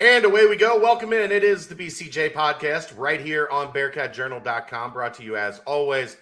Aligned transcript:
And 0.00 0.24
away 0.24 0.46
we 0.46 0.54
go. 0.54 0.78
Welcome 0.78 1.12
in. 1.12 1.32
It 1.32 1.42
is 1.42 1.66
the 1.66 1.74
BCJ 1.74 2.32
podcast 2.32 2.96
right 2.96 3.20
here 3.20 3.48
on 3.50 3.72
bearcatjournal.com, 3.72 4.92
brought 4.92 5.14
to 5.14 5.24
you 5.24 5.36
as 5.36 5.58
always 5.66 6.16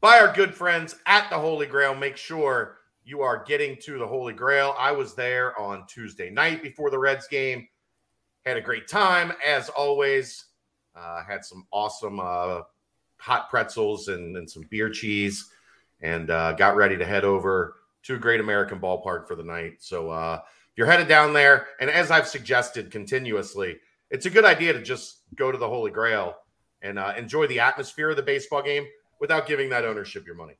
by 0.00 0.18
our 0.18 0.32
good 0.32 0.54
friends 0.54 0.96
at 1.04 1.28
the 1.28 1.38
Holy 1.38 1.66
Grail. 1.66 1.94
Make 1.94 2.16
sure 2.16 2.78
you 3.04 3.20
are 3.20 3.44
getting 3.44 3.76
to 3.82 3.98
the 3.98 4.06
Holy 4.06 4.32
Grail. 4.32 4.74
I 4.78 4.92
was 4.92 5.14
there 5.14 5.58
on 5.60 5.86
Tuesday 5.86 6.30
night 6.30 6.62
before 6.62 6.88
the 6.88 6.98
Reds 6.98 7.28
game. 7.28 7.68
Had 8.46 8.56
a 8.56 8.62
great 8.62 8.88
time, 8.88 9.34
as 9.46 9.68
always. 9.68 10.46
Uh, 10.96 11.22
had 11.24 11.44
some 11.44 11.66
awesome 11.72 12.18
uh, 12.18 12.62
hot 13.18 13.50
pretzels 13.50 14.08
and, 14.08 14.34
and, 14.38 14.50
some 14.50 14.62
beer 14.70 14.88
cheese, 14.88 15.50
and 16.00 16.30
uh, 16.30 16.52
got 16.52 16.74
ready 16.74 16.96
to 16.96 17.04
head 17.04 17.26
over 17.26 17.74
to 18.04 18.14
a 18.14 18.18
Great 18.18 18.40
American 18.40 18.80
Ballpark 18.80 19.28
for 19.28 19.34
the 19.34 19.44
night. 19.44 19.74
So, 19.80 20.08
uh, 20.08 20.40
you're 20.76 20.86
headed 20.86 21.08
down 21.08 21.32
there, 21.32 21.68
and 21.80 21.88
as 21.90 22.10
I've 22.10 22.26
suggested 22.28 22.90
continuously, 22.90 23.76
it's 24.10 24.26
a 24.26 24.30
good 24.30 24.44
idea 24.44 24.72
to 24.72 24.82
just 24.82 25.22
go 25.34 25.50
to 25.52 25.58
the 25.58 25.68
Holy 25.68 25.90
Grail 25.90 26.36
and 26.82 26.98
uh, 26.98 27.14
enjoy 27.16 27.46
the 27.46 27.60
atmosphere 27.60 28.10
of 28.10 28.16
the 28.16 28.22
baseball 28.22 28.62
game 28.62 28.86
without 29.20 29.46
giving 29.46 29.70
that 29.70 29.84
ownership 29.84 30.26
your 30.26 30.34
money. 30.34 30.54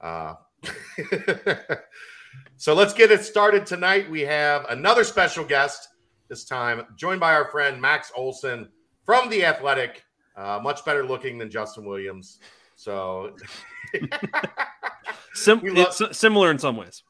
Uh, 0.00 0.34
so 2.56 2.74
let's 2.74 2.92
get 2.92 3.10
it 3.10 3.24
started 3.24 3.64
tonight. 3.66 4.10
We 4.10 4.20
have 4.22 4.66
another 4.68 5.04
special 5.04 5.44
guest 5.44 5.88
this 6.28 6.44
time, 6.44 6.86
joined 6.96 7.20
by 7.20 7.34
our 7.34 7.50
friend 7.50 7.80
Max 7.80 8.12
Olson 8.16 8.68
from 9.04 9.30
The 9.30 9.44
Athletic, 9.44 10.02
uh, 10.36 10.60
much 10.62 10.84
better 10.84 11.04
looking 11.04 11.38
than 11.38 11.50
Justin 11.50 11.84
Williams. 11.84 12.38
So, 12.74 13.36
Sim- 15.34 15.60
love- 15.62 15.94
it's 16.00 16.18
similar 16.18 16.50
in 16.50 16.58
some 16.58 16.76
ways. 16.76 17.02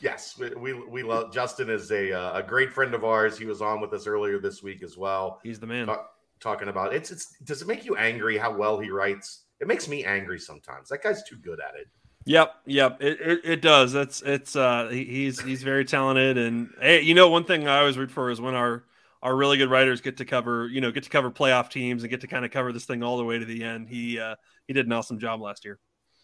Yes, 0.00 0.38
we, 0.38 0.50
we, 0.54 0.72
we 0.88 1.02
love 1.02 1.32
Justin 1.32 1.68
is 1.68 1.90
a 1.90 2.12
uh, 2.12 2.38
a 2.38 2.42
great 2.42 2.72
friend 2.72 2.94
of 2.94 3.04
ours. 3.04 3.38
He 3.38 3.44
was 3.44 3.60
on 3.60 3.80
with 3.80 3.92
us 3.92 4.06
earlier 4.06 4.38
this 4.38 4.62
week 4.62 4.82
as 4.82 4.96
well. 4.96 5.40
He's 5.42 5.60
the 5.60 5.66
man. 5.66 5.86
Talk, 5.86 6.10
talking 6.40 6.68
about 6.68 6.94
it's 6.94 7.10
it's 7.10 7.36
does 7.44 7.62
it 7.62 7.68
make 7.68 7.84
you 7.84 7.96
angry 7.96 8.38
how 8.38 8.56
well 8.56 8.78
he 8.78 8.90
writes? 8.90 9.44
It 9.60 9.66
makes 9.66 9.88
me 9.88 10.04
angry 10.04 10.38
sometimes. 10.38 10.88
That 10.88 11.02
guy's 11.02 11.22
too 11.22 11.36
good 11.36 11.60
at 11.60 11.78
it. 11.78 11.86
Yep, 12.26 12.54
yep, 12.66 13.02
it, 13.02 13.20
it, 13.20 13.40
it 13.44 13.62
does. 13.62 13.92
That's 13.92 14.22
it's 14.22 14.56
uh 14.56 14.88
he's 14.88 15.40
he's 15.40 15.62
very 15.62 15.84
talented 15.84 16.38
and 16.38 16.70
hey, 16.80 17.02
you 17.02 17.14
know 17.14 17.28
one 17.28 17.44
thing 17.44 17.68
I 17.68 17.80
always 17.80 17.98
root 17.98 18.10
for 18.10 18.30
is 18.30 18.40
when 18.40 18.54
our 18.54 18.84
our 19.22 19.36
really 19.36 19.58
good 19.58 19.70
writers 19.70 20.00
get 20.00 20.16
to 20.16 20.24
cover, 20.24 20.66
you 20.68 20.80
know, 20.80 20.90
get 20.90 21.04
to 21.04 21.10
cover 21.10 21.30
playoff 21.30 21.70
teams 21.70 22.02
and 22.02 22.10
get 22.10 22.22
to 22.22 22.26
kind 22.26 22.44
of 22.44 22.50
cover 22.50 22.72
this 22.72 22.86
thing 22.86 23.02
all 23.02 23.18
the 23.18 23.24
way 23.24 23.38
to 23.38 23.44
the 23.44 23.62
end. 23.64 23.88
He 23.88 24.18
uh 24.18 24.36
he 24.66 24.72
did 24.72 24.86
an 24.86 24.92
awesome 24.92 25.18
job 25.18 25.40
last 25.40 25.64
year. 25.64 25.78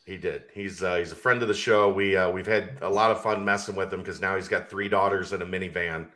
He 0.06 0.16
did. 0.16 0.44
He's 0.54 0.84
uh, 0.84 0.94
he's 0.94 1.10
a 1.10 1.16
friend 1.16 1.42
of 1.42 1.48
the 1.48 1.54
show. 1.54 1.92
We 1.92 2.16
uh, 2.16 2.30
we've 2.30 2.46
had 2.46 2.78
a 2.80 2.88
lot 2.88 3.10
of 3.10 3.20
fun 3.20 3.44
messing 3.44 3.74
with 3.74 3.92
him 3.92 4.00
because 4.00 4.20
now 4.20 4.36
he's 4.36 4.46
got 4.46 4.70
three 4.70 4.88
daughters 4.88 5.32
and 5.32 5.42
a 5.42 5.46
minivan, 5.46 6.06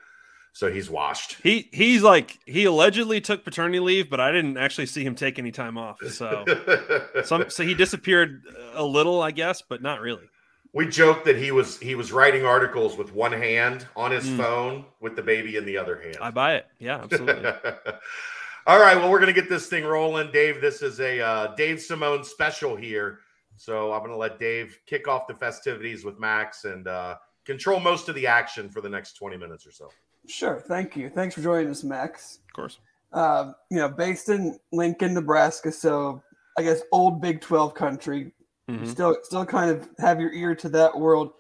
so 0.53 0.71
he's 0.71 0.89
washed. 0.89 1.39
He 1.43 1.69
he's 1.73 2.05
like 2.05 2.39
he 2.47 2.67
allegedly 2.67 3.21
took 3.21 3.45
paternity 3.45 3.81
leave, 3.81 4.09
but 4.09 4.21
I 4.21 4.31
didn't 4.31 4.59
actually 4.59 4.87
see 4.87 5.03
him 5.03 5.17
take 5.17 5.41
any 5.41 5.51
time 5.51 5.77
off. 5.77 5.99
So 6.09 6.45
some 7.25 7.51
so 7.51 7.65
he 7.65 7.75
disappeared 7.75 8.45
a 8.75 8.85
little, 8.85 9.21
I 9.21 9.33
guess, 9.33 9.61
but 9.61 9.83
not 9.83 10.01
really. 10.01 10.31
We 10.73 10.87
joked 10.87 11.25
that 11.25 11.37
he 11.37 11.51
was 11.51 11.77
he 11.81 11.97
was 11.97 12.13
writing 12.13 12.47
articles 12.47 12.97
with 12.97 13.13
one 13.13 13.33
hand 13.33 13.89
on 13.97 14.13
his 14.13 14.25
mm. 14.25 14.37
phone 14.37 14.85
with 15.01 15.17
the 15.17 15.23
baby 15.23 15.57
in 15.57 15.65
the 15.65 15.77
other 15.77 16.01
hand. 16.01 16.19
I 16.23 16.31
buy 16.31 16.55
it. 16.55 16.67
Yeah, 16.79 17.03
absolutely. 17.03 17.45
All 18.69 18.79
right, 18.79 18.97
well, 18.97 19.11
we're 19.11 19.19
gonna 19.19 19.33
get 19.33 19.49
this 19.49 19.67
thing 19.67 19.83
rolling, 19.83 20.31
Dave. 20.31 20.61
This 20.61 20.81
is 20.81 21.01
a 21.01 21.21
uh, 21.21 21.57
Dave 21.57 21.81
Simone 21.81 22.23
special 22.23 22.77
here. 22.77 23.19
So 23.61 23.93
I'm 23.93 23.99
going 24.01 24.11
to 24.11 24.17
let 24.17 24.39
Dave 24.39 24.81
kick 24.87 25.07
off 25.07 25.27
the 25.27 25.35
festivities 25.35 26.03
with 26.03 26.19
Max 26.19 26.65
and 26.65 26.89
uh, 26.89 27.17
control 27.45 27.79
most 27.79 28.09
of 28.09 28.15
the 28.15 28.27
action 28.27 28.71
for 28.71 28.81
the 28.81 28.89
next 28.89 29.19
20 29.19 29.37
minutes 29.37 29.67
or 29.67 29.71
so. 29.71 29.91
Sure. 30.27 30.59
Thank 30.59 30.97
you. 30.97 31.11
Thanks 31.11 31.35
for 31.35 31.43
joining 31.43 31.69
us, 31.69 31.85
Max. 31.85 32.39
Of 32.49 32.55
course. 32.55 32.79
Uh, 33.13 33.53
you 33.71 33.77
know, 33.77 33.91
based 33.91 34.31
in 34.31 34.59
Lincoln, 34.73 35.13
Nebraska, 35.13 35.71
so 35.71 36.23
I 36.57 36.63
guess 36.63 36.81
old 36.91 37.21
Big 37.21 37.43
12 37.43 37.75
country. 37.75 38.33
Mm-hmm. 38.71 38.87
Still, 38.87 39.19
still 39.25 39.45
kind 39.45 39.71
of 39.71 39.91
have 39.99 40.21
your 40.21 40.33
ear 40.33 40.55
to 40.55 40.71
that 40.71 40.99
world. 40.99 41.33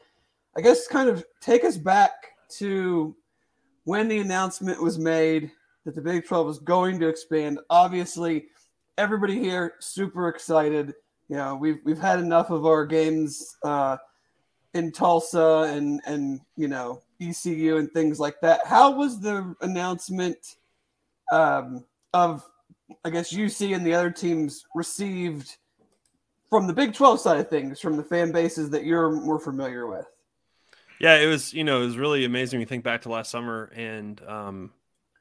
I 0.58 0.60
guess 0.60 0.86
kind 0.86 1.08
of 1.08 1.24
take 1.40 1.64
us 1.64 1.78
back 1.78 2.12
to 2.58 3.16
when 3.84 4.08
the 4.08 4.18
announcement 4.18 4.82
was 4.82 4.98
made 4.98 5.52
that 5.86 5.94
the 5.94 6.02
Big 6.02 6.26
12 6.26 6.46
was 6.46 6.58
going 6.58 7.00
to 7.00 7.08
expand. 7.08 7.60
Obviously, 7.70 8.48
everybody 8.98 9.38
here 9.38 9.76
super 9.80 10.28
excited 10.28 10.92
you 11.30 11.36
know, 11.36 11.54
we've 11.54 11.78
we've 11.84 12.00
had 12.00 12.18
enough 12.18 12.50
of 12.50 12.66
our 12.66 12.84
games 12.84 13.56
uh, 13.62 13.96
in 14.74 14.90
Tulsa 14.90 15.72
and 15.72 16.00
and 16.04 16.40
you 16.56 16.66
know 16.66 17.02
ECU 17.20 17.76
and 17.76 17.90
things 17.92 18.18
like 18.18 18.40
that. 18.42 18.66
How 18.66 18.90
was 18.90 19.20
the 19.20 19.54
announcement 19.60 20.56
um, 21.32 21.84
of 22.12 22.44
I 23.04 23.10
guess 23.10 23.32
UC 23.32 23.76
and 23.76 23.86
the 23.86 23.94
other 23.94 24.10
teams 24.10 24.66
received 24.74 25.56
from 26.50 26.66
the 26.66 26.72
Big 26.72 26.94
12 26.94 27.20
side 27.20 27.38
of 27.38 27.48
things, 27.48 27.78
from 27.78 27.96
the 27.96 28.02
fan 28.02 28.32
bases 28.32 28.68
that 28.70 28.84
you're 28.84 29.12
more 29.12 29.38
familiar 29.38 29.86
with? 29.86 30.06
Yeah, 30.98 31.16
it 31.18 31.26
was, 31.26 31.54
you 31.54 31.62
know, 31.62 31.80
it 31.80 31.86
was 31.86 31.96
really 31.96 32.24
amazing 32.24 32.58
you 32.58 32.66
think 32.66 32.82
back 32.82 33.02
to 33.02 33.08
last 33.08 33.30
summer 33.30 33.70
and 33.76 34.20
um, 34.26 34.72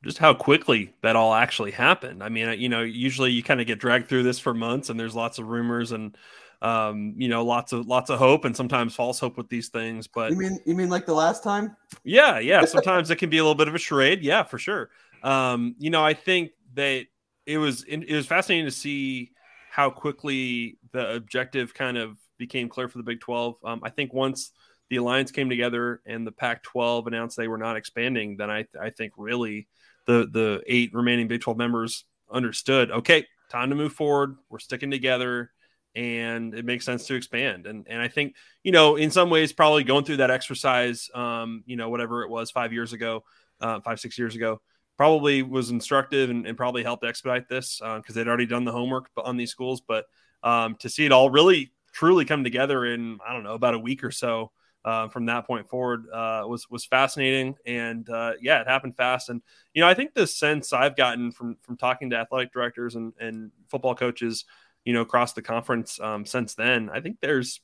just 0.03 0.17
how 0.17 0.33
quickly 0.33 0.93
that 1.01 1.15
all 1.15 1.33
actually 1.33 1.71
happened. 1.71 2.23
I 2.23 2.29
mean, 2.29 2.59
you 2.59 2.69
know, 2.69 2.81
usually 2.81 3.31
you 3.31 3.43
kind 3.43 3.59
of 3.59 3.67
get 3.67 3.79
dragged 3.79 4.07
through 4.07 4.23
this 4.23 4.39
for 4.39 4.53
months, 4.53 4.89
and 4.89 4.99
there's 4.99 5.15
lots 5.15 5.39
of 5.39 5.47
rumors 5.47 5.91
and 5.91 6.15
um, 6.61 7.13
you 7.17 7.29
know, 7.29 7.45
lots 7.45 7.71
of 7.71 7.87
lots 7.87 8.09
of 8.09 8.19
hope 8.19 8.43
and 8.45 8.55
sometimes 8.55 8.93
false 8.93 9.19
hope 9.19 9.38
with 9.38 9.49
these 9.49 9.69
things. 9.69 10.07
But 10.07 10.31
you 10.31 10.38
mean 10.38 10.59
you 10.65 10.75
mean 10.75 10.89
like 10.89 11.05
the 11.05 11.13
last 11.13 11.43
time? 11.43 11.75
Yeah, 12.03 12.39
yeah. 12.39 12.65
Sometimes 12.65 13.09
it 13.09 13.15
can 13.15 13.29
be 13.29 13.38
a 13.38 13.43
little 13.43 13.55
bit 13.55 13.67
of 13.67 13.75
a 13.75 13.79
charade. 13.79 14.21
Yeah, 14.21 14.43
for 14.43 14.57
sure. 14.57 14.89
Um, 15.23 15.75
you 15.79 15.89
know, 15.89 16.03
I 16.03 16.13
think 16.13 16.51
that 16.73 17.05
it 17.45 17.57
was 17.57 17.83
it 17.88 18.11
was 18.11 18.25
fascinating 18.25 18.65
to 18.65 18.71
see 18.71 19.31
how 19.71 19.89
quickly 19.89 20.77
the 20.91 21.15
objective 21.15 21.73
kind 21.73 21.97
of 21.97 22.17
became 22.38 22.67
clear 22.67 22.89
for 22.89 22.97
the 22.97 23.03
Big 23.03 23.21
Twelve. 23.21 23.55
Um, 23.63 23.79
I 23.83 23.89
think 23.89 24.13
once 24.13 24.51
the 24.89 24.97
alliance 24.97 25.31
came 25.31 25.49
together 25.49 26.01
and 26.07 26.25
the 26.25 26.31
Pac-12 26.31 27.05
announced 27.05 27.38
they 27.38 27.47
were 27.47 27.59
not 27.59 27.77
expanding, 27.77 28.35
then 28.38 28.49
I 28.49 28.65
I 28.81 28.89
think 28.89 29.13
really 29.17 29.67
the 30.09 30.27
the 30.31 30.63
eight 30.65 30.91
remaining 30.93 31.27
Big 31.27 31.41
12 31.41 31.57
members 31.57 32.05
understood, 32.31 32.89
okay, 32.89 33.27
time 33.51 33.69
to 33.69 33.75
move 33.75 33.93
forward. 33.93 34.37
We're 34.49 34.57
sticking 34.59 34.89
together 34.89 35.51
and 35.95 36.55
it 36.55 36.65
makes 36.65 36.83
sense 36.83 37.05
to 37.07 37.15
expand. 37.15 37.67
And 37.67 37.85
and 37.87 38.01
I 38.01 38.07
think, 38.07 38.35
you 38.63 38.71
know, 38.71 38.95
in 38.95 39.11
some 39.11 39.29
ways, 39.29 39.53
probably 39.53 39.83
going 39.83 40.05
through 40.05 40.17
that 40.17 40.31
exercise, 40.31 41.09
um, 41.13 41.63
you 41.67 41.75
know, 41.75 41.89
whatever 41.89 42.23
it 42.23 42.29
was 42.29 42.49
five 42.49 42.73
years 42.73 42.91
ago, 42.91 43.23
uh, 43.61 43.81
five, 43.81 43.99
six 43.99 44.17
years 44.17 44.35
ago, 44.35 44.61
probably 44.97 45.43
was 45.43 45.69
instructive 45.69 46.31
and, 46.31 46.47
and 46.47 46.57
probably 46.57 46.81
helped 46.81 47.05
expedite 47.05 47.47
this 47.47 47.77
because 47.77 48.03
uh, 48.09 48.13
they'd 48.13 48.27
already 48.27 48.47
done 48.47 48.65
the 48.65 48.71
homework 48.71 49.09
on 49.15 49.37
these 49.37 49.51
schools. 49.51 49.81
But 49.87 50.05
um, 50.41 50.75
to 50.79 50.89
see 50.89 51.05
it 51.05 51.11
all 51.11 51.29
really 51.29 51.71
truly 51.93 52.25
come 52.25 52.43
together 52.43 52.83
in, 52.83 53.19
I 53.27 53.33
don't 53.33 53.43
know, 53.43 53.53
about 53.53 53.75
a 53.75 53.79
week 53.79 54.03
or 54.03 54.11
so, 54.11 54.51
uh, 54.85 55.07
from 55.09 55.25
that 55.25 55.45
point 55.45 55.69
forward 55.69 56.06
uh, 56.13 56.44
was 56.47 56.69
was 56.69 56.85
fascinating. 56.85 57.56
And 57.66 58.09
uh, 58.09 58.34
yeah, 58.41 58.62
it 58.62 58.67
happened 58.67 58.95
fast. 58.95 59.29
And 59.29 59.41
you 59.73 59.81
know, 59.81 59.88
I 59.88 59.94
think 59.94 60.13
the 60.13 60.28
sense 60.28 60.73
I've 60.73 60.95
gotten 60.95 61.31
from 61.31 61.57
from 61.62 61.78
talking 61.78 62.09
to 62.12 62.17
athletic 62.17 62.53
directors 62.53 62.95
and, 62.95 63.13
and 63.19 63.51
football 63.69 63.95
coaches, 63.95 64.45
you 64.85 64.94
know, 64.94 65.01
across 65.01 65.34
the 65.34 65.41
conference 65.41 66.00
um, 66.00 66.25
since 66.25 66.56
then, 66.56 66.89
I 66.91 67.01
think 67.01 67.18
there's 67.22 67.62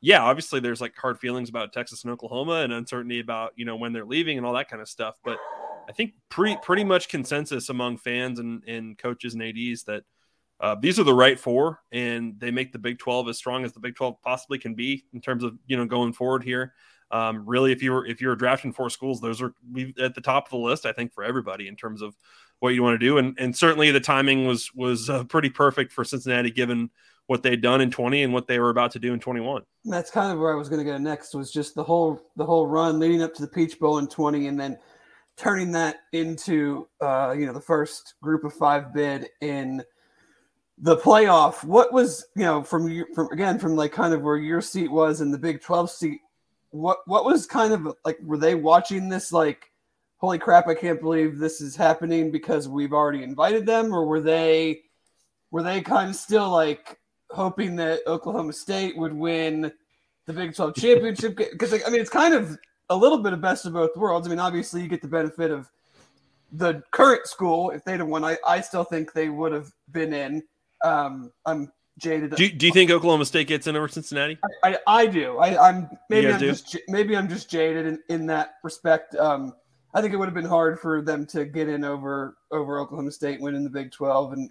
yeah, 0.00 0.22
obviously 0.22 0.60
there's 0.60 0.80
like 0.80 0.96
hard 0.96 1.18
feelings 1.18 1.48
about 1.48 1.72
Texas 1.72 2.04
and 2.04 2.12
Oklahoma 2.12 2.60
and 2.62 2.72
uncertainty 2.72 3.20
about 3.20 3.52
you 3.56 3.64
know 3.64 3.76
when 3.76 3.92
they're 3.92 4.04
leaving 4.04 4.36
and 4.36 4.46
all 4.46 4.54
that 4.54 4.68
kind 4.68 4.82
of 4.82 4.88
stuff. 4.88 5.16
But 5.24 5.38
I 5.88 5.92
think 5.92 6.12
pretty 6.28 6.58
pretty 6.62 6.84
much 6.84 7.08
consensus 7.08 7.68
among 7.68 7.98
fans 7.98 8.38
and, 8.38 8.62
and 8.66 8.98
coaches 8.98 9.34
and 9.34 9.42
ads 9.42 9.84
that 9.84 10.04
uh, 10.60 10.74
these 10.74 10.98
are 10.98 11.04
the 11.04 11.14
right 11.14 11.38
four, 11.38 11.80
and 11.92 12.38
they 12.38 12.50
make 12.50 12.72
the 12.72 12.78
Big 12.78 12.98
12 12.98 13.28
as 13.28 13.38
strong 13.38 13.64
as 13.64 13.72
the 13.72 13.80
Big 13.80 13.94
12 13.94 14.20
possibly 14.22 14.58
can 14.58 14.74
be 14.74 15.04
in 15.12 15.20
terms 15.20 15.44
of 15.44 15.56
you 15.66 15.76
know 15.76 15.86
going 15.86 16.12
forward 16.12 16.42
here. 16.42 16.74
Um, 17.10 17.44
really, 17.46 17.72
if 17.72 17.82
you 17.82 17.92
were 17.92 18.06
if 18.06 18.20
you 18.20 18.28
were 18.28 18.36
drafting 18.36 18.72
four 18.72 18.90
schools, 18.90 19.20
those 19.20 19.40
are 19.40 19.54
at 20.00 20.14
the 20.14 20.20
top 20.20 20.46
of 20.46 20.50
the 20.50 20.58
list, 20.58 20.84
I 20.84 20.92
think, 20.92 21.12
for 21.14 21.24
everybody 21.24 21.68
in 21.68 21.76
terms 21.76 22.02
of 22.02 22.14
what 22.60 22.70
you 22.74 22.82
want 22.82 22.94
to 23.00 23.06
do, 23.06 23.18
and 23.18 23.36
and 23.38 23.56
certainly 23.56 23.90
the 23.90 24.00
timing 24.00 24.46
was 24.46 24.72
was 24.74 25.08
uh, 25.08 25.24
pretty 25.24 25.48
perfect 25.48 25.92
for 25.92 26.04
Cincinnati 26.04 26.50
given 26.50 26.90
what 27.28 27.42
they'd 27.42 27.60
done 27.60 27.82
in 27.82 27.90
20 27.90 28.22
and 28.22 28.32
what 28.32 28.46
they 28.46 28.58
were 28.58 28.70
about 28.70 28.90
to 28.90 28.98
do 28.98 29.12
in 29.12 29.20
21. 29.20 29.62
That's 29.84 30.10
kind 30.10 30.32
of 30.32 30.38
where 30.38 30.50
I 30.50 30.56
was 30.56 30.70
going 30.70 30.82
to 30.82 30.90
go 30.90 30.96
next 30.96 31.34
was 31.34 31.52
just 31.52 31.74
the 31.74 31.84
whole 31.84 32.20
the 32.36 32.44
whole 32.44 32.66
run 32.66 32.98
leading 32.98 33.22
up 33.22 33.34
to 33.34 33.42
the 33.42 33.48
Peach 33.48 33.78
Bowl 33.78 33.98
in 33.98 34.08
20, 34.08 34.48
and 34.48 34.58
then 34.58 34.76
turning 35.36 35.70
that 35.72 36.00
into 36.12 36.88
uh, 37.00 37.34
you 37.38 37.46
know 37.46 37.52
the 37.52 37.60
first 37.60 38.14
Group 38.22 38.44
of 38.44 38.52
Five 38.52 38.92
bid 38.92 39.28
in 39.40 39.82
the 40.80 40.96
playoff, 40.96 41.64
what 41.64 41.92
was 41.92 42.26
you 42.36 42.44
know 42.44 42.62
from 42.62 42.88
your 42.88 43.06
from 43.14 43.28
again 43.32 43.58
from 43.58 43.76
like 43.76 43.92
kind 43.92 44.14
of 44.14 44.22
where 44.22 44.36
your 44.36 44.60
seat 44.60 44.90
was 44.90 45.20
in 45.20 45.30
the 45.30 45.38
Big 45.38 45.60
Twelve 45.60 45.90
seat? 45.90 46.20
What 46.70 46.98
what 47.06 47.24
was 47.24 47.46
kind 47.46 47.72
of 47.72 47.96
like 48.04 48.18
were 48.22 48.38
they 48.38 48.54
watching 48.54 49.08
this 49.08 49.32
like, 49.32 49.70
holy 50.18 50.38
crap, 50.38 50.68
I 50.68 50.74
can't 50.74 51.00
believe 51.00 51.38
this 51.38 51.60
is 51.60 51.74
happening 51.74 52.30
because 52.30 52.68
we've 52.68 52.92
already 52.92 53.22
invited 53.22 53.66
them, 53.66 53.92
or 53.92 54.06
were 54.06 54.20
they 54.20 54.82
were 55.50 55.62
they 55.62 55.80
kind 55.80 56.10
of 56.10 56.16
still 56.16 56.50
like 56.50 56.98
hoping 57.30 57.76
that 57.76 58.00
Oklahoma 58.06 58.52
State 58.52 58.96
would 58.96 59.12
win 59.12 59.72
the 60.26 60.32
Big 60.32 60.54
Twelve 60.54 60.74
championship? 60.76 61.36
Because 61.36 61.72
like, 61.72 61.86
I 61.86 61.90
mean, 61.90 62.00
it's 62.00 62.10
kind 62.10 62.34
of 62.34 62.56
a 62.90 62.96
little 62.96 63.18
bit 63.18 63.32
of 63.32 63.40
best 63.40 63.66
of 63.66 63.72
both 63.72 63.96
worlds. 63.96 64.26
I 64.26 64.30
mean, 64.30 64.38
obviously 64.38 64.82
you 64.82 64.88
get 64.88 65.02
the 65.02 65.08
benefit 65.08 65.50
of 65.50 65.70
the 66.52 66.82
current 66.92 67.26
school, 67.26 67.70
if 67.70 67.84
they'd 67.84 67.98
have 67.98 68.08
won, 68.08 68.24
I, 68.24 68.38
I 68.46 68.60
still 68.60 68.84
think 68.84 69.12
they 69.12 69.28
would 69.28 69.52
have 69.52 69.70
been 69.92 70.14
in. 70.14 70.42
Um, 70.84 71.32
I'm 71.46 71.72
jaded. 71.98 72.34
Do, 72.34 72.48
do 72.48 72.66
you 72.66 72.72
think 72.72 72.90
Oklahoma 72.90 73.24
State 73.24 73.48
gets 73.48 73.66
in 73.66 73.76
over 73.76 73.88
Cincinnati? 73.88 74.38
I, 74.62 74.70
I, 74.70 74.78
I 74.86 75.06
do. 75.06 75.38
I, 75.38 75.68
am 75.68 75.90
maybe 76.08 76.32
I'm 76.32 76.40
do? 76.40 76.48
just 76.48 76.76
maybe 76.88 77.16
I'm 77.16 77.28
just 77.28 77.50
jaded 77.50 77.86
in, 77.86 77.98
in 78.08 78.26
that 78.26 78.54
respect. 78.62 79.14
Um, 79.16 79.54
I 79.94 80.00
think 80.00 80.12
it 80.12 80.16
would 80.16 80.28
have 80.28 80.34
been 80.34 80.44
hard 80.44 80.78
for 80.78 81.02
them 81.02 81.26
to 81.26 81.44
get 81.44 81.68
in 81.68 81.84
over 81.84 82.36
over 82.50 82.78
Oklahoma 82.78 83.10
State 83.10 83.40
winning 83.40 83.64
the 83.64 83.70
Big 83.70 83.90
12 83.90 84.32
and 84.32 84.50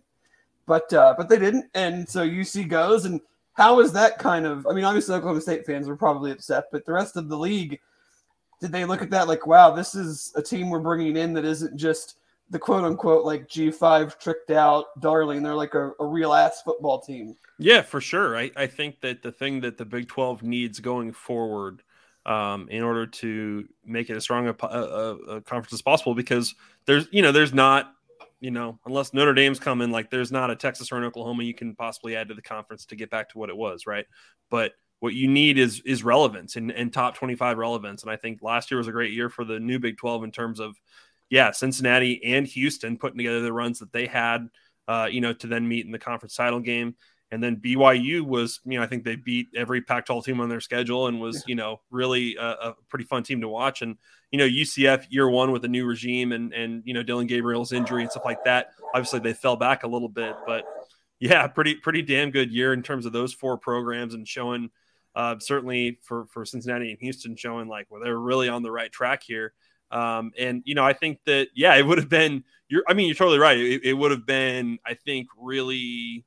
but 0.66 0.92
uh, 0.94 1.16
but 1.18 1.30
they 1.30 1.40
didn't 1.40 1.66
and 1.74 2.08
so 2.08 2.28
UC 2.28 2.68
goes 2.68 3.06
and 3.06 3.22
how 3.54 3.80
is 3.80 3.94
that 3.94 4.20
kind 4.20 4.46
of 4.46 4.68
I 4.68 4.74
mean 4.74 4.84
obviously 4.84 5.16
Oklahoma 5.16 5.42
State 5.42 5.66
fans 5.66 5.88
were 5.88 5.96
probably 5.96 6.32
upset 6.32 6.66
but 6.72 6.86
the 6.86 6.94
rest 6.94 7.18
of 7.18 7.30
the 7.30 7.38
league 7.38 7.80
did 8.60 8.72
they 8.72 8.86
look 8.86 9.02
at 9.02 9.10
that 9.12 9.28
like 9.28 9.46
wow 9.46 9.72
this 9.72 9.96
is 9.96 10.34
a 10.36 10.42
team 10.42 10.70
we're 10.70 10.80
bringing 10.80 11.16
in 11.16 11.34
that 11.34 11.46
isn't 11.46 11.78
just 11.78 12.18
the 12.50 12.60
quote 12.60 12.84
unquote 12.84 13.26
like 13.26 13.48
G5 13.48 14.20
tricked 14.20 14.52
out 14.52 14.86
darling 15.00 15.44
they're 15.44 15.56
like 15.56 15.74
a, 15.74 15.92
a 16.00 16.06
real 16.06 16.34
ass 16.34 16.62
football 16.62 17.02
team. 17.02 17.36
Yeah, 17.60 17.82
for 17.82 18.00
sure. 18.00 18.38
I, 18.38 18.52
I 18.56 18.68
think 18.68 19.02
that 19.02 19.24
the 19.24 19.32
thing 19.32 19.62
that 19.62 19.78
the 19.78 19.86
Big 19.86 20.08
12 20.08 20.44
needs 20.44 20.80
going 20.80 21.12
forward 21.12 21.84
um, 22.28 22.68
in 22.70 22.84
order 22.84 23.08
to 23.08 23.68
make 23.86 24.10
it 24.10 24.18
as 24.18 24.24
strong 24.24 24.48
a, 24.48 24.56
a, 24.62 25.16
a, 25.38 25.42
conference 25.42 25.74
as 25.74 25.82
possible 25.82 26.14
because 26.14 26.54
there's 26.86 27.08
you 27.12 27.22
know 27.22 27.32
there's 27.32 27.54
not 27.54 27.94
you 28.42 28.52
know 28.52 28.78
unless 28.86 29.14
Notre 29.14 29.34
Dame's 29.34 29.60
coming 29.60 29.92
like 29.92 30.10
there's 30.10 30.32
not 30.32 30.52
a 30.52 30.56
Texas 30.56 30.92
or 30.92 30.98
an 30.98 31.06
Oklahoma 31.06 31.44
you 31.44 31.54
can 31.54 31.74
possibly 31.74 32.16
add 32.16 32.28
to 32.28 32.34
the 32.34 32.42
conference 32.42 32.86
to 32.88 32.96
get 32.98 33.10
back 33.10 33.30
to 33.30 33.38
what 33.38 33.50
it 33.50 33.56
was 33.56 33.88
right 33.88 34.06
but 34.50 34.74
what 35.00 35.14
you 35.14 35.28
need 35.28 35.58
is 35.58 35.82
is 35.86 36.04
relevance 36.04 36.58
and, 36.58 36.70
and 36.72 36.92
top 36.92 37.16
25 37.16 37.58
relevance 37.58 38.04
and 38.04 38.12
I 38.12 38.18
think 38.18 38.42
last 38.42 38.70
year 38.70 38.78
was 38.78 38.90
a 38.90 38.92
great 38.92 39.14
year 39.14 39.30
for 39.30 39.46
the 39.46 39.60
new 39.60 39.80
Big 39.80 39.98
12 39.98 40.26
in 40.26 40.32
terms 40.32 40.60
of 40.60 40.76
yeah 41.30 41.52
Cincinnati 41.52 42.24
and 42.24 42.48
Houston 42.48 42.98
putting 42.98 43.18
together 43.18 43.42
the 43.42 43.54
runs 43.54 43.80
that 43.80 43.92
they 43.92 44.08
had 44.08 44.48
uh, 44.88 45.08
you 45.10 45.22
know 45.22 45.34
to 45.34 45.48
then 45.48 45.68
meet 45.68 45.86
in 45.86 45.92
the 45.92 46.00
conference 46.00 46.36
title 46.36 46.60
game 46.60 46.96
and 47.30 47.44
then 47.44 47.58
BYU 47.58 48.22
was, 48.22 48.62
you 48.64 48.78
know, 48.78 48.84
I 48.84 48.88
think 48.88 49.04
they 49.04 49.18
beat 49.18 49.48
every 49.56 49.82
Pac-12 49.82 50.24
team 50.24 50.40
on 50.40 50.48
their 50.48 50.62
schedule 50.62 51.08
and 51.08 51.20
was, 51.20 51.44
you 51.46 51.56
know, 51.56 51.82
really 51.92 52.38
a, 52.38 52.46
a, 52.46 52.76
pretty 52.88 53.04
fun 53.04 53.24
team 53.24 53.42
to 53.42 53.50
watch. 53.50 53.82
And 53.82 53.98
you 54.32 54.38
know, 54.38 54.48
UCF 54.48 55.08
year 55.10 55.30
one 55.30 55.52
with 55.52 55.64
a 55.66 55.68
new 55.68 55.86
regime 55.86 56.32
and 56.32 56.54
and 56.54 56.84
you 56.86 56.94
know 56.94 57.04
Dillon 57.04 57.28
Gabriel's 57.28 57.72
injury 57.72 58.02
and 58.02 58.12
stuff 58.12 58.26
like 58.26 58.44
that. 58.46 58.72
Obviously, 58.94 59.20
they 59.20 59.34
fell 59.34 59.56
back 59.56 59.84
a 59.84 59.88
little 59.88 60.10
bit, 60.10 60.36
but 60.46 60.66
yeah, 61.20 61.48
pretty 61.48 61.76
pretty 61.76 62.02
damn 62.02 62.32
good 62.32 62.52
year 62.52 62.74
in 62.74 62.84
terms 62.84 63.06
of 63.06 63.14
those 63.14 63.34
four 63.34 63.58
programs 63.58 64.14
and 64.14 64.28
showing. 64.28 64.70
Uh, 65.16 65.36
certainly 65.40 65.98
for 66.04 66.28
for 66.28 66.46
Cincinnati 66.46 66.92
and 66.92 67.00
Houston, 67.00 67.36
showing 67.36 67.68
like 67.68 67.88
well 67.90 68.02
they're 68.04 68.20
really 68.20 68.50
on 68.50 68.64
the 68.64 68.72
right 68.72 68.92
track 68.92 69.24
here. 69.24 69.54
Um, 69.92 70.32
and 70.38 70.64
you 70.66 70.76
know, 70.76 70.84
I 70.84 70.94
think 70.94 71.20
that 71.26 71.50
yeah, 71.56 71.76
it 71.76 71.86
would 71.86 71.98
have 71.98 72.10
been. 72.10 72.44
You're, 72.70 72.84
I 72.88 72.94
mean, 72.94 73.08
you're 73.08 73.16
totally 73.16 73.40
right. 73.40 73.58
It, 73.58 73.86
it 73.86 73.94
would 73.94 74.12
have 74.12 74.26
been, 74.26 74.78
I 74.86 74.94
think, 74.94 75.28
really 75.38 76.26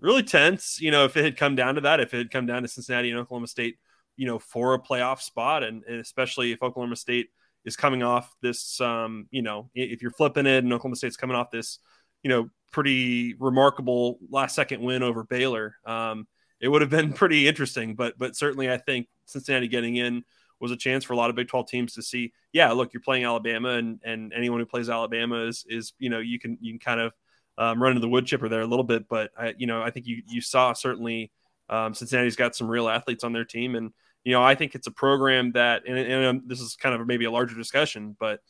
really 0.00 0.22
tense, 0.22 0.80
you 0.80 0.90
know, 0.90 1.04
if 1.04 1.16
it 1.16 1.24
had 1.24 1.36
come 1.36 1.56
down 1.56 1.74
to 1.76 1.80
that, 1.82 2.00
if 2.00 2.12
it 2.14 2.18
had 2.18 2.30
come 2.30 2.46
down 2.46 2.62
to 2.62 2.68
Cincinnati 2.68 3.10
and 3.10 3.18
Oklahoma 3.18 3.46
State, 3.46 3.78
you 4.16 4.26
know, 4.26 4.38
for 4.38 4.74
a 4.74 4.78
playoff 4.78 5.20
spot, 5.20 5.62
and, 5.62 5.82
and 5.84 6.00
especially 6.00 6.52
if 6.52 6.62
Oklahoma 6.62 6.96
State 6.96 7.28
is 7.64 7.76
coming 7.76 8.02
off 8.02 8.34
this, 8.42 8.80
um, 8.80 9.26
you 9.30 9.42
know, 9.42 9.70
if 9.74 10.02
you're 10.02 10.10
flipping 10.10 10.46
it 10.46 10.64
and 10.64 10.72
Oklahoma 10.72 10.96
State's 10.96 11.16
coming 11.16 11.36
off 11.36 11.50
this, 11.50 11.78
you 12.22 12.30
know, 12.30 12.48
pretty 12.72 13.34
remarkable 13.34 14.18
last 14.30 14.54
second 14.54 14.82
win 14.82 15.02
over 15.02 15.24
Baylor, 15.24 15.76
um, 15.84 16.26
it 16.60 16.68
would 16.68 16.82
have 16.82 16.90
been 16.90 17.12
pretty 17.14 17.48
interesting. 17.48 17.94
But 17.94 18.18
but 18.18 18.36
certainly, 18.36 18.70
I 18.70 18.76
think 18.78 19.08
Cincinnati 19.26 19.68
getting 19.68 19.96
in 19.96 20.24
was 20.60 20.70
a 20.70 20.76
chance 20.76 21.04
for 21.04 21.12
a 21.12 21.16
lot 21.16 21.30
of 21.30 21.36
Big 21.36 21.48
12 21.48 21.68
teams 21.68 21.94
to 21.94 22.02
see, 22.02 22.32
yeah, 22.52 22.70
look, 22.72 22.92
you're 22.92 23.02
playing 23.02 23.24
Alabama, 23.24 23.70
and 23.70 24.00
and 24.04 24.32
anyone 24.32 24.60
who 24.60 24.66
plays 24.66 24.88
Alabama 24.88 25.44
is 25.46 25.64
is 25.68 25.92
you 25.98 26.10
know 26.10 26.18
you 26.18 26.38
can 26.38 26.58
you 26.60 26.72
can 26.72 26.78
kind 26.78 27.00
of 27.00 27.12
um, 27.58 27.82
into 27.82 28.00
the 28.00 28.08
wood 28.08 28.26
chipper 28.26 28.48
there 28.48 28.60
a 28.60 28.66
little 28.66 28.84
bit, 28.84 29.08
but 29.08 29.30
I, 29.36 29.54
you 29.56 29.66
know, 29.66 29.82
I 29.82 29.90
think 29.90 30.06
you 30.06 30.22
you 30.28 30.40
saw 30.40 30.72
certainly 30.72 31.32
um, 31.68 31.94
Cincinnati's 31.94 32.36
got 32.36 32.54
some 32.54 32.68
real 32.68 32.88
athletes 32.88 33.24
on 33.24 33.32
their 33.32 33.44
team, 33.44 33.74
and 33.74 33.92
you 34.24 34.32
know, 34.32 34.42
I 34.42 34.54
think 34.54 34.74
it's 34.74 34.88
a 34.88 34.92
program 34.92 35.52
that, 35.52 35.82
and, 35.86 35.96
and 35.96 36.24
um, 36.24 36.42
this 36.46 36.60
is 36.60 36.74
kind 36.74 36.94
of 36.94 37.06
maybe 37.06 37.26
a 37.26 37.30
larger 37.30 37.54
discussion, 37.54 38.16
but 38.18 38.40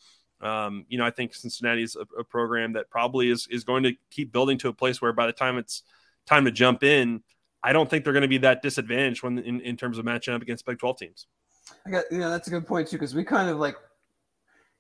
um, 0.41 0.85
you 0.89 0.99
know, 0.99 1.05
I 1.05 1.11
think 1.11 1.35
Cincinnati 1.35 1.83
is 1.83 1.97
a, 1.97 2.07
a, 2.19 2.25
program 2.25 2.75
that 2.75 2.91
probably 2.91 3.31
is 3.31 3.49
is 3.51 3.65
going 3.65 3.85
to 3.85 3.93
keep 4.11 4.33
building 4.33 4.59
to 4.59 4.69
a 4.69 4.73
place 4.73 5.01
where 5.01 5.13
by 5.13 5.27
the 5.27 5.33
time 5.33 5.57
it's 5.57 5.83
time 6.27 6.45
to 6.45 6.51
jump 6.51 6.83
in, 6.83 7.23
I 7.63 7.73
don't 7.73 7.89
think 7.89 8.05
they're 8.05 8.13
going 8.13 8.23
to 8.23 8.29
be 8.29 8.39
that 8.39 8.61
disadvantaged 8.61 9.23
when 9.23 9.39
in, 9.39 9.61
in 9.63 9.77
terms 9.77 9.97
of 9.97 10.05
matching 10.05 10.35
up 10.35 10.43
against 10.43 10.67
Big 10.67 10.79
Twelve 10.79 10.99
teams. 10.99 11.27
I 11.87 11.91
got, 11.91 12.05
you 12.11 12.19
know, 12.19 12.31
that's 12.31 12.49
a 12.49 12.51
good 12.51 12.67
point 12.67 12.89
too, 12.89 12.97
because 12.97 13.15
we 13.15 13.25
kind 13.25 13.49
of 13.49 13.59
like 13.59 13.77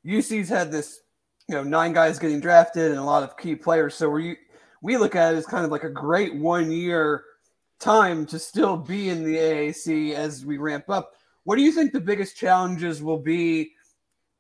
UC's 0.06 0.48
had 0.48 0.70
this 0.70 1.00
you 1.48 1.54
know 1.54 1.62
nine 1.62 1.92
guys 1.92 2.18
getting 2.18 2.40
drafted 2.40 2.90
and 2.90 3.00
a 3.00 3.04
lot 3.04 3.22
of 3.22 3.36
key 3.36 3.54
players. 3.54 3.94
So 3.94 4.08
we 4.10 4.36
we 4.82 4.96
look 4.96 5.14
at 5.14 5.34
it 5.34 5.36
as 5.36 5.46
kind 5.46 5.64
of 5.64 5.70
like 5.70 5.84
a 5.84 5.90
great 5.90 6.34
one 6.34 6.70
year 6.70 7.24
time 7.78 8.26
to 8.26 8.38
still 8.38 8.76
be 8.76 9.08
in 9.08 9.24
the 9.24 9.36
AAC 9.36 10.14
as 10.14 10.44
we 10.44 10.58
ramp 10.58 10.88
up. 10.88 11.12
What 11.44 11.56
do 11.56 11.62
you 11.62 11.72
think 11.72 11.92
the 11.92 12.00
biggest 12.00 12.36
challenges 12.36 13.02
will 13.02 13.18
be 13.18 13.72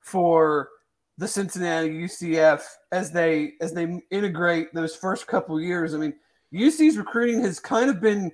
for 0.00 0.70
the 1.18 1.28
Cincinnati 1.28 1.88
UCF 1.88 2.62
as 2.92 3.12
they 3.12 3.52
as 3.60 3.72
they 3.72 4.02
integrate 4.10 4.74
those 4.74 4.96
first 4.96 5.26
couple 5.26 5.60
years? 5.60 5.94
I 5.94 5.98
mean, 5.98 6.14
UC's 6.54 6.98
recruiting 6.98 7.40
has 7.42 7.60
kind 7.60 7.90
of 7.90 8.00
been 8.00 8.32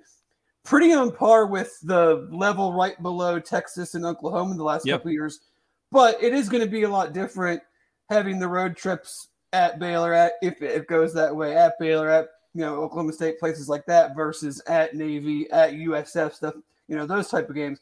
pretty 0.65 0.93
on 0.93 1.11
par 1.13 1.47
with 1.47 1.79
the 1.83 2.29
level 2.31 2.73
right 2.73 3.01
below 3.03 3.39
Texas 3.39 3.95
and 3.95 4.05
Oklahoma 4.05 4.53
in 4.53 4.59
the 4.59 4.65
last 4.65 4.87
yep. 4.87 5.01
couple 5.01 5.11
years, 5.11 5.41
but 5.91 6.23
it 6.23 6.33
is 6.33 6.49
going 6.49 6.63
to 6.63 6.71
be 6.71 6.85
a 6.85 6.89
lot 6.89 7.13
different 7.13 7.63
having 8.09 8.39
the 8.39 8.49
road 8.49 8.77
trips 8.77 9.29
at 9.53 9.79
Baylor, 9.79 10.13
at 10.13 10.33
if 10.43 10.63
it 10.63 10.87
goes 10.87 11.13
that 11.15 11.35
way, 11.35 11.57
at 11.57 11.79
Baylor, 11.79 12.09
at 12.09 12.29
you 12.55 12.61
know 12.61 12.83
Oklahoma 12.83 13.13
State, 13.13 13.39
places 13.39 13.69
like 13.69 13.85
that, 13.87 14.15
versus 14.15 14.63
at 14.67 14.95
Navy, 14.95 15.51
at 15.51 15.73
USF 15.73 16.35
stuff, 16.35 16.55
you 16.89 16.97
know 16.97 17.07
those 17.07 17.29
type 17.29 17.49
of 17.49 17.55
games. 17.55 17.81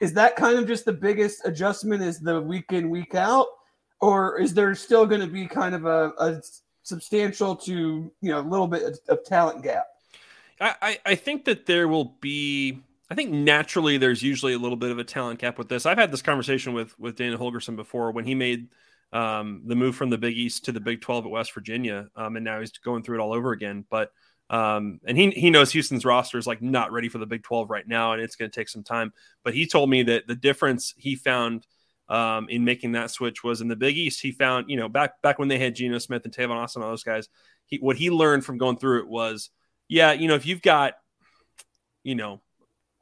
Is 0.00 0.12
that 0.12 0.36
kind 0.36 0.58
of 0.58 0.66
just 0.66 0.84
the 0.84 0.92
biggest 0.92 1.46
adjustment? 1.46 2.02
Is 2.02 2.20
the 2.20 2.40
week 2.40 2.72
in 2.72 2.90
week 2.90 3.14
out, 3.14 3.46
or 4.00 4.38
is 4.38 4.52
there 4.52 4.74
still 4.74 5.06
going 5.06 5.22
to 5.22 5.26
be 5.26 5.46
kind 5.46 5.74
of 5.74 5.86
a, 5.86 6.12
a 6.18 6.42
substantial 6.82 7.56
to 7.56 7.72
you 8.20 8.30
know 8.30 8.40
a 8.40 8.42
little 8.42 8.68
bit 8.68 8.82
of, 8.82 8.98
of 9.08 9.24
talent 9.24 9.62
gap? 9.62 9.86
I, 10.60 10.98
I 11.04 11.14
think 11.16 11.44
that 11.44 11.66
there 11.66 11.86
will 11.86 12.16
be 12.20 12.82
I 13.10 13.14
think 13.14 13.30
naturally 13.30 13.98
there's 13.98 14.22
usually 14.22 14.54
a 14.54 14.58
little 14.58 14.76
bit 14.76 14.90
of 14.90 14.98
a 14.98 15.04
talent 15.04 15.38
gap 15.38 15.58
with 15.58 15.68
this. 15.68 15.86
I've 15.86 15.98
had 15.98 16.10
this 16.10 16.22
conversation 16.22 16.72
with 16.72 16.98
with 16.98 17.16
Dana 17.16 17.38
Holgorsen 17.38 17.76
before 17.76 18.10
when 18.10 18.24
he 18.24 18.34
made 18.34 18.68
um, 19.12 19.62
the 19.64 19.76
move 19.76 19.94
from 19.94 20.10
the 20.10 20.18
Big 20.18 20.36
East 20.36 20.64
to 20.64 20.72
the 20.72 20.80
Big 20.80 21.00
12 21.00 21.26
at 21.26 21.30
West 21.30 21.54
Virginia, 21.54 22.08
um, 22.16 22.36
and 22.36 22.44
now 22.44 22.58
he's 22.58 22.72
going 22.72 23.02
through 23.02 23.18
it 23.18 23.22
all 23.22 23.32
over 23.32 23.52
again. 23.52 23.84
But 23.88 24.10
um, 24.50 25.00
and 25.04 25.16
he 25.16 25.30
he 25.30 25.50
knows 25.50 25.72
Houston's 25.72 26.04
roster 26.04 26.38
is 26.38 26.46
like 26.46 26.62
not 26.62 26.92
ready 26.92 27.08
for 27.08 27.18
the 27.18 27.26
Big 27.26 27.44
12 27.44 27.70
right 27.70 27.86
now, 27.86 28.12
and 28.12 28.22
it's 28.22 28.36
going 28.36 28.50
to 28.50 28.54
take 28.54 28.68
some 28.68 28.82
time. 28.82 29.12
But 29.44 29.54
he 29.54 29.66
told 29.66 29.88
me 29.88 30.02
that 30.04 30.26
the 30.26 30.34
difference 30.34 30.92
he 30.96 31.14
found 31.14 31.66
um, 32.08 32.48
in 32.48 32.64
making 32.64 32.92
that 32.92 33.10
switch 33.10 33.44
was 33.44 33.60
in 33.60 33.68
the 33.68 33.76
Big 33.76 33.96
East. 33.96 34.20
He 34.20 34.32
found 34.32 34.68
you 34.68 34.76
know 34.76 34.88
back 34.88 35.22
back 35.22 35.38
when 35.38 35.48
they 35.48 35.58
had 35.58 35.76
Geno 35.76 35.98
Smith 35.98 36.24
and 36.24 36.34
Tavon 36.34 36.56
Austin, 36.56 36.82
and 36.82 36.86
all 36.86 36.92
those 36.92 37.04
guys. 37.04 37.28
He, 37.66 37.78
what 37.78 37.96
he 37.96 38.10
learned 38.10 38.44
from 38.44 38.58
going 38.58 38.76
through 38.76 39.00
it 39.00 39.08
was, 39.08 39.50
yeah, 39.88 40.12
you 40.12 40.28
know, 40.28 40.34
if 40.34 40.46
you've 40.46 40.62
got, 40.62 40.94
you 42.02 42.14
know, 42.14 42.40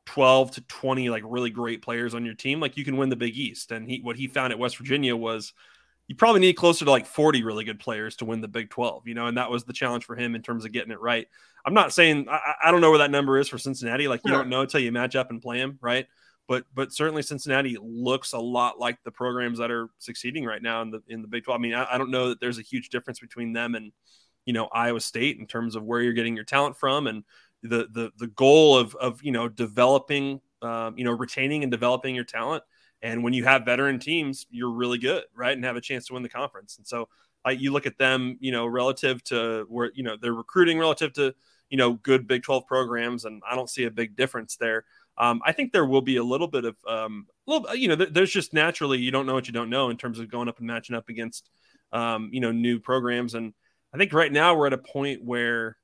12 0.06 0.52
to 0.52 0.60
20 0.62 1.08
like 1.08 1.22
really 1.26 1.50
great 1.50 1.82
players 1.82 2.14
on 2.14 2.24
your 2.24 2.34
team, 2.34 2.60
like 2.60 2.76
you 2.76 2.84
can 2.84 2.96
win 2.96 3.08
the 3.08 3.16
Big 3.16 3.36
East. 3.36 3.72
And 3.72 3.88
he 3.88 4.00
what 4.00 4.16
he 4.16 4.26
found 4.26 4.52
at 4.52 4.58
West 4.58 4.76
Virginia 4.76 5.16
was 5.16 5.52
you 6.06 6.14
probably 6.14 6.40
need 6.40 6.54
closer 6.54 6.84
to 6.84 6.90
like 6.90 7.06
40 7.06 7.42
really 7.42 7.64
good 7.64 7.80
players 7.80 8.16
to 8.16 8.24
win 8.24 8.40
the 8.40 8.48
Big 8.48 8.68
12, 8.70 9.08
you 9.08 9.14
know, 9.14 9.26
and 9.26 9.38
that 9.38 9.50
was 9.50 9.64
the 9.64 9.72
challenge 9.72 10.04
for 10.04 10.14
him 10.14 10.34
in 10.34 10.42
terms 10.42 10.64
of 10.64 10.72
getting 10.72 10.92
it 10.92 11.00
right. 11.00 11.26
I'm 11.64 11.74
not 11.74 11.94
saying 11.94 12.26
I, 12.28 12.54
I 12.64 12.70
don't 12.70 12.82
know 12.82 12.90
where 12.90 12.98
that 12.98 13.10
number 13.10 13.38
is 13.38 13.48
for 13.48 13.58
Cincinnati. 13.58 14.08
Like 14.08 14.20
you 14.24 14.32
yeah. 14.32 14.38
don't 14.38 14.50
know 14.50 14.60
until 14.60 14.80
you 14.80 14.92
match 14.92 15.16
up 15.16 15.30
and 15.30 15.40
play 15.40 15.58
them, 15.58 15.78
right? 15.80 16.06
But 16.46 16.64
but 16.74 16.92
certainly 16.92 17.22
Cincinnati 17.22 17.78
looks 17.80 18.34
a 18.34 18.38
lot 18.38 18.78
like 18.78 18.98
the 19.02 19.10
programs 19.10 19.58
that 19.58 19.70
are 19.70 19.88
succeeding 19.98 20.44
right 20.44 20.60
now 20.60 20.82
in 20.82 20.90
the 20.90 21.02
in 21.08 21.22
the 21.22 21.28
Big 21.28 21.44
12. 21.44 21.58
I 21.58 21.62
mean, 21.62 21.74
I, 21.74 21.86
I 21.94 21.96
don't 21.96 22.10
know 22.10 22.28
that 22.28 22.40
there's 22.40 22.58
a 22.58 22.62
huge 22.62 22.90
difference 22.90 23.18
between 23.18 23.54
them 23.54 23.74
and 23.74 23.92
you 24.46 24.52
know 24.52 24.66
Iowa 24.66 25.00
State 25.00 25.38
in 25.38 25.46
terms 25.46 25.76
of 25.76 25.84
where 25.84 26.00
you're 26.00 26.12
getting 26.12 26.36
your 26.36 26.44
talent 26.44 26.76
from 26.76 27.06
and 27.06 27.24
the 27.62 27.88
the 27.90 28.12
the 28.18 28.28
goal 28.28 28.76
of 28.76 28.94
of 28.96 29.22
you 29.22 29.32
know 29.32 29.48
developing 29.48 30.40
um, 30.62 30.96
you 30.98 31.04
know 31.04 31.12
retaining 31.12 31.62
and 31.62 31.70
developing 31.70 32.14
your 32.14 32.24
talent 32.24 32.62
and 33.04 33.22
when 33.22 33.34
you 33.34 33.44
have 33.44 33.66
veteran 33.66 33.98
teams, 33.98 34.46
you're 34.50 34.70
really 34.70 34.96
good, 34.96 35.24
right? 35.36 35.54
And 35.54 35.62
have 35.66 35.76
a 35.76 35.80
chance 35.80 36.06
to 36.06 36.14
win 36.14 36.22
the 36.22 36.28
conference. 36.30 36.78
And 36.78 36.86
so 36.86 37.10
I, 37.44 37.50
you 37.50 37.70
look 37.70 37.84
at 37.84 37.98
them, 37.98 38.38
you 38.40 38.50
know, 38.50 38.66
relative 38.66 39.22
to 39.24 39.66
where, 39.68 39.92
you 39.94 40.02
know, 40.02 40.16
they're 40.18 40.32
recruiting 40.32 40.78
relative 40.78 41.12
to, 41.14 41.34
you 41.68 41.76
know, 41.76 41.92
good 41.92 42.26
Big 42.26 42.42
12 42.42 42.66
programs. 42.66 43.26
And 43.26 43.42
I 43.48 43.56
don't 43.56 43.68
see 43.68 43.84
a 43.84 43.90
big 43.90 44.16
difference 44.16 44.56
there. 44.56 44.86
Um, 45.18 45.42
I 45.44 45.52
think 45.52 45.70
there 45.70 45.84
will 45.84 46.00
be 46.00 46.16
a 46.16 46.24
little 46.24 46.48
bit 46.48 46.64
of, 46.64 46.76
um, 46.88 47.26
a 47.46 47.50
little, 47.50 47.76
you 47.76 47.88
know, 47.88 47.94
there's 47.94 48.32
just 48.32 48.54
naturally, 48.54 48.98
you 48.98 49.10
don't 49.10 49.26
know 49.26 49.34
what 49.34 49.46
you 49.46 49.52
don't 49.52 49.68
know 49.68 49.90
in 49.90 49.98
terms 49.98 50.18
of 50.18 50.30
going 50.30 50.48
up 50.48 50.56
and 50.56 50.66
matching 50.66 50.96
up 50.96 51.10
against, 51.10 51.50
um, 51.92 52.30
you 52.32 52.40
know, 52.40 52.52
new 52.52 52.80
programs. 52.80 53.34
And 53.34 53.52
I 53.94 53.96
think 53.96 54.12
right 54.12 54.32
now 54.32 54.56
we're 54.56 54.66
at 54.66 54.72
a 54.72 54.78
point 54.78 55.22
where 55.24 55.76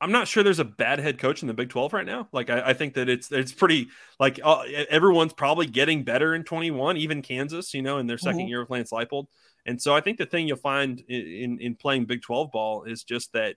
I'm 0.00 0.12
not 0.12 0.26
sure 0.26 0.42
there's 0.42 0.58
a 0.58 0.64
bad 0.64 0.98
head 0.98 1.18
coach 1.18 1.42
in 1.42 1.48
the 1.48 1.54
Big 1.54 1.68
12 1.68 1.92
right 1.92 2.06
now. 2.06 2.28
Like 2.32 2.48
I, 2.48 2.70
I 2.70 2.72
think 2.72 2.94
that 2.94 3.08
it's 3.08 3.30
it's 3.30 3.52
pretty 3.52 3.88
like 4.18 4.40
uh, 4.42 4.62
everyone's 4.88 5.34
probably 5.34 5.66
getting 5.66 6.04
better 6.04 6.34
in 6.34 6.42
21, 6.42 6.96
even 6.96 7.22
Kansas, 7.22 7.74
you 7.74 7.82
know, 7.82 7.98
in 7.98 8.06
their 8.06 8.16
2nd 8.16 8.32
mm-hmm. 8.32 8.48
year 8.48 8.62
of 8.62 8.70
Lance 8.70 8.90
Leipold. 8.90 9.26
And 9.66 9.80
so 9.80 9.94
I 9.94 10.00
think 10.00 10.18
the 10.18 10.26
thing 10.26 10.48
you'll 10.48 10.56
find 10.56 11.00
in, 11.06 11.20
in, 11.20 11.58
in 11.60 11.74
playing 11.76 12.06
Big 12.06 12.22
12 12.22 12.50
ball 12.50 12.84
is 12.84 13.04
just 13.04 13.32
that 13.34 13.56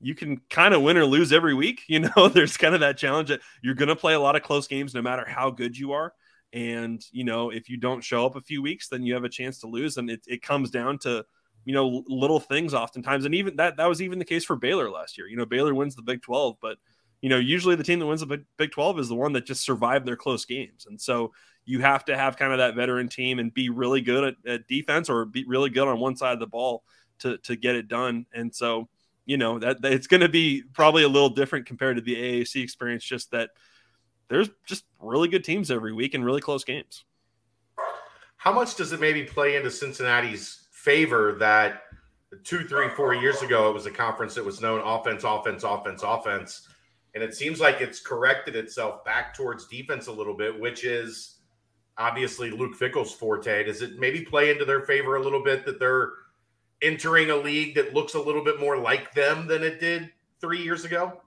you 0.00 0.14
can 0.14 0.40
kind 0.48 0.72
of 0.72 0.82
win 0.82 0.96
or 0.96 1.04
lose 1.04 1.32
every 1.32 1.54
week. 1.54 1.82
You 1.88 2.00
know, 2.00 2.28
there's 2.32 2.56
kind 2.56 2.74
of 2.74 2.80
that 2.80 2.96
challenge 2.96 3.28
that 3.28 3.40
you're 3.62 3.74
going 3.74 3.88
to 3.88 3.96
play 3.96 4.14
a 4.14 4.20
lot 4.20 4.36
of 4.36 4.42
close 4.42 4.68
games 4.68 4.94
no 4.94 5.02
matter 5.02 5.26
how 5.26 5.50
good 5.50 5.76
you 5.76 5.92
are. 5.92 6.14
And, 6.52 7.04
you 7.10 7.24
know, 7.24 7.50
if 7.50 7.68
you 7.68 7.76
don't 7.76 8.02
show 8.02 8.24
up 8.24 8.36
a 8.36 8.40
few 8.40 8.62
weeks, 8.62 8.88
then 8.88 9.02
you 9.02 9.14
have 9.14 9.24
a 9.24 9.28
chance 9.28 9.58
to 9.60 9.66
lose. 9.66 9.96
And 9.96 10.08
it, 10.08 10.22
it 10.26 10.40
comes 10.40 10.70
down 10.70 10.98
to 11.00 11.24
you 11.66 11.74
know 11.74 12.04
little 12.06 12.40
things 12.40 12.72
oftentimes 12.72 13.26
and 13.26 13.34
even 13.34 13.56
that 13.56 13.76
that 13.76 13.86
was 13.86 14.00
even 14.00 14.18
the 14.18 14.24
case 14.24 14.44
for 14.44 14.56
Baylor 14.56 14.88
last 14.88 15.18
year. 15.18 15.26
You 15.26 15.36
know 15.36 15.44
Baylor 15.44 15.74
wins 15.74 15.94
the 15.94 16.02
Big 16.02 16.22
12 16.22 16.56
but 16.62 16.78
you 17.20 17.28
know 17.28 17.38
usually 17.38 17.74
the 17.74 17.84
team 17.84 17.98
that 17.98 18.06
wins 18.06 18.20
the 18.20 18.44
Big 18.56 18.70
12 18.70 19.00
is 19.00 19.08
the 19.08 19.14
one 19.14 19.32
that 19.34 19.44
just 19.44 19.62
survived 19.62 20.06
their 20.06 20.16
close 20.16 20.46
games. 20.46 20.86
And 20.88 20.98
so 20.98 21.32
you 21.66 21.80
have 21.80 22.04
to 22.06 22.16
have 22.16 22.36
kind 22.36 22.52
of 22.52 22.58
that 22.58 22.76
veteran 22.76 23.08
team 23.08 23.40
and 23.40 23.52
be 23.52 23.68
really 23.68 24.00
good 24.00 24.24
at, 24.24 24.50
at 24.50 24.68
defense 24.68 25.10
or 25.10 25.24
be 25.24 25.44
really 25.44 25.68
good 25.68 25.88
on 25.88 25.98
one 25.98 26.16
side 26.16 26.32
of 26.32 26.40
the 26.40 26.46
ball 26.46 26.84
to 27.18 27.36
to 27.38 27.56
get 27.56 27.74
it 27.74 27.88
done. 27.88 28.26
And 28.32 28.54
so 28.54 28.88
you 29.26 29.36
know 29.36 29.58
that, 29.58 29.82
that 29.82 29.92
it's 29.92 30.06
going 30.06 30.20
to 30.20 30.28
be 30.28 30.62
probably 30.72 31.02
a 31.02 31.08
little 31.08 31.30
different 31.30 31.66
compared 31.66 31.96
to 31.96 32.02
the 32.02 32.14
AAC 32.14 32.62
experience 32.62 33.02
just 33.02 33.32
that 33.32 33.50
there's 34.28 34.48
just 34.66 34.84
really 35.00 35.28
good 35.28 35.44
teams 35.44 35.70
every 35.70 35.92
week 35.92 36.14
and 36.14 36.24
really 36.24 36.40
close 36.40 36.62
games. 36.62 37.04
How 38.36 38.52
much 38.52 38.76
does 38.76 38.92
it 38.92 39.00
maybe 39.00 39.24
play 39.24 39.56
into 39.56 39.70
Cincinnati's 39.70 40.65
favor 40.86 41.32
that 41.40 41.82
two, 42.44 42.64
three, 42.64 42.88
four 42.90 43.12
years 43.12 43.42
ago, 43.42 43.68
it 43.68 43.74
was 43.74 43.86
a 43.86 43.90
conference 43.90 44.36
that 44.36 44.44
was 44.44 44.60
known 44.60 44.80
offense, 44.84 45.24
offense, 45.24 45.64
offense, 45.64 46.02
offense. 46.04 46.68
And 47.14 47.24
it 47.24 47.34
seems 47.34 47.60
like 47.60 47.80
it's 47.80 47.98
corrected 47.98 48.54
itself 48.54 49.04
back 49.04 49.34
towards 49.34 49.66
defense 49.66 50.06
a 50.06 50.12
little 50.12 50.36
bit, 50.36 50.58
which 50.58 50.84
is 50.84 51.40
obviously 51.98 52.50
Luke 52.50 52.76
Fickell's 52.76 53.12
forte. 53.12 53.64
Does 53.64 53.82
it 53.82 53.98
maybe 53.98 54.20
play 54.20 54.50
into 54.50 54.64
their 54.64 54.82
favor 54.82 55.16
a 55.16 55.22
little 55.22 55.42
bit 55.42 55.66
that 55.66 55.80
they're 55.80 56.12
entering 56.82 57.30
a 57.30 57.36
league 57.36 57.74
that 57.74 57.92
looks 57.92 58.14
a 58.14 58.20
little 58.20 58.44
bit 58.44 58.60
more 58.60 58.78
like 58.78 59.12
them 59.12 59.48
than 59.48 59.64
it 59.64 59.80
did 59.80 60.12
three 60.40 60.62
years 60.62 60.84
ago? 60.84 61.20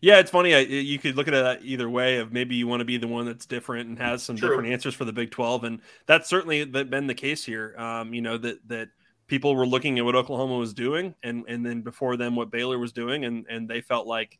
Yeah, 0.00 0.18
it's 0.18 0.30
funny. 0.30 0.62
You 0.62 0.98
could 0.98 1.16
look 1.16 1.28
at 1.28 1.34
it 1.34 1.60
either 1.62 1.88
way. 1.88 2.18
Of 2.18 2.32
maybe 2.32 2.54
you 2.54 2.66
want 2.66 2.80
to 2.80 2.84
be 2.84 2.98
the 2.98 3.08
one 3.08 3.24
that's 3.24 3.46
different 3.46 3.88
and 3.88 3.98
has 3.98 4.22
some 4.22 4.36
True. 4.36 4.50
different 4.50 4.70
answers 4.72 4.94
for 4.94 5.04
the 5.04 5.12
Big 5.12 5.30
Twelve, 5.30 5.64
and 5.64 5.80
that's 6.06 6.28
certainly 6.28 6.64
been 6.64 7.06
the 7.06 7.14
case 7.14 7.44
here. 7.44 7.74
Um, 7.78 8.12
you 8.12 8.20
know 8.20 8.36
that 8.36 8.66
that 8.68 8.88
people 9.26 9.54
were 9.56 9.66
looking 9.66 9.98
at 9.98 10.04
what 10.04 10.14
Oklahoma 10.14 10.56
was 10.56 10.72
doing 10.72 11.14
and 11.22 11.44
and 11.48 11.64
then 11.64 11.82
before 11.82 12.16
them 12.16 12.36
what 12.36 12.50
Baylor 12.50 12.78
was 12.78 12.92
doing. 12.92 13.24
And 13.24 13.46
and 13.48 13.68
they 13.68 13.80
felt 13.80 14.06
like 14.06 14.38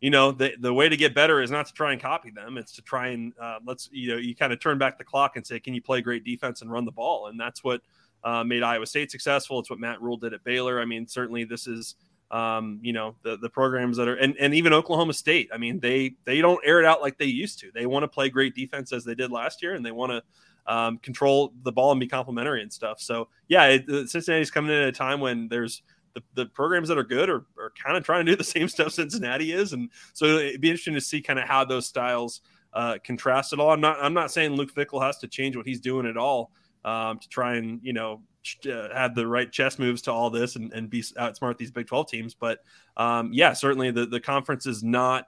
you 0.00 0.10
know 0.10 0.32
the 0.32 0.54
the 0.60 0.72
way 0.72 0.88
to 0.88 0.96
get 0.96 1.14
better 1.14 1.40
is 1.42 1.50
not 1.50 1.66
to 1.66 1.72
try 1.72 1.92
and 1.92 2.00
copy 2.00 2.30
them. 2.30 2.58
It's 2.58 2.72
to 2.72 2.82
try 2.82 3.08
and 3.08 3.32
uh, 3.40 3.58
let's 3.64 3.88
you 3.92 4.10
know 4.10 4.16
you 4.16 4.34
kind 4.34 4.52
of 4.52 4.60
turn 4.60 4.78
back 4.78 4.98
the 4.98 5.04
clock 5.04 5.36
and 5.36 5.46
say 5.46 5.60
can 5.60 5.74
you 5.74 5.82
play 5.82 6.00
great 6.00 6.24
defense 6.24 6.62
and 6.62 6.70
run 6.70 6.84
the 6.84 6.92
ball? 6.92 7.28
And 7.28 7.38
that's 7.38 7.64
what 7.64 7.82
uh, 8.24 8.44
made 8.44 8.62
Iowa 8.62 8.86
State 8.86 9.10
successful. 9.10 9.58
It's 9.60 9.70
what 9.70 9.80
Matt 9.80 10.00
Rhule 10.00 10.16
did 10.16 10.34
at 10.34 10.44
Baylor. 10.44 10.80
I 10.80 10.84
mean 10.84 11.06
certainly 11.06 11.44
this 11.44 11.66
is 11.66 11.96
um, 12.30 12.80
you 12.82 12.92
know 12.92 13.16
the 13.22 13.36
the 13.36 13.50
programs 13.50 13.96
that 13.98 14.08
are 14.08 14.14
and, 14.14 14.36
and 14.38 14.54
even 14.54 14.72
Oklahoma 14.72 15.12
State. 15.12 15.50
I 15.52 15.58
mean 15.58 15.80
they 15.80 16.14
they 16.24 16.40
don't 16.40 16.60
air 16.64 16.80
it 16.80 16.84
out 16.84 17.00
like 17.00 17.18
they 17.18 17.26
used 17.26 17.58
to. 17.60 17.70
They 17.72 17.86
want 17.86 18.02
to 18.04 18.08
play 18.08 18.28
great 18.28 18.54
defense 18.54 18.92
as 18.92 19.04
they 19.04 19.14
did 19.14 19.30
last 19.30 19.62
year 19.62 19.74
and 19.74 19.84
they 19.84 19.92
want 19.92 20.10
to 20.12 20.22
um, 20.66 20.98
control 20.98 21.52
the 21.62 21.72
ball 21.72 21.90
and 21.90 22.00
be 22.00 22.06
complimentary 22.06 22.62
and 22.62 22.72
stuff. 22.72 23.00
So 23.00 23.28
yeah, 23.48 23.66
it, 23.66 24.08
Cincinnati's 24.08 24.50
coming 24.50 24.70
in 24.70 24.82
at 24.82 24.88
a 24.88 24.92
time 24.92 25.20
when 25.20 25.48
there's 25.48 25.82
the, 26.14 26.22
the 26.34 26.46
programs 26.46 26.88
that 26.88 26.98
are 26.98 27.04
good 27.04 27.30
are, 27.30 27.46
are 27.58 27.72
kind 27.82 27.96
of 27.96 28.04
trying 28.04 28.26
to 28.26 28.32
do 28.32 28.36
the 28.36 28.44
same 28.58 28.68
stuff 28.68 28.92
Cincinnati 28.92 29.52
is, 29.52 29.72
and 29.72 29.90
so 30.12 30.26
it'd 30.26 30.60
be 30.60 30.70
interesting 30.70 30.94
to 30.94 31.00
see 31.00 31.20
kind 31.20 31.38
of 31.38 31.46
how 31.46 31.64
those 31.64 31.86
styles 31.86 32.42
uh, 32.72 32.98
contrast 33.04 33.52
at 33.52 33.60
all. 33.60 33.70
I'm 33.70 33.80
not 33.80 33.98
I'm 34.00 34.14
not 34.14 34.30
saying 34.30 34.52
Luke 34.52 34.74
Fickell 34.74 35.02
has 35.02 35.18
to 35.18 35.28
change 35.28 35.56
what 35.56 35.66
he's 35.66 35.80
doing 35.80 36.06
at 36.06 36.16
all 36.16 36.50
um, 36.84 37.18
to 37.18 37.28
try 37.28 37.56
and 37.56 37.80
you 37.82 37.92
know 37.92 38.22
uh, 38.66 38.88
have 38.94 39.14
the 39.14 39.26
right 39.26 39.50
chess 39.50 39.78
moves 39.78 40.02
to 40.02 40.12
all 40.12 40.30
this 40.30 40.56
and, 40.56 40.72
and 40.72 40.90
be 40.90 41.02
outsmart 41.02 41.58
these 41.58 41.70
Big 41.70 41.86
12 41.86 42.08
teams. 42.08 42.34
But 42.34 42.60
um, 42.96 43.30
yeah, 43.32 43.52
certainly 43.52 43.90
the 43.90 44.06
the 44.06 44.20
conference 44.20 44.66
is 44.66 44.82
not 44.82 45.26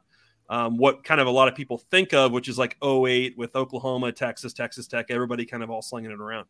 um, 0.48 0.76
what 0.76 1.04
kind 1.04 1.20
of 1.20 1.26
a 1.26 1.30
lot 1.30 1.48
of 1.48 1.54
people 1.54 1.78
think 1.78 2.12
of, 2.12 2.32
which 2.32 2.48
is 2.48 2.58
like 2.58 2.76
08 2.82 3.36
with 3.38 3.56
Oklahoma, 3.56 4.12
Texas, 4.12 4.52
Texas 4.52 4.86
Tech, 4.86 5.06
everybody 5.10 5.46
kind 5.46 5.62
of 5.62 5.70
all 5.70 5.82
slinging 5.82 6.10
it 6.10 6.20
around. 6.20 6.46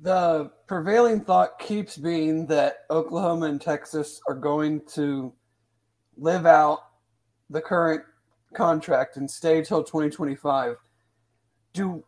The 0.00 0.50
prevailing 0.66 1.20
thought 1.20 1.58
keeps 1.60 1.96
being 1.96 2.46
that 2.46 2.78
Oklahoma 2.90 3.46
and 3.46 3.60
Texas 3.60 4.20
are 4.28 4.34
going 4.34 4.80
to 4.94 5.32
live 6.16 6.44
out 6.44 6.80
the 7.50 7.60
current 7.60 8.02
contract 8.54 9.16
and 9.16 9.30
stay 9.30 9.62
till 9.62 9.84
2025. 9.84 10.76
Do 11.72 12.04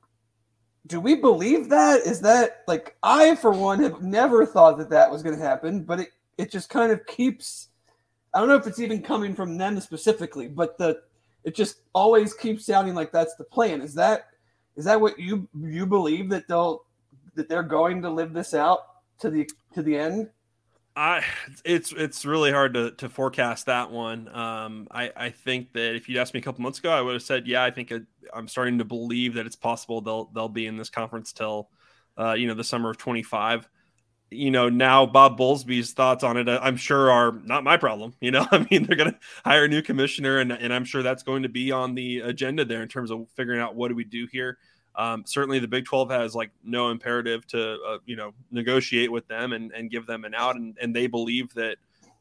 do 0.86 1.00
we 1.00 1.14
believe 1.14 1.70
that? 1.70 2.00
Is 2.00 2.20
that 2.22 2.62
like 2.66 2.96
I 3.02 3.36
for 3.36 3.52
one 3.52 3.82
have 3.82 4.02
never 4.02 4.44
thought 4.44 4.76
that 4.78 4.90
that 4.90 5.10
was 5.10 5.22
going 5.22 5.36
to 5.36 5.42
happen, 5.42 5.84
but 5.84 6.00
it 6.00 6.08
it 6.36 6.50
just 6.50 6.68
kind 6.68 6.90
of 6.90 7.06
keeps 7.06 7.68
I 8.34 8.40
don't 8.40 8.48
know 8.48 8.56
if 8.56 8.66
it's 8.66 8.80
even 8.80 9.02
coming 9.02 9.34
from 9.34 9.56
them 9.56 9.78
specifically, 9.80 10.48
but 10.48 10.76
the 10.76 11.00
it 11.44 11.54
just 11.54 11.82
always 11.94 12.34
keeps 12.34 12.66
sounding 12.66 12.94
like 12.94 13.12
that's 13.12 13.36
the 13.36 13.44
plan. 13.44 13.80
Is 13.80 13.94
that 13.94 14.26
is 14.76 14.84
that 14.86 15.00
what 15.00 15.18
you 15.18 15.48
you 15.58 15.86
believe 15.86 16.30
that 16.30 16.48
they'll 16.48 16.84
that 17.34 17.48
they're 17.48 17.62
going 17.62 18.02
to 18.02 18.10
live 18.10 18.32
this 18.32 18.54
out 18.54 18.80
to 19.20 19.30
the 19.30 19.48
to 19.74 19.82
the 19.82 19.96
end? 19.96 20.30
I 20.96 21.24
it's 21.64 21.92
it's 21.92 22.24
really 22.24 22.52
hard 22.52 22.74
to, 22.74 22.92
to 22.92 23.08
forecast 23.08 23.66
that 23.66 23.90
one. 23.90 24.28
Um, 24.28 24.86
I 24.90 25.12
I 25.16 25.30
think 25.30 25.72
that 25.72 25.96
if 25.96 26.08
you'd 26.08 26.18
asked 26.18 26.34
me 26.34 26.40
a 26.40 26.42
couple 26.42 26.62
months 26.62 26.78
ago, 26.78 26.90
I 26.90 27.00
would 27.00 27.14
have 27.14 27.22
said, 27.22 27.46
yeah, 27.46 27.64
I 27.64 27.70
think 27.70 27.90
it, 27.90 28.04
I'm 28.32 28.48
starting 28.48 28.78
to 28.78 28.84
believe 28.84 29.34
that 29.34 29.46
it's 29.46 29.56
possible 29.56 30.00
they'll 30.00 30.26
they'll 30.34 30.48
be 30.48 30.66
in 30.66 30.76
this 30.76 30.90
conference 30.90 31.32
till, 31.32 31.68
uh, 32.18 32.32
you 32.32 32.46
know, 32.46 32.54
the 32.54 32.64
summer 32.64 32.90
of 32.90 32.98
25 32.98 33.68
you 34.30 34.50
know, 34.50 34.68
now 34.68 35.06
Bob 35.06 35.38
Bowlesby's 35.38 35.92
thoughts 35.92 36.24
on 36.24 36.36
it, 36.36 36.48
uh, 36.48 36.58
I'm 36.62 36.76
sure 36.76 37.10
are 37.10 37.32
not 37.44 37.64
my 37.64 37.76
problem. 37.76 38.14
You 38.20 38.30
know, 38.30 38.46
I 38.52 38.66
mean, 38.70 38.84
they're 38.84 38.96
going 38.96 39.12
to 39.12 39.18
hire 39.44 39.64
a 39.64 39.68
new 39.68 39.82
commissioner, 39.82 40.38
and, 40.38 40.52
and 40.52 40.72
I'm 40.72 40.84
sure 40.84 41.02
that's 41.02 41.22
going 41.22 41.42
to 41.42 41.48
be 41.48 41.70
on 41.72 41.94
the 41.94 42.20
agenda 42.20 42.64
there 42.64 42.82
in 42.82 42.88
terms 42.88 43.10
of 43.10 43.26
figuring 43.36 43.60
out 43.60 43.74
what 43.74 43.88
do 43.88 43.94
we 43.94 44.04
do 44.04 44.26
here. 44.30 44.58
Um, 44.96 45.24
certainly, 45.26 45.58
the 45.58 45.68
Big 45.68 45.84
12 45.84 46.10
has 46.10 46.34
like 46.34 46.50
no 46.62 46.90
imperative 46.90 47.46
to, 47.48 47.78
uh, 47.86 47.98
you 48.06 48.16
know, 48.16 48.32
negotiate 48.50 49.10
with 49.10 49.26
them 49.26 49.52
and, 49.52 49.72
and 49.72 49.90
give 49.90 50.06
them 50.06 50.24
an 50.24 50.34
out. 50.34 50.56
And, 50.56 50.76
and 50.80 50.94
they 50.94 51.08
believe 51.08 51.52
that 51.54 51.78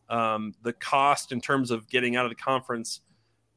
um, 0.10 0.54
the 0.64 0.74
cost 0.74 1.32
in 1.32 1.40
terms 1.40 1.72
of 1.72 1.88
getting 1.88 2.16
out 2.16 2.26
of 2.26 2.32
the 2.32 2.36
conference 2.36 3.02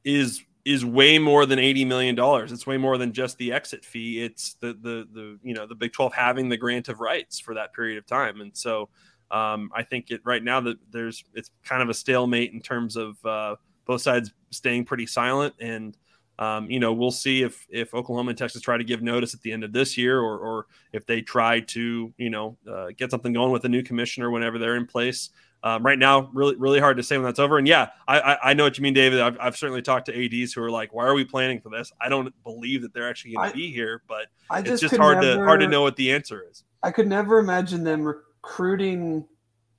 is 0.04 0.42
is 0.66 0.84
way 0.84 1.16
more 1.16 1.46
than 1.46 1.60
80 1.60 1.84
million 1.84 2.16
dollars. 2.16 2.50
It's 2.50 2.66
way 2.66 2.76
more 2.76 2.98
than 2.98 3.12
just 3.12 3.38
the 3.38 3.52
exit 3.52 3.84
fee. 3.84 4.20
It's 4.20 4.54
the 4.54 4.74
the 4.74 5.06
the 5.12 5.38
you 5.44 5.54
know 5.54 5.64
the 5.64 5.76
big 5.76 5.92
12 5.92 6.12
having 6.12 6.48
the 6.48 6.56
grant 6.56 6.88
of 6.88 6.98
rights 6.98 7.38
for 7.38 7.54
that 7.54 7.72
period 7.72 7.96
of 7.96 8.06
time. 8.06 8.40
And 8.40 8.54
so 8.54 8.90
um, 9.30 9.72
i 9.74 9.82
think 9.82 10.12
it 10.12 10.20
right 10.24 10.44
now 10.44 10.60
that 10.60 10.76
there's 10.92 11.24
it's 11.34 11.50
kind 11.64 11.82
of 11.82 11.88
a 11.88 11.94
stalemate 11.94 12.52
in 12.52 12.60
terms 12.60 12.96
of 12.96 13.24
uh, 13.24 13.56
both 13.84 14.02
sides 14.02 14.32
staying 14.50 14.84
pretty 14.84 15.06
silent. 15.06 15.54
And 15.60 15.96
um, 16.40 16.68
you 16.68 16.80
know 16.80 16.92
we'll 16.92 17.12
see 17.12 17.42
if 17.42 17.64
if 17.70 17.94
oklahoma 17.94 18.30
and 18.30 18.38
texas 18.38 18.60
try 18.60 18.76
to 18.76 18.84
give 18.84 19.02
notice 19.02 19.34
at 19.34 19.40
the 19.42 19.52
end 19.52 19.62
of 19.64 19.72
this 19.72 19.96
year 19.96 20.20
or 20.20 20.36
or 20.38 20.66
if 20.92 21.06
they 21.06 21.22
try 21.22 21.60
to 21.60 22.12
you 22.18 22.28
know 22.28 22.58
uh, 22.68 22.88
get 22.96 23.12
something 23.12 23.32
going 23.32 23.52
with 23.52 23.64
a 23.64 23.68
new 23.68 23.82
commissioner 23.82 24.30
whenever 24.30 24.58
they're 24.58 24.76
in 24.76 24.86
place 24.86 25.30
um, 25.62 25.84
right 25.84 25.98
now, 25.98 26.30
really, 26.32 26.54
really 26.56 26.78
hard 26.78 26.96
to 26.96 27.02
say 27.02 27.16
when 27.16 27.24
that's 27.24 27.38
over. 27.38 27.58
And 27.58 27.66
yeah, 27.66 27.88
I, 28.06 28.20
I, 28.20 28.50
I 28.50 28.54
know 28.54 28.64
what 28.64 28.78
you 28.78 28.82
mean, 28.82 28.94
David. 28.94 29.20
I've, 29.20 29.36
I've, 29.40 29.56
certainly 29.56 29.82
talked 29.82 30.06
to 30.06 30.24
ads 30.24 30.52
who 30.52 30.62
are 30.62 30.70
like, 30.70 30.94
"Why 30.94 31.04
are 31.06 31.14
we 31.14 31.24
planning 31.24 31.60
for 31.60 31.70
this?" 31.70 31.92
I 32.00 32.08
don't 32.08 32.32
believe 32.44 32.82
that 32.82 32.94
they're 32.94 33.08
actually 33.08 33.34
going 33.34 33.50
to 33.50 33.56
be 33.56 33.72
here, 33.72 34.02
but 34.06 34.26
I 34.50 34.60
it's 34.60 34.80
just 34.80 34.96
hard 34.96 35.18
never, 35.22 35.38
to 35.38 35.44
hard 35.44 35.60
to 35.60 35.68
know 35.68 35.82
what 35.82 35.96
the 35.96 36.12
answer 36.12 36.44
is. 36.48 36.64
I 36.82 36.90
could 36.90 37.08
never 37.08 37.38
imagine 37.38 37.82
them 37.82 38.02
recruiting 38.02 39.26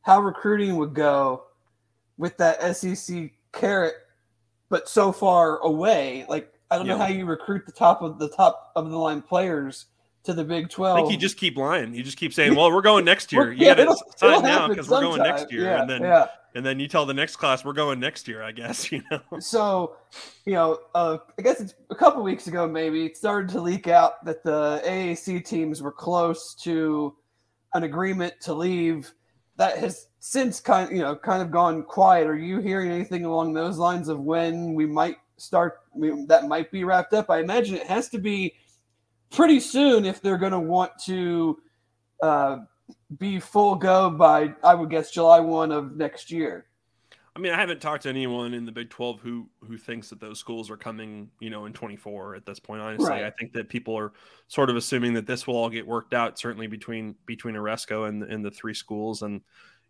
how 0.01 0.21
recruiting 0.21 0.77
would 0.77 0.93
go 0.93 1.43
with 2.17 2.37
that 2.37 2.75
SEC 2.75 3.31
carrot, 3.53 3.93
but 4.69 4.89
so 4.89 5.11
far 5.11 5.59
away. 5.59 6.25
Like 6.27 6.53
I 6.69 6.77
don't 6.77 6.87
know 6.87 6.97
how 6.97 7.07
you 7.07 7.25
recruit 7.25 7.65
the 7.65 7.71
top 7.71 8.01
of 8.01 8.19
the 8.19 8.29
top 8.29 8.71
of 8.75 8.89
the 8.89 8.97
line 8.97 9.21
players 9.21 9.85
to 10.27 10.33
the 10.33 10.43
Big 10.43 10.69
12. 10.69 10.97
I 10.97 10.99
think 10.99 11.11
you 11.11 11.17
just 11.17 11.37
keep 11.37 11.57
lying. 11.57 11.93
You 11.95 12.03
just 12.03 12.17
keep 12.17 12.33
saying, 12.33 12.53
"Well, 12.53 12.71
we're 12.71 12.81
going 12.81 13.05
next 13.05 13.31
year." 13.31 13.51
You 13.51 13.65
yeah, 13.65 13.75
got 13.75 13.97
to 13.97 14.17
sign 14.17 14.43
now 14.43 14.67
because 14.67 14.89
we're 14.89 15.01
going 15.01 15.23
next 15.23 15.51
year, 15.51 15.63
yeah, 15.63 15.81
and 15.81 15.89
then 15.89 16.01
yeah. 16.01 16.27
and 16.53 16.65
then 16.65 16.79
you 16.79 16.87
tell 16.89 17.05
the 17.05 17.13
next 17.13 17.37
class 17.37 17.63
we're 17.63 17.73
going 17.73 17.99
next 17.99 18.27
year. 18.27 18.43
I 18.43 18.51
guess 18.51 18.91
you 18.91 19.01
know. 19.09 19.21
So, 19.39 19.95
you 20.45 20.53
know, 20.53 20.79
uh, 20.93 21.17
I 21.39 21.41
guess 21.41 21.61
it's 21.61 21.75
a 21.89 21.95
couple 21.95 22.21
weeks 22.23 22.47
ago. 22.47 22.67
Maybe 22.67 23.05
it 23.05 23.15
started 23.15 23.49
to 23.51 23.61
leak 23.61 23.87
out 23.87 24.23
that 24.25 24.43
the 24.43 24.81
AAC 24.85 25.45
teams 25.45 25.81
were 25.81 25.93
close 25.93 26.53
to 26.63 27.15
an 27.73 27.83
agreement 27.83 28.33
to 28.41 28.53
leave. 28.53 29.11
That 29.55 29.77
has 29.77 30.07
since 30.19 30.59
kind, 30.59 30.91
you 30.91 30.99
know, 30.99 31.15
kind 31.15 31.41
of 31.41 31.51
gone 31.51 31.83
quiet. 31.83 32.27
Are 32.27 32.37
you 32.37 32.59
hearing 32.59 32.91
anything 32.91 33.23
along 33.23 33.53
those 33.53 33.77
lines 33.77 34.09
of 34.09 34.19
when 34.19 34.73
we 34.73 34.85
might 34.85 35.15
start? 35.37 35.79
that 36.27 36.47
might 36.47 36.71
be 36.71 36.83
wrapped 36.83 37.13
up. 37.13 37.31
I 37.31 37.39
imagine 37.39 37.75
it 37.75 37.87
has 37.87 38.07
to 38.09 38.19
be 38.19 38.53
pretty 39.31 39.59
soon 39.59 40.05
if 40.05 40.21
they're 40.21 40.37
going 40.37 40.51
to 40.51 40.59
want 40.59 40.91
to 41.05 41.59
uh, 42.21 42.59
be 43.17 43.39
full 43.39 43.75
go 43.75 44.09
by, 44.09 44.53
I 44.63 44.73
would 44.73 44.89
guess, 44.89 45.11
July 45.11 45.39
1 45.39 45.71
of 45.71 45.95
next 45.95 46.31
year. 46.31 46.65
I 47.35 47.39
mean, 47.39 47.53
I 47.53 47.59
haven't 47.59 47.81
talked 47.81 48.03
to 48.03 48.09
anyone 48.09 48.55
in 48.55 48.65
the 48.65 48.71
Big 48.71 48.89
12 48.89 49.21
who 49.21 49.47
who 49.67 49.77
thinks 49.77 50.09
that 50.09 50.19
those 50.19 50.39
schools 50.39 50.71
are 50.71 50.77
coming, 50.77 51.29
you 51.39 51.51
know, 51.51 51.65
in 51.65 51.73
24 51.73 52.33
at 52.33 52.47
this 52.47 52.59
point. 52.59 52.81
Honestly, 52.81 53.09
right. 53.09 53.25
I 53.25 53.29
think 53.29 53.53
that 53.53 53.69
people 53.69 53.95
are 53.95 54.11
sort 54.47 54.71
of 54.71 54.75
assuming 54.75 55.13
that 55.13 55.27
this 55.27 55.45
will 55.45 55.55
all 55.55 55.69
get 55.69 55.85
worked 55.85 56.15
out, 56.15 56.39
certainly 56.39 56.65
between 56.65 57.13
between 57.27 57.53
Aresco 57.53 58.09
and 58.09 58.23
and 58.23 58.43
the 58.43 58.49
three 58.49 58.73
schools. 58.73 59.21
And 59.21 59.41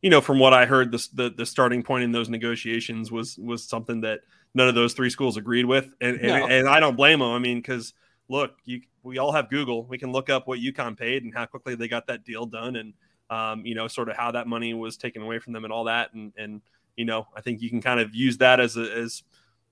you 0.01 0.09
know, 0.09 0.19
from 0.19 0.39
what 0.39 0.53
I 0.53 0.65
heard, 0.65 0.91
the, 0.91 1.07
the 1.13 1.29
the 1.29 1.45
starting 1.45 1.83
point 1.83 2.03
in 2.03 2.11
those 2.11 2.27
negotiations 2.27 3.13
was 3.13 3.37
was 3.37 3.63
something 3.63 4.01
that 4.01 4.19
none 4.53 4.67
of 4.67 4.75
those 4.75 4.91
three 4.91 5.09
schools 5.09 5.37
agreed 5.37 5.65
with, 5.65 5.89
and 6.01 6.21
no. 6.21 6.33
and, 6.35 6.51
and 6.51 6.67
I 6.67 6.81
don't 6.81 6.97
blame 6.97 7.19
them. 7.19 7.31
I 7.31 7.39
mean, 7.39 7.59
because 7.59 7.93
look, 8.29 8.57
you 8.65 8.81
we 9.03 9.17
all 9.17 9.31
have 9.31 9.49
Google. 9.49 9.85
We 9.85 9.97
can 9.97 10.11
look 10.11 10.29
up 10.29 10.47
what 10.47 10.59
UConn 10.59 10.97
paid 10.97 11.23
and 11.23 11.33
how 11.33 11.45
quickly 11.45 11.75
they 11.75 11.87
got 11.87 12.07
that 12.07 12.25
deal 12.25 12.45
done, 12.45 12.75
and 12.75 12.93
um, 13.29 13.65
you 13.65 13.75
know, 13.75 13.87
sort 13.87 14.09
of 14.09 14.17
how 14.17 14.31
that 14.31 14.47
money 14.47 14.73
was 14.73 14.97
taken 14.97 15.21
away 15.21 15.39
from 15.39 15.53
them 15.53 15.63
and 15.63 15.73
all 15.73 15.85
that, 15.85 16.13
and 16.13 16.33
and 16.37 16.61
you 16.95 17.05
know, 17.05 17.27
I 17.35 17.41
think 17.41 17.61
you 17.61 17.69
can 17.69 17.81
kind 17.81 17.99
of 17.99 18.13
use 18.13 18.37
that 18.37 18.59
as 18.59 18.75
a, 18.75 18.91
as 18.91 19.23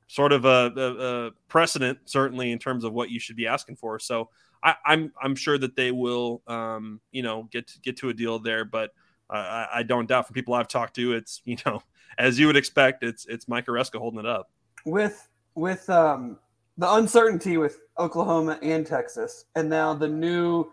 sort 0.08 0.32
of 0.32 0.46
a, 0.46 0.72
a, 0.76 1.28
a 1.28 1.32
precedent, 1.48 2.00
certainly 2.06 2.52
in 2.52 2.60
terms 2.60 2.84
of 2.84 2.94
what 2.94 3.10
you 3.10 3.20
should 3.20 3.36
be 3.36 3.48
asking 3.48 3.76
for. 3.76 3.98
So 3.98 4.30
I, 4.64 4.70
am 4.70 4.76
I'm, 4.86 5.14
I'm 5.22 5.36
sure 5.36 5.58
that 5.58 5.76
they 5.76 5.92
will, 5.92 6.44
um, 6.48 7.02
you 7.12 7.24
know, 7.24 7.50
get 7.52 7.68
to, 7.68 7.80
get 7.80 7.98
to 7.98 8.10
a 8.10 8.14
deal 8.14 8.38
there. 8.38 8.64
But 8.64 8.92
uh, 9.30 9.66
I, 9.74 9.80
I, 9.80 9.84
don't 9.84 10.08
doubt 10.08 10.28
from 10.28 10.36
people 10.36 10.54
I've 10.54 10.68
talked 10.68 10.96
to, 10.98 11.14
it's 11.14 11.42
you 11.46 11.58
know, 11.66 11.82
as 12.18 12.40
you 12.40 12.48
would 12.48 12.56
expect, 12.56 13.04
it's 13.04 13.26
it's 13.26 13.48
Mike 13.48 13.66
Aresco 13.66 13.98
holding 13.98 14.20
it 14.20 14.26
up 14.28 14.52
with 14.86 15.28
with 15.56 15.90
um, 15.90 16.38
the 16.77 16.94
uncertainty 16.94 17.58
with 17.58 17.79
Oklahoma 17.98 18.60
and 18.62 18.86
Texas, 18.86 19.46
and 19.55 19.70
now 19.70 19.94
the 19.94 20.08
new 20.08 20.72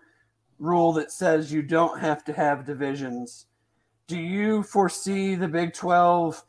rule 0.59 0.93
that 0.93 1.11
says 1.11 1.53
you 1.53 1.63
don't 1.63 2.01
have 2.01 2.25
to 2.25 2.33
have 2.33 2.65
divisions 2.65 3.47
do 4.13 4.19
you 4.19 4.63
foresee 4.63 5.35
the 5.35 5.49
Big 5.49 5.73
12 5.73 6.45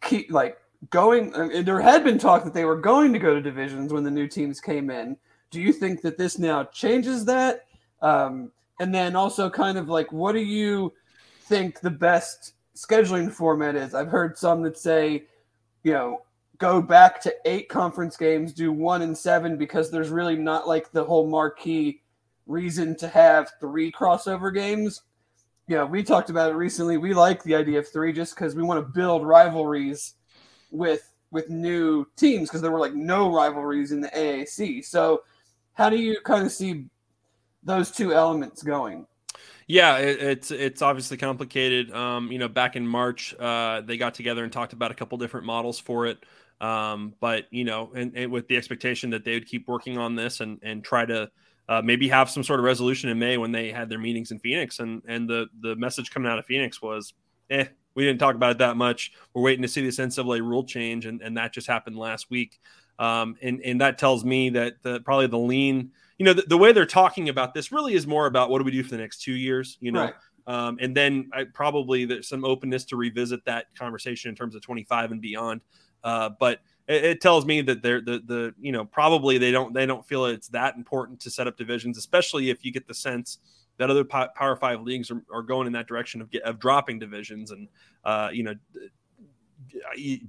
keep 0.00 0.30
like 0.30 0.56
going? 0.88 1.34
I 1.34 1.48
mean, 1.48 1.64
there 1.66 1.80
had 1.80 2.02
been 2.02 2.18
talk 2.18 2.44
that 2.44 2.54
they 2.54 2.64
were 2.64 2.80
going 2.80 3.12
to 3.12 3.18
go 3.18 3.34
to 3.34 3.42
divisions 3.42 3.92
when 3.92 4.04
the 4.04 4.10
new 4.10 4.26
teams 4.26 4.58
came 4.58 4.88
in. 4.88 5.18
Do 5.50 5.60
you 5.60 5.70
think 5.70 6.00
that 6.00 6.16
this 6.16 6.38
now 6.38 6.64
changes 6.64 7.26
that? 7.26 7.66
Um, 8.00 8.52
and 8.80 8.94
then 8.94 9.16
also, 9.16 9.50
kind 9.50 9.76
of 9.76 9.90
like, 9.90 10.12
what 10.12 10.32
do 10.32 10.40
you 10.40 10.94
think 11.42 11.80
the 11.80 11.90
best 11.90 12.54
scheduling 12.74 13.30
format 13.30 13.76
is? 13.76 13.94
I've 13.94 14.08
heard 14.08 14.38
some 14.38 14.62
that 14.62 14.78
say, 14.78 15.24
you 15.82 15.92
know, 15.92 16.22
go 16.58 16.80
back 16.80 17.20
to 17.22 17.34
eight 17.44 17.68
conference 17.68 18.16
games, 18.16 18.52
do 18.52 18.72
one 18.72 19.02
and 19.02 19.16
seven 19.16 19.56
because 19.56 19.90
there's 19.90 20.10
really 20.10 20.36
not 20.36 20.68
like 20.68 20.90
the 20.92 21.04
whole 21.04 21.26
marquee 21.28 22.02
reason 22.46 22.96
to 22.96 23.08
have 23.08 23.50
three 23.60 23.90
crossover 23.90 24.54
games 24.54 25.02
yeah, 25.68 25.84
we 25.84 26.02
talked 26.02 26.30
about 26.30 26.50
it 26.50 26.54
recently. 26.54 26.96
We 26.96 27.12
like 27.12 27.42
the 27.42 27.56
idea 27.56 27.80
of 27.80 27.88
three 27.88 28.12
just 28.12 28.34
because 28.34 28.54
we 28.54 28.62
want 28.62 28.84
to 28.84 28.92
build 28.92 29.26
rivalries 29.26 30.14
with 30.70 31.12
with 31.32 31.50
new 31.50 32.06
teams 32.16 32.48
because 32.48 32.62
there 32.62 32.70
were 32.70 32.78
like 32.78 32.94
no 32.94 33.32
rivalries 33.34 33.90
in 33.90 34.00
the 34.00 34.08
AAC. 34.08 34.84
So, 34.84 35.22
how 35.74 35.90
do 35.90 35.96
you 35.96 36.20
kind 36.24 36.46
of 36.46 36.52
see 36.52 36.86
those 37.64 37.90
two 37.90 38.14
elements 38.14 38.62
going? 38.62 39.06
Yeah, 39.66 39.98
it, 39.98 40.22
it's 40.22 40.50
it's 40.52 40.82
obviously 40.82 41.16
complicated. 41.16 41.92
Um, 41.92 42.30
you 42.30 42.38
know, 42.38 42.48
back 42.48 42.76
in 42.76 42.86
March, 42.86 43.34
uh, 43.34 43.80
they 43.80 43.96
got 43.96 44.14
together 44.14 44.44
and 44.44 44.52
talked 44.52 44.72
about 44.72 44.92
a 44.92 44.94
couple 44.94 45.18
different 45.18 45.46
models 45.46 45.80
for 45.80 46.06
it. 46.06 46.24
Um, 46.60 47.14
but 47.20 47.44
you 47.50 47.64
know, 47.64 47.92
and, 47.94 48.16
and 48.16 48.32
with 48.32 48.48
the 48.48 48.56
expectation 48.56 49.10
that 49.10 49.24
they 49.24 49.34
would 49.34 49.46
keep 49.46 49.68
working 49.68 49.98
on 49.98 50.16
this 50.16 50.40
and 50.40 50.58
and 50.62 50.82
try 50.82 51.04
to 51.04 51.30
uh, 51.68 51.82
maybe 51.82 52.08
have 52.08 52.30
some 52.30 52.42
sort 52.42 52.60
of 52.60 52.64
resolution 52.64 53.10
in 53.10 53.18
May 53.18 53.36
when 53.38 53.52
they 53.52 53.70
had 53.70 53.88
their 53.88 53.98
meetings 53.98 54.30
in 54.30 54.38
Phoenix. 54.38 54.78
And 54.78 55.02
and 55.06 55.28
the 55.28 55.46
the 55.60 55.76
message 55.76 56.10
coming 56.10 56.30
out 56.30 56.38
of 56.38 56.46
Phoenix 56.46 56.80
was, 56.80 57.14
eh, 57.50 57.66
we 57.94 58.04
didn't 58.04 58.20
talk 58.20 58.34
about 58.34 58.52
it 58.52 58.58
that 58.58 58.76
much. 58.76 59.12
We're 59.34 59.42
waiting 59.42 59.62
to 59.62 59.68
see 59.68 59.84
this 59.84 59.98
NCAA 59.98 60.40
rule 60.40 60.64
change, 60.64 61.06
and, 61.06 61.20
and 61.22 61.36
that 61.36 61.52
just 61.52 61.66
happened 61.66 61.96
last 61.96 62.30
week. 62.30 62.58
Um, 62.98 63.36
and 63.42 63.60
and 63.62 63.80
that 63.80 63.98
tells 63.98 64.24
me 64.24 64.50
that 64.50 64.82
the, 64.82 65.00
probably 65.00 65.26
the 65.26 65.38
lean, 65.38 65.90
you 66.18 66.24
know, 66.24 66.32
the, 66.32 66.42
the, 66.42 66.56
way 66.56 66.72
they're 66.72 66.86
talking 66.86 67.28
about 67.28 67.52
this 67.52 67.70
really 67.70 67.92
is 67.92 68.06
more 68.06 68.26
about 68.26 68.48
what 68.48 68.58
do 68.58 68.64
we 68.64 68.70
do 68.70 68.82
for 68.82 68.90
the 68.90 68.96
next 68.96 69.20
two 69.20 69.34
years, 69.34 69.76
you 69.80 69.92
know. 69.92 70.04
Right. 70.04 70.14
Um, 70.46 70.78
and 70.80 70.96
then 70.96 71.28
I, 71.32 71.44
probably 71.44 72.04
there's 72.04 72.28
some 72.28 72.44
openness 72.44 72.84
to 72.86 72.96
revisit 72.96 73.44
that 73.46 73.66
conversation 73.76 74.30
in 74.30 74.36
terms 74.36 74.54
of 74.54 74.62
25 74.62 75.10
and 75.10 75.20
beyond. 75.20 75.60
Uh, 76.06 76.30
but 76.38 76.60
it, 76.86 77.04
it, 77.04 77.20
tells 77.20 77.44
me 77.44 77.60
that 77.60 77.82
they're 77.82 78.00
the 78.00 78.22
the 78.26 78.54
you 78.60 78.70
know 78.70 78.84
probably 78.84 79.38
they 79.38 79.50
don't 79.50 79.74
they 79.74 79.84
don't 79.84 80.06
feel 80.06 80.24
it's 80.26 80.46
that 80.46 80.76
important 80.76 81.18
to 81.18 81.28
set 81.30 81.48
up 81.48 81.56
divisions, 81.56 81.98
especially 81.98 82.48
if 82.48 82.64
you 82.64 82.70
get 82.70 82.86
the 82.86 82.94
sense 82.94 83.38
that 83.78 83.90
other 83.90 84.04
Power 84.04 84.54
Five 84.54 84.82
leagues 84.82 85.10
are, 85.10 85.20
are 85.32 85.42
going 85.42 85.66
in 85.66 85.72
that 85.72 85.88
direction 85.88 86.20
of 86.20 86.30
of 86.44 86.60
dropping 86.60 87.00
divisions, 87.00 87.50
and 87.50 87.66
uh, 88.04 88.30
you 88.32 88.44
know, 88.44 88.54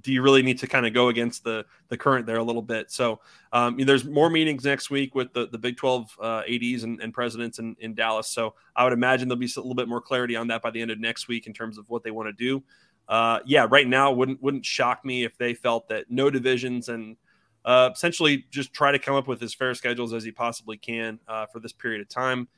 do 0.02 0.12
you 0.12 0.20
really 0.20 0.42
need 0.42 0.58
to 0.58 0.66
kind 0.66 0.84
of 0.84 0.92
go 0.92 1.10
against 1.10 1.44
the 1.44 1.64
the 1.90 1.96
current 1.96 2.26
there 2.26 2.38
a 2.38 2.42
little 2.42 2.60
bit? 2.60 2.90
So 2.90 3.20
um, 3.52 3.76
there's 3.78 4.04
more 4.04 4.28
meetings 4.28 4.64
next 4.64 4.90
week 4.90 5.14
with 5.14 5.32
the, 5.32 5.46
the 5.46 5.58
Big 5.58 5.76
12 5.76 6.16
uh, 6.20 6.42
ads 6.48 6.82
and, 6.82 7.00
and 7.00 7.14
presidents 7.14 7.60
in, 7.60 7.76
in 7.78 7.94
Dallas. 7.94 8.26
So 8.26 8.54
I 8.74 8.82
would 8.82 8.92
imagine 8.92 9.28
there'll 9.28 9.38
be 9.38 9.46
a 9.46 9.60
little 9.60 9.74
bit 9.74 9.88
more 9.88 10.00
clarity 10.00 10.34
on 10.34 10.48
that 10.48 10.60
by 10.60 10.70
the 10.70 10.82
end 10.82 10.90
of 10.90 10.98
next 10.98 11.28
week 11.28 11.46
in 11.46 11.52
terms 11.52 11.78
of 11.78 11.88
what 11.88 12.02
they 12.02 12.10
want 12.10 12.28
to 12.28 12.32
do 12.32 12.64
uh, 13.08 13.40
yeah, 13.46 13.66
right 13.70 13.86
now 13.86 14.12
wouldn't 14.12 14.42
wouldn't 14.42 14.66
shock 14.66 15.04
me 15.04 15.24
if 15.24 15.36
they 15.38 15.54
felt 15.54 15.88
that 15.88 16.10
no 16.10 16.28
divisions 16.30 16.88
and 16.88 17.16
uh, 17.64 17.90
essentially 17.92 18.46
just 18.50 18.72
try 18.72 18.92
to 18.92 18.98
come 18.98 19.14
up 19.14 19.26
with 19.26 19.42
as 19.42 19.54
fair 19.54 19.74
schedules 19.74 20.12
as 20.12 20.24
he 20.24 20.30
possibly 20.30 20.76
can 20.76 21.18
uh, 21.26 21.46
for 21.46 21.60
this 21.60 21.72
period 21.72 22.00
of 22.00 22.08
time. 22.08 22.48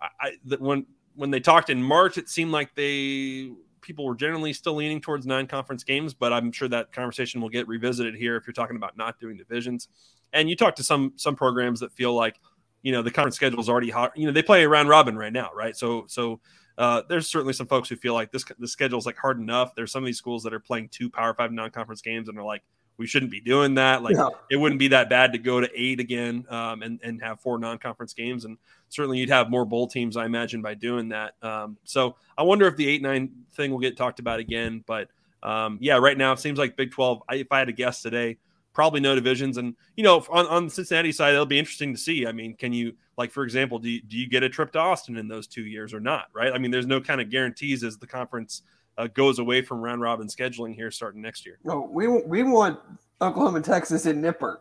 I, 0.00 0.08
I 0.20 0.56
when 0.56 0.86
when 1.14 1.30
they 1.30 1.40
talked 1.40 1.68
in 1.68 1.82
March, 1.82 2.16
it 2.16 2.28
seemed 2.28 2.52
like 2.52 2.74
they 2.74 3.50
people 3.80 4.06
were 4.06 4.14
generally 4.14 4.52
still 4.52 4.74
leaning 4.74 5.00
towards 5.00 5.26
non-conference 5.26 5.84
games, 5.84 6.12
but 6.14 6.32
I'm 6.32 6.52
sure 6.52 6.68
that 6.68 6.92
conversation 6.92 7.40
will 7.40 7.48
get 7.48 7.68
revisited 7.68 8.14
here 8.14 8.36
if 8.36 8.46
you're 8.46 8.52
talking 8.54 8.76
about 8.76 8.96
not 8.96 9.18
doing 9.20 9.36
divisions. 9.36 9.88
And 10.32 10.50
you 10.50 10.56
talk 10.56 10.76
to 10.76 10.84
some 10.84 11.12
some 11.16 11.36
programs 11.36 11.80
that 11.80 11.92
feel 11.92 12.14
like 12.14 12.40
you 12.82 12.92
know 12.92 13.02
the 13.02 13.10
conference 13.10 13.36
schedule 13.36 13.60
is 13.60 13.68
already 13.68 13.90
hot. 13.90 14.16
You 14.16 14.26
know 14.26 14.32
they 14.32 14.42
play 14.42 14.64
a 14.64 14.68
round 14.68 14.88
robin 14.88 15.18
right 15.18 15.32
now, 15.32 15.50
right? 15.54 15.76
So 15.76 16.04
so 16.08 16.40
uh, 16.78 17.02
there's 17.08 17.28
certainly 17.28 17.52
some 17.52 17.66
folks 17.66 17.88
who 17.88 17.96
feel 17.96 18.14
like 18.14 18.30
this 18.30 18.44
the 18.58 18.68
schedule 18.68 18.98
is 18.98 19.04
like 19.04 19.16
hard 19.16 19.38
enough. 19.38 19.74
There's 19.74 19.90
some 19.90 20.02
of 20.02 20.06
these 20.06 20.16
schools 20.16 20.44
that 20.44 20.54
are 20.54 20.60
playing 20.60 20.88
two 20.88 21.10
Power 21.10 21.34
Five 21.34 21.52
non-conference 21.52 22.00
games, 22.00 22.28
and 22.28 22.38
they're 22.38 22.44
like, 22.44 22.62
we 22.98 23.06
shouldn't 23.06 23.32
be 23.32 23.40
doing 23.40 23.74
that. 23.74 24.02
Like, 24.02 24.16
it 24.50 24.56
wouldn't 24.56 24.78
be 24.78 24.88
that 24.88 25.10
bad 25.10 25.32
to 25.32 25.38
go 25.38 25.60
to 25.60 25.68
eight 25.74 25.98
again 25.98 26.46
um, 26.48 26.82
and 26.82 27.00
and 27.02 27.20
have 27.20 27.40
four 27.40 27.58
non-conference 27.58 28.14
games, 28.14 28.44
and 28.44 28.56
certainly 28.88 29.18
you'd 29.18 29.28
have 29.28 29.50
more 29.50 29.64
bowl 29.64 29.88
teams, 29.88 30.16
I 30.16 30.24
imagine, 30.24 30.62
by 30.62 30.74
doing 30.74 31.08
that. 31.08 31.34
Um, 31.42 31.76
so 31.82 32.14
I 32.36 32.44
wonder 32.44 32.66
if 32.66 32.76
the 32.76 32.88
eight 32.88 33.02
nine 33.02 33.30
thing 33.54 33.72
will 33.72 33.80
get 33.80 33.96
talked 33.96 34.20
about 34.20 34.38
again. 34.38 34.84
But 34.86 35.08
um, 35.42 35.78
yeah, 35.80 35.96
right 35.96 36.16
now 36.16 36.32
it 36.32 36.38
seems 36.38 36.58
like 36.58 36.76
Big 36.76 36.92
Twelve. 36.92 37.22
I, 37.28 37.36
if 37.36 37.50
I 37.50 37.58
had 37.58 37.66
to 37.66 37.72
guess 37.72 38.02
today, 38.02 38.38
probably 38.78 39.00
no 39.00 39.16
divisions. 39.16 39.56
And 39.56 39.74
you 39.96 40.04
know, 40.04 40.24
on, 40.30 40.46
on 40.46 40.66
the 40.66 40.70
Cincinnati 40.70 41.10
side, 41.10 41.34
it'll 41.34 41.46
be 41.46 41.58
interesting 41.58 41.92
to 41.92 41.98
see. 41.98 42.28
I 42.28 42.30
mean, 42.30 42.54
can 42.54 42.72
you 42.72 42.92
like 43.16 43.32
for 43.32 43.42
example, 43.42 43.80
do 43.80 43.90
you, 43.90 44.00
do 44.00 44.16
you 44.16 44.28
get 44.28 44.44
a 44.44 44.48
trip 44.48 44.70
to 44.74 44.78
Austin 44.78 45.16
in 45.16 45.26
those 45.26 45.48
two 45.48 45.64
years 45.64 45.92
or 45.92 45.98
not? 45.98 46.26
Right? 46.32 46.52
I 46.52 46.58
mean, 46.58 46.70
there's 46.70 46.86
no 46.86 47.00
kind 47.00 47.20
of 47.20 47.28
guarantees 47.28 47.82
as 47.82 47.98
the 47.98 48.06
conference 48.06 48.62
uh, 48.96 49.08
goes 49.08 49.40
away 49.40 49.62
from 49.62 49.80
round 49.80 50.00
robin 50.00 50.28
scheduling 50.28 50.76
here 50.76 50.92
starting 50.92 51.20
next 51.20 51.44
year. 51.44 51.58
No, 51.64 51.88
we 51.90 52.06
we 52.06 52.44
want 52.44 52.78
Oklahoma 53.20 53.56
and 53.56 53.64
Texas 53.64 54.06
in 54.06 54.22
Nippert. 54.22 54.58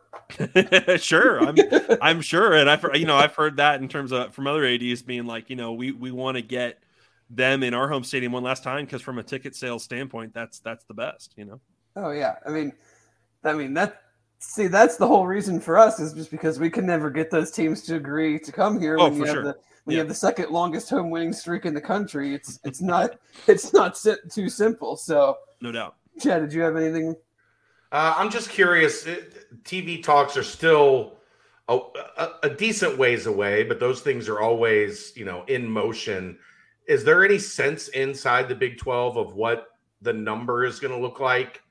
sure, 1.00 1.40
I'm 1.40 1.56
I'm 2.02 2.22
sure, 2.22 2.56
and 2.56 2.68
I've 2.68 2.84
you 2.96 3.06
know 3.06 3.18
I've 3.18 3.36
heard 3.36 3.58
that 3.58 3.84
in 3.84 3.88
terms 3.88 4.12
of 4.12 4.34
from 4.34 4.48
other 4.48 4.66
ads 4.66 5.04
being 5.04 5.28
like 5.28 5.52
you 5.52 5.56
know 5.56 5.74
we 5.74 5.92
we 5.92 6.10
want 6.10 6.38
to 6.38 6.42
get 6.42 6.80
them 7.30 7.62
in 7.62 7.76
our 7.76 7.88
home 7.88 8.04
stadium 8.04 8.32
one 8.32 8.42
last 8.42 8.64
time 8.64 8.84
because 8.86 9.04
from 9.04 9.20
a 9.20 9.24
ticket 9.24 9.56
sales 9.56 9.84
standpoint 9.84 10.34
that's 10.34 10.58
that's 10.58 10.86
the 10.86 10.96
best 10.96 11.36
you 11.38 11.46
know. 11.46 11.60
Oh 11.96 12.10
yeah, 12.10 12.38
I 12.48 12.50
mean, 12.50 12.74
I 13.44 13.54
mean 13.54 13.76
that 13.76 14.02
See, 14.40 14.68
that's 14.68 14.98
the 14.98 15.08
whole 15.08 15.26
reason 15.26 15.60
for 15.60 15.78
us 15.78 16.00
is 16.00 16.14
just 16.14 16.30
because 16.30 16.60
we 16.60 16.70
can 16.70 16.86
never 16.86 17.10
get 17.10 17.32
those 17.32 17.50
teams 17.50 17.82
to 17.84 17.96
agree 17.96 18.38
to 18.40 18.52
come 18.52 18.80
here. 18.80 18.98
Oh, 19.00 19.06
when 19.06 19.14
for 19.14 19.26
you 19.26 19.34
sure. 19.34 19.44
The, 19.44 19.56
when 19.84 19.94
yeah. 19.94 19.98
you 19.98 19.98
have 20.00 20.08
the 20.10 20.16
second 20.16 20.52
longest 20.52 20.90
home 20.90 21.10
winning 21.10 21.34
streak 21.34 21.66
in 21.66 21.74
the 21.74 21.82
country, 21.82 22.36
it's 22.36 22.60
it's 22.64 22.82
not 22.82 23.18
it's 23.48 23.74
not 23.74 23.98
too 24.32 24.50
simple. 24.50 24.96
So 24.96 25.38
no 25.62 25.72
doubt. 25.72 25.96
Chad, 26.20 26.42
did 26.42 26.54
you 26.54 26.62
have 26.62 26.76
anything? 26.76 27.16
Uh, 27.92 28.14
I'm 28.18 28.30
just 28.30 28.50
curious. 28.50 29.08
TV 29.64 30.04
talks 30.04 30.36
are 30.36 30.44
still 30.44 31.18
a, 31.70 31.80
a, 32.18 32.30
a 32.44 32.50
decent 32.50 32.98
ways 32.98 33.28
away, 33.28 33.64
but 33.64 33.80
those 33.80 34.02
things 34.02 34.28
are 34.28 34.40
always 34.40 35.14
you 35.16 35.26
know 35.26 35.46
in 35.46 35.68
motion. 35.68 36.38
Is 36.88 37.04
there 37.04 37.26
any 37.26 37.40
sense 37.40 37.88
inside 37.90 38.48
the 38.48 38.56
Big 38.56 38.78
12 38.78 39.18
of 39.18 39.36
what 39.36 39.68
the 40.02 40.14
number 40.14 40.64
is 40.64 40.80
going 40.80 40.94
to 40.94 41.00
look 41.00 41.20
like? 41.20 41.62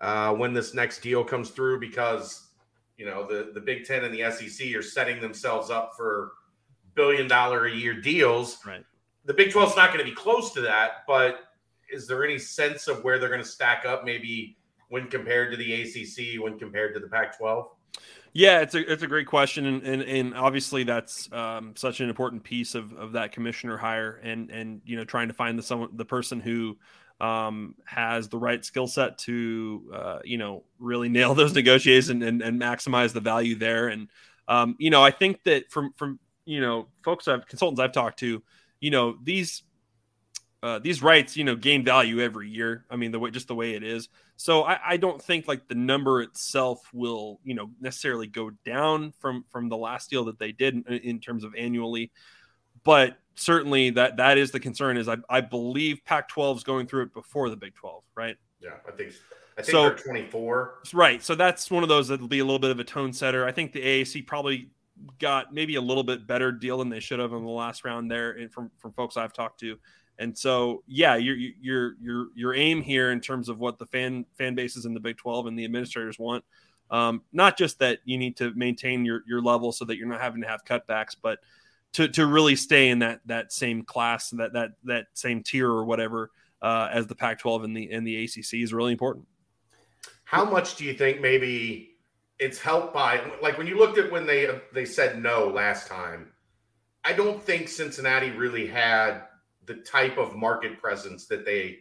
Uh, 0.00 0.32
when 0.34 0.52
this 0.52 0.74
next 0.74 1.00
deal 1.00 1.24
comes 1.24 1.50
through 1.50 1.80
because 1.80 2.48
you 2.96 3.06
know 3.06 3.26
the 3.26 3.50
the 3.54 3.60
Big 3.60 3.84
Ten 3.84 4.04
and 4.04 4.14
the 4.14 4.30
SEC 4.30 4.74
are 4.74 4.82
setting 4.82 5.20
themselves 5.20 5.70
up 5.70 5.92
for 5.96 6.32
billion 6.94 7.28
dollar 7.28 7.66
a 7.66 7.72
year 7.72 8.00
deals. 8.00 8.58
Right. 8.64 8.84
The 9.24 9.34
Big 9.34 9.52
12 9.52 9.70
is 9.70 9.76
not 9.76 9.88
going 9.92 10.04
to 10.04 10.10
be 10.10 10.14
close 10.14 10.52
to 10.52 10.60
that, 10.62 11.04
but 11.06 11.40
is 11.90 12.06
there 12.06 12.24
any 12.24 12.38
sense 12.38 12.88
of 12.88 13.02
where 13.04 13.18
they're 13.18 13.30
going 13.30 13.42
to 13.42 13.48
stack 13.48 13.86
up 13.86 14.04
maybe 14.04 14.56
when 14.88 15.08
compared 15.08 15.50
to 15.50 15.56
the 15.56 15.82
ACC, 15.82 16.42
when 16.42 16.58
compared 16.58 16.94
to 16.94 17.00
the 17.00 17.08
Pac 17.08 17.38
12? 17.38 17.66
Yeah, 18.32 18.60
it's 18.60 18.74
a 18.74 18.92
it's 18.92 19.04
a 19.04 19.06
great 19.06 19.28
question, 19.28 19.64
and 19.66 19.82
and, 19.84 20.02
and 20.02 20.34
obviously 20.34 20.82
that's 20.82 21.32
um, 21.32 21.74
such 21.76 22.00
an 22.00 22.08
important 22.08 22.42
piece 22.42 22.74
of, 22.74 22.92
of 22.94 23.12
that 23.12 23.30
commissioner 23.30 23.76
hire, 23.76 24.20
and 24.24 24.50
and 24.50 24.80
you 24.84 24.96
know 24.96 25.04
trying 25.04 25.28
to 25.28 25.34
find 25.34 25.56
the 25.56 25.62
someone 25.62 25.90
the 25.92 26.04
person 26.04 26.40
who 26.40 26.76
um, 27.20 27.74
has 27.84 28.28
the 28.28 28.38
right 28.38 28.64
skill 28.64 28.86
set 28.86 29.18
to 29.18 29.90
uh, 29.94 30.18
you 30.24 30.38
know 30.38 30.64
really 30.78 31.08
nail 31.08 31.34
those 31.34 31.54
negotiations 31.54 32.22
and, 32.22 32.42
and, 32.42 32.60
maximize 32.60 33.12
the 33.12 33.20
value 33.20 33.54
there. 33.54 33.88
And 33.88 34.08
um, 34.48 34.76
you 34.78 34.90
know, 34.90 35.02
I 35.02 35.10
think 35.10 35.42
that 35.44 35.70
from 35.70 35.92
from 35.96 36.18
you 36.44 36.60
know 36.60 36.88
folks 37.04 37.28
I've 37.28 37.46
consultants 37.46 37.80
I've 37.80 37.92
talked 37.92 38.18
to, 38.20 38.42
you 38.80 38.90
know 38.90 39.16
these 39.22 39.62
uh, 40.62 40.78
these 40.78 41.02
rights 41.02 41.36
you 41.36 41.44
know 41.44 41.56
gain 41.56 41.84
value 41.84 42.20
every 42.20 42.48
year. 42.48 42.84
I 42.90 42.96
mean 42.96 43.12
the 43.12 43.20
way 43.20 43.30
just 43.30 43.48
the 43.48 43.54
way 43.54 43.74
it 43.74 43.82
is. 43.82 44.08
So 44.36 44.64
I, 44.64 44.78
I 44.84 44.96
don't 44.96 45.22
think 45.22 45.46
like 45.46 45.68
the 45.68 45.76
number 45.76 46.20
itself 46.20 46.80
will 46.92 47.38
you 47.44 47.54
know 47.54 47.70
necessarily 47.80 48.26
go 48.26 48.50
down 48.64 49.12
from 49.20 49.44
from 49.50 49.68
the 49.68 49.76
last 49.76 50.10
deal 50.10 50.24
that 50.24 50.38
they 50.38 50.52
did 50.52 50.74
in, 50.74 50.98
in 50.98 51.20
terms 51.20 51.44
of 51.44 51.54
annually, 51.54 52.10
but 52.82 53.18
certainly 53.34 53.90
that 53.90 54.16
that 54.16 54.38
is 54.38 54.50
the 54.50 54.60
concern. 54.60 54.96
Is 54.96 55.08
I, 55.08 55.16
I 55.28 55.40
believe 55.40 56.00
Pac-12 56.04 56.56
is 56.58 56.64
going 56.64 56.86
through 56.86 57.04
it 57.04 57.14
before 57.14 57.50
the 57.50 57.56
Big 57.56 57.74
12, 57.74 58.02
right? 58.14 58.36
Yeah, 58.60 58.70
I 58.86 58.92
think 58.92 59.12
I 59.56 59.62
think 59.62 59.72
so, 59.72 59.82
they're 59.82 59.96
24. 59.96 60.74
Right. 60.92 61.22
So 61.22 61.34
that's 61.34 61.70
one 61.70 61.82
of 61.82 61.88
those 61.88 62.08
that'll 62.08 62.28
be 62.28 62.40
a 62.40 62.44
little 62.44 62.58
bit 62.58 62.70
of 62.70 62.80
a 62.80 62.84
tone 62.84 63.12
setter. 63.12 63.46
I 63.46 63.52
think 63.52 63.72
the 63.72 63.82
AAC 63.82 64.26
probably 64.26 64.70
got 65.18 65.52
maybe 65.52 65.74
a 65.76 65.80
little 65.80 66.04
bit 66.04 66.26
better 66.26 66.52
deal 66.52 66.78
than 66.78 66.88
they 66.88 67.00
should 67.00 67.18
have 67.18 67.32
in 67.32 67.44
the 67.44 67.50
last 67.50 67.84
round 67.84 68.10
there 68.10 68.32
and 68.32 68.52
from 68.52 68.70
from 68.78 68.92
folks 68.92 69.16
I've 69.16 69.32
talked 69.32 69.60
to. 69.60 69.78
And 70.18 70.36
so, 70.36 70.82
yeah, 70.86 71.16
your 71.16 71.36
your 71.36 71.94
your 72.00 72.26
your 72.34 72.54
aim 72.54 72.82
here 72.82 73.10
in 73.10 73.20
terms 73.20 73.48
of 73.48 73.58
what 73.58 73.78
the 73.78 73.86
fan 73.86 74.24
fan 74.38 74.54
bases 74.54 74.86
in 74.86 74.94
the 74.94 75.00
Big 75.00 75.16
12 75.16 75.46
and 75.46 75.58
the 75.58 75.64
administrators 75.64 76.18
want, 76.18 76.44
um, 76.90 77.22
not 77.32 77.58
just 77.58 77.80
that 77.80 77.98
you 78.04 78.16
need 78.16 78.36
to 78.36 78.52
maintain 78.54 79.04
your 79.04 79.22
your 79.26 79.42
level 79.42 79.72
so 79.72 79.84
that 79.84 79.96
you're 79.96 80.08
not 80.08 80.20
having 80.20 80.40
to 80.42 80.48
have 80.48 80.64
cutbacks, 80.64 81.16
but 81.20 81.40
to 81.94 82.08
to 82.08 82.26
really 82.26 82.56
stay 82.56 82.90
in 82.90 83.00
that 83.00 83.20
that 83.26 83.52
same 83.52 83.82
class, 83.82 84.30
that 84.30 84.52
that 84.52 84.72
that 84.84 85.06
same 85.14 85.42
tier 85.42 85.70
or 85.70 85.84
whatever 85.84 86.30
uh, 86.60 86.88
as 86.92 87.06
the 87.06 87.14
Pac-12 87.14 87.64
and 87.64 87.76
the 87.76 87.90
and 87.90 88.06
the 88.06 88.24
ACC 88.24 88.54
is 88.54 88.72
really 88.72 88.92
important. 88.92 89.26
How 90.24 90.44
much 90.44 90.76
do 90.76 90.84
you 90.84 90.94
think 90.94 91.20
maybe 91.20 91.96
it's 92.38 92.58
helped 92.58 92.92
by 92.92 93.22
like 93.40 93.58
when 93.58 93.66
you 93.66 93.78
looked 93.78 93.98
at 93.98 94.10
when 94.10 94.26
they 94.26 94.48
they 94.72 94.84
said 94.84 95.22
no 95.22 95.48
last 95.48 95.86
time? 95.86 96.32
I 97.04 97.12
don't 97.12 97.42
think 97.42 97.68
Cincinnati 97.68 98.30
really 98.30 98.66
had 98.66 99.24
the 99.66 99.74
type 99.74 100.18
of 100.18 100.34
market 100.34 100.78
presence 100.80 101.26
that 101.26 101.44
they 101.44 101.78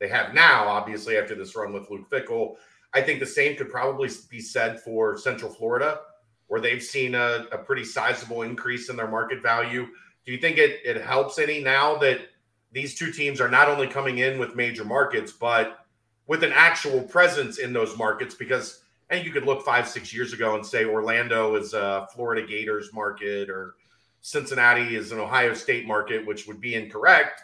they 0.00 0.08
have 0.08 0.34
now. 0.34 0.66
Obviously, 0.66 1.16
after 1.16 1.34
this 1.34 1.54
run 1.54 1.72
with 1.72 1.88
Luke 1.88 2.10
Fickell, 2.10 2.56
I 2.94 3.00
think 3.00 3.20
the 3.20 3.26
same 3.26 3.56
could 3.56 3.70
probably 3.70 4.10
be 4.28 4.40
said 4.40 4.80
for 4.80 5.16
Central 5.16 5.52
Florida 5.52 6.00
where 6.52 6.60
they've 6.60 6.82
seen 6.82 7.14
a, 7.14 7.46
a 7.50 7.56
pretty 7.56 7.82
sizable 7.82 8.42
increase 8.42 8.90
in 8.90 8.96
their 8.96 9.08
market 9.08 9.40
value. 9.40 9.86
Do 10.26 10.32
you 10.32 10.36
think 10.36 10.58
it, 10.58 10.80
it 10.84 11.00
helps 11.00 11.38
any 11.38 11.62
now 11.62 11.96
that 11.96 12.28
these 12.72 12.94
two 12.94 13.10
teams 13.10 13.40
are 13.40 13.48
not 13.48 13.68
only 13.68 13.86
coming 13.86 14.18
in 14.18 14.38
with 14.38 14.54
major 14.54 14.84
markets, 14.84 15.32
but 15.32 15.86
with 16.26 16.44
an 16.44 16.52
actual 16.54 17.00
presence 17.04 17.56
in 17.56 17.72
those 17.72 17.96
markets? 17.96 18.34
Because 18.34 18.82
I 19.10 19.14
think 19.14 19.24
you 19.24 19.32
could 19.32 19.46
look 19.46 19.64
five, 19.64 19.88
six 19.88 20.12
years 20.12 20.34
ago 20.34 20.54
and 20.54 20.64
say 20.64 20.84
Orlando 20.84 21.56
is 21.56 21.72
a 21.72 22.06
Florida 22.14 22.46
Gators 22.46 22.92
market 22.92 23.48
or 23.48 23.76
Cincinnati 24.20 24.94
is 24.94 25.10
an 25.10 25.20
Ohio 25.20 25.54
State 25.54 25.86
market, 25.86 26.26
which 26.26 26.46
would 26.46 26.60
be 26.60 26.74
incorrect 26.74 27.40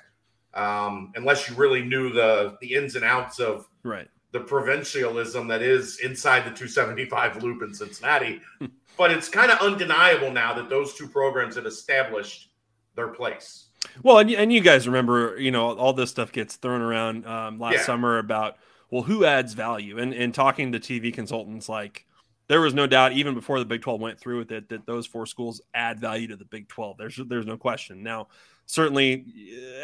um, 0.52 1.12
unless 1.14 1.48
you 1.48 1.54
really 1.54 1.82
knew 1.82 2.12
the 2.12 2.58
the 2.60 2.74
ins 2.74 2.94
and 2.94 3.06
outs 3.06 3.40
of 3.40 3.70
right 3.84 4.08
the 4.32 4.40
provincialism 4.40 5.48
that 5.48 5.62
is 5.62 6.00
inside 6.00 6.40
the 6.40 6.50
275 6.50 7.42
loop 7.42 7.62
in 7.62 7.72
Cincinnati. 7.72 8.42
but 8.98 9.10
it's 9.10 9.28
kind 9.28 9.50
of 9.50 9.58
undeniable 9.60 10.30
now 10.30 10.52
that 10.52 10.68
those 10.68 10.94
two 10.94 11.08
programs 11.08 11.54
have 11.54 11.66
established 11.66 12.50
their 12.96 13.08
place. 13.08 13.68
Well, 14.02 14.18
and, 14.18 14.30
and 14.30 14.52
you 14.52 14.60
guys 14.60 14.86
remember, 14.86 15.38
you 15.38 15.50
know, 15.50 15.76
all 15.76 15.92
this 15.92 16.10
stuff 16.10 16.32
gets 16.32 16.56
thrown 16.56 16.82
around 16.82 17.24
um, 17.26 17.58
last 17.58 17.74
yeah. 17.74 17.82
summer 17.84 18.18
about, 18.18 18.56
well, 18.90 19.02
who 19.02 19.24
adds 19.24 19.54
value? 19.54 19.98
And, 19.98 20.12
and 20.12 20.34
talking 20.34 20.72
to 20.72 20.80
TV 20.80 21.14
consultants, 21.14 21.68
like, 21.68 22.04
there 22.48 22.60
was 22.60 22.74
no 22.74 22.86
doubt, 22.86 23.12
even 23.12 23.34
before 23.34 23.58
the 23.58 23.64
Big 23.64 23.82
12 23.82 24.00
went 24.00 24.18
through 24.18 24.38
with 24.38 24.50
it, 24.50 24.70
that 24.70 24.86
those 24.86 25.06
four 25.06 25.26
schools 25.26 25.60
add 25.74 26.00
value 26.00 26.26
to 26.28 26.36
the 26.36 26.46
Big 26.46 26.66
12. 26.68 26.96
There's 26.96 27.20
there's 27.26 27.46
no 27.46 27.58
question. 27.58 28.02
Now, 28.02 28.28
certainly, 28.64 29.26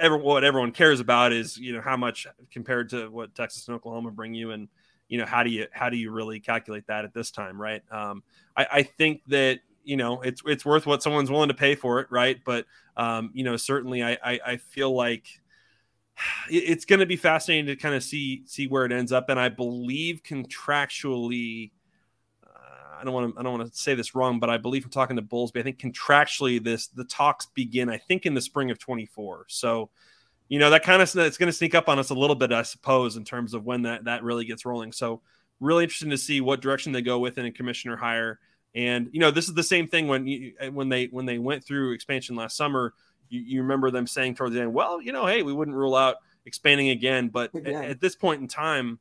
every, 0.01 0.19
what 0.19 0.45
everyone 0.45 0.73
cares 0.73 0.99
about 0.99 1.33
is 1.35 1.59
you 1.59 1.75
know 1.75 1.83
how 1.83 1.99
much 1.99 2.27
compared 2.51 2.89
to 2.91 3.09
what 3.09 3.35
Texas 3.35 3.69
and 3.69 3.75
Oklahoma 3.75 4.11
bring 4.11 4.33
you, 4.33 4.53
and 4.53 4.69
you 5.09 5.19
know 5.19 5.27
how 5.27 5.43
do 5.43 5.51
you 5.51 5.67
how 5.73 5.89
do 5.89 5.97
you 5.97 6.11
really 6.11 6.41
calculate 6.41 6.87
that 6.87 7.05
at 7.05 7.15
this 7.15 7.31
time, 7.31 7.61
right? 7.61 7.83
Um, 7.91 8.23
I, 8.57 8.67
I 8.73 8.83
think 8.83 9.23
that 9.29 9.61
you 9.85 9.97
know 9.97 10.23
it's 10.23 10.43
it's 10.47 10.65
worth 10.65 10.87
what 10.87 11.03
someone's 11.03 11.31
willing 11.31 11.49
to 11.49 11.55
pay 11.55 11.75
for 11.75 12.01
it, 12.01 12.09
right? 12.11 12.39
But 12.45 12.67
um, 12.97 13.31
you 13.35 13.45
know 13.45 13.57
certainly 13.57 14.03
I 14.03 14.13
I, 14.25 14.41
I 14.47 14.57
feel 14.57 14.95
like 14.95 15.27
it's 16.51 16.85
going 16.85 17.01
to 17.01 17.07
be 17.07 17.17
fascinating 17.17 17.67
to 17.67 17.77
kind 17.77 17.95
of 17.95 18.03
see 18.03 18.43
see 18.47 18.67
where 18.67 18.85
it 18.85 18.93
ends 18.93 19.13
up, 19.13 19.29
and 19.29 19.39
I 19.39 19.49
believe 19.49 20.23
contractually. 20.23 21.71
Uh, 22.45 23.01
I 23.01 23.05
don't 23.05 23.15
want 23.15 23.35
to. 23.35 23.41
I 23.41 23.43
don't 23.43 23.59
want 23.59 23.73
to 23.73 23.79
say 23.79 23.95
this 23.95 24.15
wrong, 24.15 24.41
but 24.41 24.51
I 24.51 24.57
believe 24.57 24.83
from 24.83 24.91
talking 24.91 25.17
to 25.17 25.23
Bowlesby, 25.23 25.61
I 25.61 25.63
think 25.63 25.79
contractually 25.79 26.63
this 26.63 26.87
the 26.89 27.05
talks 27.05 27.47
begin. 27.47 27.89
I 27.89 27.99
think 27.99 28.27
in 28.27 28.35
the 28.35 28.41
spring 28.41 28.71
of 28.71 28.79
24. 28.79 29.47
So, 29.49 29.91
you 30.55 30.61
know 30.61 30.71
that 30.71 30.85
kind 30.85 31.03
of 31.03 31.17
it's 31.17 31.37
going 31.37 31.49
to 31.49 31.53
sneak 31.53 31.75
up 31.75 31.89
on 31.89 31.99
us 31.99 32.11
a 32.11 32.15
little 32.15 32.37
bit, 32.37 32.53
I 32.53 32.63
suppose, 32.63 33.17
in 33.17 33.25
terms 33.25 33.55
of 33.55 33.65
when 33.65 33.83
that 33.83 34.05
that 34.05 34.23
really 34.23 34.45
gets 34.45 34.65
rolling. 34.65 34.93
So, 34.93 35.21
really 35.59 35.83
interesting 35.83 36.11
to 36.11 36.17
see 36.17 36.41
what 36.41 36.61
direction 36.61 36.93
they 36.93 37.03
go 37.03 37.19
with 37.19 37.39
in 37.39 37.45
a 37.45 37.51
commissioner 37.51 37.97
hire. 37.97 38.39
And 38.73 39.09
you 39.11 39.19
know, 39.19 39.33
this 39.33 39.49
is 39.49 39.55
the 39.55 39.65
same 39.65 39.89
thing 39.89 40.07
when 40.07 40.29
you, 40.29 40.53
eh, 40.61 40.69
when 40.69 40.89
they 40.89 41.07
when 41.07 41.27
they 41.27 41.39
went 41.39 41.65
through 41.65 41.91
expansion 41.91 42.37
last 42.37 42.57
summer. 42.57 42.95
You, 43.31 43.41
you 43.41 43.63
remember 43.63 43.91
them 43.91 44.07
saying 44.07 44.37
towards 44.37 44.55
the 44.55 44.61
end, 44.61 44.73
"Well, 44.73 45.03
you 45.03 45.11
know, 45.11 45.27
hey, 45.27 45.43
we 45.43 45.53
wouldn't 45.53 45.77
rule 45.77 45.97
out 45.97 46.19
expanding 46.47 46.91
again." 46.91 47.31
But 47.31 47.53
at, 47.57 47.67
at, 47.67 48.01
this 48.01 48.15
point 48.15 48.41
in 48.41 48.47
time, 48.47 49.01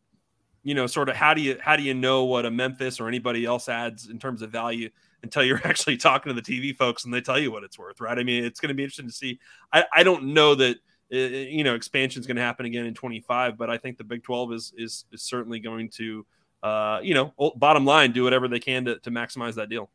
you 0.63 0.73
know, 0.73 0.87
sort 0.87 1.07
of 1.07 1.15
how 1.15 1.35
do 1.35 1.41
you 1.41 1.59
how 1.61 1.75
do 1.75 1.83
you 1.83 1.93
know 1.93 2.23
what 2.23 2.47
a 2.47 2.49
Memphis 2.49 2.99
or 2.99 3.07
anybody 3.07 3.45
else 3.45 3.69
adds 3.69 4.09
in 4.09 4.17
terms 4.17 4.41
of 4.41 4.49
value 4.49 4.89
until 5.21 5.43
you're 5.43 5.61
actually 5.67 5.97
talking 5.97 6.33
to 6.33 6.41
the 6.41 6.41
TV 6.41 6.75
folks 6.75 7.05
and 7.05 7.13
they 7.13 7.21
tell 7.21 7.37
you 7.37 7.51
what 7.51 7.63
it's 7.63 7.77
worth, 7.77 8.01
right? 8.01 8.17
I 8.17 8.23
mean, 8.23 8.43
it's 8.43 8.59
going 8.59 8.69
to 8.69 8.73
be 8.73 8.81
interesting 8.81 9.07
to 9.07 9.13
see. 9.13 9.39
I, 9.71 9.85
I 9.93 10.01
don't 10.01 10.33
know 10.33 10.55
that 10.55 10.77
uh, 11.13 11.15
you 11.15 11.63
know 11.63 11.75
expansion 11.75 12.19
is 12.19 12.27
going 12.27 12.37
to 12.37 12.43
happen 12.43 12.65
again 12.65 12.85
in 12.85 12.93
25, 12.93 13.57
but 13.57 13.69
I 13.69 13.77
think 13.77 13.97
the 13.97 14.03
Big 14.03 14.23
12 14.23 14.53
is 14.53 14.73
is, 14.77 15.05
is 15.11 15.21
certainly 15.21 15.59
going 15.59 15.89
to 15.91 16.25
uh, 16.63 17.01
you 17.03 17.13
know, 17.13 17.33
bottom 17.57 17.85
line, 17.85 18.13
do 18.13 18.23
whatever 18.23 18.47
they 18.47 18.59
can 18.59 18.85
to, 18.85 18.97
to 18.99 19.11
maximize 19.11 19.53
that 19.55 19.69
deal. 19.69 19.89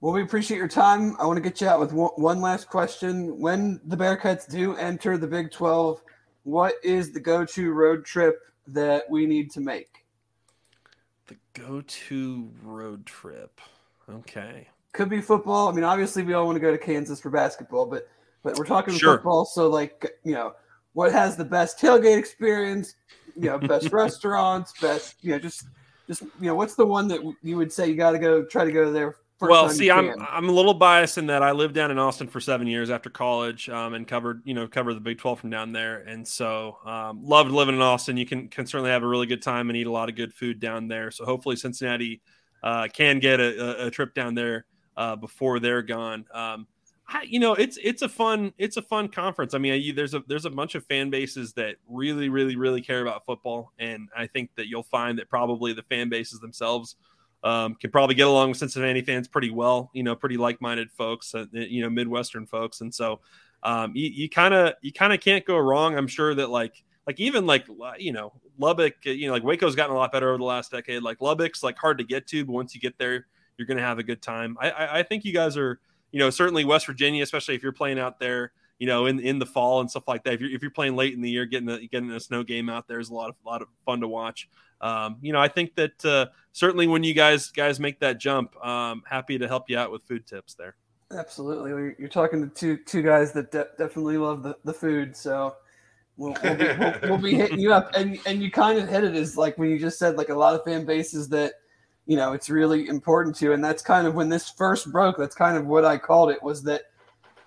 Well, 0.00 0.12
we 0.12 0.22
appreciate 0.22 0.58
your 0.58 0.68
time. 0.68 1.16
I 1.18 1.26
want 1.26 1.38
to 1.38 1.42
get 1.42 1.60
you 1.60 1.66
out 1.66 1.80
with 1.80 1.92
one, 1.92 2.10
one 2.16 2.40
last 2.40 2.68
question. 2.68 3.38
When 3.40 3.80
the 3.84 3.96
Bearcats 3.96 4.48
do 4.48 4.76
enter 4.76 5.18
the 5.18 5.26
Big 5.26 5.50
12, 5.50 6.00
what 6.44 6.74
is 6.84 7.12
the 7.12 7.20
go 7.20 7.44
to 7.44 7.72
road 7.72 8.04
trip 8.04 8.38
that 8.68 9.10
we 9.10 9.26
need 9.26 9.50
to 9.52 9.60
make? 9.60 10.04
The 11.26 11.36
go 11.54 11.80
to 11.80 12.50
road 12.62 13.04
trip. 13.04 13.60
Okay. 14.08 14.68
Could 14.92 15.08
be 15.08 15.20
football. 15.20 15.68
I 15.68 15.72
mean, 15.72 15.84
obviously, 15.84 16.22
we 16.22 16.34
all 16.34 16.44
want 16.44 16.56
to 16.56 16.60
go 16.60 16.70
to 16.70 16.78
Kansas 16.78 17.18
for 17.18 17.30
basketball, 17.30 17.86
but 17.86 18.06
but 18.44 18.56
we're 18.56 18.66
talking 18.66 18.94
sure. 18.94 19.16
football. 19.16 19.44
So, 19.44 19.68
like, 19.68 20.08
you 20.22 20.34
know, 20.34 20.52
what 20.92 21.10
has 21.10 21.36
the 21.36 21.44
best 21.44 21.80
tailgate 21.80 22.16
experience? 22.18 22.94
you 23.36 23.48
know 23.48 23.58
best 23.58 23.92
restaurants, 23.92 24.72
best 24.80 25.16
you 25.22 25.32
know 25.32 25.38
just 25.38 25.66
just 26.06 26.22
you 26.22 26.46
know 26.46 26.54
what's 26.54 26.74
the 26.74 26.86
one 26.86 27.08
that 27.08 27.20
you 27.42 27.56
would 27.56 27.72
say 27.72 27.88
you 27.88 27.96
got 27.96 28.12
to 28.12 28.18
go 28.18 28.44
try 28.44 28.64
to 28.64 28.72
go 28.72 28.92
there 28.92 29.16
well, 29.40 29.68
see, 29.68 29.90
I'm 29.90 30.14
I'm 30.20 30.48
a 30.48 30.52
little 30.52 30.72
biased 30.72 31.18
in 31.18 31.26
that 31.26 31.42
I 31.42 31.50
lived 31.50 31.74
down 31.74 31.90
in 31.90 31.98
Austin 31.98 32.28
for 32.28 32.40
seven 32.40 32.66
years 32.66 32.88
after 32.88 33.10
college, 33.10 33.68
um, 33.68 33.92
and 33.92 34.06
covered 34.06 34.40
you 34.44 34.54
know 34.54 34.66
covered 34.66 34.94
the 34.94 35.00
Big 35.00 35.18
Twelve 35.18 35.40
from 35.40 35.50
down 35.50 35.72
there, 35.72 35.98
and 35.98 36.26
so 36.26 36.78
um, 36.86 37.22
loved 37.22 37.50
living 37.50 37.74
in 37.74 37.82
Austin. 37.82 38.16
You 38.16 38.24
can 38.24 38.48
can 38.48 38.64
certainly 38.64 38.90
have 38.90 39.02
a 39.02 39.06
really 39.06 39.26
good 39.26 39.42
time 39.42 39.68
and 39.68 39.76
eat 39.76 39.86
a 39.86 39.90
lot 39.90 40.08
of 40.08 40.14
good 40.14 40.32
food 40.32 40.60
down 40.60 40.88
there. 40.88 41.10
So 41.10 41.26
hopefully 41.26 41.56
Cincinnati 41.56 42.22
uh, 42.62 42.88
can 42.90 43.18
get 43.18 43.40
a, 43.40 43.86
a, 43.86 43.90
trip 43.90 44.14
down 44.14 44.34
there 44.34 44.64
uh, 44.96 45.16
before 45.16 45.58
they're 45.60 45.82
gone. 45.82 46.24
Um, 46.32 46.66
you 47.26 47.38
know, 47.38 47.54
it's 47.54 47.78
it's 47.82 48.02
a 48.02 48.08
fun 48.08 48.52
it's 48.58 48.76
a 48.76 48.82
fun 48.82 49.08
conference. 49.08 49.54
I 49.54 49.58
mean, 49.58 49.80
you, 49.80 49.92
there's 49.92 50.14
a 50.14 50.22
there's 50.26 50.46
a 50.46 50.50
bunch 50.50 50.74
of 50.74 50.84
fan 50.86 51.10
bases 51.10 51.52
that 51.54 51.76
really 51.88 52.28
really 52.28 52.56
really 52.56 52.80
care 52.80 53.02
about 53.02 53.24
football, 53.24 53.72
and 53.78 54.08
I 54.16 54.26
think 54.26 54.50
that 54.56 54.68
you'll 54.68 54.84
find 54.84 55.18
that 55.18 55.28
probably 55.28 55.72
the 55.72 55.82
fan 55.82 56.08
bases 56.08 56.40
themselves 56.40 56.96
um, 57.42 57.74
can 57.74 57.90
probably 57.90 58.14
get 58.14 58.26
along 58.26 58.50
with 58.50 58.58
Cincinnati 58.58 59.02
fans 59.02 59.28
pretty 59.28 59.50
well. 59.50 59.90
You 59.92 60.02
know, 60.02 60.16
pretty 60.16 60.36
like 60.36 60.60
minded 60.60 60.90
folks, 60.90 61.34
uh, 61.34 61.46
you 61.52 61.82
know, 61.82 61.90
Midwestern 61.90 62.46
folks, 62.46 62.80
and 62.80 62.94
so 62.94 63.20
um, 63.62 63.92
you 63.94 64.28
kind 64.28 64.54
of 64.54 64.74
you 64.80 64.92
kind 64.92 65.12
of 65.12 65.20
can't 65.20 65.44
go 65.44 65.58
wrong. 65.58 65.96
I'm 65.96 66.08
sure 66.08 66.34
that 66.34 66.50
like 66.50 66.82
like 67.06 67.20
even 67.20 67.46
like 67.46 67.66
you 67.98 68.12
know 68.12 68.32
Lubbock, 68.58 68.94
uh, 69.06 69.10
you 69.10 69.26
know, 69.26 69.32
like 69.34 69.44
Waco's 69.44 69.74
gotten 69.74 69.94
a 69.94 69.98
lot 69.98 70.12
better 70.12 70.28
over 70.30 70.38
the 70.38 70.44
last 70.44 70.70
decade. 70.70 71.02
Like 71.02 71.20
Lubbock's 71.20 71.62
like 71.62 71.76
hard 71.76 71.98
to 71.98 72.04
get 72.04 72.26
to, 72.28 72.44
but 72.44 72.52
once 72.52 72.74
you 72.74 72.80
get 72.80 72.98
there, 72.98 73.26
you're 73.56 73.66
to 73.66 73.82
have 73.82 73.98
a 73.98 74.02
good 74.02 74.22
time. 74.22 74.56
I, 74.60 74.70
I, 74.70 74.98
I 74.98 75.02
think 75.02 75.24
you 75.24 75.32
guys 75.32 75.56
are 75.56 75.80
you 76.14 76.20
know, 76.20 76.30
certainly 76.30 76.64
West 76.64 76.86
Virginia, 76.86 77.24
especially 77.24 77.56
if 77.56 77.62
you're 77.64 77.72
playing 77.72 77.98
out 77.98 78.20
there, 78.20 78.52
you 78.78 78.86
know, 78.86 79.06
in 79.06 79.18
in 79.18 79.40
the 79.40 79.46
fall 79.46 79.80
and 79.80 79.90
stuff 79.90 80.04
like 80.06 80.22
that. 80.22 80.34
If 80.34 80.40
you're 80.40 80.50
if 80.50 80.62
you're 80.62 80.70
playing 80.70 80.94
late 80.94 81.12
in 81.12 81.20
the 81.20 81.28
year, 81.28 81.44
getting 81.44 81.68
a, 81.68 81.84
getting 81.88 82.08
a 82.12 82.20
snow 82.20 82.44
game 82.44 82.68
out 82.68 82.86
there 82.86 83.00
is 83.00 83.08
a 83.08 83.14
lot 83.14 83.30
of 83.30 83.34
a 83.44 83.48
lot 83.48 83.62
of 83.62 83.68
fun 83.84 84.00
to 84.00 84.06
watch. 84.06 84.48
Um, 84.80 85.16
you 85.22 85.32
know, 85.32 85.40
I 85.40 85.48
think 85.48 85.74
that 85.74 86.04
uh, 86.04 86.26
certainly 86.52 86.86
when 86.86 87.02
you 87.02 87.14
guys 87.14 87.50
guys 87.50 87.80
make 87.80 87.98
that 87.98 88.20
jump, 88.20 88.54
um, 88.64 89.02
happy 89.10 89.38
to 89.38 89.48
help 89.48 89.68
you 89.68 89.76
out 89.76 89.90
with 89.90 90.04
food 90.04 90.24
tips 90.24 90.54
there. 90.54 90.76
Absolutely, 91.10 91.96
you're 91.98 92.08
talking 92.08 92.48
to 92.48 92.54
two 92.54 92.76
two 92.76 93.02
guys 93.02 93.32
that 93.32 93.50
de- 93.50 93.66
definitely 93.76 94.16
love 94.16 94.44
the, 94.44 94.56
the 94.62 94.72
food. 94.72 95.16
So, 95.16 95.56
We'll, 96.16 96.36
we'll, 96.44 96.54
be, 96.54 96.64
we'll, 96.78 96.94
we'll, 97.02 97.18
be, 97.18 97.34
hitting 97.34 97.58
you 97.58 97.72
up, 97.72 97.92
and 97.96 98.20
and 98.24 98.40
you 98.40 98.52
kind 98.52 98.78
of 98.78 98.88
hit 98.88 99.02
it 99.02 99.16
as 99.16 99.36
like 99.36 99.58
when 99.58 99.68
you 99.68 99.80
just 99.80 99.98
said 99.98 100.16
like 100.16 100.28
a 100.28 100.34
lot 100.34 100.54
of 100.54 100.62
fan 100.62 100.84
bases 100.84 101.28
that 101.30 101.54
you 102.06 102.16
know 102.16 102.32
it's 102.32 102.50
really 102.50 102.88
important 102.88 103.36
to, 103.36 103.52
and 103.52 103.64
that's 103.64 103.82
kind 103.82 104.06
of 104.06 104.14
when 104.14 104.28
this 104.28 104.50
first 104.50 104.90
broke. 104.92 105.16
That's 105.16 105.34
kind 105.34 105.56
of 105.56 105.66
what 105.66 105.84
I 105.84 105.98
called 105.98 106.30
it 106.30 106.42
was 106.42 106.62
that 106.64 106.82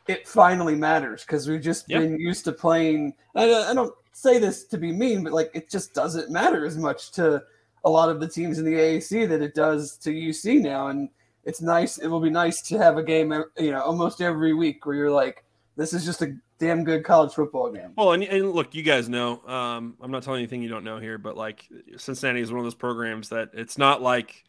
it 0.08 0.28
finally 0.28 0.76
matters 0.76 1.24
because 1.24 1.48
we've 1.48 1.62
just 1.62 1.90
yep. 1.90 2.02
been 2.02 2.20
used 2.20 2.46
to 2.46 2.52
playing. 2.52 3.14
I, 3.36 3.52
I 3.52 3.74
don't 3.74 3.94
say 4.14 4.40
this 4.40 4.64
to 4.66 4.78
be 4.78 4.92
mean, 4.92 5.24
but 5.24 5.34
like 5.34 5.52
it 5.54 5.70
just 5.70 5.94
doesn't 5.94 6.32
matter 6.32 6.66
as 6.66 6.78
much 6.78 7.12
to 7.12 7.44
a 7.86 7.90
lot 7.90 8.10
of 8.10 8.20
the 8.20 8.28
teams 8.28 8.58
in 8.58 8.66
the 8.66 8.74
AAC 8.74 9.28
that 9.30 9.42
it 9.42 9.54
does 9.54 9.98
to 9.98 10.10
UC 10.12 10.62
now, 10.62 10.88
and 10.88 11.10
it's 11.44 11.62
nice. 11.62 11.98
It 11.98 12.08
will 12.08 12.20
be 12.20 12.30
nice 12.30 12.62
to 12.64 12.78
have 12.78 12.98
a 12.98 13.04
game, 13.04 13.32
you 13.58 13.72
know, 13.72 13.82
almost 13.82 14.22
every 14.22 14.54
week 14.54 14.86
where 14.86 14.96
you're 14.96 15.12
like, 15.12 15.44
this 15.76 15.94
is 15.94 16.04
just 16.04 16.22
a 16.22 16.36
damn 16.60 16.84
good 16.84 17.04
college 17.04 17.34
football 17.34 17.72
game. 17.72 17.94
Well, 17.96 18.14
and, 18.14 18.24
and 18.24 18.52
look, 18.52 18.74
you 18.74 18.84
guys 18.84 19.08
know, 19.08 19.46
um, 19.48 19.96
I'm 20.02 20.12
not 20.12 20.24
telling 20.24 20.40
you 20.40 20.44
anything 20.44 20.64
you 20.64 20.70
don't 20.70 20.84
know 20.84 21.00
here, 21.00 21.18
but 21.18 21.38
like 21.38 21.68
Cincinnati 21.96 22.42
is 22.42 22.52
one 22.52 22.60
of 22.60 22.66
those 22.66 22.76
programs 22.76 23.30
that 23.30 23.52
it's 23.54 23.78
not 23.78 24.02
like 24.02 24.44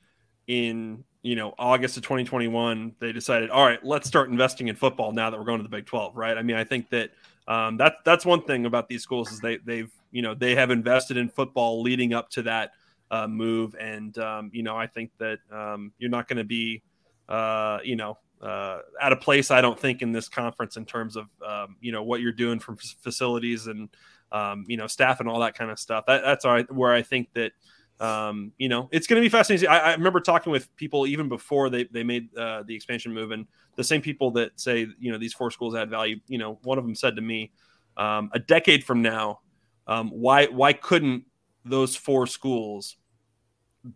in 0.48 1.04
you 1.22 1.36
know 1.36 1.54
August 1.58 1.96
of 1.96 2.02
2021 2.02 2.96
they 2.98 3.12
decided, 3.12 3.50
all 3.50 3.64
right, 3.64 3.84
let's 3.84 4.08
start 4.08 4.30
investing 4.30 4.66
in 4.66 4.74
football 4.74 5.12
now 5.12 5.30
that 5.30 5.38
we're 5.38 5.46
going 5.46 5.58
to 5.58 5.62
the 5.62 5.68
Big 5.68 5.86
12, 5.86 6.16
right? 6.16 6.36
I 6.36 6.42
mean, 6.42 6.56
I 6.56 6.64
think 6.64 6.90
that 6.90 7.10
um, 7.46 7.76
that 7.76 7.96
that's 8.04 8.26
one 8.26 8.42
thing 8.42 8.66
about 8.66 8.88
these 8.88 9.02
schools 9.02 9.30
is 9.30 9.40
they 9.40 9.58
they've 9.58 9.90
you 10.10 10.22
know 10.22 10.34
they 10.34 10.54
have 10.56 10.70
invested 10.70 11.16
in 11.16 11.28
football 11.28 11.82
leading 11.82 12.12
up 12.12 12.30
to 12.30 12.42
that 12.42 12.72
uh, 13.10 13.28
move, 13.28 13.76
and 13.78 14.18
um, 14.18 14.50
you 14.52 14.62
know 14.62 14.76
I 14.76 14.86
think 14.86 15.12
that 15.18 15.38
um, 15.52 15.92
you're 15.98 16.10
not 16.10 16.28
going 16.28 16.38
to 16.38 16.44
be 16.44 16.82
uh, 17.28 17.78
you 17.84 17.96
know 17.96 18.18
uh, 18.42 18.80
at 19.00 19.12
a 19.12 19.16
place 19.16 19.50
I 19.50 19.60
don't 19.60 19.78
think 19.78 20.02
in 20.02 20.12
this 20.12 20.28
conference 20.28 20.76
in 20.76 20.84
terms 20.84 21.16
of 21.16 21.26
um, 21.46 21.76
you 21.80 21.92
know 21.92 22.02
what 22.02 22.20
you're 22.20 22.32
doing 22.32 22.58
from 22.58 22.76
facilities 22.76 23.66
and 23.66 23.88
um, 24.30 24.64
you 24.68 24.76
know 24.76 24.86
staff 24.86 25.20
and 25.20 25.28
all 25.28 25.40
that 25.40 25.54
kind 25.54 25.70
of 25.70 25.78
stuff. 25.78 26.04
That, 26.06 26.22
that's 26.22 26.44
where 26.70 26.92
I 26.92 27.02
think 27.02 27.32
that 27.34 27.52
um, 28.00 28.52
you 28.58 28.68
know 28.68 28.88
it's 28.92 29.06
going 29.06 29.20
to 29.20 29.24
be 29.24 29.28
fascinating. 29.28 29.68
I, 29.68 29.78
I, 29.78 29.92
remember 29.94 30.20
talking 30.20 30.52
with 30.52 30.74
people 30.76 31.06
even 31.06 31.28
before 31.28 31.68
they 31.70 31.84
they 31.84 32.04
made 32.04 32.34
uh, 32.36 32.62
the 32.66 32.74
expansion 32.74 33.12
move, 33.12 33.30
and 33.30 33.46
the 33.76 33.84
same 33.84 34.00
people 34.00 34.30
that 34.32 34.58
say 34.58 34.86
you 34.98 35.12
know 35.12 35.18
these 35.18 35.34
four 35.34 35.50
schools 35.50 35.74
add 35.74 35.90
value. 35.90 36.20
You 36.28 36.38
know, 36.38 36.58
one 36.62 36.78
of 36.78 36.84
them 36.84 36.94
said 36.94 37.16
to 37.16 37.22
me, 37.22 37.52
um, 37.96 38.30
a 38.32 38.38
decade 38.38 38.84
from 38.84 39.02
now, 39.02 39.40
um, 39.86 40.10
why 40.10 40.46
why 40.46 40.72
couldn't 40.72 41.24
those 41.64 41.96
four 41.96 42.26
schools 42.26 42.96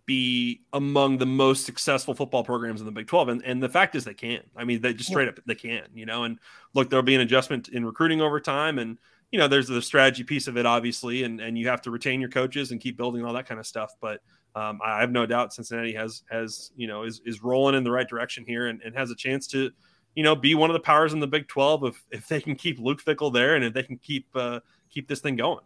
be 0.06 0.62
among 0.72 1.18
the 1.18 1.26
most 1.26 1.66
successful 1.66 2.14
football 2.14 2.44
programs 2.44 2.80
in 2.80 2.86
the 2.86 2.92
Big 2.92 3.06
12. 3.06 3.28
And, 3.28 3.44
and 3.44 3.62
the 3.62 3.68
fact 3.68 3.94
is 3.94 4.04
they 4.04 4.14
can. 4.14 4.40
I 4.56 4.64
mean, 4.64 4.80
they 4.80 4.94
just 4.94 5.10
straight 5.10 5.28
up 5.28 5.38
they 5.46 5.54
can, 5.54 5.86
you 5.94 6.06
know. 6.06 6.24
And 6.24 6.38
look, 6.74 6.88
there'll 6.88 7.02
be 7.02 7.14
an 7.14 7.20
adjustment 7.20 7.68
in 7.68 7.84
recruiting 7.84 8.20
over 8.20 8.40
time. 8.40 8.78
And, 8.78 8.98
you 9.32 9.38
know, 9.38 9.48
there's 9.48 9.66
the 9.66 9.80
strategy 9.82 10.22
piece 10.22 10.46
of 10.46 10.58
it, 10.58 10.66
obviously, 10.66 11.24
and, 11.24 11.40
and 11.40 11.58
you 11.58 11.66
have 11.68 11.80
to 11.82 11.90
retain 11.90 12.20
your 12.20 12.28
coaches 12.28 12.70
and 12.70 12.80
keep 12.80 12.98
building 12.98 13.24
all 13.24 13.32
that 13.32 13.46
kind 13.46 13.58
of 13.58 13.66
stuff. 13.66 13.94
But 14.00 14.20
um, 14.54 14.78
I 14.84 15.00
have 15.00 15.10
no 15.10 15.24
doubt 15.24 15.54
Cincinnati 15.54 15.94
has 15.94 16.22
has, 16.30 16.70
you 16.76 16.86
know, 16.86 17.02
is 17.02 17.22
is 17.24 17.42
rolling 17.42 17.74
in 17.74 17.82
the 17.82 17.90
right 17.90 18.06
direction 18.06 18.44
here 18.46 18.66
and, 18.68 18.82
and 18.82 18.94
has 18.94 19.10
a 19.10 19.16
chance 19.16 19.46
to, 19.48 19.70
you 20.14 20.22
know, 20.22 20.36
be 20.36 20.54
one 20.54 20.68
of 20.68 20.74
the 20.74 20.80
powers 20.80 21.14
in 21.14 21.20
the 21.20 21.26
Big 21.26 21.48
12 21.48 21.84
if 21.84 22.04
if 22.10 22.28
they 22.28 22.42
can 22.42 22.54
keep 22.54 22.78
Luke 22.78 23.02
Fickell 23.02 23.32
there 23.32 23.56
and 23.56 23.64
if 23.64 23.72
they 23.72 23.82
can 23.82 23.96
keep 23.96 24.28
uh, 24.34 24.60
keep 24.90 25.08
this 25.08 25.20
thing 25.20 25.36
going. 25.36 25.64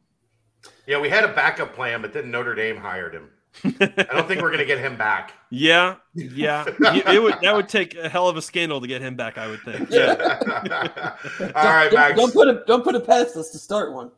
Yeah, 0.87 1.00
we 1.00 1.11
had 1.11 1.24
a 1.24 1.33
backup 1.33 1.74
plan, 1.74 2.00
but 2.00 2.12
then 2.12 2.31
Notre 2.31 2.55
Dame 2.55 2.76
hired 2.76 3.14
him. 3.14 3.31
I 3.64 4.07
don't 4.12 4.29
think 4.29 4.42
we're 4.42 4.51
going 4.51 4.59
to 4.59 4.64
get 4.64 4.79
him 4.79 4.97
back. 4.97 5.33
Yeah, 5.49 5.95
yeah, 6.12 6.64
it 6.66 7.23
would 7.23 7.37
that 7.40 7.55
would 7.55 7.69
take 7.69 7.95
a 7.95 8.09
hell 8.09 8.29
of 8.29 8.37
a 8.37 8.42
scandal 8.42 8.81
to 8.81 8.87
get 8.88 9.01
him 9.01 9.14
back. 9.14 9.38
I 9.38 9.47
would 9.47 9.61
think. 9.61 9.88
Yeah. 9.90 10.11
All 11.55 11.64
right, 11.64 11.90
Max. 11.92 12.16
Don't, 12.16 12.16
don't 12.16 12.33
put 12.33 12.49
it. 12.49 12.66
Don't 12.66 12.83
put 12.83 12.97
it 12.97 13.07
past 13.07 13.37
us 13.37 13.51
to 13.51 13.59
start 13.59 13.95
one. 13.95 14.11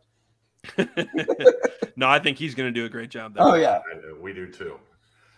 no, 1.96 2.08
I 2.08 2.18
think 2.18 2.38
he's 2.38 2.54
going 2.54 2.72
to 2.72 2.72
do 2.72 2.86
a 2.86 2.88
great 2.88 3.10
job. 3.10 3.34
There. 3.34 3.44
Oh 3.44 3.54
yeah, 3.56 3.82
we 4.18 4.32
do 4.32 4.50
too. 4.50 4.80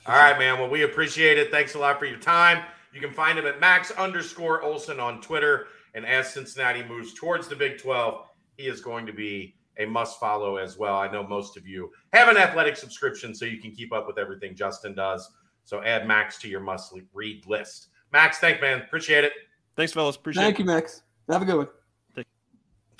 All 0.06 0.14
right, 0.14 0.38
man. 0.38 0.60
Well, 0.60 0.70
we 0.70 0.84
appreciate 0.84 1.38
it. 1.38 1.50
Thanks 1.50 1.74
a 1.74 1.78
lot 1.80 1.98
for 1.98 2.06
your 2.06 2.20
time. 2.20 2.62
You 2.92 3.00
can 3.00 3.12
find 3.12 3.36
him 3.36 3.46
at 3.46 3.58
Max 3.58 3.90
underscore 3.90 4.62
Olson 4.62 5.00
on 5.00 5.20
Twitter. 5.20 5.66
And 5.94 6.06
as 6.06 6.32
Cincinnati 6.32 6.84
moves 6.84 7.14
towards 7.14 7.48
the 7.48 7.56
Big 7.56 7.78
12, 7.78 8.26
he 8.56 8.66
is 8.68 8.80
going 8.80 9.06
to 9.06 9.12
be 9.12 9.56
a 9.78 9.86
must 9.86 10.20
follow 10.20 10.56
as 10.56 10.76
well. 10.76 10.96
I 10.96 11.10
know 11.10 11.22
most 11.22 11.56
of 11.56 11.66
you 11.66 11.90
have 12.12 12.28
an 12.28 12.36
athletic 12.36 12.76
subscription, 12.76 13.34
so 13.34 13.44
you 13.44 13.58
can 13.58 13.72
keep 13.72 13.92
up 13.92 14.06
with 14.06 14.18
everything 14.18 14.54
Justin 14.54 14.94
does. 14.94 15.30
So 15.64 15.82
add 15.82 16.06
Max 16.06 16.38
to 16.38 16.48
your 16.48 16.60
must 16.60 16.94
read 17.14 17.46
list. 17.46 17.88
Max, 18.12 18.38
thank 18.38 18.60
man. 18.60 18.80
Appreciate 18.82 19.24
it. 19.24 19.32
Thanks, 19.76 19.92
fellas. 19.92 20.16
Appreciate 20.16 20.42
Thank 20.42 20.54
it. 20.54 20.66
Thank 20.66 20.68
you, 20.68 20.74
Max. 20.74 21.02
Have 21.30 21.42
a 21.42 21.44
good 21.44 21.56
one. 21.56 21.68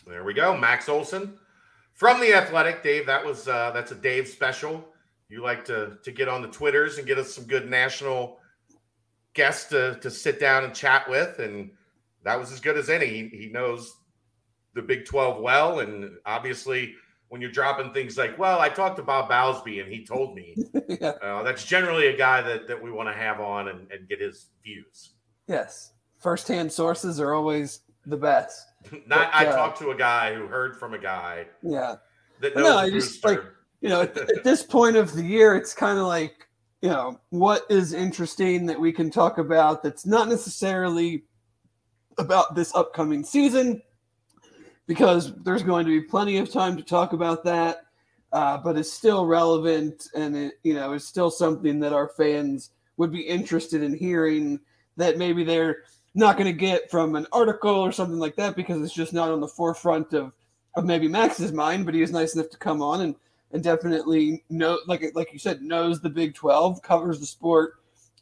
There 0.07 0.25
we 0.25 0.35
go. 0.35 0.57
Max 0.57 0.89
Olson 0.89 1.39
from 1.95 2.21
the 2.21 2.35
Athletic. 2.35 2.83
Dave, 2.83 3.07
that 3.07 3.25
was 3.25 3.47
uh, 3.47 3.71
that's 3.73 3.93
a 3.93 3.95
Dave 3.95 4.27
special. 4.27 4.85
You 5.29 5.43
like 5.43 5.65
to 5.67 5.99
to 6.03 6.11
get 6.11 6.29
on 6.29 6.43
the 6.43 6.49
Twitters 6.49 6.99
and 6.99 7.07
get 7.07 7.19
us 7.19 7.33
some 7.33 7.45
good 7.45 7.71
national 7.71 8.39
guests 9.35 9.69
to 9.71 9.99
to 10.01 10.11
sit 10.11 10.41
down 10.41 10.65
and 10.65 10.75
chat 10.75 11.09
with, 11.09 11.39
and 11.39 11.71
that 12.25 12.39
was 12.39 12.51
as 12.51 12.61
good 12.61 12.77
as 12.77 12.91
any. 12.91 13.07
He, 13.07 13.29
he 13.29 13.47
knows 13.51 13.99
the 14.75 14.83
Big 14.83 15.05
12 15.05 15.41
well. 15.41 15.81
And 15.81 16.11
obviously, 16.27 16.95
when 17.29 17.41
you're 17.41 17.51
dropping 17.51 17.93
things 17.93 18.19
like, 18.19 18.39
well, 18.39 18.61
I 18.61 18.69
talked 18.69 18.97
to 18.97 19.03
Bob 19.03 19.31
Bowlesby 19.31 19.83
and 19.83 19.93
he 19.93 20.05
told 20.05 20.35
me, 20.35 20.57
yeah. 20.89 21.11
uh, 21.23 21.43
that's 21.43 21.65
generally 21.65 22.09
a 22.09 22.17
guy 22.17 22.43
that, 22.43 22.67
that 22.69 22.83
we 22.83 22.91
want 22.91 23.09
to 23.09 23.15
have 23.15 23.41
on 23.41 23.69
and, 23.69 23.91
and 23.91 24.09
get 24.09 24.21
his 24.21 24.47
views. 24.65 25.11
Yes. 25.47 25.93
Firsthand 26.19 26.73
sources 26.73 27.21
are 27.21 27.35
always 27.35 27.81
the 28.07 28.17
best. 28.17 28.67
Not, 28.93 29.09
but, 29.09 29.35
I 29.35 29.47
uh, 29.47 29.57
talked 29.57 29.79
to 29.79 29.91
a 29.91 29.97
guy 29.97 30.35
who 30.35 30.47
heard 30.47 30.77
from 30.77 30.95
a 30.95 30.99
guy. 30.99 31.47
Yeah. 31.63 31.97
That 32.41 32.57
knows 32.57 32.65
no, 32.65 32.77
I 32.79 32.91
just 32.91 33.25
like, 33.25 33.41
you 33.81 33.89
know, 33.89 34.03
at, 34.03 34.17
at 34.17 34.45
this 34.45 34.63
point 34.63 34.97
of 34.97 35.13
the 35.15 35.25
year, 35.25 35.55
it's 35.55 35.75
kind 35.75 35.99
of 35.99 36.07
like, 36.07 36.49
you 36.83 36.89
know, 36.89 37.21
what 37.29 37.65
is 37.69 37.93
interesting 37.93 38.67
that 38.67 38.81
we 38.81 38.93
can 38.93 39.11
talk 39.11 39.39
about 39.39 39.83
that's 39.83 40.07
not 40.07 40.29
necessarily 40.29 41.25
about 42.19 42.55
this 42.55 42.75
upcoming 42.75 43.23
season, 43.23 43.83
because 44.91 45.33
there's 45.45 45.63
going 45.63 45.87
to 45.87 46.01
be 46.01 46.05
plenty 46.05 46.39
of 46.39 46.51
time 46.51 46.77
to 46.77 46.83
talk 46.83 47.13
about 47.13 47.45
that. 47.45 47.87
Uh, 48.33 48.59
but 48.59 48.77
it's 48.77 48.93
still 48.93 49.25
relevant, 49.25 50.09
and 50.17 50.37
it 50.37 50.55
you 50.65 50.75
know 50.75 50.95
it's 50.95 51.05
still 51.05 51.31
something 51.31 51.79
that 51.79 51.93
our 51.93 52.09
fans 52.09 52.71
would 52.97 53.13
be 53.13 53.21
interested 53.21 53.85
in 53.85 53.97
hearing 53.97 54.59
that 54.97 55.17
maybe 55.17 55.45
they're 55.45 55.85
not 56.17 56.37
going 56.37 56.47
to 56.47 56.53
get 56.53 56.91
from 56.91 57.15
an 57.15 57.25
article 57.31 57.71
or 57.71 57.93
something 57.93 58.19
like 58.19 58.35
that 58.35 58.57
because 58.57 58.83
it's 58.83 58.93
just 58.93 59.13
not 59.13 59.31
on 59.31 59.41
the 59.41 59.47
forefront 59.47 60.13
of 60.13 60.33
of 60.75 60.85
maybe 60.85 61.07
Max's 61.07 61.53
mind. 61.53 61.87
But 61.87 61.95
he 61.95 62.01
was 62.01 62.11
nice 62.11 62.35
enough 62.35 62.51
to 62.51 62.59
come 62.59 62.83
on 62.83 63.03
and 63.03 63.15
and 63.53 63.63
definitely 63.63 64.43
know 64.51 64.81
like 64.89 65.09
like 65.15 65.33
you 65.33 65.39
said 65.39 65.63
knows 65.63 66.01
the 66.01 66.11
Big 66.11 66.35
Twelve, 66.35 66.83
covers 66.83 67.21
the 67.21 67.27
sport 67.27 67.75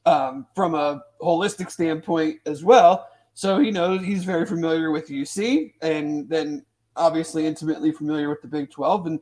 um, 0.04 0.46
from 0.54 0.74
a 0.74 1.02
holistic 1.22 1.70
standpoint 1.70 2.40
as 2.44 2.62
well. 2.62 3.08
So 3.38 3.60
he 3.60 3.70
knows 3.70 4.02
he's 4.02 4.24
very 4.24 4.44
familiar 4.46 4.90
with 4.90 5.10
UC 5.10 5.74
and 5.80 6.28
then 6.28 6.66
obviously 6.96 7.46
intimately 7.46 7.92
familiar 7.92 8.28
with 8.28 8.42
the 8.42 8.48
Big 8.48 8.68
12. 8.68 9.06
And 9.06 9.20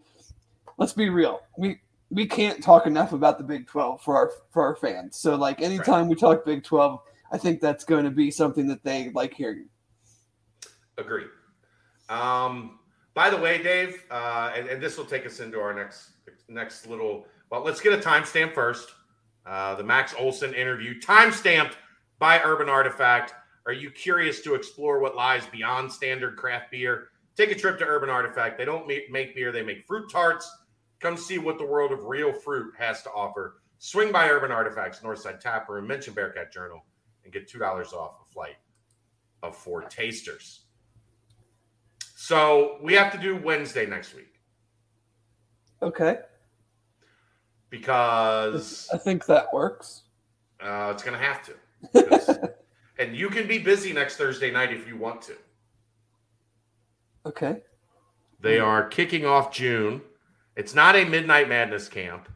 let's 0.78 0.94
be 0.94 1.10
real, 1.10 1.42
we 1.58 1.80
we 2.08 2.24
can't 2.24 2.64
talk 2.64 2.86
enough 2.86 3.12
about 3.12 3.36
the 3.36 3.44
Big 3.44 3.66
12 3.66 4.00
for 4.00 4.16
our 4.16 4.32
for 4.48 4.64
our 4.64 4.74
fans. 4.74 5.18
So 5.18 5.36
like 5.36 5.60
anytime 5.60 6.04
right. 6.04 6.08
we 6.08 6.14
talk 6.14 6.46
Big 6.46 6.64
12, 6.64 6.98
I 7.30 7.36
think 7.36 7.60
that's 7.60 7.84
going 7.84 8.04
to 8.04 8.10
be 8.10 8.30
something 8.30 8.66
that 8.68 8.82
they 8.82 9.10
like 9.10 9.34
hearing. 9.34 9.68
Agree. 10.96 11.26
Um, 12.08 12.78
by 13.12 13.28
the 13.28 13.36
way, 13.36 13.62
Dave, 13.62 14.02
uh, 14.10 14.50
and, 14.56 14.66
and 14.66 14.82
this 14.82 14.96
will 14.96 15.04
take 15.04 15.26
us 15.26 15.40
into 15.40 15.60
our 15.60 15.74
next 15.74 16.12
next 16.48 16.86
little. 16.86 17.26
Well, 17.50 17.62
let's 17.62 17.82
get 17.82 17.92
a 17.92 17.98
timestamp 17.98 18.54
first. 18.54 18.94
Uh, 19.44 19.74
the 19.74 19.84
Max 19.84 20.14
Olson 20.18 20.54
interview, 20.54 21.02
time 21.02 21.32
stamped 21.32 21.76
by 22.18 22.40
Urban 22.42 22.70
Artifact. 22.70 23.34
Are 23.66 23.72
you 23.72 23.90
curious 23.90 24.40
to 24.42 24.54
explore 24.54 25.00
what 25.00 25.16
lies 25.16 25.44
beyond 25.46 25.90
standard 25.90 26.36
craft 26.36 26.70
beer? 26.70 27.08
Take 27.36 27.50
a 27.50 27.54
trip 27.54 27.78
to 27.80 27.84
Urban 27.84 28.08
Artifact. 28.08 28.56
They 28.56 28.64
don't 28.64 28.86
make 28.86 29.34
beer, 29.34 29.50
they 29.50 29.62
make 29.62 29.84
fruit 29.86 30.10
tarts. 30.10 30.50
Come 31.00 31.16
see 31.16 31.38
what 31.38 31.58
the 31.58 31.66
world 31.66 31.92
of 31.92 32.04
real 32.04 32.32
fruit 32.32 32.72
has 32.78 33.02
to 33.02 33.10
offer. 33.10 33.60
Swing 33.78 34.12
by 34.12 34.28
Urban 34.28 34.52
Artifacts, 34.52 35.00
Northside 35.00 35.40
Tap 35.40 35.68
Room, 35.68 35.86
mention 35.86 36.14
Bearcat 36.14 36.52
Journal, 36.52 36.84
and 37.24 37.32
get 37.32 37.50
$2 37.50 37.60
off 37.92 38.14
a 38.22 38.32
flight 38.32 38.56
of 39.42 39.56
four 39.56 39.82
tasters. 39.82 40.62
So 42.14 42.78
we 42.80 42.94
have 42.94 43.12
to 43.12 43.18
do 43.18 43.36
Wednesday 43.36 43.84
next 43.84 44.14
week. 44.14 44.40
Okay. 45.82 46.20
Because 47.68 48.88
I 48.94 48.96
think 48.96 49.26
that 49.26 49.52
works. 49.52 50.04
Uh, 50.60 50.92
it's 50.94 51.02
going 51.02 51.18
to 51.18 51.22
have 51.22 51.42
to. 51.42 52.54
And 52.98 53.16
you 53.16 53.28
can 53.28 53.46
be 53.46 53.58
busy 53.58 53.92
next 53.92 54.16
Thursday 54.16 54.50
night 54.50 54.72
if 54.72 54.88
you 54.88 54.96
want 54.96 55.22
to. 55.22 55.36
Okay. 57.26 57.58
They 58.40 58.58
are 58.58 58.86
kicking 58.88 59.26
off 59.26 59.52
June. 59.52 60.02
It's 60.56 60.74
not 60.74 60.96
a 60.96 61.04
Midnight 61.04 61.48
Madness 61.48 61.88
camp, 61.88 62.28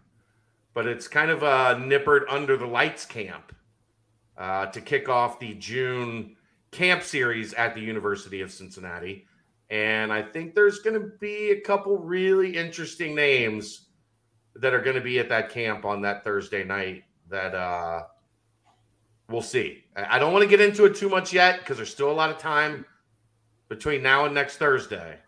but 0.75 0.87
it's 0.87 1.09
kind 1.09 1.31
of 1.31 1.42
a 1.42 1.77
Nippert 1.77 2.23
under 2.29 2.57
the 2.57 2.66
lights 2.66 3.05
camp 3.07 3.55
uh, 4.37 4.66
to 4.66 4.81
kick 4.81 5.09
off 5.09 5.38
the 5.38 5.55
June 5.55 6.37
camp 6.70 7.03
series 7.03 7.55
at 7.55 7.75
the 7.75 7.81
University 7.81 8.40
of 8.40 8.51
Cincinnati. 8.51 9.27
And 9.70 10.12
I 10.12 10.23
think 10.23 10.55
there's 10.55 10.81
going 10.81 11.01
to 11.01 11.12
be 11.20 11.51
a 11.51 11.61
couple 11.61 11.99
really 11.99 12.57
interesting 12.57 13.14
names 13.14 13.87
that 14.57 14.75
are 14.75 14.81
going 14.81 14.96
to 14.96 15.03
be 15.03 15.18
at 15.18 15.29
that 15.29 15.51
camp 15.51 15.85
on 15.85 16.03
that 16.03 16.25
Thursday 16.25 16.64
night 16.64 17.05
that 17.29 17.55
uh, 17.55 18.03
we'll 19.30 19.42
see. 19.42 19.84
I 19.96 20.18
don't 20.18 20.32
want 20.32 20.42
to 20.42 20.48
get 20.48 20.60
into 20.60 20.84
it 20.84 20.94
too 20.94 21.08
much 21.08 21.32
yet 21.32 21.60
because 21.60 21.76
there's 21.76 21.90
still 21.90 22.10
a 22.10 22.12
lot 22.12 22.30
of 22.30 22.38
time 22.38 22.84
between 23.68 24.02
now 24.02 24.24
and 24.24 24.34
next 24.34 24.56
Thursday. 24.56 25.18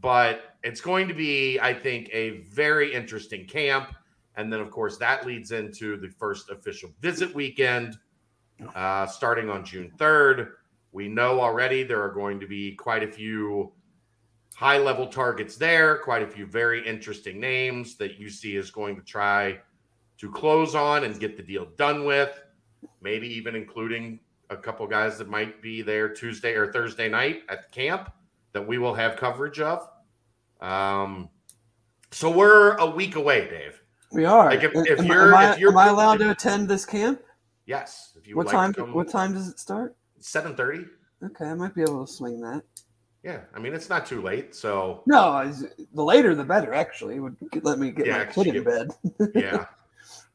But 0.00 0.56
it's 0.62 0.80
going 0.80 1.08
to 1.08 1.14
be, 1.14 1.58
I 1.60 1.72
think, 1.72 2.10
a 2.12 2.42
very 2.52 2.92
interesting 2.92 3.46
camp. 3.46 3.94
And 4.36 4.52
then, 4.52 4.60
of 4.60 4.70
course, 4.70 4.98
that 4.98 5.26
leads 5.26 5.52
into 5.52 5.96
the 5.96 6.08
first 6.08 6.50
official 6.50 6.90
visit 7.00 7.34
weekend 7.34 7.96
uh, 8.74 9.06
starting 9.06 9.48
on 9.48 9.64
June 9.64 9.92
3rd. 9.96 10.50
We 10.92 11.08
know 11.08 11.40
already 11.40 11.82
there 11.82 12.02
are 12.02 12.12
going 12.12 12.40
to 12.40 12.46
be 12.46 12.74
quite 12.74 13.02
a 13.02 13.08
few 13.08 13.72
high 14.54 14.78
level 14.78 15.06
targets 15.06 15.56
there, 15.56 15.98
quite 15.98 16.22
a 16.22 16.26
few 16.26 16.46
very 16.46 16.86
interesting 16.86 17.38
names 17.38 17.96
that 17.96 18.18
UC 18.18 18.56
is 18.58 18.70
going 18.70 18.96
to 18.96 19.02
try 19.02 19.58
to 20.18 20.30
close 20.30 20.74
on 20.74 21.04
and 21.04 21.20
get 21.20 21.36
the 21.36 21.42
deal 21.42 21.66
done 21.76 22.04
with, 22.04 22.40
maybe 23.00 23.28
even 23.28 23.54
including 23.54 24.20
a 24.50 24.56
couple 24.56 24.86
guys 24.86 25.18
that 25.18 25.28
might 25.28 25.60
be 25.60 25.82
there 25.82 26.08
Tuesday 26.08 26.54
or 26.54 26.72
Thursday 26.72 27.08
night 27.08 27.42
at 27.48 27.62
the 27.62 27.68
camp 27.70 28.12
that 28.52 28.66
we 28.66 28.78
will 28.78 28.94
have 28.94 29.16
coverage 29.16 29.60
of. 29.60 29.88
Um, 30.60 31.28
so 32.10 32.30
we're 32.30 32.76
a 32.76 32.86
week 32.86 33.16
away, 33.16 33.48
Dave. 33.48 33.82
We 34.12 34.24
are. 34.24 34.50
Like 34.50 34.62
if, 34.62 34.72
if 34.74 35.00
am, 35.00 35.06
you're, 35.06 35.28
am 35.28 35.34
I, 35.34 35.52
if 35.52 35.58
you're, 35.58 35.72
am 35.72 35.78
I 35.78 35.88
allowed 35.88 36.18
to 36.18 36.30
attend 36.30 36.68
this 36.68 36.86
camp? 36.86 37.20
Yes. 37.66 38.12
If 38.16 38.26
you 38.28 38.36
what 38.36 38.48
time? 38.48 38.70
like 38.70 38.76
come, 38.76 38.94
what 38.94 39.08
time 39.08 39.34
does 39.34 39.48
it 39.48 39.58
start? 39.58 39.96
Seven 40.20 40.54
thirty. 40.54 40.84
Okay, 41.22 41.46
I 41.46 41.54
might 41.54 41.74
be 41.74 41.82
able 41.82 42.06
to 42.06 42.12
swing 42.12 42.40
that. 42.40 42.62
Yeah, 43.22 43.40
I 43.54 43.58
mean 43.58 43.74
it's 43.74 43.88
not 43.88 44.06
too 44.06 44.22
late. 44.22 44.54
So 44.54 45.02
No, 45.06 45.52
the 45.94 46.02
later 46.02 46.34
the 46.34 46.44
better. 46.44 46.72
Actually, 46.72 47.16
it 47.16 47.20
would 47.20 47.36
let 47.62 47.78
me 47.78 47.90
get 47.90 48.06
Yeah, 48.06 48.18
my 48.18 48.24
kid 48.26 48.54
in 48.54 48.62
bed. 48.62 48.90
yeah, 49.34 49.66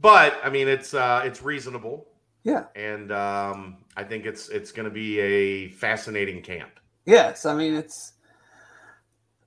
but 0.02 0.40
I 0.44 0.50
mean 0.50 0.68
it's 0.68 0.94
uh 0.94 1.22
it's 1.24 1.42
reasonable, 1.42 2.08
Yeah. 2.44 2.66
and 2.76 3.12
um 3.12 3.78
I 3.96 4.04
think 4.04 4.26
it's 4.26 4.50
it's 4.50 4.72
going 4.72 4.86
to 4.86 4.94
be 4.94 5.20
a 5.20 5.70
fascinating 5.70 6.42
camp. 6.42 6.80
Yes, 7.06 7.46
I 7.46 7.54
mean 7.56 7.74
it's 7.74 8.14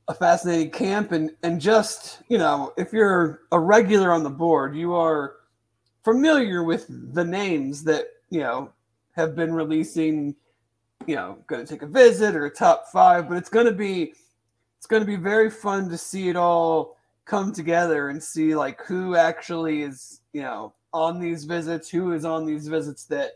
a 0.09 0.15
fascinating 0.15 0.71
camp, 0.71 1.13
and 1.13 1.31
and 1.43 1.61
just 1.61 2.23
you 2.29 2.39
know, 2.39 2.73
if 2.77 2.93
you're 2.93 3.43
a 3.53 3.59
regular 3.59 4.13
on 4.13 4.23
the 4.23 4.31
board, 4.31 4.77
you 4.77 4.95
are 4.95 5.37
familiar 6.05 6.63
with 6.63 6.87
the 7.15 7.25
names 7.25 7.85
that 7.85 8.07
you 8.31 8.41
know 8.41 8.71
have 9.13 9.35
been 9.35 9.53
releasing. 9.53 10.35
You 11.07 11.17
know, 11.17 11.39
going 11.49 11.65
to 11.65 11.71
take 11.71 11.83
a 11.83 11.87
visit 11.87 12.35
or 12.35 12.47
a 12.47 12.51
top 12.51 12.87
five, 12.91 13.29
but 13.29 13.37
it's 13.37 13.51
going 13.51 13.67
to 13.67 13.73
be 13.73 14.15
it's 14.79 14.87
going 14.87 15.03
to 15.03 15.07
be 15.07 15.17
very 15.17 15.51
fun 15.51 15.89
to 15.91 15.99
see 15.99 16.29
it 16.29 16.37
all 16.37 16.97
come 17.25 17.53
together 17.53 18.09
and 18.11 18.23
see 18.23 18.55
like 18.55 18.83
who 18.83 19.17
actually 19.17 19.83
is 19.83 20.21
you 20.33 20.43
know 20.43 20.75
on 20.95 21.21
these 21.21 21.45
visits, 21.45 21.91
who 21.91 22.13
is 22.13 22.25
on 22.25 22.47
these 22.47 22.69
visits 22.69 23.05
that 23.07 23.33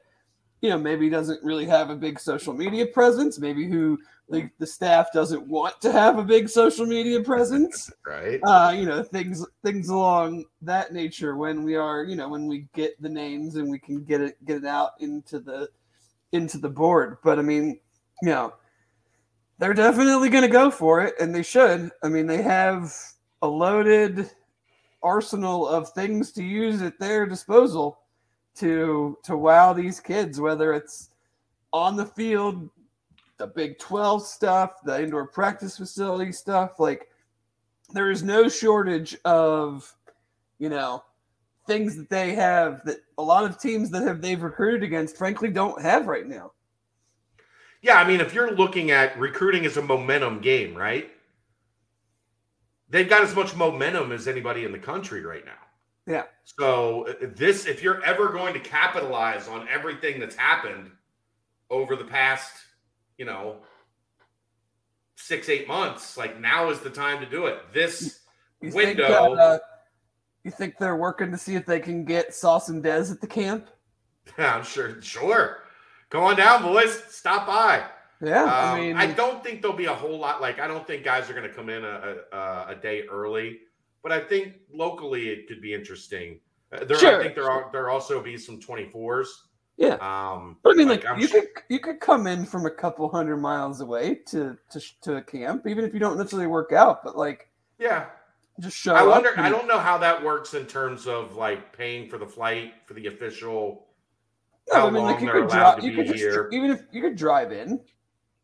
you 0.62 0.70
know 0.70 0.78
maybe 0.78 1.10
doesn't 1.10 1.42
really 1.44 1.66
have 1.66 1.90
a 1.90 1.96
big 1.96 2.18
social 2.18 2.54
media 2.54 2.86
presence, 2.86 3.38
maybe 3.38 3.66
who 3.66 3.98
the, 4.30 4.48
the 4.58 4.66
staff 4.66 5.08
doesn't 5.12 5.46
want 5.46 5.80
to 5.80 5.90
have 5.90 6.18
a 6.18 6.22
big 6.22 6.48
social 6.48 6.86
media 6.86 7.22
presence. 7.22 7.90
Right? 8.06 8.40
uh 8.42 8.74
you 8.74 8.86
know 8.86 9.02
things 9.02 9.44
things 9.62 9.90
along 9.90 10.44
that 10.62 10.92
nature 10.94 11.36
when 11.36 11.62
we 11.62 11.76
are 11.76 12.04
you 12.04 12.16
know 12.16 12.28
when 12.28 12.46
we 12.46 12.66
get 12.74 13.00
the 13.02 13.08
names 13.08 13.56
and 13.56 13.70
we 13.70 13.78
can 13.78 14.02
get 14.02 14.22
it 14.22 14.42
get 14.46 14.56
it 14.56 14.64
out 14.64 14.92
into 15.00 15.38
the 15.38 15.68
into 16.32 16.58
the 16.58 16.70
board. 16.70 17.18
But 17.22 17.38
i 17.38 17.42
mean 17.42 17.78
you 18.22 18.30
know 18.30 18.54
they're 19.58 19.74
definitely 19.74 20.28
going 20.28 20.42
to 20.42 20.48
go 20.48 20.70
for 20.70 21.02
it 21.02 21.14
and 21.20 21.34
they 21.34 21.42
should. 21.42 21.90
I 22.02 22.08
mean 22.08 22.26
they 22.26 22.42
have 22.42 22.94
a 23.42 23.46
loaded 23.46 24.30
arsenal 25.02 25.66
of 25.68 25.90
things 25.92 26.32
to 26.32 26.42
use 26.42 26.82
at 26.82 26.98
their 26.98 27.26
disposal 27.26 28.00
to 28.56 29.16
to 29.22 29.36
wow 29.36 29.72
these 29.72 30.00
kids 30.00 30.40
whether 30.40 30.72
it's 30.72 31.10
on 31.72 31.96
the 31.96 32.06
field 32.06 32.68
the 33.38 33.46
big 33.46 33.78
12 33.78 34.26
stuff 34.26 34.82
the 34.84 35.02
indoor 35.02 35.26
practice 35.26 35.76
facility 35.76 36.32
stuff 36.32 36.80
like 36.80 37.08
there 37.92 38.10
is 38.10 38.22
no 38.22 38.48
shortage 38.48 39.16
of 39.24 39.94
you 40.58 40.68
know 40.68 41.02
things 41.66 41.96
that 41.96 42.10
they 42.10 42.34
have 42.34 42.84
that 42.84 42.98
a 43.18 43.22
lot 43.22 43.44
of 43.44 43.60
teams 43.60 43.90
that 43.90 44.02
have 44.02 44.20
they've 44.20 44.42
recruited 44.42 44.82
against 44.82 45.16
frankly 45.16 45.50
don't 45.50 45.80
have 45.80 46.06
right 46.06 46.26
now 46.26 46.50
Yeah, 47.80 48.00
I 48.00 48.06
mean 48.06 48.20
if 48.20 48.34
you're 48.34 48.56
looking 48.56 48.90
at 48.90 49.18
recruiting 49.18 49.64
as 49.64 49.76
a 49.76 49.82
momentum 49.82 50.40
game, 50.40 50.74
right? 50.74 51.10
They've 52.90 53.08
got 53.08 53.22
as 53.22 53.34
much 53.34 53.54
momentum 53.54 54.12
as 54.12 54.26
anybody 54.28 54.64
in 54.64 54.72
the 54.72 54.78
country 54.78 55.24
right 55.24 55.44
now. 55.44 55.52
Yeah. 56.06 56.24
So 56.44 57.06
uh, 57.06 57.14
this, 57.20 57.66
if 57.66 57.82
you're 57.82 58.02
ever 58.02 58.30
going 58.30 58.54
to 58.54 58.60
capitalize 58.60 59.46
on 59.46 59.68
everything 59.68 60.18
that's 60.18 60.34
happened 60.34 60.90
over 61.70 61.96
the 61.96 62.04
past, 62.04 62.52
you 63.18 63.26
know, 63.26 63.56
six 65.16 65.50
eight 65.50 65.68
months, 65.68 66.16
like 66.16 66.40
now 66.40 66.70
is 66.70 66.80
the 66.80 66.90
time 66.90 67.20
to 67.20 67.26
do 67.28 67.46
it. 67.46 67.58
This 67.74 68.20
you 68.62 68.70
window. 68.70 69.06
think, 69.06 69.38
uh, 69.38 69.58
you 70.44 70.50
think 70.50 70.78
they're 70.78 70.96
working 70.96 71.30
to 71.30 71.36
see 71.36 71.56
if 71.56 71.66
they 71.66 71.80
can 71.80 72.04
get 72.04 72.34
sauce 72.34 72.70
and 72.70 72.82
des 72.82 73.10
at 73.10 73.20
the 73.20 73.26
camp 73.26 73.68
Yeah, 74.38 74.54
I'm 74.56 74.64
sure, 74.64 75.00
sure. 75.02 75.58
Go 76.08 76.22
on 76.22 76.36
down, 76.36 76.62
boys. 76.62 77.02
Stop 77.08 77.46
by. 77.46 77.84
Yeah 78.20 78.42
Um, 78.44 78.50
i 78.50 78.80
mean 78.80 78.96
I 78.96 79.06
don't 79.06 79.42
think 79.44 79.62
there'll 79.62 79.76
be 79.76 79.86
a 79.86 79.94
whole 79.94 80.18
lot. 80.18 80.40
Like, 80.40 80.58
I 80.60 80.66
don't 80.66 80.86
think 80.86 81.04
guys 81.04 81.28
are 81.30 81.34
going 81.34 81.48
to 81.48 81.54
come 81.54 81.68
in 81.68 81.84
a, 81.84 82.16
a, 82.32 82.66
a 82.70 82.74
day 82.80 83.02
early, 83.10 83.58
but 84.02 84.10
I 84.12 84.20
think 84.20 84.54
locally 84.72 85.28
it 85.28 85.46
could 85.48 85.60
be 85.60 85.72
interesting. 85.74 86.40
Uh, 86.72 86.84
There, 86.84 86.98
Sure. 86.98 87.20
I 87.20 87.22
think 87.22 87.34
there 87.34 87.50
are 87.50 87.70
there 87.72 87.88
also 87.90 88.20
be 88.22 88.36
some 88.36 88.60
twenty 88.60 88.86
fours. 88.90 89.44
Yeah. 89.76 89.94
Um, 90.02 90.56
but 90.64 90.70
i 90.72 90.74
mean 90.74 90.88
like, 90.88 91.06
I'm 91.06 91.20
you 91.20 91.28
sure- 91.28 91.42
could 91.42 91.62
you 91.68 91.78
could 91.78 92.00
come 92.00 92.26
in 92.26 92.44
from 92.44 92.66
a 92.66 92.70
couple 92.70 93.08
hundred 93.08 93.36
miles 93.36 93.80
away 93.80 94.16
to 94.30 94.58
to, 94.72 94.80
to 95.02 95.16
a 95.18 95.22
camp 95.22 95.66
even 95.68 95.84
if 95.84 95.94
you 95.94 96.00
don't 96.00 96.16
necessarily 96.18 96.48
work 96.48 96.72
out 96.72 97.04
but 97.04 97.16
like 97.16 97.48
yeah. 97.78 98.06
just 98.58 98.76
show 98.76 98.92
I 98.96 99.04
wonder. 99.04 99.30
I 99.38 99.48
don't 99.48 99.68
know 99.68 99.78
how 99.78 99.96
that 99.98 100.20
works 100.20 100.54
in 100.54 100.66
terms 100.66 101.06
of 101.06 101.36
like 101.36 101.72
paying 101.76 102.08
for 102.10 102.18
the 102.18 102.26
flight 102.26 102.72
for 102.86 102.94
the 102.94 103.06
official. 103.06 103.86
no, 104.72 104.80
how 104.80 104.86
I 104.88 104.90
mean, 104.90 105.04
like 105.04 105.20
you 105.20 105.30
could 105.30 105.44
allowed 105.44 105.74
drive. 105.74 105.78
to 105.78 105.84
You 105.86 105.90
be 105.92 105.96
could 105.98 106.06
just 106.08 106.18
here. 106.18 106.48
even 106.52 106.70
if 106.72 106.80
you 106.90 107.00
could 107.00 107.14
drive 107.14 107.52
in. 107.52 107.78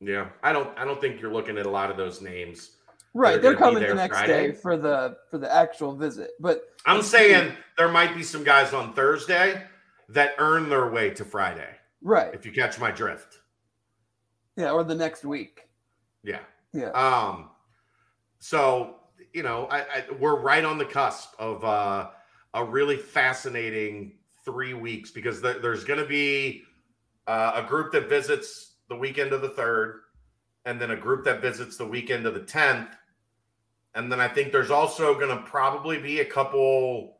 Yeah, 0.05 0.29
I 0.43 0.53
don't. 0.53 0.77
I 0.79 0.85
don't 0.85 1.01
think 1.01 1.21
you're 1.21 1.33
looking 1.33 1.57
at 1.57 1.65
a 1.67 1.71
lot 1.71 1.91
of 1.91 1.97
those 1.97 2.21
names. 2.21 2.73
Right, 3.17 3.41
They're 3.41 3.55
coming 3.57 3.83
the 3.83 3.95
next 3.95 4.19
Friday? 4.19 4.49
day 4.49 4.53
for 4.53 4.77
the 4.77 5.17
for 5.31 5.39
the 5.39 5.53
actual 5.53 5.95
visit. 5.97 6.33
But 6.41 6.65
I'm 6.85 7.01
see. 7.01 7.09
saying 7.17 7.53
there 7.79 7.89
might 7.89 8.15
be 8.15 8.23
some 8.25 8.43
guys 8.45 8.73
on 8.75 8.93
Thursday 8.93 9.63
that 10.09 10.35
earn 10.39 10.69
their 10.69 10.91
way 10.91 11.11
to 11.11 11.25
Friday. 11.25 11.69
right, 12.03 12.35
If 12.35 12.45
you 12.45 12.53
catch 12.53 12.79
my 12.79 12.91
drift. 12.91 13.39
yeah, 14.57 14.73
or 14.73 14.85
the 14.85 14.95
next 14.95 15.25
week. 15.25 15.69
Yeah. 16.23 16.41
Yeah. 16.73 16.89
Um. 16.91 17.51
So 18.41 18.97
you 19.33 19.43
know, 19.43 19.67
I, 19.71 19.81
I 19.81 20.05
we're 20.19 20.39
right 20.39 20.65
on 20.65 20.77
the 20.77 20.85
cusp 20.85 21.31
of 21.39 21.65
uh, 21.65 22.11
a 22.53 22.65
really 22.65 22.97
fascinating 22.97 24.19
three 24.45 24.75
weeks 24.75 25.11
because 25.11 25.41
there, 25.41 25.59
there's 25.61 25.85
going 25.85 26.01
to 26.01 26.07
be 26.07 26.65
uh, 27.27 27.63
a 27.65 27.69
group 27.69 27.93
that 27.93 28.09
visits 28.09 28.74
the 28.89 28.97
weekend 28.97 29.33
of 29.33 29.43
the 29.43 29.49
third, 29.49 30.01
and 30.65 30.81
then 30.81 30.91
a 30.91 30.97
group 30.97 31.25
that 31.25 31.43
visits 31.43 31.77
the 31.77 31.87
weekend 31.87 32.27
of 32.27 32.35
the 32.35 32.41
tenth, 32.41 32.89
and 33.95 34.11
then 34.11 34.21
I 34.21 34.29
think 34.29 34.51
there's 34.51 34.71
also 34.71 35.15
going 35.15 35.37
to 35.37 35.43
probably 35.45 35.99
be 35.99 36.21
a 36.21 36.25
couple 36.25 37.19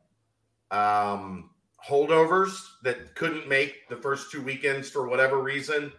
um, 0.71 1.49
holdovers 1.87 2.57
that 2.83 3.15
couldn't 3.15 3.47
make 3.47 3.87
the 3.87 3.95
first 3.95 4.31
two 4.31 4.41
weekends 4.41 4.89
for 4.89 5.07
whatever 5.07 5.41
reason 5.41 5.91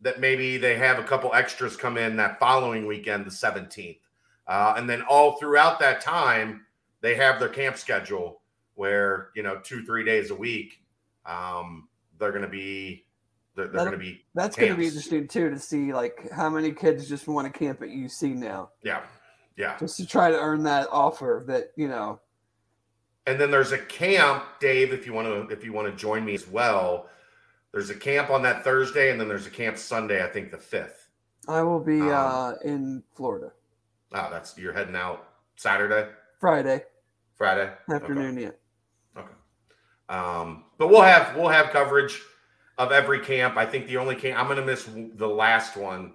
that 0.00 0.20
maybe 0.20 0.56
they 0.56 0.76
have 0.76 0.98
a 0.98 1.04
couple 1.04 1.32
extras 1.34 1.76
come 1.76 1.98
in 1.98 2.16
that 2.16 2.38
following 2.38 2.86
weekend, 2.86 3.26
the 3.26 3.30
17th. 3.30 3.98
Uh, 4.46 4.74
and 4.76 4.88
then 4.88 5.02
all 5.02 5.38
throughout 5.38 5.78
that 5.78 6.00
time, 6.00 6.64
they 7.02 7.14
have 7.14 7.38
their 7.38 7.48
camp 7.48 7.76
schedule 7.76 8.40
where, 8.74 9.30
you 9.34 9.42
know, 9.42 9.60
two, 9.62 9.84
three 9.84 10.04
days 10.04 10.30
a 10.30 10.34
week, 10.34 10.82
um, 11.26 11.88
they're 12.18 12.32
going 12.32 12.42
to 12.42 12.48
be, 12.48 13.04
they're, 13.56 13.66
they're 13.68 13.80
going 13.80 13.92
to 13.92 13.98
be, 13.98 14.24
That's 14.34 14.56
going 14.56 14.70
to 14.72 14.76
be 14.78 14.86
interesting 14.86 15.28
too 15.28 15.50
to 15.50 15.58
see 15.58 15.92
like 15.92 16.30
how 16.32 16.48
many 16.50 16.72
kids 16.72 17.08
just 17.08 17.26
want 17.28 17.52
to 17.52 17.58
camp 17.58 17.82
at 17.82 17.88
UC 17.88 18.34
now, 18.34 18.70
yeah, 18.82 19.02
yeah. 19.56 19.76
just 19.78 19.96
to 19.98 20.06
try 20.06 20.30
to 20.30 20.38
earn 20.38 20.62
that 20.64 20.88
offer 20.90 21.44
that 21.48 21.72
you 21.76 21.88
know. 21.88 22.20
And 23.26 23.38
then 23.40 23.50
there's 23.50 23.72
a 23.72 23.78
camp, 23.78 24.44
Dave, 24.60 24.92
if 24.92 25.06
you 25.06 25.12
want 25.12 25.28
to, 25.28 25.54
if 25.54 25.64
you 25.64 25.72
want 25.72 25.88
to 25.88 25.94
join 25.96 26.24
me 26.24 26.34
as 26.34 26.48
well, 26.48 27.08
there's 27.72 27.90
a 27.90 27.94
camp 27.94 28.30
on 28.30 28.42
that 28.42 28.64
Thursday 28.64 29.10
and 29.10 29.20
then 29.20 29.28
there's 29.28 29.46
a 29.46 29.50
camp 29.50 29.76
Sunday, 29.78 30.24
I 30.24 30.28
think 30.28 30.50
the 30.50 30.56
5th. 30.56 31.06
I 31.46 31.62
will 31.62 31.80
be 31.80 32.00
Um, 32.00 32.08
uh, 32.10 32.52
in 32.64 33.02
Florida 33.14 33.52
Oh, 34.12 34.28
that's, 34.30 34.58
you're 34.58 34.72
heading 34.72 34.96
out 34.96 35.28
Saturday, 35.56 36.10
Friday 36.40 36.82
Friday 37.36 37.72
Okay. 37.88 37.94
afternoon. 37.94 38.36
Yeah, 38.38 38.50
Okay. 39.16 39.32
Um, 40.08 40.64
but 40.78 40.88
we'll 40.88 41.02
have 41.02 41.36
we'll 41.36 41.48
have 41.48 41.70
coverage 41.70 42.20
of 42.80 42.92
every 42.92 43.20
camp. 43.20 43.58
I 43.58 43.66
think 43.66 43.86
the 43.86 43.98
only 43.98 44.14
camp 44.14 44.40
I'm 44.40 44.46
going 44.46 44.56
to 44.56 44.64
miss 44.64 44.88
the 45.16 45.28
last 45.28 45.76
one 45.76 46.14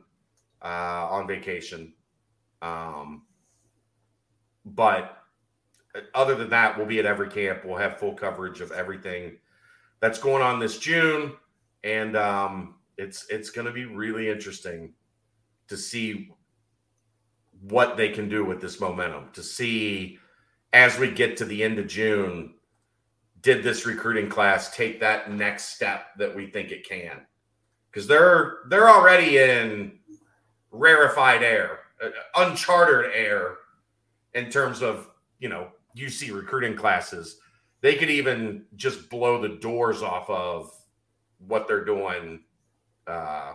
uh, 0.63 1.07
on 1.11 1.27
vacation. 1.27 1.93
Um, 2.63 3.21
but 4.65 5.19
other 6.15 6.33
than 6.33 6.49
that, 6.49 6.75
we'll 6.75 6.87
be 6.87 6.97
at 6.97 7.05
every 7.05 7.29
camp. 7.29 7.63
We'll 7.63 7.77
have 7.77 7.99
full 7.99 8.15
coverage 8.15 8.61
of 8.61 8.71
everything 8.71 9.37
that's 9.99 10.17
going 10.17 10.41
on 10.41 10.59
this 10.59 10.79
June, 10.79 11.33
and 11.83 12.17
um, 12.17 12.77
it's 12.97 13.27
it's 13.29 13.51
going 13.51 13.67
to 13.67 13.71
be 13.71 13.85
really 13.85 14.27
interesting 14.27 14.93
to 15.67 15.77
see 15.77 16.31
what 17.61 17.95
they 17.95 18.09
can 18.09 18.27
do 18.27 18.43
with 18.43 18.59
this 18.59 18.79
momentum. 18.79 19.29
To 19.33 19.43
see 19.43 20.17
as 20.73 20.97
we 20.97 21.11
get 21.11 21.37
to 21.37 21.45
the 21.45 21.63
end 21.63 21.77
of 21.77 21.85
June, 21.85 22.54
did 23.45 23.61
this 23.61 23.85
recruiting 23.85 24.27
class 24.27 24.75
take 24.75 24.99
that 24.99 25.31
next 25.31 25.75
step 25.75 26.07
that 26.17 26.35
we 26.35 26.47
think 26.47 26.71
it 26.71 26.89
can? 26.89 27.21
Because 27.91 28.07
they're 28.07 28.57
they're 28.69 28.89
already 28.89 29.37
in 29.37 29.99
rarefied 30.71 31.43
air, 31.43 31.81
uh, 32.03 32.09
uncharted 32.37 33.11
air 33.13 33.57
in 34.33 34.49
terms 34.49 34.81
of 34.81 35.11
you 35.37 35.47
know 35.47 35.67
UC 35.95 36.33
recruiting 36.35 36.75
classes. 36.75 37.37
They 37.81 37.93
could 37.93 38.09
even 38.09 38.65
just 38.77 39.11
blow 39.11 39.39
the 39.39 39.59
doors 39.59 40.01
off 40.01 40.27
of 40.27 40.71
what 41.37 41.67
they're 41.67 41.85
doing 41.85 42.39
uh, 43.05 43.53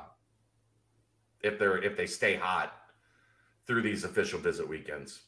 if 1.43 1.59
they're 1.59 1.83
if 1.83 1.97
they 1.97 2.07
stay 2.07 2.37
hot 2.37 2.75
through 3.67 3.83
these 3.83 4.05
official 4.05 4.39
visit 4.39 4.69
weekends. 4.69 5.23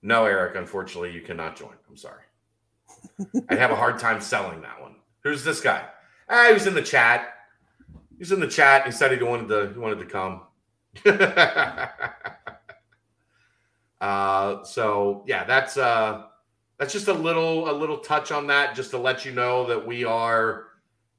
No, 0.00 0.24
Eric, 0.24 0.56
unfortunately, 0.56 1.12
you 1.12 1.20
cannot 1.20 1.54
join. 1.54 1.74
I'm 1.86 1.98
sorry. 1.98 2.22
I'd 3.48 3.58
have 3.58 3.70
a 3.70 3.76
hard 3.76 3.98
time 3.98 4.20
selling 4.20 4.60
that 4.62 4.80
one. 4.80 4.96
Who's 5.22 5.44
this 5.44 5.60
guy? 5.60 5.84
Ah, 6.28 6.46
he 6.48 6.54
was 6.54 6.66
in 6.66 6.74
the 6.74 6.82
chat. 6.82 7.34
He's 8.18 8.32
in 8.32 8.40
the 8.40 8.48
chat. 8.48 8.86
He 8.86 8.92
said 8.92 9.16
he 9.16 9.22
wanted 9.22 9.48
to 9.48 9.72
he 9.72 9.78
wanted 9.78 9.98
to 10.00 10.06
come. 10.06 10.42
uh, 14.00 14.64
so 14.64 15.24
yeah, 15.26 15.44
that's 15.44 15.76
uh 15.76 16.24
that's 16.78 16.92
just 16.92 17.08
a 17.08 17.12
little 17.12 17.70
a 17.70 17.72
little 17.72 17.98
touch 17.98 18.32
on 18.32 18.46
that, 18.48 18.74
just 18.74 18.90
to 18.90 18.98
let 18.98 19.24
you 19.24 19.32
know 19.32 19.66
that 19.66 19.86
we 19.86 20.04
are 20.04 20.66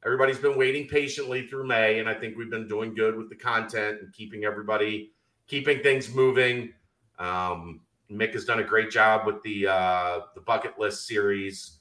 everybody's 0.05 0.39
been 0.39 0.57
waiting 0.57 0.87
patiently 0.87 1.47
through 1.47 1.67
May, 1.67 1.99
and 1.99 2.09
I 2.09 2.13
think 2.13 2.37
we've 2.37 2.49
been 2.49 2.67
doing 2.67 2.95
good 2.95 3.15
with 3.15 3.29
the 3.29 3.35
content 3.35 4.01
and 4.01 4.13
keeping 4.13 4.45
everybody 4.45 5.11
keeping 5.49 5.81
things 5.81 6.13
moving. 6.13 6.73
Um, 7.17 7.81
Mick 8.11 8.33
has 8.33 8.45
done 8.45 8.59
a 8.59 8.63
great 8.63 8.89
job 8.89 9.25
with 9.25 9.41
the 9.43 9.67
uh, 9.67 10.21
the 10.33 10.41
bucket 10.41 10.79
list 10.79 11.07
series 11.07 11.79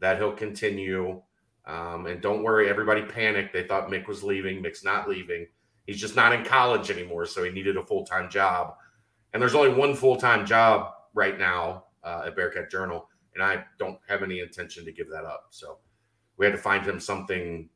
that 0.00 0.18
he'll 0.18 0.32
continue. 0.32 1.22
Um, 1.66 2.06
and 2.06 2.20
don't 2.20 2.42
worry, 2.42 2.68
everybody 2.68 3.02
panicked. 3.02 3.52
They 3.52 3.64
thought 3.64 3.88
Mick 3.88 4.08
was 4.08 4.24
leaving. 4.24 4.62
Mick's 4.62 4.82
not 4.82 5.08
leaving. 5.08 5.46
He's 5.86 6.00
just 6.00 6.16
not 6.16 6.32
in 6.32 6.44
college 6.44 6.90
anymore, 6.90 7.26
so 7.26 7.44
he 7.44 7.50
needed 7.50 7.76
a 7.76 7.84
full 7.84 8.04
time 8.04 8.28
job. 8.28 8.74
And 9.32 9.40
there's 9.40 9.54
only 9.54 9.72
one 9.72 9.94
full 9.94 10.16
time 10.16 10.46
job 10.46 10.92
right 11.14 11.38
now 11.38 11.84
uh, 12.02 12.24
at 12.26 12.36
Bearcat 12.36 12.70
Journal, 12.70 13.08
and 13.34 13.42
I 13.42 13.64
don't 13.78 13.98
have 14.08 14.22
any 14.22 14.40
intention 14.40 14.84
to 14.84 14.92
give 14.92 15.08
that 15.10 15.24
up. 15.24 15.46
So 15.50 15.78
we 16.36 16.46
had 16.46 16.52
to 16.52 16.58
find 16.58 16.84
him 16.84 16.98
something 16.98 17.68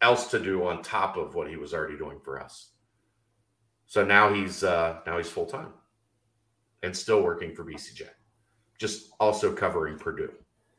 else 0.00 0.30
to 0.30 0.38
do 0.38 0.64
on 0.64 0.82
top 0.82 1.16
of 1.16 1.34
what 1.34 1.48
he 1.48 1.56
was 1.56 1.74
already 1.74 1.96
doing 1.96 2.20
for 2.22 2.40
us. 2.40 2.70
So 3.86 4.04
now 4.04 4.32
he's 4.32 4.62
uh, 4.62 4.98
now 5.06 5.16
he's 5.16 5.30
full 5.30 5.46
time 5.46 5.72
and 6.82 6.96
still 6.96 7.22
working 7.22 7.54
for 7.54 7.64
BCJ, 7.64 8.08
just 8.78 9.10
also 9.20 9.52
covering 9.52 9.98
Purdue 9.98 10.32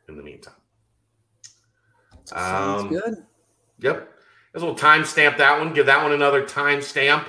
in 0.07 0.17
the 0.17 0.23
meantime. 0.23 0.53
Sounds 2.25 2.83
um, 2.83 2.89
good. 2.89 3.15
Yep. 3.79 4.13
As 4.55 4.61
a 4.61 4.65
little 4.65 4.77
time 4.77 5.05
stamp 5.05 5.37
that 5.37 5.59
one. 5.59 5.73
Give 5.73 5.85
that 5.85 6.01
one 6.01 6.11
another 6.11 6.45
time 6.45 6.81
stamp. 6.81 7.27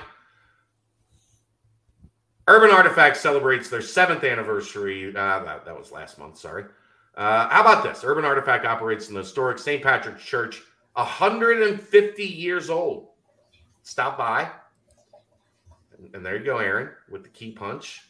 Urban 2.47 2.71
Artifact 2.71 3.17
celebrates 3.17 3.69
their 3.69 3.81
seventh 3.81 4.23
anniversary. 4.23 5.09
Uh, 5.09 5.43
that, 5.43 5.65
that 5.65 5.77
was 5.77 5.91
last 5.91 6.17
month. 6.17 6.37
Sorry. 6.37 6.65
Uh, 7.15 7.47
how 7.49 7.61
about 7.61 7.83
this? 7.83 8.03
Urban 8.03 8.25
Artifact 8.25 8.65
operates 8.65 9.07
in 9.07 9.13
the 9.13 9.21
historic 9.21 9.59
St. 9.59 9.83
Patrick's 9.83 10.23
Church, 10.23 10.61
150 10.93 12.23
years 12.23 12.69
old. 12.69 13.09
Stop 13.83 14.17
by. 14.17 14.49
And, 15.97 16.15
and 16.15 16.25
there 16.25 16.37
you 16.37 16.43
go, 16.43 16.57
Aaron, 16.57 16.89
with 17.09 17.23
the 17.23 17.29
key 17.29 17.51
punch. 17.51 18.01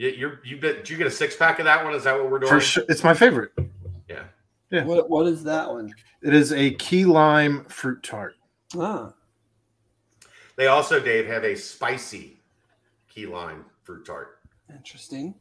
You, 0.00 0.08
you're 0.08 0.40
you 0.42 0.56
bet. 0.56 0.76
Did 0.76 0.88
you 0.88 0.96
get 0.96 1.06
a 1.06 1.10
six 1.10 1.36
pack 1.36 1.58
of 1.58 1.66
that 1.66 1.84
one? 1.84 1.94
Is 1.94 2.04
that 2.04 2.16
what 2.16 2.30
we're 2.30 2.38
doing? 2.38 2.50
For 2.50 2.58
sure, 2.58 2.84
it's 2.88 3.04
my 3.04 3.12
favorite. 3.12 3.52
Yeah. 4.08 4.22
Yeah. 4.70 4.84
What 4.84 5.10
What 5.10 5.26
is 5.26 5.44
that 5.44 5.68
one? 5.68 5.92
It 6.22 6.32
is 6.32 6.54
a 6.54 6.70
key 6.70 7.04
lime 7.04 7.66
fruit 7.66 8.02
tart. 8.02 8.36
Ah. 8.78 9.12
They 10.56 10.68
also, 10.68 11.00
Dave, 11.00 11.26
have 11.26 11.44
a 11.44 11.54
spicy 11.54 12.40
key 13.10 13.26
lime 13.26 13.66
fruit 13.82 14.06
tart. 14.06 14.38
Interesting. 14.74 15.34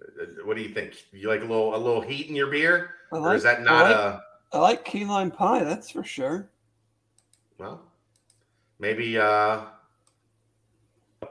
Uh, 0.00 0.22
uh, 0.22 0.26
what 0.46 0.56
do 0.56 0.62
you 0.62 0.70
think? 0.70 0.94
You 1.12 1.28
like 1.28 1.42
a 1.42 1.44
little 1.44 1.74
a 1.74 1.76
little 1.76 2.00
heat 2.00 2.30
in 2.30 2.34
your 2.34 2.46
beer, 2.46 2.94
like, 3.12 3.20
or 3.20 3.34
is 3.34 3.42
that 3.42 3.60
not 3.60 3.74
I 3.74 3.90
like, 3.90 3.96
a? 3.96 4.22
I 4.54 4.58
like 4.58 4.84
key 4.86 5.04
lime 5.04 5.30
pie. 5.30 5.64
That's 5.64 5.90
for 5.90 6.02
sure. 6.02 6.48
Well, 7.58 7.82
maybe 8.78 9.18
uh 9.18 9.64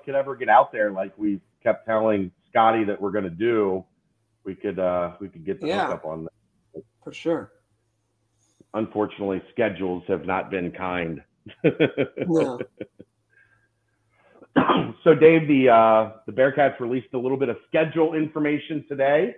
could 0.05 0.13
ever 0.13 0.35
get 0.35 0.47
out 0.47 0.71
there 0.71 0.91
like 0.91 1.17
we 1.17 1.39
kept 1.63 1.87
telling 1.87 2.31
Scotty 2.57 2.83
that 2.85 2.99
we're 2.99 3.11
going 3.11 3.23
to 3.23 3.29
do, 3.29 3.85
we 4.43 4.55
could 4.55 4.79
uh 4.79 5.11
we 5.21 5.29
could 5.29 5.45
get 5.45 5.61
the 5.61 5.67
yeah, 5.67 5.85
hookup 5.85 6.05
on 6.05 6.23
that. 6.23 6.83
For 7.03 7.13
sure. 7.13 7.51
Unfortunately, 8.73 9.43
schedules 9.51 10.01
have 10.07 10.25
not 10.25 10.49
been 10.49 10.71
kind. 10.71 11.21
yeah. 11.63 12.57
so 15.03 15.13
Dave, 15.13 15.47
the 15.47 15.69
uh, 15.69 16.13
the 16.25 16.31
Bearcats 16.31 16.79
released 16.79 17.13
a 17.13 17.17
little 17.17 17.37
bit 17.37 17.49
of 17.49 17.57
schedule 17.67 18.15
information 18.15 18.83
today, 18.89 19.35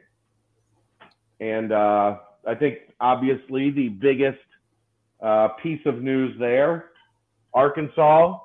and 1.41 1.73
uh, 1.73 2.17
I 2.47 2.55
think 2.55 2.77
obviously 3.01 3.69
the 3.69 3.89
biggest 3.89 4.39
uh, 5.21 5.49
piece 5.61 5.81
of 5.85 6.01
news 6.01 6.37
there, 6.39 6.91
Arkansas, 7.53 8.39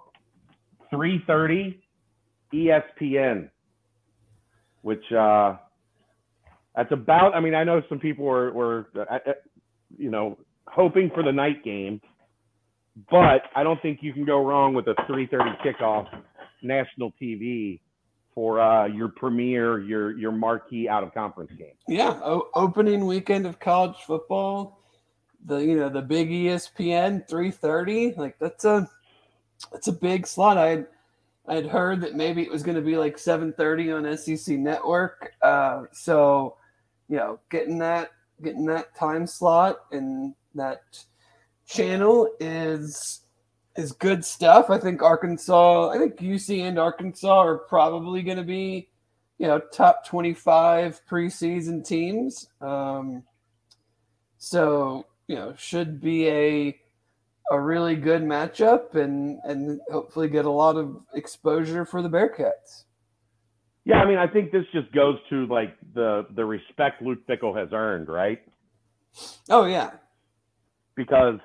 3:30, 0.92 1.78
ESPN, 2.52 3.50
which 4.84 5.02
uh, 5.12 5.56
that's 6.76 6.92
about. 6.92 7.34
I 7.34 7.40
mean, 7.40 7.54
I 7.54 7.64
know 7.64 7.80
some 7.88 7.98
people 7.98 8.26
were 8.26 8.52
were 8.52 8.86
uh, 8.96 9.14
uh, 9.14 9.32
you 9.96 10.10
know 10.10 10.38
hoping 10.66 11.10
for 11.14 11.22
the 11.22 11.32
night 11.32 11.64
game, 11.64 12.02
but 13.10 13.42
I 13.56 13.62
don't 13.62 13.80
think 13.80 14.00
you 14.02 14.12
can 14.12 14.26
go 14.26 14.44
wrong 14.44 14.74
with 14.74 14.86
a 14.86 14.94
3:30 15.10 15.56
kickoff 15.64 16.06
national 16.62 17.12
TV 17.20 17.80
for 18.34 18.60
uh, 18.60 18.86
your 18.86 19.08
premier, 19.08 19.80
your 19.80 20.16
your 20.18 20.32
marquee 20.32 20.86
out 20.86 21.02
of 21.02 21.14
conference 21.14 21.50
game. 21.58 21.74
Yeah, 21.88 22.20
o- 22.22 22.50
opening 22.54 23.06
weekend 23.06 23.46
of 23.46 23.58
college 23.58 23.96
football. 24.06 24.80
The 25.46 25.56
you 25.56 25.76
know 25.76 25.88
the 25.88 26.02
big 26.02 26.28
ESPN 26.28 27.26
3:30 27.26 28.18
like 28.18 28.38
that's 28.38 28.66
a 28.66 28.90
that's 29.72 29.88
a 29.88 29.92
big 29.92 30.26
slot. 30.26 30.58
I 30.58 30.84
I 31.46 31.54
had 31.54 31.66
heard 31.66 32.00
that 32.00 32.14
maybe 32.14 32.42
it 32.42 32.50
was 32.50 32.62
going 32.62 32.76
to 32.76 32.82
be 32.82 32.96
like 32.96 33.16
7:30 33.16 33.96
on 33.96 34.16
SEC 34.16 34.58
Network. 34.58 35.32
Uh, 35.42 35.84
so 35.92 36.56
you 37.08 37.16
know, 37.16 37.38
getting 37.50 37.78
that 37.78 38.10
getting 38.42 38.66
that 38.66 38.94
time 38.96 39.26
slot 39.26 39.80
and 39.92 40.34
that 40.54 40.82
channel 41.66 42.28
is 42.40 43.22
is 43.76 43.92
good 43.92 44.24
stuff. 44.24 44.70
I 44.70 44.78
think 44.78 45.02
Arkansas, 45.02 45.90
I 45.90 45.98
think 45.98 46.16
UC 46.16 46.62
and 46.62 46.78
Arkansas 46.78 47.40
are 47.40 47.58
probably 47.58 48.22
going 48.22 48.36
to 48.36 48.44
be, 48.44 48.88
you 49.38 49.48
know, 49.48 49.58
top 49.58 50.06
25 50.06 51.00
preseason 51.10 51.84
teams. 51.84 52.48
Um, 52.60 53.24
so, 54.38 55.06
you 55.26 55.34
know, 55.34 55.54
should 55.56 56.00
be 56.00 56.28
a 56.28 56.78
a 57.50 57.60
really 57.60 57.96
good 57.96 58.22
matchup 58.22 58.94
and 58.94 59.38
and 59.44 59.80
hopefully 59.90 60.28
get 60.28 60.44
a 60.44 60.50
lot 60.50 60.76
of 60.76 60.96
exposure 61.14 61.84
for 61.84 62.02
the 62.02 62.08
Bearcats. 62.08 62.84
Yeah, 63.84 63.96
I 63.96 64.06
mean, 64.06 64.16
I 64.16 64.26
think 64.26 64.50
this 64.50 64.64
just 64.72 64.90
goes 64.92 65.16
to 65.30 65.46
like 65.46 65.76
the 65.94 66.26
the 66.34 66.44
respect 66.44 67.02
Luke 67.02 67.26
Fickell 67.28 67.56
has 67.58 67.68
earned, 67.72 68.08
right? 68.08 68.40
Oh 69.50 69.66
yeah. 69.66 69.90
Because 70.96 71.38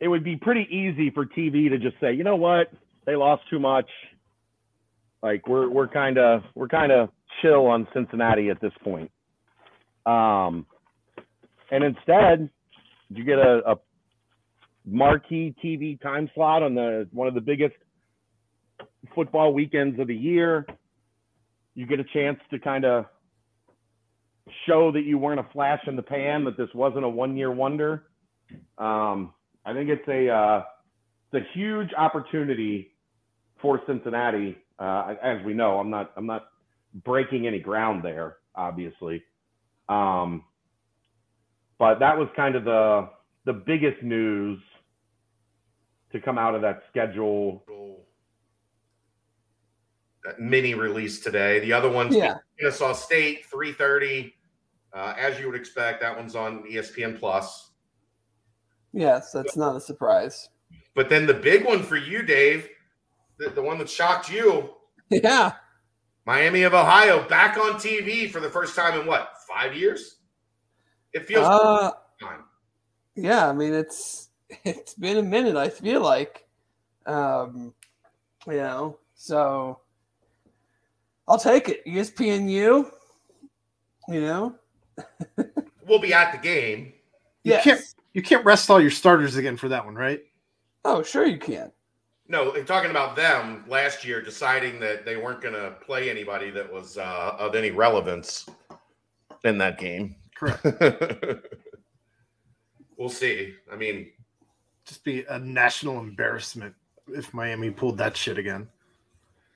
it 0.00 0.08
would 0.08 0.24
be 0.24 0.36
pretty 0.36 0.66
easy 0.70 1.10
for 1.10 1.26
TV 1.26 1.68
to 1.68 1.78
just 1.78 1.96
say, 2.00 2.12
you 2.14 2.24
know 2.24 2.36
what, 2.36 2.72
they 3.06 3.14
lost 3.14 3.42
too 3.50 3.60
much. 3.60 3.88
Like 5.22 5.46
we're 5.46 5.68
we're 5.68 5.88
kind 5.88 6.18
of 6.18 6.42
we're 6.54 6.68
kind 6.68 6.90
of 6.90 7.10
chill 7.42 7.66
on 7.66 7.86
Cincinnati 7.94 8.50
at 8.50 8.60
this 8.60 8.72
point. 8.82 9.10
Um, 10.06 10.66
and 11.70 11.84
instead, 11.84 12.50
you 13.10 13.24
get 13.24 13.38
a, 13.38 13.60
a 13.66 13.76
marquee 14.90 15.54
TV 15.64 16.00
time 16.00 16.28
slot 16.34 16.62
on 16.62 16.74
the 16.74 17.08
one 17.12 17.28
of 17.28 17.34
the 17.34 17.40
biggest 17.40 17.74
football 19.14 19.52
weekends 19.54 19.98
of 20.00 20.08
the 20.08 20.14
year. 20.14 20.66
You 21.74 21.86
get 21.86 22.00
a 22.00 22.04
chance 22.12 22.38
to 22.50 22.58
kind 22.58 22.84
of 22.84 23.06
show 24.66 24.90
that 24.92 25.02
you 25.02 25.18
weren't 25.18 25.40
a 25.40 25.46
flash 25.52 25.80
in 25.86 25.96
the 25.96 26.02
pan, 26.02 26.44
that 26.44 26.56
this 26.56 26.68
wasn't 26.74 27.04
a 27.04 27.08
one 27.08 27.36
year 27.36 27.50
wonder. 27.50 28.04
Um, 28.78 29.32
I 29.64 29.72
think 29.72 29.88
it's 29.90 30.06
a 30.08 30.28
uh, 30.28 30.62
it's 31.32 31.44
a 31.46 31.58
huge 31.58 31.90
opportunity 31.96 32.92
for 33.62 33.80
Cincinnati. 33.86 34.56
Uh, 34.78 35.14
as 35.22 35.44
we 35.44 35.54
know, 35.54 35.78
I'm 35.78 35.90
not 35.90 36.12
I'm 36.16 36.26
not 36.26 36.46
breaking 37.04 37.46
any 37.46 37.60
ground 37.60 38.04
there, 38.04 38.36
obviously. 38.54 39.22
Um, 39.88 40.44
but 41.78 41.98
that 42.00 42.16
was 42.18 42.28
kind 42.34 42.56
of 42.56 42.64
the 42.64 43.08
the 43.46 43.52
biggest 43.52 44.02
news 44.02 44.58
to 46.12 46.20
come 46.20 46.38
out 46.38 46.54
of 46.54 46.62
that 46.62 46.82
schedule. 46.88 47.64
That 50.24 50.38
mini 50.40 50.74
release 50.74 51.20
today. 51.20 51.60
The 51.60 51.72
other 51.72 51.88
one's 51.88 52.14
Yeah. 52.14 52.38
Kennesaw 52.58 52.92
State, 52.92 53.46
3:30. 53.50 54.34
Uh, 54.92 55.14
as 55.16 55.38
you 55.40 55.46
would 55.46 55.58
expect, 55.58 56.00
that 56.02 56.16
one's 56.16 56.34
on 56.34 56.64
ESPN 56.68 57.18
Plus. 57.18 57.70
Yes, 58.92 59.30
that's 59.32 59.56
not 59.56 59.76
a 59.76 59.80
surprise. 59.80 60.48
But 60.94 61.08
then 61.08 61.26
the 61.26 61.34
big 61.34 61.64
one 61.64 61.82
for 61.82 61.96
you, 61.96 62.22
Dave, 62.22 62.68
the, 63.38 63.50
the 63.50 63.62
one 63.62 63.78
that 63.78 63.88
shocked 63.88 64.30
you, 64.30 64.74
Yeah. 65.08 65.52
Miami 66.26 66.64
of 66.64 66.74
Ohio 66.74 67.26
back 67.28 67.56
on 67.56 67.74
TV 67.74 68.30
for 68.30 68.40
the 68.40 68.50
first 68.50 68.76
time 68.76 69.00
in 69.00 69.06
what 69.06 69.32
five 69.48 69.74
years? 69.74 70.16
It 71.12 71.24
feels 71.24 71.46
Uh, 71.46 71.92
time. 72.20 72.44
yeah, 73.14 73.48
I 73.48 73.52
mean 73.52 73.72
it's 73.72 74.29
it's 74.64 74.94
been 74.94 75.18
a 75.18 75.22
minute, 75.22 75.56
I 75.56 75.68
feel 75.68 76.00
like. 76.02 76.46
Um 77.06 77.74
you 78.46 78.54
know, 78.54 78.98
so 79.14 79.80
I'll 81.28 81.38
take 81.38 81.68
it. 81.68 81.84
ESPNU, 81.86 82.90
you 84.08 84.20
know. 84.20 84.54
We'll 85.86 85.98
be 85.98 86.14
at 86.14 86.30
the 86.30 86.38
game. 86.38 86.92
You 87.42 87.52
Yes. 87.54 87.64
can't 87.64 87.80
you 88.12 88.22
can't 88.22 88.44
rest 88.44 88.70
all 88.70 88.80
your 88.80 88.92
starters 88.92 89.34
again 89.36 89.56
for 89.56 89.68
that 89.68 89.84
one, 89.84 89.96
right? 89.96 90.22
Oh, 90.84 91.02
sure 91.02 91.26
you 91.26 91.38
can. 91.38 91.72
No, 92.28 92.52
talking 92.62 92.92
about 92.92 93.16
them 93.16 93.64
last 93.66 94.04
year 94.04 94.22
deciding 94.22 94.78
that 94.80 95.04
they 95.04 95.16
weren't 95.16 95.40
going 95.40 95.54
to 95.54 95.72
play 95.84 96.08
anybody 96.08 96.50
that 96.50 96.72
was 96.72 96.96
uh, 96.96 97.34
of 97.40 97.56
any 97.56 97.72
relevance 97.72 98.46
in 99.42 99.58
that 99.58 99.78
game. 99.78 100.14
Correct. 100.36 100.64
we'll 102.96 103.08
see. 103.08 103.54
I 103.72 103.74
mean, 103.74 104.12
Just 104.86 105.04
be 105.04 105.24
a 105.28 105.38
national 105.38 105.98
embarrassment 106.00 106.74
if 107.08 107.32
Miami 107.34 107.70
pulled 107.70 107.98
that 107.98 108.16
shit 108.16 108.38
again. 108.38 108.68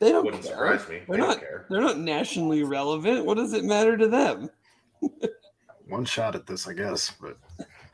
They 0.00 0.10
don't 0.12 0.24
wouldn't 0.24 0.42
care. 0.44 0.52
surprise 0.52 0.88
me. 0.88 1.02
They're 1.08 1.16
They 1.16 1.22
don't 1.22 1.40
care. 1.40 1.66
they're 1.70 1.80
not 1.80 1.98
nationally 1.98 2.62
relevant. 2.62 3.24
What 3.24 3.36
does 3.36 3.52
it 3.52 3.64
matter 3.64 3.96
to 3.96 4.08
them? 4.08 4.50
One 5.88 6.04
shot 6.04 6.34
at 6.34 6.46
this, 6.46 6.66
I 6.66 6.72
guess. 6.72 7.12
But 7.20 7.36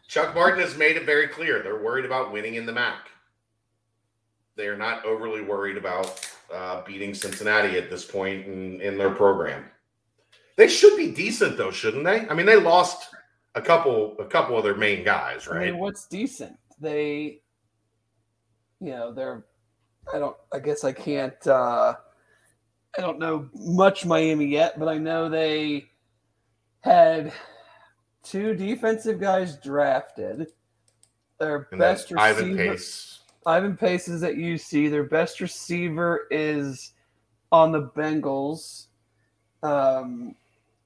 Chuck 0.09 0.35
Martin 0.35 0.61
has 0.61 0.77
made 0.77 0.97
it 0.97 1.05
very 1.07 1.29
clear 1.29 1.63
they're 1.63 1.83
worried 1.83 2.05
about 2.05 2.33
winning 2.33 2.55
in 2.55 2.67
the 2.67 2.73
MAC. 2.73 3.09
They 4.57 4.67
are 4.67 4.77
not 4.77 5.05
overly 5.05 5.43
worried 5.43 5.77
about 5.77 6.29
uh, 6.53 6.83
beating 6.85 7.15
Cincinnati 7.15 7.77
at 7.79 7.91
this 7.91 8.05
point 8.05 8.47
in, 8.47 8.81
in 8.81 8.99
their 8.99 9.11
program. 9.11 9.65
They 10.57 10.69
should 10.69 10.97
be 10.97 11.11
decent 11.11 11.57
though, 11.57 11.71
shouldn't 11.71 12.05
they? 12.05 12.27
I 12.29 12.35
mean, 12.35 12.47
they 12.47 12.57
lost 12.57 13.09
a 13.55 13.63
couple 13.63 14.17
a 14.19 14.25
couple 14.25 14.57
of 14.57 14.65
their 14.65 14.75
main 14.77 15.05
guys, 15.05 15.49
I 15.49 15.55
right? 15.57 15.67
mean, 15.73 15.79
what's 15.79 16.07
decent? 16.07 16.57
They, 16.81 17.43
you 18.81 18.91
know, 18.91 19.13
they're. 19.13 19.45
I 20.13 20.19
don't. 20.19 20.37
I 20.53 20.59
guess 20.59 20.85
I 20.85 20.93
can't. 20.93 21.47
uh 21.47 21.95
I 22.97 23.01
don't 23.01 23.19
know 23.19 23.49
much 23.55 24.05
Miami 24.05 24.47
yet, 24.47 24.79
but 24.79 24.89
I 24.89 24.99
know 24.99 25.29
they 25.29 25.91
had 26.81 27.33
two 28.23 28.55
defensive 28.55 29.21
guys 29.21 29.57
drafted. 29.57 30.49
Their 31.39 31.69
and 31.71 31.79
best 31.79 32.09
then 32.09 32.19
Ivan 32.19 32.51
receiver, 32.51 32.73
Pace. 32.73 33.21
Ivan 33.47 33.77
Pace 33.77 34.09
is 34.09 34.23
at 34.23 34.35
UC. 34.35 34.91
Their 34.91 35.05
best 35.05 35.41
receiver 35.41 36.27
is 36.31 36.93
on 37.53 37.73
the 37.73 37.83
Bengals. 37.83 38.87
Um, 39.63 40.35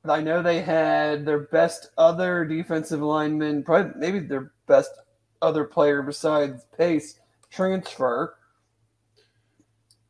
I 0.07 0.21
know 0.21 0.43
they 0.43 0.61
had 0.61 1.25
their 1.25 1.41
best 1.41 1.91
other 1.97 2.45
defensive 2.45 3.01
lineman, 3.01 3.63
probably 3.63 3.93
maybe 3.97 4.19
their 4.19 4.53
best 4.67 4.91
other 5.45 5.65
player 5.65 6.03
besides 6.03 6.65
Pace 6.77 7.21
transfer. 7.51 8.37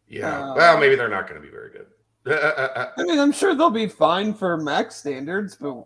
Yeah. 0.09 0.51
Um, 0.51 0.57
well, 0.57 0.78
maybe 0.78 0.95
they're 0.95 1.09
not 1.09 1.28
going 1.28 1.41
to 1.41 1.47
be 1.47 1.53
very 1.53 1.70
good. 1.70 1.87
I 2.26 3.03
mean, 3.03 3.18
I'm 3.18 3.32
sure 3.32 3.55
they'll 3.55 3.70
be 3.70 3.87
fine 3.87 4.32
for 4.32 4.57
MAC's 4.57 4.97
standards, 4.97 5.57
but 5.57 5.85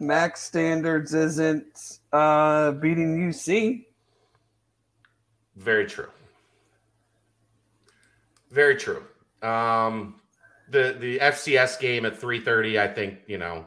MAC's 0.00 0.40
standards 0.40 1.14
isn't 1.14 1.98
uh, 2.12 2.72
beating 2.72 3.16
UC. 3.16 3.84
Very 5.56 5.86
true. 5.86 6.08
Very 8.50 8.76
true. 8.76 9.04
Um, 9.42 10.16
the 10.70 10.96
the 10.98 11.18
FCS 11.18 11.78
game 11.78 12.04
at 12.04 12.18
three 12.18 12.40
thirty. 12.40 12.80
I 12.80 12.88
think 12.88 13.18
you 13.26 13.38
know 13.38 13.66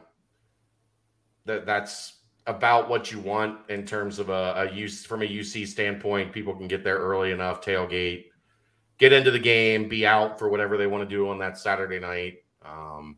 that 1.46 1.64
that's 1.66 2.13
about 2.46 2.88
what 2.88 3.10
you 3.10 3.18
want 3.18 3.58
in 3.70 3.86
terms 3.86 4.18
of 4.18 4.28
a, 4.28 4.54
a 4.56 4.74
use 4.74 5.04
from 5.04 5.22
a 5.22 5.26
UC 5.26 5.66
standpoint. 5.66 6.32
People 6.32 6.54
can 6.54 6.68
get 6.68 6.84
there 6.84 6.98
early 6.98 7.30
enough, 7.30 7.62
tailgate, 7.62 8.26
get 8.98 9.12
into 9.12 9.30
the 9.30 9.38
game, 9.38 9.88
be 9.88 10.06
out 10.06 10.38
for 10.38 10.48
whatever 10.48 10.76
they 10.76 10.86
want 10.86 11.08
to 11.08 11.16
do 11.16 11.28
on 11.28 11.38
that 11.38 11.58
Saturday 11.58 11.98
night. 11.98 12.38
Um, 12.64 13.16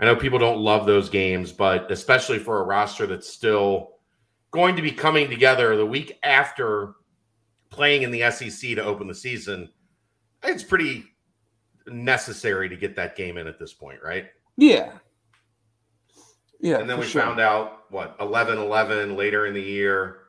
I 0.00 0.04
know 0.04 0.16
people 0.16 0.38
don't 0.38 0.58
love 0.58 0.86
those 0.86 1.08
games, 1.08 1.52
but 1.52 1.90
especially 1.90 2.38
for 2.38 2.60
a 2.60 2.64
roster 2.64 3.06
that's 3.06 3.32
still 3.32 3.92
going 4.50 4.76
to 4.76 4.82
be 4.82 4.90
coming 4.90 5.30
together 5.30 5.76
the 5.76 5.86
week 5.86 6.18
after 6.22 6.94
playing 7.70 8.02
in 8.02 8.10
the 8.10 8.30
SEC 8.30 8.74
to 8.76 8.84
open 8.84 9.06
the 9.06 9.14
season, 9.14 9.68
it's 10.42 10.62
pretty 10.62 11.04
necessary 11.86 12.68
to 12.68 12.76
get 12.76 12.96
that 12.96 13.16
game 13.16 13.38
in 13.38 13.46
at 13.46 13.58
this 13.58 13.72
point, 13.72 14.00
right? 14.02 14.26
Yeah. 14.56 14.92
Yeah. 16.64 16.78
and 16.78 16.88
then 16.88 16.98
we 16.98 17.04
sure. 17.04 17.20
found 17.20 17.40
out 17.40 17.90
what 17.90 18.16
11 18.20 18.56
11 18.58 19.16
later 19.16 19.46
in 19.46 19.52
the 19.52 19.60
year. 19.60 20.20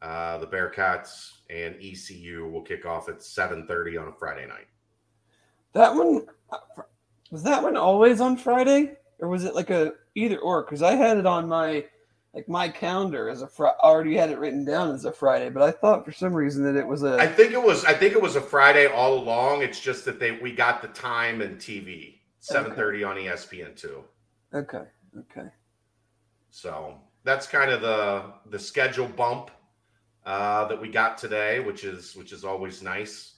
Uh, 0.00 0.38
the 0.38 0.46
Bearcats 0.46 1.32
and 1.50 1.74
ECU 1.82 2.48
will 2.48 2.62
kick 2.62 2.86
off 2.86 3.08
at 3.08 3.18
7:30 3.18 4.00
on 4.00 4.08
a 4.08 4.12
Friday 4.12 4.46
night. 4.46 4.68
That 5.72 5.94
one 5.94 6.26
was 7.32 7.42
that 7.42 7.62
one 7.62 7.76
always 7.76 8.20
on 8.20 8.36
Friday, 8.36 8.96
or 9.18 9.28
was 9.28 9.44
it 9.44 9.56
like 9.56 9.70
a 9.70 9.94
either 10.14 10.38
or? 10.38 10.62
Because 10.62 10.80
I 10.80 10.94
had 10.94 11.18
it 11.18 11.26
on 11.26 11.48
my 11.48 11.84
like 12.34 12.48
my 12.48 12.68
calendar 12.68 13.28
as 13.28 13.42
a 13.42 13.48
fr- 13.48 13.66
already 13.82 14.14
had 14.14 14.30
it 14.30 14.38
written 14.38 14.64
down 14.64 14.94
as 14.94 15.04
a 15.04 15.12
Friday, 15.12 15.50
but 15.50 15.64
I 15.64 15.72
thought 15.72 16.04
for 16.04 16.12
some 16.12 16.32
reason 16.32 16.62
that 16.64 16.76
it 16.76 16.86
was 16.86 17.02
a 17.02 17.18
I 17.18 17.26
think 17.26 17.52
it 17.52 17.62
was 17.62 17.84
I 17.84 17.94
think 17.94 18.12
it 18.12 18.22
was 18.22 18.36
a 18.36 18.40
Friday 18.40 18.86
all 18.86 19.18
along. 19.18 19.62
It's 19.62 19.80
just 19.80 20.04
that 20.04 20.20
they 20.20 20.38
we 20.38 20.52
got 20.52 20.82
the 20.82 20.88
time 20.88 21.40
and 21.40 21.58
TV 21.58 22.20
7:30 22.40 23.08
on 23.08 23.18
E 23.18 23.24
ESPN 23.24 23.74
two. 23.76 24.04
okay, 24.54 24.84
okay. 25.18 25.50
So 26.50 26.96
that's 27.24 27.46
kind 27.46 27.70
of 27.70 27.80
the 27.80 28.24
the 28.50 28.58
schedule 28.58 29.06
bump 29.06 29.50
uh, 30.26 30.66
that 30.66 30.80
we 30.80 30.88
got 30.88 31.16
today, 31.18 31.60
which 31.60 31.84
is 31.84 32.14
which 32.16 32.32
is 32.32 32.44
always 32.44 32.82
nice 32.82 33.34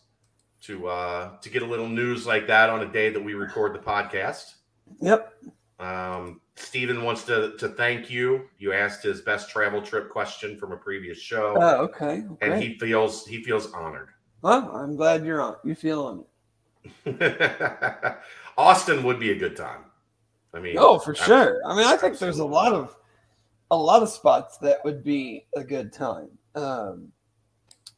to 0.63 0.89
uh, 0.89 1.39
to 1.41 1.51
get 1.51 1.63
a 1.63 1.67
little 1.67 1.89
news 1.89 2.27
like 2.27 2.47
that 2.47 2.71
on 2.71 2.83
a 2.83 2.87
day 2.93 3.11
that 3.11 3.23
we 3.23 3.35
record 3.35 3.75
the 3.75 3.79
podcast. 3.79 4.55
Yep. 5.01 5.33
Um, 5.79 6.41
Steven 6.55 7.03
wants 7.03 7.25
to 7.25 7.55
to 7.59 7.69
thank 7.69 8.09
you. 8.11 8.49
You 8.59 8.73
asked 8.73 9.03
his 9.03 9.21
best 9.21 9.51
travel 9.51 9.83
trip 9.83 10.09
question 10.11 10.57
from 10.57 10.73
a 10.73 10.77
previous 10.77 11.19
show, 11.19 11.57
Oh, 11.59 11.77
okay. 11.85 12.23
Okay. 12.33 12.51
and 12.53 12.63
he 12.63 12.79
feels 12.79 13.27
he 13.27 13.43
feels 13.43 13.73
honored. 13.73 14.09
well, 14.43 14.71
I'm 14.75 14.97
glad 14.97 15.25
you're 15.25 15.41
on. 15.41 15.57
You 15.65 15.75
feeling 15.75 16.25
Austin 18.57 19.03
would 19.03 19.19
be 19.19 19.33
a 19.33 19.37
good 19.37 19.57
time. 19.57 19.85
I 20.55 20.61
mean, 20.61 20.77
Oh, 20.79 20.99
for 20.99 21.13
abs- 21.13 21.21
sure. 21.25 21.61
I 21.67 21.75
mean, 21.77 21.87
I 21.87 21.97
think 21.97 22.19
there's 22.19 22.39
a 22.41 22.45
lot 22.45 22.73
of 22.73 22.97
a 23.73 23.77
lot 23.77 24.03
of 24.03 24.09
spots 24.11 24.59
that 24.59 24.85
would 24.85 25.03
be 25.03 25.47
a 25.57 25.65
good 25.65 25.93
time. 25.93 26.29
Um, 26.55 27.09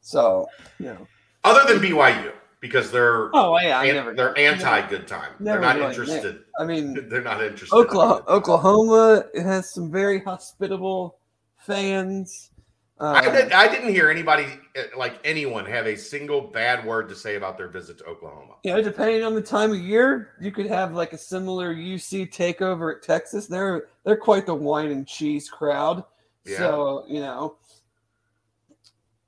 so 0.01 0.47
you 0.79 0.85
know. 0.87 1.05
other 1.43 1.71
than 1.71 1.83
BYU 1.83 2.31
because 2.61 2.89
they're 2.91 3.29
Oh 3.35 3.59
yeah, 3.59 3.77
I 3.79 3.85
an- 3.85 3.95
never. 3.95 4.13
they're 4.15 4.37
anti 4.37 4.87
good 4.87 5.05
time. 5.07 5.33
they're 5.39 5.59
not 5.59 5.75
really 5.75 5.89
interested. 5.89 6.39
I 6.59 6.63
mean, 6.65 6.93
They're 7.09 7.21
not 7.21 7.43
interested. 7.43 7.75
Oklahoma, 7.75 8.23
Oklahoma 8.27 9.25
has 9.35 9.71
some 9.73 9.91
very 9.91 10.21
hospitable 10.23 11.17
fans. 11.57 12.51
I, 12.99 13.25
Um, 13.25 13.33
did, 13.33 13.51
I 13.51 13.67
didn't 13.67 13.89
hear 13.89 14.09
anybody 14.09 14.45
uh, 14.77 14.83
like 14.97 15.19
anyone 15.25 15.65
have 15.65 15.85
a 15.85 15.97
single 15.97 16.39
bad 16.39 16.85
word 16.85 17.09
to 17.09 17.15
say 17.15 17.35
about 17.35 17.57
their 17.57 17.67
visit 17.67 17.97
to 17.97 18.05
Oklahoma. 18.05 18.53
you 18.63 18.71
know, 18.71 18.81
depending 18.81 19.23
on 19.23 19.35
the 19.35 19.41
time 19.41 19.71
of 19.71 19.79
year, 19.79 20.31
you 20.39 20.51
could 20.51 20.65
have 20.67 20.93
like 20.93 21.11
a 21.11 21.17
similar 21.17 21.75
UC 21.75 22.33
takeover 22.33 22.95
at 22.95 23.03
Texas. 23.03 23.47
They're 23.47 23.87
they're 24.05 24.15
quite 24.15 24.45
the 24.45 24.55
wine 24.55 24.91
and 24.91 25.05
cheese 25.05 25.49
crowd. 25.49 26.05
Yeah. 26.45 26.57
So 26.57 27.05
you 27.09 27.19
know, 27.19 27.57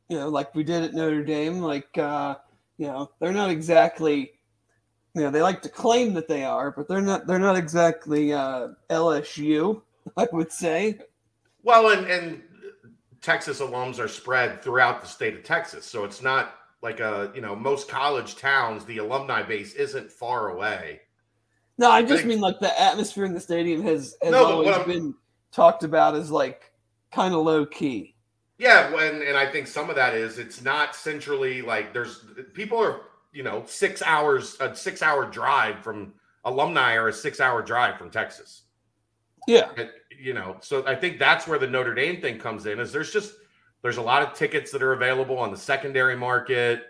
you 0.07 0.17
know, 0.17 0.29
like 0.29 0.55
we 0.55 0.63
did 0.63 0.83
at 0.83 0.93
Notre 0.93 1.23
Dame. 1.23 1.59
Like 1.59 1.97
uh, 1.97 2.35
you 2.77 2.87
know, 2.87 3.11
they're 3.19 3.33
not 3.33 3.49
exactly. 3.49 4.31
You 5.13 5.23
know, 5.23 5.31
they 5.31 5.41
like 5.41 5.63
to 5.63 5.69
claim 5.69 6.13
that 6.13 6.27
they 6.27 6.45
are, 6.45 6.71
but 6.71 6.87
they're 6.87 7.01
not. 7.01 7.27
They're 7.27 7.39
not 7.39 7.57
exactly 7.57 8.31
uh, 8.31 8.69
LSU. 8.89 9.81
I 10.17 10.27
would 10.31 10.53
say. 10.53 10.99
Well, 11.63 11.89
and 11.89 12.07
and 12.07 12.43
Texas 13.27 13.59
alums 13.59 13.99
are 13.99 14.07
spread 14.07 14.61
throughout 14.61 15.01
the 15.01 15.07
state 15.07 15.33
of 15.33 15.43
Texas, 15.43 15.85
so 15.85 16.05
it's 16.05 16.21
not 16.21 16.55
like 16.81 17.01
a 17.01 17.29
you 17.35 17.41
know 17.41 17.53
most 17.57 17.89
college 17.89 18.37
towns, 18.37 18.85
the 18.85 18.99
alumni 18.99 19.43
base 19.43 19.73
isn't 19.73 20.09
far 20.09 20.51
away. 20.51 21.01
No, 21.77 21.91
I 21.91 22.03
just 22.03 22.19
think- 22.19 22.27
mean 22.29 22.39
like 22.39 22.61
the 22.61 22.81
atmosphere 22.81 23.25
in 23.25 23.33
the 23.33 23.41
stadium 23.41 23.81
has, 23.83 24.15
has 24.21 24.31
No, 24.31 24.45
always 24.45 24.77
been 24.85 25.13
talked 25.51 25.83
about 25.83 26.15
as 26.15 26.31
like 26.31 26.71
kind 27.11 27.33
of 27.33 27.41
low 27.41 27.65
key. 27.65 28.15
Yeah, 28.59 28.93
when 28.93 29.21
and 29.21 29.35
I 29.35 29.51
think 29.51 29.67
some 29.67 29.89
of 29.89 29.97
that 29.97 30.13
is 30.13 30.39
it's 30.39 30.61
not 30.61 30.95
centrally 30.95 31.61
like 31.61 31.91
there's 31.91 32.23
people 32.53 32.77
are 32.77 33.01
you 33.33 33.43
know 33.43 33.61
six 33.67 34.01
hours 34.01 34.55
a 34.61 34.73
six 34.73 35.01
hour 35.01 35.25
drive 35.25 35.83
from 35.83 36.13
alumni 36.45 36.95
or 36.95 37.09
a 37.09 37.13
six 37.13 37.41
hour 37.41 37.61
drive 37.61 37.97
from 37.97 38.09
Texas. 38.09 38.61
Yeah. 39.49 39.69
You 40.19 40.33
know, 40.33 40.57
so 40.61 40.85
I 40.87 40.95
think 40.95 41.19
that's 41.19 41.47
where 41.47 41.59
the 41.59 41.67
Notre 41.67 41.93
Dame 41.93 42.21
thing 42.21 42.39
comes 42.39 42.65
in. 42.65 42.79
Is 42.79 42.91
there's 42.91 43.11
just 43.11 43.33
there's 43.81 43.97
a 43.97 44.01
lot 44.01 44.21
of 44.21 44.33
tickets 44.33 44.71
that 44.71 44.81
are 44.81 44.93
available 44.93 45.37
on 45.37 45.51
the 45.51 45.57
secondary 45.57 46.15
market. 46.15 46.83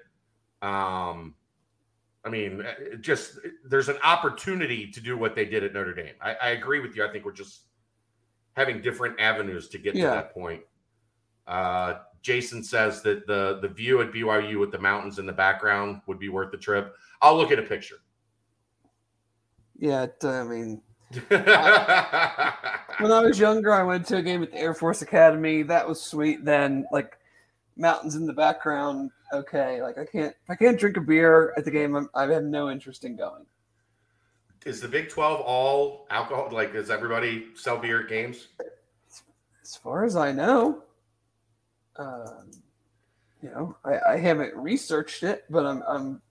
Um, 0.61 1.35
I 2.25 2.29
mean, 2.29 2.65
just 3.01 3.39
there's 3.65 3.89
an 3.89 3.97
opportunity 4.03 4.91
to 4.91 4.99
do 4.99 5.17
what 5.17 5.35
they 5.35 5.45
did 5.45 5.63
at 5.63 5.73
Notre 5.73 5.93
Dame. 5.93 6.15
I, 6.21 6.35
I 6.41 6.49
agree 6.49 6.79
with 6.79 6.95
you. 6.95 7.05
I 7.05 7.11
think 7.11 7.25
we're 7.25 7.31
just 7.31 7.61
having 8.53 8.81
different 8.81 9.19
avenues 9.19 9.69
to 9.69 9.77
get 9.77 9.95
to 9.95 10.01
that 10.01 10.33
point. 10.33 10.61
Uh, 11.45 11.99
Jason 12.21 12.63
says 12.63 13.01
that 13.03 13.25
the 13.27 13.59
the 13.61 13.69
view 13.69 14.01
at 14.01 14.11
BYU 14.11 14.59
with 14.59 14.71
the 14.71 14.79
mountains 14.79 15.19
in 15.19 15.25
the 15.25 15.33
background 15.33 16.01
would 16.07 16.19
be 16.19 16.29
worth 16.29 16.51
the 16.51 16.57
trip. 16.57 16.95
I'll 17.21 17.37
look 17.37 17.51
at 17.51 17.59
a 17.59 17.63
picture. 17.63 17.97
Yeah. 19.77 20.03
It, 20.03 20.25
I 20.25 20.43
mean, 20.43 20.81
when 21.29 23.11
I 23.11 23.21
was 23.21 23.39
younger, 23.39 23.73
I 23.73 23.83
went 23.83 24.05
to 24.07 24.17
a 24.17 24.21
game 24.21 24.43
at 24.43 24.51
the 24.51 24.57
Air 24.57 24.73
Force 24.73 25.01
Academy. 25.01 25.63
That 25.63 25.87
was 25.87 26.01
sweet. 26.01 26.43
Then, 26.43 26.85
like, 26.91 27.17
mountains 27.77 28.15
in 28.15 28.25
the 28.25 28.33
background. 28.33 29.11
Okay. 29.33 29.81
Like, 29.81 29.97
I 29.97 30.05
can't, 30.05 30.35
if 30.43 30.49
I 30.49 30.55
can't 30.55 30.79
drink 30.79 30.97
a 30.97 31.01
beer 31.01 31.53
at 31.55 31.65
the 31.65 31.71
game, 31.71 31.95
I'm, 31.95 32.09
I 32.13 32.25
have 32.27 32.43
no 32.43 32.69
interest 32.69 33.05
in 33.05 33.15
going. 33.15 33.45
Is 34.65 34.81
the 34.81 34.87
Big 34.87 35.09
Twelve 35.09 35.39
all 35.41 36.07
alcohol? 36.09 36.49
Like, 36.51 36.73
does 36.73 36.89
everybody 36.89 37.47
sell 37.55 37.77
beer 37.77 38.01
at 38.01 38.09
games? 38.09 38.47
As 39.63 39.77
far 39.77 40.03
as 40.03 40.17
I 40.17 40.33
know, 40.33 40.83
um, 41.95 42.51
you 43.41 43.49
know, 43.49 43.77
I, 43.85 44.13
I 44.13 44.17
haven't 44.17 44.55
researched 44.55 45.23
it, 45.23 45.45
but 45.49 45.65
I'm, 45.65 45.83
I'm 45.87 46.21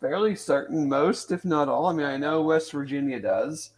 fairly 0.00 0.34
certain 0.34 0.88
most, 0.88 1.32
if 1.32 1.44
not 1.44 1.68
all. 1.68 1.86
I 1.86 1.92
mean, 1.92 2.06
I 2.06 2.16
know 2.16 2.42
West 2.42 2.72
Virginia 2.72 3.20
does. 3.20 3.70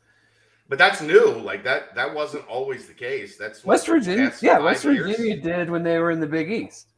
But 0.71 0.79
that's 0.79 1.03
new. 1.03 1.33
Like 1.33 1.65
that 1.65 1.95
that 1.97 2.15
wasn't 2.15 2.47
always 2.47 2.87
the 2.87 2.95
case. 2.95 3.37
That's 3.37 3.65
West 3.65 3.87
Virginia, 3.89 4.33
yeah, 4.41 4.59
West 4.61 4.85
years? 4.85 5.05
Virginia 5.17 5.37
did 5.41 5.69
when 5.69 5.83
they 5.83 5.99
were 5.99 6.13
in 6.13 6.21
the 6.21 6.29
Big 6.29 6.51
East. 6.51 6.93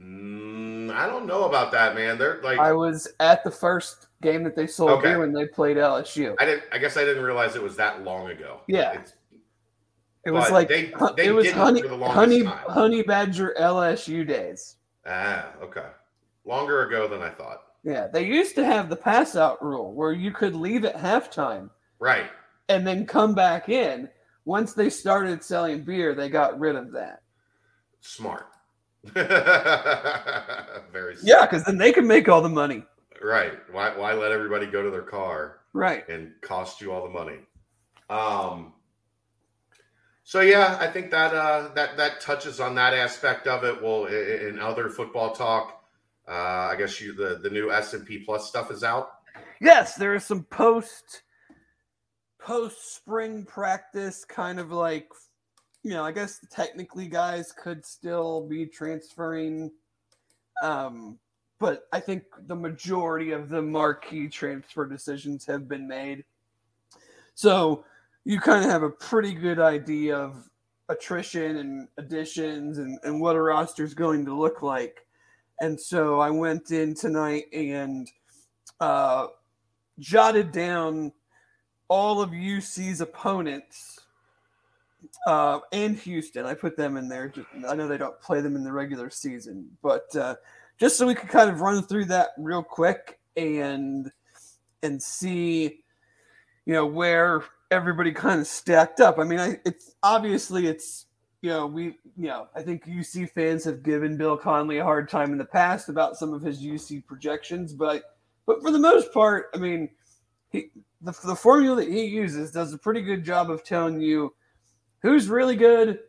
Mm, 0.00 0.92
I 0.94 1.06
don't 1.06 1.26
know 1.26 1.44
about 1.44 1.72
that, 1.72 1.94
man. 1.94 2.18
They're 2.18 2.40
like 2.42 2.58
I 2.58 2.72
was 2.72 3.08
at 3.18 3.42
the 3.44 3.50
first 3.50 4.08
game 4.20 4.44
that 4.44 4.54
they 4.54 4.66
sold 4.66 4.90
Okay. 4.90 5.08
beer 5.08 5.20
when 5.20 5.32
they 5.32 5.46
played 5.46 5.78
LSU. 5.78 6.34
I 6.38 6.44
didn't. 6.44 6.64
I 6.70 6.76
guess 6.78 6.98
I 6.98 7.04
didn't 7.04 7.24
realize 7.24 7.56
it 7.56 7.62
was 7.62 7.76
that 7.76 8.04
long 8.04 8.30
ago. 8.30 8.60
Yeah. 8.66 8.92
It's- 8.92 9.14
It 10.26 10.30
was 10.30 10.50
like 10.50 10.68
they- 10.68 10.92
they 11.16 11.26
it 11.26 11.32
was 11.34 11.50
honey 11.50 11.80
honey 11.88 12.42
time. 12.44 12.58
honey 12.68 13.02
badger 13.02 13.54
LSU 13.58 14.24
days. 14.26 14.76
ah 15.06 15.46
okay. 15.62 15.86
Longer 16.44 16.82
ago 16.86 17.08
than 17.08 17.22
I 17.22 17.30
thought. 17.30 17.62
Yeah, 17.84 18.06
they 18.06 18.24
used 18.26 18.54
to 18.56 18.64
have 18.64 18.88
the 18.88 18.96
pass 18.96 19.34
out 19.34 19.64
rule 19.64 19.92
where 19.94 20.12
you 20.12 20.30
could 20.30 20.54
leave 20.54 20.84
at 20.84 20.96
halftime 20.96 21.70
Right. 21.98 22.30
And 22.68 22.86
then 22.86 23.06
come 23.06 23.34
back 23.34 23.68
in. 23.68 24.08
Once 24.44 24.72
they 24.74 24.90
started 24.90 25.42
selling 25.44 25.84
beer, 25.84 26.14
they 26.14 26.28
got 26.28 26.58
rid 26.58 26.74
of 26.76 26.92
that. 26.92 27.20
Smart. 28.00 28.46
Very 29.14 31.16
smart. 31.16 31.18
Yeah, 31.22 31.46
because 31.46 31.64
then 31.64 31.78
they 31.78 31.92
can 31.92 32.06
make 32.06 32.28
all 32.28 32.42
the 32.42 32.48
money. 32.48 32.84
Right. 33.22 33.52
Why 33.70 33.96
why 33.96 34.14
let 34.14 34.32
everybody 34.32 34.66
go 34.66 34.82
to 34.82 34.90
their 34.90 35.02
car? 35.02 35.58
Right. 35.74 36.06
and 36.08 36.32
cost 36.42 36.82
you 36.82 36.92
all 36.92 37.02
the 37.02 37.08
money. 37.10 37.38
Um, 38.10 38.74
so 40.22 40.40
yeah, 40.40 40.76
I 40.78 40.86
think 40.88 41.10
that 41.12 41.32
uh, 41.32 41.70
that 41.74 41.96
that 41.96 42.20
touches 42.20 42.60
on 42.60 42.74
that 42.74 42.92
aspect 42.94 43.46
of 43.46 43.64
it. 43.64 43.80
Well, 43.82 44.04
i- 44.06 44.10
i- 44.10 44.48
in 44.48 44.58
other 44.58 44.90
football 44.90 45.34
talk, 45.34 45.82
uh, 46.28 46.32
I 46.32 46.74
guess 46.76 47.00
you 47.00 47.14
the 47.14 47.38
the 47.42 47.48
new 47.50 47.72
S 47.72 47.94
and 47.94 48.04
P 48.04 48.18
Plus 48.18 48.48
stuff 48.48 48.70
is 48.70 48.84
out. 48.84 49.12
Yes, 49.60 49.94
there 49.96 50.14
is 50.14 50.24
some 50.24 50.44
post 50.44 51.22
post 52.44 52.96
spring 52.96 53.44
practice 53.44 54.24
kind 54.24 54.58
of 54.58 54.70
like 54.72 55.08
you 55.84 55.90
know, 55.90 56.04
I 56.04 56.12
guess 56.12 56.38
technically 56.48 57.08
guys 57.08 57.52
could 57.52 57.84
still 57.84 58.46
be 58.46 58.66
transferring 58.66 59.70
um 60.62 61.18
but 61.58 61.86
I 61.92 62.00
think 62.00 62.24
the 62.48 62.56
majority 62.56 63.30
of 63.30 63.48
the 63.48 63.62
marquee 63.62 64.28
transfer 64.28 64.84
decisions 64.84 65.46
have 65.46 65.68
been 65.68 65.86
made. 65.86 66.24
So 67.36 67.84
you 68.24 68.40
kind 68.40 68.64
of 68.64 68.70
have 68.70 68.82
a 68.82 68.90
pretty 68.90 69.32
good 69.32 69.60
idea 69.60 70.16
of 70.16 70.50
attrition 70.88 71.58
and 71.58 71.88
additions 71.98 72.78
and, 72.78 72.98
and 73.04 73.20
what 73.20 73.36
a 73.36 73.40
roster 73.40 73.84
is 73.84 73.94
going 73.94 74.24
to 74.24 74.36
look 74.36 74.62
like. 74.62 75.06
And 75.60 75.80
so 75.80 76.18
I 76.18 76.30
went 76.30 76.72
in 76.72 76.94
tonight 76.94 77.44
and 77.52 78.10
uh, 78.80 79.28
jotted 80.00 80.50
down 80.50 81.12
all 81.92 82.22
of 82.22 82.30
UC's 82.30 83.02
opponents 83.02 84.00
uh, 85.26 85.58
and 85.72 85.94
Houston. 85.98 86.46
I 86.46 86.54
put 86.54 86.74
them 86.74 86.96
in 86.96 87.06
there. 87.06 87.28
Just, 87.28 87.46
I 87.68 87.74
know 87.74 87.86
they 87.86 87.98
don't 87.98 88.18
play 88.22 88.40
them 88.40 88.56
in 88.56 88.64
the 88.64 88.72
regular 88.72 89.10
season, 89.10 89.68
but 89.82 90.06
uh, 90.16 90.36
just 90.78 90.96
so 90.96 91.06
we 91.06 91.14
could 91.14 91.28
kind 91.28 91.50
of 91.50 91.60
run 91.60 91.82
through 91.82 92.06
that 92.06 92.30
real 92.38 92.62
quick 92.62 93.20
and 93.36 94.10
and 94.82 95.02
see, 95.02 95.80
you 96.64 96.72
know, 96.72 96.86
where 96.86 97.44
everybody 97.70 98.10
kind 98.10 98.40
of 98.40 98.46
stacked 98.46 99.00
up. 99.00 99.18
I 99.18 99.24
mean, 99.24 99.38
I, 99.38 99.60
it's 99.66 99.94
obviously 100.02 100.68
it's 100.68 101.04
you 101.42 101.50
know 101.50 101.66
we 101.66 101.98
you 102.16 102.28
know 102.28 102.48
I 102.56 102.62
think 102.62 102.86
UC 102.86 103.32
fans 103.32 103.64
have 103.64 103.82
given 103.82 104.16
Bill 104.16 104.38
Connelly 104.38 104.78
a 104.78 104.84
hard 104.84 105.10
time 105.10 105.30
in 105.30 105.36
the 105.36 105.44
past 105.44 105.90
about 105.90 106.16
some 106.16 106.32
of 106.32 106.40
his 106.40 106.62
UC 106.62 107.04
projections, 107.04 107.74
but 107.74 108.16
but 108.46 108.62
for 108.62 108.70
the 108.70 108.78
most 108.78 109.12
part, 109.12 109.50
I 109.54 109.58
mean, 109.58 109.90
he 110.48 110.70
the, 111.02 111.12
the 111.24 111.36
formula 111.36 111.76
that 111.76 111.88
he 111.88 112.04
uses 112.04 112.52
does 112.52 112.72
a 112.72 112.78
pretty 112.78 113.02
good 113.02 113.24
job 113.24 113.50
of 113.50 113.64
telling 113.64 114.00
you 114.00 114.34
who's 115.02 115.28
really 115.28 115.56
good, 115.56 116.00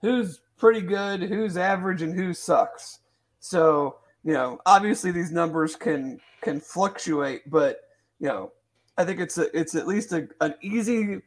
who's 0.00 0.40
pretty 0.56 0.80
good, 0.80 1.22
who's 1.22 1.56
average, 1.56 2.02
and 2.02 2.14
who 2.14 2.32
sucks. 2.32 3.00
So 3.40 3.96
you 4.24 4.32
know, 4.32 4.58
obviously 4.66 5.10
these 5.10 5.30
numbers 5.30 5.76
can 5.76 6.20
can 6.42 6.60
fluctuate, 6.60 7.48
but 7.50 7.80
you 8.20 8.28
know, 8.28 8.52
I 8.96 9.04
think 9.04 9.20
it's 9.20 9.38
a, 9.38 9.58
it's 9.58 9.74
at 9.74 9.86
least 9.86 10.12
a, 10.12 10.28
an 10.40 10.54
easy 10.60 11.20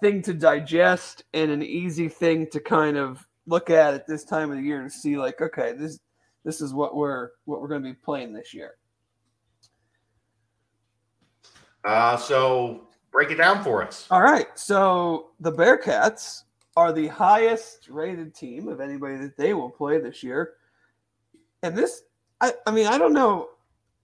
thing 0.00 0.22
to 0.22 0.34
digest 0.34 1.24
and 1.32 1.50
an 1.50 1.62
easy 1.62 2.08
thing 2.08 2.48
to 2.50 2.60
kind 2.60 2.96
of 2.96 3.26
look 3.46 3.70
at 3.70 3.94
at 3.94 4.06
this 4.06 4.24
time 4.24 4.50
of 4.50 4.56
the 4.56 4.62
year 4.62 4.80
and 4.80 4.92
see 4.92 5.16
like, 5.16 5.40
okay, 5.40 5.72
this 5.72 5.98
this 6.44 6.60
is 6.60 6.74
what 6.74 6.96
we're 6.96 7.30
what 7.44 7.60
we're 7.60 7.68
going 7.68 7.82
to 7.82 7.88
be 7.88 7.94
playing 7.94 8.32
this 8.32 8.52
year. 8.52 8.74
Uh, 11.86 12.16
so 12.16 12.88
break 13.12 13.30
it 13.30 13.36
down 13.36 13.62
for 13.62 13.82
us. 13.82 14.06
All 14.10 14.20
right. 14.20 14.48
So 14.58 15.28
the 15.40 15.52
Bearcats 15.52 16.42
are 16.76 16.92
the 16.92 17.06
highest 17.06 17.88
rated 17.88 18.34
team 18.34 18.68
of 18.68 18.80
anybody 18.80 19.16
that 19.16 19.36
they 19.36 19.54
will 19.54 19.70
play 19.70 19.98
this 19.98 20.22
year. 20.22 20.54
And 21.62 21.78
this, 21.78 22.02
I, 22.40 22.52
I 22.66 22.72
mean, 22.72 22.86
I 22.86 22.98
don't 22.98 23.14
know. 23.14 23.50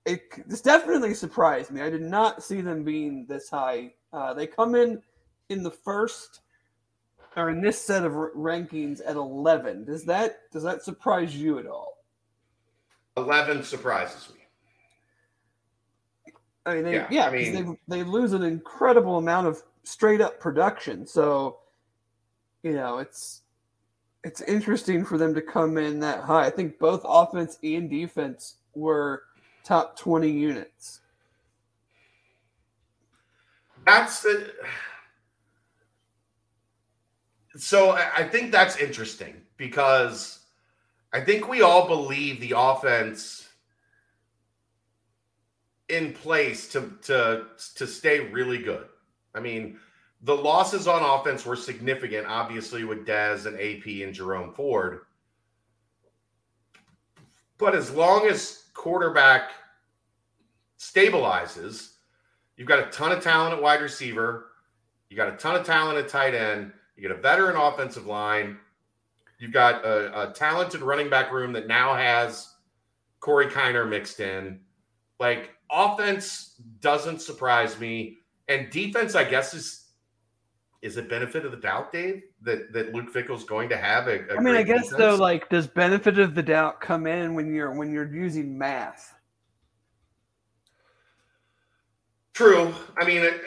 It 0.04 0.48
this 0.48 0.62
definitely 0.62 1.14
surprised 1.14 1.70
me. 1.70 1.80
I 1.80 1.90
did 1.90 2.02
not 2.02 2.42
see 2.42 2.60
them 2.60 2.82
being 2.82 3.26
this 3.28 3.50
high. 3.50 3.92
Uh, 4.12 4.34
they 4.34 4.46
come 4.46 4.74
in 4.74 5.00
in 5.48 5.62
the 5.62 5.70
first 5.70 6.40
or 7.36 7.50
in 7.50 7.60
this 7.60 7.80
set 7.80 8.04
of 8.04 8.14
r- 8.14 8.32
rankings 8.36 9.00
at 9.06 9.16
11. 9.16 9.84
Does 9.84 10.04
that 10.06 10.50
does 10.50 10.62
that 10.64 10.82
surprise 10.82 11.36
you 11.36 11.58
at 11.58 11.66
all? 11.66 11.98
Eleven 13.16 13.62
surprises 13.62 14.32
me. 14.34 14.41
I 16.64 16.74
mean, 16.74 16.84
they, 16.84 16.92
Yeah, 16.94 17.08
yeah, 17.10 17.26
I 17.26 17.30
mean- 17.32 17.78
they 17.88 17.98
they 17.98 18.02
lose 18.04 18.32
an 18.32 18.42
incredible 18.42 19.18
amount 19.18 19.46
of 19.46 19.62
straight 19.84 20.20
up 20.20 20.38
production. 20.40 21.06
So, 21.06 21.58
you 22.62 22.72
know, 22.72 22.98
it's 22.98 23.42
it's 24.24 24.40
interesting 24.42 25.04
for 25.04 25.18
them 25.18 25.34
to 25.34 25.42
come 25.42 25.76
in 25.78 25.98
that 26.00 26.20
high. 26.22 26.46
I 26.46 26.50
think 26.50 26.78
both 26.78 27.02
offense 27.04 27.58
and 27.64 27.90
defense 27.90 28.56
were 28.74 29.24
top 29.64 29.98
twenty 29.98 30.30
units. 30.30 31.00
That's 33.84 34.22
the. 34.22 34.52
So 37.56 37.90
I 37.90 38.22
think 38.22 38.50
that's 38.52 38.76
interesting 38.76 39.34
because 39.58 40.40
I 41.12 41.20
think 41.20 41.48
we 41.48 41.60
all 41.60 41.86
believe 41.86 42.40
the 42.40 42.54
offense 42.56 43.41
in 45.88 46.12
place 46.12 46.68
to 46.68 46.92
to 47.02 47.46
to 47.76 47.86
stay 47.86 48.20
really 48.30 48.58
good. 48.58 48.86
I 49.34 49.40
mean, 49.40 49.78
the 50.22 50.34
losses 50.34 50.86
on 50.86 51.02
offense 51.02 51.44
were 51.44 51.56
significant, 51.56 52.26
obviously 52.26 52.84
with 52.84 53.06
Dez 53.06 53.46
and 53.46 53.56
AP 53.56 54.04
and 54.06 54.14
Jerome 54.14 54.52
Ford. 54.54 55.00
But 57.58 57.74
as 57.74 57.90
long 57.90 58.26
as 58.26 58.64
quarterback 58.74 59.50
stabilizes, 60.78 61.92
you've 62.56 62.68
got 62.68 62.80
a 62.80 62.90
ton 62.90 63.12
of 63.12 63.22
talent 63.22 63.54
at 63.54 63.62
wide 63.62 63.80
receiver, 63.80 64.46
you 65.10 65.16
got 65.16 65.32
a 65.32 65.36
ton 65.36 65.56
of 65.56 65.64
talent 65.64 65.98
at 65.98 66.08
tight 66.08 66.34
end, 66.34 66.72
you 66.96 67.08
got 67.08 67.16
a 67.16 67.20
veteran 67.20 67.56
offensive 67.56 68.06
line, 68.06 68.58
you've 69.38 69.52
got 69.52 69.84
a, 69.84 70.30
a 70.30 70.32
talented 70.32 70.82
running 70.82 71.10
back 71.10 71.32
room 71.32 71.52
that 71.52 71.66
now 71.66 71.94
has 71.94 72.54
Corey 73.20 73.46
Kiner 73.46 73.88
mixed 73.88 74.20
in. 74.20 74.60
Like 75.18 75.50
offense 75.72 76.60
doesn't 76.80 77.20
surprise 77.20 77.78
me, 77.80 78.18
and 78.48 78.70
defense, 78.70 79.14
I 79.14 79.24
guess, 79.24 79.54
is 79.54 79.78
is 80.82 80.96
it 80.96 81.08
benefit 81.08 81.44
of 81.44 81.52
the 81.52 81.56
doubt, 81.56 81.92
Dave, 81.92 82.22
that 82.42 82.72
that 82.72 82.92
Luke 82.92 83.10
Fickell's 83.10 83.44
going 83.44 83.68
to 83.68 83.76
have 83.76 84.08
a, 84.08 84.26
a 84.28 84.36
I 84.36 84.40
mean, 84.40 84.56
I 84.56 84.62
guess 84.62 84.88
defense? 84.88 84.98
though, 84.98 85.14
like, 85.16 85.48
does 85.48 85.66
benefit 85.66 86.18
of 86.18 86.34
the 86.34 86.42
doubt 86.42 86.80
come 86.80 87.06
in 87.06 87.34
when 87.34 87.54
you're 87.54 87.72
when 87.72 87.92
you're 87.92 88.12
using 88.12 88.58
math? 88.58 89.14
True. 92.34 92.74
I 92.96 93.04
mean, 93.04 93.22
it, 93.22 93.40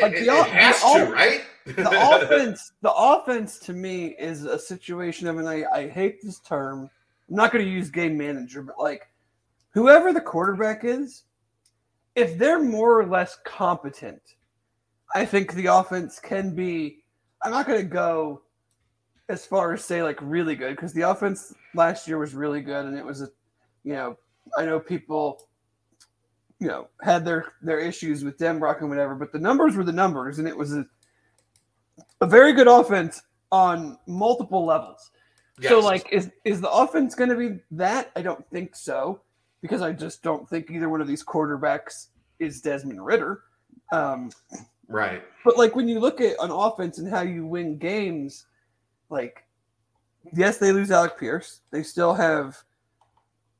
Like 0.00 0.14
it, 0.14 0.26
the 0.26 0.32
it 0.32 0.46
has 0.46 0.80
the 0.80 1.06
to, 1.06 1.12
right? 1.12 1.42
The 1.66 2.22
offense, 2.22 2.72
the 2.80 2.92
offense 2.92 3.58
to 3.60 3.72
me 3.72 4.14
is 4.18 4.44
a 4.44 4.58
situation 4.58 5.26
of, 5.26 5.38
and 5.38 5.48
I, 5.48 5.64
I 5.72 5.88
hate 5.88 6.22
this 6.22 6.38
term. 6.40 6.88
I'm 7.28 7.34
not 7.34 7.52
going 7.52 7.64
to 7.64 7.70
use 7.70 7.90
game 7.90 8.16
manager, 8.16 8.62
but 8.62 8.78
like 8.78 9.08
whoever 9.70 10.12
the 10.12 10.20
quarterback 10.20 10.84
is, 10.84 11.24
if 12.16 12.38
they're 12.38 12.62
more 12.62 12.98
or 12.98 13.06
less 13.06 13.38
competent, 13.44 14.22
I 15.14 15.24
think 15.24 15.52
the 15.52 15.66
offense 15.66 16.18
can 16.18 16.54
be. 16.54 17.04
I'm 17.42 17.52
not 17.52 17.66
going 17.66 17.80
to 17.80 17.86
go 17.86 18.42
as 19.28 19.44
far 19.44 19.72
as 19.74 19.84
say 19.84 20.02
like 20.02 20.18
really 20.22 20.56
good 20.56 20.74
because 20.74 20.92
the 20.94 21.02
offense 21.02 21.54
last 21.74 22.08
year 22.08 22.18
was 22.18 22.34
really 22.34 22.62
good 22.62 22.86
and 22.86 22.96
it 22.96 23.04
was 23.04 23.22
a, 23.22 23.28
you 23.84 23.92
know, 23.92 24.16
I 24.56 24.64
know 24.64 24.80
people, 24.80 25.48
you 26.58 26.68
know, 26.68 26.88
had 27.02 27.24
their 27.24 27.52
their 27.60 27.78
issues 27.78 28.24
with 28.24 28.38
Denbrock 28.38 28.80
and 28.80 28.88
whatever, 28.88 29.14
but 29.14 29.32
the 29.32 29.38
numbers 29.38 29.76
were 29.76 29.84
the 29.84 29.92
numbers 29.92 30.38
and 30.38 30.48
it 30.48 30.56
was 30.56 30.74
a, 30.74 30.86
a 32.20 32.26
very 32.26 32.52
good 32.52 32.68
offense 32.68 33.22
on 33.52 33.98
multiple 34.06 34.64
levels. 34.64 35.10
So 35.62 35.80
like 35.80 36.08
is 36.12 36.30
is 36.44 36.60
the 36.60 36.70
offense 36.70 37.14
going 37.14 37.30
to 37.30 37.36
be 37.36 37.60
that? 37.72 38.10
I 38.16 38.22
don't 38.22 38.48
think 38.50 38.74
so 38.74 39.20
because 39.62 39.82
I 39.82 39.92
just 39.92 40.22
don't 40.22 40.48
think 40.48 40.70
either 40.70 40.88
one 40.88 41.00
of 41.00 41.08
these 41.08 41.24
quarterbacks 41.24 42.08
is 42.38 42.60
Desmond 42.60 43.04
Ridder. 43.04 43.42
Um, 43.92 44.30
right. 44.88 45.22
but 45.44 45.56
like 45.56 45.76
when 45.76 45.88
you 45.88 46.00
look 46.00 46.20
at 46.20 46.36
an 46.40 46.50
offense 46.50 46.98
and 46.98 47.08
how 47.08 47.22
you 47.22 47.46
win 47.46 47.78
games, 47.78 48.46
like 49.10 49.44
yes, 50.34 50.58
they 50.58 50.72
lose 50.72 50.90
Alec 50.90 51.18
Pierce. 51.18 51.60
They 51.70 51.82
still 51.82 52.14
have 52.14 52.56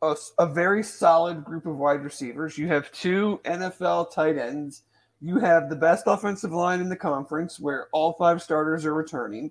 a 0.02 0.46
very 0.46 0.82
solid 0.82 1.44
group 1.44 1.66
of 1.66 1.76
wide 1.76 2.04
receivers. 2.04 2.58
You 2.58 2.68
have 2.68 2.92
two 2.92 3.40
NFL 3.44 4.12
tight 4.12 4.36
ends. 4.36 4.82
You 5.20 5.38
have 5.38 5.70
the 5.70 5.76
best 5.76 6.04
offensive 6.06 6.52
line 6.52 6.80
in 6.80 6.88
the 6.88 6.96
conference, 6.96 7.58
where 7.58 7.88
all 7.92 8.12
five 8.12 8.42
starters 8.42 8.84
are 8.84 8.94
returning. 8.94 9.50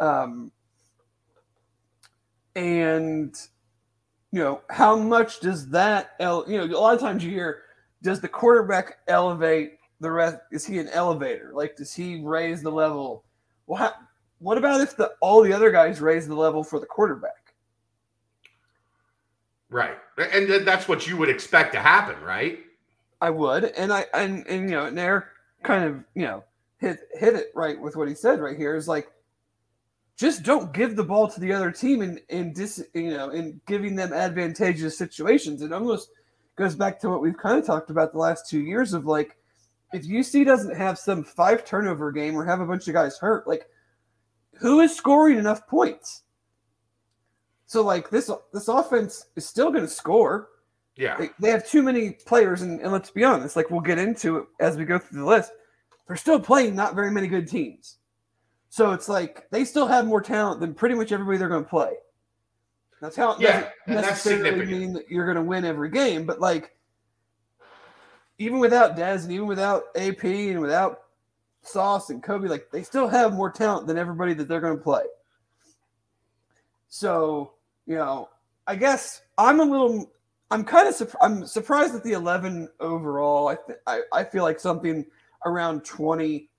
Um, 0.00 0.50
and 2.56 3.34
you 4.34 4.40
know 4.40 4.62
how 4.68 4.96
much 4.96 5.38
does 5.38 5.68
that? 5.68 6.16
You 6.18 6.44
know, 6.48 6.64
a 6.64 6.66
lot 6.66 6.92
of 6.92 7.00
times 7.00 7.22
you 7.22 7.30
hear, 7.30 7.62
does 8.02 8.20
the 8.20 8.26
quarterback 8.26 8.98
elevate 9.06 9.74
the 10.00 10.10
rest? 10.10 10.38
Is 10.50 10.66
he 10.66 10.80
an 10.80 10.88
elevator? 10.88 11.52
Like, 11.54 11.76
does 11.76 11.94
he 11.94 12.20
raise 12.20 12.60
the 12.60 12.72
level? 12.72 13.22
Well, 13.68 13.78
how, 13.78 13.92
what 14.40 14.58
about 14.58 14.80
if 14.80 14.96
the 14.96 15.12
all 15.20 15.40
the 15.44 15.52
other 15.52 15.70
guys 15.70 16.00
raise 16.00 16.26
the 16.26 16.34
level 16.34 16.64
for 16.64 16.80
the 16.80 16.86
quarterback? 16.86 17.54
Right. 19.70 19.96
And 20.18 20.66
that's 20.66 20.88
what 20.88 21.06
you 21.06 21.16
would 21.16 21.28
expect 21.28 21.72
to 21.74 21.78
happen, 21.78 22.20
right? 22.20 22.58
I 23.20 23.30
would, 23.30 23.66
and 23.76 23.92
I 23.92 24.06
and 24.14 24.44
and 24.48 24.68
you 24.68 24.74
know, 24.74 24.86
and 24.86 24.98
Eric 24.98 25.26
kind 25.62 25.84
of 25.84 26.02
you 26.16 26.22
know 26.22 26.42
hit 26.78 26.98
hit 27.12 27.36
it 27.36 27.52
right 27.54 27.80
with 27.80 27.94
what 27.94 28.08
he 28.08 28.16
said 28.16 28.40
right 28.40 28.56
here 28.56 28.74
is 28.74 28.88
like, 28.88 29.06
just 30.16 30.42
don't 30.42 30.72
give 30.72 30.96
the 30.96 31.04
ball 31.04 31.28
to 31.28 31.40
the 31.40 31.52
other 31.52 31.70
team 31.70 32.00
and 32.02 32.20
and 32.30 32.54
dis 32.54 32.82
you 32.94 33.10
know 33.10 33.30
in 33.30 33.60
giving 33.66 33.96
them 33.96 34.12
advantageous 34.12 34.96
situations. 34.96 35.62
It 35.62 35.72
almost 35.72 36.10
goes 36.56 36.74
back 36.76 37.00
to 37.00 37.10
what 37.10 37.20
we've 37.20 37.36
kind 37.36 37.58
of 37.58 37.66
talked 37.66 37.90
about 37.90 38.12
the 38.12 38.18
last 38.18 38.48
two 38.48 38.60
years 38.60 38.92
of 38.94 39.06
like, 39.06 39.36
if 39.92 40.04
UC 40.06 40.44
doesn't 40.44 40.76
have 40.76 40.98
some 40.98 41.24
five 41.24 41.64
turnover 41.64 42.12
game 42.12 42.36
or 42.36 42.44
have 42.44 42.60
a 42.60 42.66
bunch 42.66 42.86
of 42.86 42.94
guys 42.94 43.18
hurt, 43.18 43.48
like, 43.48 43.68
who 44.60 44.80
is 44.80 44.94
scoring 44.96 45.36
enough 45.38 45.66
points? 45.66 46.22
So 47.66 47.82
like 47.82 48.08
this 48.10 48.30
this 48.52 48.68
offense 48.68 49.26
is 49.36 49.46
still 49.46 49.70
going 49.70 49.82
to 49.84 49.88
score 49.90 50.48
Yeah. 50.96 51.16
they, 51.16 51.30
they 51.40 51.50
have 51.50 51.66
too 51.68 51.82
many 51.82 52.10
players, 52.24 52.62
and, 52.62 52.80
and 52.80 52.92
let's 52.92 53.10
be 53.10 53.24
honest, 53.24 53.56
like 53.56 53.70
we'll 53.70 53.80
get 53.80 53.98
into 53.98 54.36
it 54.38 54.44
as 54.60 54.76
we 54.76 54.84
go 54.84 54.98
through 54.98 55.20
the 55.20 55.26
list. 55.26 55.50
They're 56.06 56.16
still 56.16 56.38
playing 56.38 56.76
not 56.76 56.94
very 56.94 57.10
many 57.10 57.26
good 57.26 57.48
teams, 57.48 57.96
so 58.74 58.90
it's 58.90 59.08
like 59.08 59.48
they 59.52 59.64
still 59.64 59.86
have 59.86 60.04
more 60.04 60.20
talent 60.20 60.58
than 60.58 60.74
pretty 60.74 60.96
much 60.96 61.12
everybody 61.12 61.38
they're 61.38 61.48
going 61.48 61.62
to 61.62 61.70
play. 61.70 61.92
Now, 63.00 63.08
talent 63.08 63.40
Yeah, 63.40 63.68
doesn't 63.86 64.02
necessarily 64.02 64.66
mean 64.66 64.92
that 64.94 65.08
you're 65.08 65.26
going 65.26 65.36
to 65.36 65.44
win 65.44 65.64
every 65.64 65.90
game, 65.90 66.26
but 66.26 66.40
like 66.40 66.76
even 68.40 68.58
without 68.58 68.96
Dez 68.96 69.22
and 69.22 69.32
even 69.32 69.46
without 69.46 69.84
AP 69.94 70.24
and 70.24 70.60
without 70.60 71.02
Sauce 71.62 72.10
and 72.10 72.20
Kobe, 72.20 72.48
like 72.48 72.68
they 72.72 72.82
still 72.82 73.06
have 73.06 73.32
more 73.32 73.48
talent 73.48 73.86
than 73.86 73.96
everybody 73.96 74.34
that 74.34 74.48
they're 74.48 74.60
going 74.60 74.76
to 74.76 74.82
play. 74.82 75.04
So 76.88 77.52
you 77.86 77.94
know, 77.94 78.28
I 78.66 78.74
guess 78.74 79.22
I'm 79.38 79.60
a 79.60 79.64
little 79.64 80.10
I'm 80.50 80.64
kind 80.64 80.88
of 80.88 80.94
surp- 80.96 81.14
I'm 81.20 81.46
surprised 81.46 81.94
at 81.94 82.02
the 82.02 82.14
11 82.14 82.68
overall. 82.80 83.46
I, 83.46 83.54
th- 83.54 83.78
I 83.86 84.00
I 84.12 84.24
feel 84.24 84.42
like 84.42 84.58
something 84.58 85.06
around 85.46 85.84
20 85.84 86.50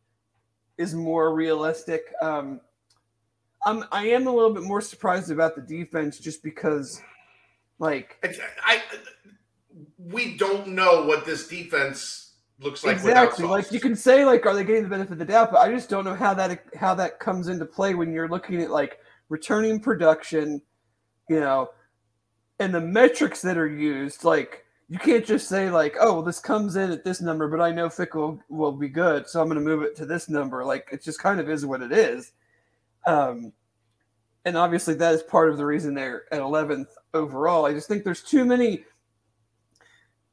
is 0.77 0.93
more 0.93 1.33
realistic. 1.33 2.13
Um, 2.21 2.61
I'm 3.65 3.83
I 3.91 4.07
am 4.07 4.27
a 4.27 4.31
little 4.31 4.53
bit 4.53 4.63
more 4.63 4.81
surprised 4.81 5.31
about 5.31 5.55
the 5.55 5.61
defense 5.61 6.19
just 6.19 6.43
because, 6.43 7.01
like 7.79 8.17
It's- 8.23 8.39
I, 8.63 8.81
we 9.97 10.37
don't 10.37 10.67
know 10.67 11.05
what 11.05 11.25
this 11.25 11.47
defense 11.47 12.33
looks 12.61 12.85
like 12.85 12.95
exactly 12.95 13.45
like 13.45 13.69
you 13.73 13.81
can 13.81 13.97
say 13.97 14.23
like 14.23 14.45
are 14.45 14.53
they 14.53 14.63
getting 14.63 14.83
the 14.83 14.89
benefit 14.89 15.11
of 15.13 15.19
the 15.19 15.25
doubt, 15.25 15.51
but 15.51 15.59
I 15.59 15.69
just 15.71 15.89
don't 15.89 16.05
know 16.05 16.15
how 16.15 16.33
that 16.35 16.63
how 16.75 16.95
that 16.95 17.19
comes 17.19 17.47
into 17.47 17.65
play 17.65 17.95
when 17.95 18.13
you're 18.13 18.29
looking 18.29 18.61
at 18.61 18.69
like 18.69 18.99
returning 19.29 19.79
production, 19.79 20.61
you 21.29 21.39
know, 21.39 21.71
and 22.59 22.73
the 22.73 22.81
metrics 22.81 23.41
that 23.41 23.57
are 23.57 23.67
used 23.67 24.23
like. 24.23 24.64
You 24.87 24.99
can't 24.99 25.25
just 25.25 25.49
say 25.49 25.69
like, 25.71 25.95
"Oh, 25.99 26.13
well, 26.13 26.21
this 26.21 26.39
comes 26.39 26.75
in 26.75 26.91
at 26.91 27.03
this 27.03 27.19
number," 27.21 27.47
but 27.47 27.59
I 27.61 27.71
know 27.71 27.89
Fickell 27.89 28.39
will 28.49 28.71
be 28.71 28.89
good, 28.89 29.27
so 29.27 29.41
I'm 29.41 29.47
going 29.47 29.59
to 29.59 29.65
move 29.65 29.81
it 29.81 29.95
to 29.97 30.05
this 30.05 30.29
number. 30.29 30.63
Like, 30.63 30.89
it 30.91 31.03
just 31.03 31.19
kind 31.19 31.39
of 31.39 31.49
is 31.49 31.65
what 31.65 31.81
it 31.81 31.91
is. 31.91 32.33
Um, 33.07 33.51
and 34.45 34.55
obviously, 34.55 34.93
that 34.95 35.15
is 35.15 35.23
part 35.23 35.49
of 35.49 35.57
the 35.57 35.65
reason 35.65 35.95
they're 35.95 36.31
at 36.31 36.39
11th 36.39 36.87
overall. 37.15 37.65
I 37.65 37.73
just 37.73 37.87
think 37.87 38.03
there's 38.03 38.21
too 38.21 38.45
many. 38.45 38.85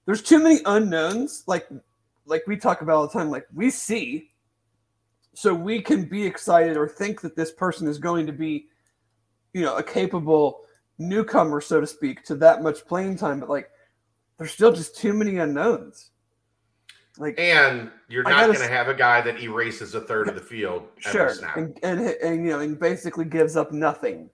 There's 0.05 0.23
too 0.23 0.43
many 0.43 0.61
unknowns. 0.67 1.45
Like, 1.47 1.67
like 2.27 2.47
we 2.47 2.57
talk 2.57 2.83
about 2.83 2.97
all 2.97 3.07
the 3.07 3.13
time. 3.13 3.31
Like 3.31 3.47
we 3.55 3.71
see, 3.71 4.33
so 5.35 5.55
we 5.55 5.81
can 5.81 6.05
be 6.05 6.27
excited 6.27 6.77
or 6.77 6.87
think 6.89 7.23
that 7.23 7.37
this 7.37 7.53
person 7.53 7.89
is 7.89 7.99
going 7.99 8.27
to 8.27 8.33
be, 8.33 8.67
you 9.55 9.63
know, 9.63 9.77
a 9.77 9.83
capable 9.83 10.61
newcomer, 10.99 11.61
so 11.61 11.81
to 11.81 11.87
speak, 11.87 12.23
to 12.25 12.35
that 12.37 12.63
much 12.63 12.87
playing 12.87 13.17
time. 13.17 13.41
But 13.41 13.49
like, 13.49 13.71
there's 14.39 14.53
still 14.53 14.73
just 14.73 14.97
too 14.97 15.13
many 15.13 15.39
unknowns. 15.39 16.11
Like, 17.19 17.39
and 17.39 17.91
you're 18.09 18.23
not 18.23 18.47
going 18.47 18.59
to 18.59 18.69
have 18.69 18.89
a 18.89 18.95
guy 18.95 19.21
that 19.21 19.41
erases 19.41 19.95
a 19.95 20.01
third 20.01 20.29
of 20.29 20.35
the 20.35 20.41
field 20.41 20.89
sure, 20.99 21.33
and, 21.57 21.79
and 21.83 22.01
and 22.01 22.45
you 22.45 22.51
know, 22.51 22.61
and 22.61 22.79
basically 22.79 23.27
gives 23.27 23.55
up 23.55 23.71
nothing, 23.71 24.31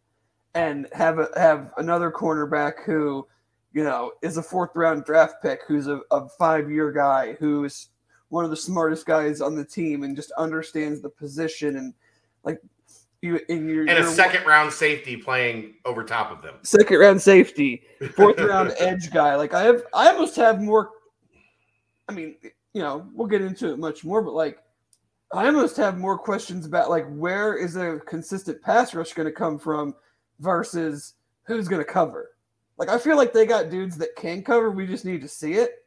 and 0.55 0.87
have 0.93 1.19
a, 1.19 1.29
have 1.37 1.73
another 1.79 2.11
cornerback 2.13 2.85
who, 2.85 3.27
you 3.73 3.83
know, 3.83 4.13
is 4.23 4.37
a 4.37 4.43
fourth 4.43 4.71
round 4.77 5.05
draft 5.05 5.43
pick, 5.43 5.61
who's 5.67 5.89
a, 5.89 6.01
a 6.13 6.29
five 6.39 6.71
year 6.71 6.93
guy, 6.93 7.37
who's 7.41 7.89
one 8.29 8.45
of 8.45 8.51
the 8.51 8.57
smartest 8.57 9.07
guys 9.07 9.41
on 9.41 9.57
the 9.57 9.65
team, 9.65 10.05
and 10.05 10.15
just 10.15 10.31
understands 10.39 11.01
the 11.01 11.11
position, 11.11 11.79
and 11.79 11.93
like 12.45 12.61
you 13.23 13.41
and 13.49 13.69
you're 13.69 13.81
and 13.83 13.91
a 13.91 14.03
you're- 14.03 14.13
second 14.15 14.47
round 14.47 14.73
safety 14.73 15.17
playing 15.17 15.75
over 15.85 16.05
top 16.05 16.31
of 16.31 16.41
them. 16.43 16.55
second 16.63 16.99
round 16.99 17.21
safety, 17.21 17.83
fourth 18.15 18.39
round 18.41 18.73
edge 18.79 19.11
guy. 19.13 19.35
Like 19.35 19.55
I 19.55 19.63
have, 19.63 19.83
I 19.95 20.09
almost 20.11 20.37
have 20.37 20.61
more. 20.63 20.91
I 22.09 22.13
mean, 22.13 22.37
you 22.73 22.81
know, 22.83 23.07
we'll 23.13 23.27
get 23.27 23.43
into 23.43 23.71
it 23.73 23.79
much 23.79 24.05
more, 24.05 24.23
but 24.23 24.33
like, 24.35 24.59
I 25.33 25.47
almost 25.47 25.77
have 25.77 25.99
more 25.99 26.17
questions 26.17 26.65
about 26.65 26.91
like 26.91 27.07
where 27.11 27.55
is 27.57 27.77
a 27.77 28.01
consistent 28.07 28.63
pass 28.63 28.95
rush 28.95 29.13
going 29.13 29.27
to 29.29 29.33
come 29.33 29.59
from 29.59 29.95
versus 30.41 31.15
who's 31.45 31.69
going 31.69 31.85
to 31.85 31.91
cover. 31.93 32.31
Like, 32.79 32.89
I 32.89 32.99
feel 32.99 33.17
like 33.17 33.33
they 33.33 33.45
got 33.45 33.71
dudes 33.71 33.99
that 33.99 34.15
can 34.17 34.43
cover. 34.43 34.71
We 34.71 34.87
just 34.87 35.05
need 35.05 35.21
to 35.23 35.29
see 35.29 35.55
it. 35.55 35.85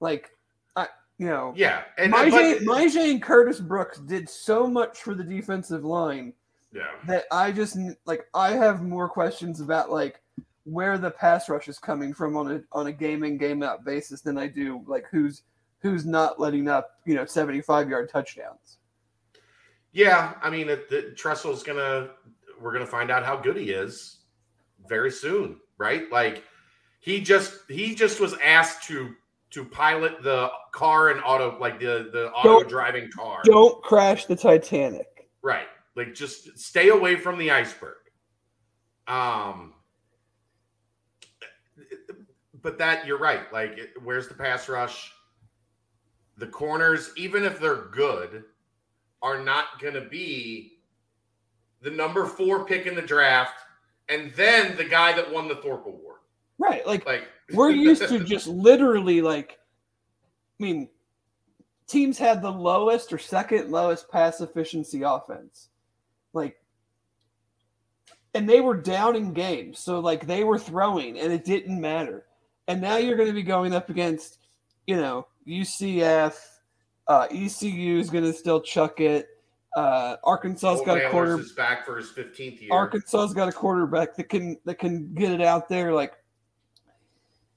Like, 0.00 0.30
I, 0.76 0.86
you 1.18 1.26
know, 1.26 1.52
Yeah, 1.56 1.82
and 1.98 2.12
Myjai, 2.14 2.64
but- 2.64 2.76
Myjai 2.76 3.10
and 3.10 3.22
Curtis 3.22 3.58
Brooks 3.58 3.98
did 3.98 4.28
so 4.30 4.66
much 4.68 4.98
for 5.02 5.14
the 5.14 5.24
defensive 5.24 5.84
line 5.84 6.32
yeah, 6.72 6.88
that 7.06 7.24
I 7.32 7.52
just 7.52 7.76
like 8.06 8.26
I 8.34 8.52
have 8.52 8.82
more 8.82 9.08
questions 9.08 9.60
about 9.60 9.90
like 9.90 10.20
where 10.64 10.98
the 10.98 11.10
pass 11.10 11.48
rush 11.48 11.68
is 11.68 11.78
coming 11.78 12.12
from 12.12 12.36
on 12.36 12.50
a 12.52 12.62
on 12.72 12.88
a 12.88 12.92
game 12.92 13.24
in 13.24 13.38
game 13.38 13.62
out 13.62 13.84
basis 13.84 14.20
than 14.20 14.36
I 14.36 14.48
do 14.48 14.82
like 14.86 15.06
who's 15.10 15.42
who's 15.80 16.04
not 16.04 16.38
letting 16.40 16.68
up 16.68 16.98
you 17.06 17.14
know 17.14 17.24
seventy 17.24 17.60
five 17.62 17.88
yard 17.88 18.10
touchdowns. 18.10 18.78
Yeah, 19.92 20.34
I 20.42 20.50
mean, 20.50 20.68
it, 20.68 20.88
the, 20.90 21.12
Tressel's 21.16 21.62
gonna. 21.62 22.10
We're 22.60 22.72
gonna 22.72 22.86
find 22.86 23.10
out 23.10 23.24
how 23.24 23.36
good 23.36 23.56
he 23.56 23.70
is 23.70 24.18
very 24.88 25.10
soon, 25.10 25.60
right? 25.78 26.10
Like 26.12 26.42
he 27.00 27.20
just 27.20 27.54
he 27.68 27.94
just 27.94 28.20
was 28.20 28.34
asked 28.44 28.82
to 28.88 29.14
to 29.50 29.64
pilot 29.64 30.22
the 30.22 30.50
car 30.72 31.08
and 31.10 31.22
auto 31.24 31.56
like 31.58 31.78
the 31.80 32.10
the 32.12 32.30
auto 32.32 32.60
Don't- 32.60 32.68
driving 32.68 33.10
car, 33.10 33.40
Don't 33.44 33.82
crash 33.82 34.26
the 34.26 34.36
Titanic. 34.36 35.30
right? 35.40 35.68
Like 35.98 36.14
just 36.14 36.56
stay 36.56 36.90
away 36.90 37.16
from 37.16 37.38
the 37.38 37.50
iceberg. 37.50 37.96
Um, 39.08 39.74
but 42.62 42.78
that 42.78 43.04
you're 43.04 43.18
right. 43.18 43.52
Like, 43.52 43.80
where's 44.04 44.28
the 44.28 44.34
pass 44.34 44.68
rush? 44.68 45.12
The 46.36 46.46
corners, 46.46 47.10
even 47.16 47.42
if 47.42 47.58
they're 47.58 47.86
good, 47.90 48.44
are 49.22 49.42
not 49.42 49.80
going 49.80 49.94
to 49.94 50.02
be 50.02 50.78
the 51.82 51.90
number 51.90 52.26
four 52.26 52.64
pick 52.64 52.86
in 52.86 52.94
the 52.94 53.02
draft, 53.02 53.60
and 54.08 54.32
then 54.34 54.76
the 54.76 54.84
guy 54.84 55.12
that 55.12 55.32
won 55.32 55.48
the 55.48 55.56
Thorpe 55.56 55.86
Award. 55.86 56.20
Right, 56.58 56.86
like 56.86 57.04
Like 57.04 57.26
we're 57.52 57.70
used 57.72 58.06
to 58.06 58.20
just 58.22 58.46
literally 58.46 59.20
like 59.20 59.58
I 60.60 60.62
mean 60.62 60.88
teams 61.88 62.18
had 62.18 62.40
the 62.40 62.52
lowest 62.52 63.12
or 63.12 63.18
second 63.18 63.72
lowest 63.72 64.08
pass 64.08 64.40
efficiency 64.40 65.02
offense. 65.02 65.70
Like 66.32 66.56
and 68.34 68.48
they 68.48 68.60
were 68.60 68.76
down 68.76 69.16
in 69.16 69.32
games. 69.32 69.80
So 69.80 70.00
like 70.00 70.26
they 70.26 70.44
were 70.44 70.58
throwing 70.58 71.18
and 71.18 71.32
it 71.32 71.44
didn't 71.44 71.80
matter. 71.80 72.24
And 72.66 72.80
now 72.80 72.96
you're 72.96 73.16
going 73.16 73.28
to 73.28 73.34
be 73.34 73.42
going 73.42 73.74
up 73.74 73.88
against, 73.88 74.38
you 74.86 74.96
know, 74.96 75.26
UCF, 75.46 76.36
uh, 77.08 77.26
ECU 77.30 77.98
is 77.98 78.10
going 78.10 78.24
to 78.24 78.32
still 78.32 78.60
chuck 78.60 79.00
it. 79.00 79.26
Uh, 79.74 80.16
Arkansas's 80.24 80.84
got 80.84 80.98
a 80.98 81.10
quarter. 81.10 81.42
Back 81.56 81.86
for 81.86 81.96
his 81.96 82.10
15th 82.10 82.60
year. 82.60 82.70
Arkansas's 82.70 83.34
got 83.34 83.48
a 83.48 83.52
quarterback 83.52 84.16
that 84.16 84.28
can 84.28 84.58
that 84.64 84.78
can 84.78 85.14
get 85.14 85.32
it 85.32 85.42
out 85.42 85.68
there. 85.68 85.92
Like 85.92 86.14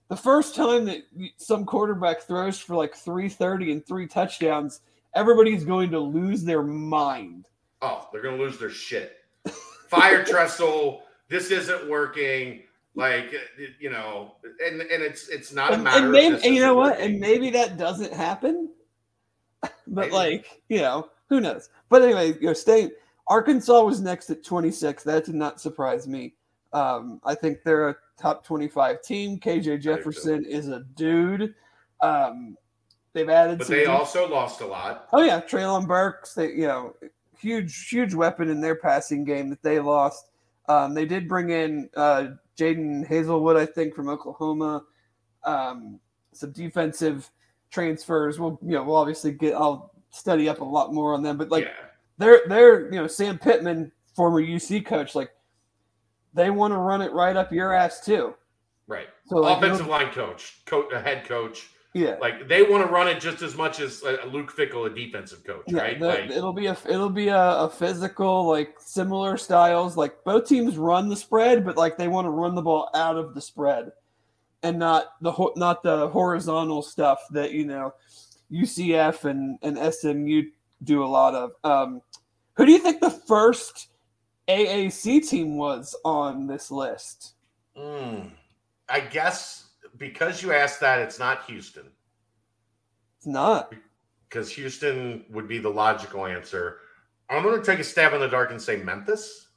the 0.09 0.15
first 0.15 0.55
time 0.55 0.85
that 0.85 0.99
some 1.37 1.65
quarterback 1.65 2.21
throws 2.21 2.59
for 2.59 2.75
like 2.75 2.95
three 2.95 3.29
thirty 3.29 3.71
and 3.71 3.85
three 3.85 4.07
touchdowns, 4.07 4.81
everybody's 5.15 5.63
going 5.63 5.91
to 5.91 5.99
lose 5.99 6.43
their 6.43 6.63
mind. 6.63 7.47
Oh, 7.81 8.07
they're 8.11 8.21
gonna 8.21 8.37
lose 8.37 8.57
their 8.57 8.69
shit. 8.69 9.17
Fire 9.87 10.23
Tressel. 10.25 11.03
This 11.29 11.51
isn't 11.51 11.89
working. 11.89 12.63
Like 12.93 13.33
you 13.79 13.89
know, 13.89 14.35
and 14.65 14.81
and 14.81 15.01
it's 15.01 15.29
it's 15.29 15.53
not 15.53 15.73
a 15.73 15.77
matter. 15.77 15.97
and 15.97 16.05
of 16.07 16.11
maybe 16.11 16.35
and 16.43 16.55
you 16.55 16.61
know 16.61 16.73
what? 16.75 16.97
working. 16.97 17.11
And 17.11 17.19
maybe 17.21 17.49
that 17.51 17.77
doesn't 17.77 18.13
happen. 18.13 18.69
But 19.87 20.05
Maybe. 20.05 20.13
like 20.13 20.61
you 20.69 20.79
know, 20.79 21.09
who 21.27 21.41
knows? 21.41 21.69
But 21.89 22.01
anyway, 22.01 22.33
you 22.39 22.47
know, 22.47 22.53
stay. 22.53 22.91
Arkansas 23.27 23.81
was 23.81 24.01
next 24.01 24.29
at 24.29 24.43
twenty 24.43 24.71
six. 24.71 25.03
That 25.03 25.25
did 25.25 25.35
not 25.35 25.59
surprise 25.61 26.07
me. 26.07 26.33
Um, 26.73 27.19
I 27.25 27.35
think 27.35 27.59
they're 27.63 27.89
a 27.89 27.95
top 28.17 28.45
25 28.45 29.01
team. 29.01 29.37
KJ 29.39 29.81
Jefferson 29.81 30.45
is 30.45 30.69
a 30.69 30.81
dude. 30.95 31.53
Um, 32.01 32.55
they've 33.13 33.29
added 33.29 33.59
But 33.59 33.67
they 33.67 33.85
also 33.85 34.29
lost 34.29 34.61
a 34.61 34.65
lot. 34.65 35.09
Oh 35.11 35.21
yeah, 35.21 35.41
Treylon 35.41 35.87
Burks. 35.87 36.33
They 36.33 36.51
you 36.51 36.67
know 36.67 36.95
huge 37.41 37.87
huge 37.89 38.13
weapon 38.13 38.49
in 38.49 38.61
their 38.61 38.75
passing 38.75 39.23
game 39.23 39.49
that 39.49 39.63
they 39.63 39.79
lost. 39.79 40.27
Um, 40.69 40.93
they 40.93 41.05
did 41.05 41.27
bring 41.27 41.49
in 41.49 41.89
uh, 41.95 42.27
Jadon 42.57 43.07
Haselwood, 43.07 43.57
I 43.57 43.65
think, 43.65 43.95
from 43.95 44.09
Oklahoma. 44.09 44.83
Um, 45.43 45.99
some 46.33 46.51
defensive 46.51 47.29
transfers. 47.71 48.39
We'll 48.39 48.59
you 48.61 48.71
know 48.71 48.83
we'll 48.83 48.95
obviously 48.95 49.31
get. 49.31 49.53
I'll 49.53 49.91
study 50.11 50.47
up 50.47 50.61
a 50.61 50.65
lot 50.65 50.93
more 50.93 51.13
on 51.13 51.23
them, 51.23 51.37
but 51.37 51.49
like 51.49 51.65
yeah, 51.65 51.85
they're 52.17 52.41
they're 52.47 52.85
you 52.93 52.99
know 52.99 53.07
Sam 53.07 53.37
Pittman, 53.37 53.91
former 54.15 54.41
UC 54.41 54.85
coach, 54.85 55.15
like 55.15 55.31
they 56.33 56.49
want 56.49 56.73
to 56.73 56.77
run 56.77 57.01
it 57.01 57.11
right 57.11 57.35
up 57.35 57.51
your 57.51 57.73
ass 57.73 58.05
too. 58.05 58.35
right. 58.87 59.07
So 59.25 59.37
like, 59.37 59.57
Offensive 59.57 59.87
line 59.87 60.11
coach, 60.11 60.61
coach, 60.65 60.91
head 60.93 61.25
coach. 61.25 61.69
Yeah. 61.93 62.15
Like 62.21 62.47
they 62.47 62.63
want 62.63 62.85
to 62.85 62.91
run 62.91 63.07
it 63.09 63.19
just 63.19 63.41
as 63.41 63.55
much 63.57 63.81
as 63.81 64.01
uh, 64.03 64.17
Luke 64.31 64.55
Fickell, 64.55 64.89
a 64.89 64.95
defensive 64.95 65.43
coach, 65.43 65.63
Yeah, 65.67 65.81
right? 65.81 65.99
the- 65.99 66.07
like, 66.07 66.29
it'll 66.29 66.53
be 66.53 66.67
a 66.67 66.77
it'll 66.89 67.09
be 67.09 67.27
a, 67.27 67.37
a 67.57 67.69
physical 67.69 68.47
like 68.47 68.75
similar 68.79 69.35
styles. 69.37 69.97
Like 69.97 70.23
both 70.23 70.47
teams 70.47 70.77
run 70.77 71.09
the 71.09 71.17
spread, 71.17 71.65
but 71.65 71.75
like 71.75 71.97
they 71.97 72.07
want 72.07 72.25
to 72.25 72.29
run 72.31 72.55
the 72.55 72.61
ball 72.61 72.89
out 72.93 73.17
of 73.17 73.35
the 73.35 73.41
spread, 73.41 73.91
and 74.63 74.79
not 74.79 75.15
the 75.21 75.31
ho- 75.33 75.53
not 75.57 75.83
the 75.83 76.07
horizontal 76.07 76.81
stuff 76.81 77.19
that 77.31 77.51
you 77.51 77.65
know 77.65 77.93
UCF 78.51 79.25
and 79.25 79.59
and 79.61 79.93
SMU 79.93 80.43
do 80.83 81.03
a 81.03 81.07
lot 81.07 81.35
of. 81.35 81.51
Um, 81.65 82.01
who 82.55 82.65
do 82.65 82.71
you 82.71 82.79
think 82.79 83.01
the 83.01 83.09
first 83.09 83.89
AAC 84.47 85.27
team 85.27 85.57
was 85.57 85.95
on 86.05 86.47
this 86.47 86.71
list? 86.71 87.33
mm, 87.77 88.29
I 88.89 88.99
guess 89.01 89.65
because 90.01 90.41
you 90.41 90.51
asked 90.51 90.79
that, 90.79 90.99
it's 90.99 91.19
not 91.19 91.45
Houston. 91.45 91.85
It's 93.17 93.27
not. 93.27 93.71
because 94.27 94.49
Houston 94.49 95.23
would 95.29 95.47
be 95.47 95.59
the 95.59 95.69
logical 95.69 96.25
answer. 96.25 96.79
I'm 97.29 97.43
going 97.43 97.57
to 97.57 97.63
take 97.65 97.77
a 97.79 97.83
stab 97.83 98.11
in 98.13 98.19
the 98.19 98.27
dark 98.27 98.49
and 98.49 98.59
say 98.59 98.77
Memphis. 98.77 99.49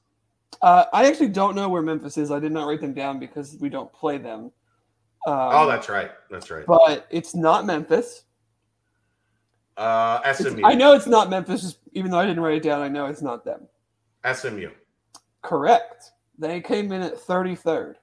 Uh, 0.61 0.85
I 0.93 1.07
actually 1.07 1.31
don't 1.31 1.57
know 1.57 1.69
where 1.71 1.81
Memphis 1.81 2.19
is. 2.19 2.31
I 2.31 2.39
did 2.41 2.53
not 2.53 2.67
write 2.69 2.83
them 2.83 2.93
down 2.93 3.19
because 3.19 3.57
we 3.59 3.71
don't 3.71 3.91
play 3.93 4.19
them. 4.19 4.53
Um, 5.27 5.49
oh, 5.53 5.67
that's 5.67 5.89
right. 5.89 6.11
That's 6.31 6.51
right. 6.51 6.67
but 6.67 7.07
it's 7.11 7.35
not 7.35 7.65
Memphis. 7.65 8.25
Uh, 9.79 10.21
It's- 10.27 10.39
SMU. 10.47 10.61
I 10.65 10.75
know 10.75 10.93
it's 10.93 11.07
not 11.07 11.31
Memphis, 11.31 11.79
even 11.95 12.11
though 12.11 12.19
I 12.19 12.27
didn't 12.27 12.43
write 12.43 12.57
it 12.57 12.63
down. 12.63 12.83
I 12.83 12.89
know 12.89 13.07
it's 13.07 13.23
not 13.23 13.45
them. 13.47 13.67
SMU. 14.31 14.69
Correct. 15.41 16.13
They 16.39 16.61
came 16.61 16.93
in 16.93 17.01
at 17.01 17.17
33rd. 17.19 17.95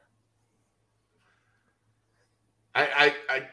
I, 2.74 3.14
I, 3.30 3.36
I, 3.36 3.48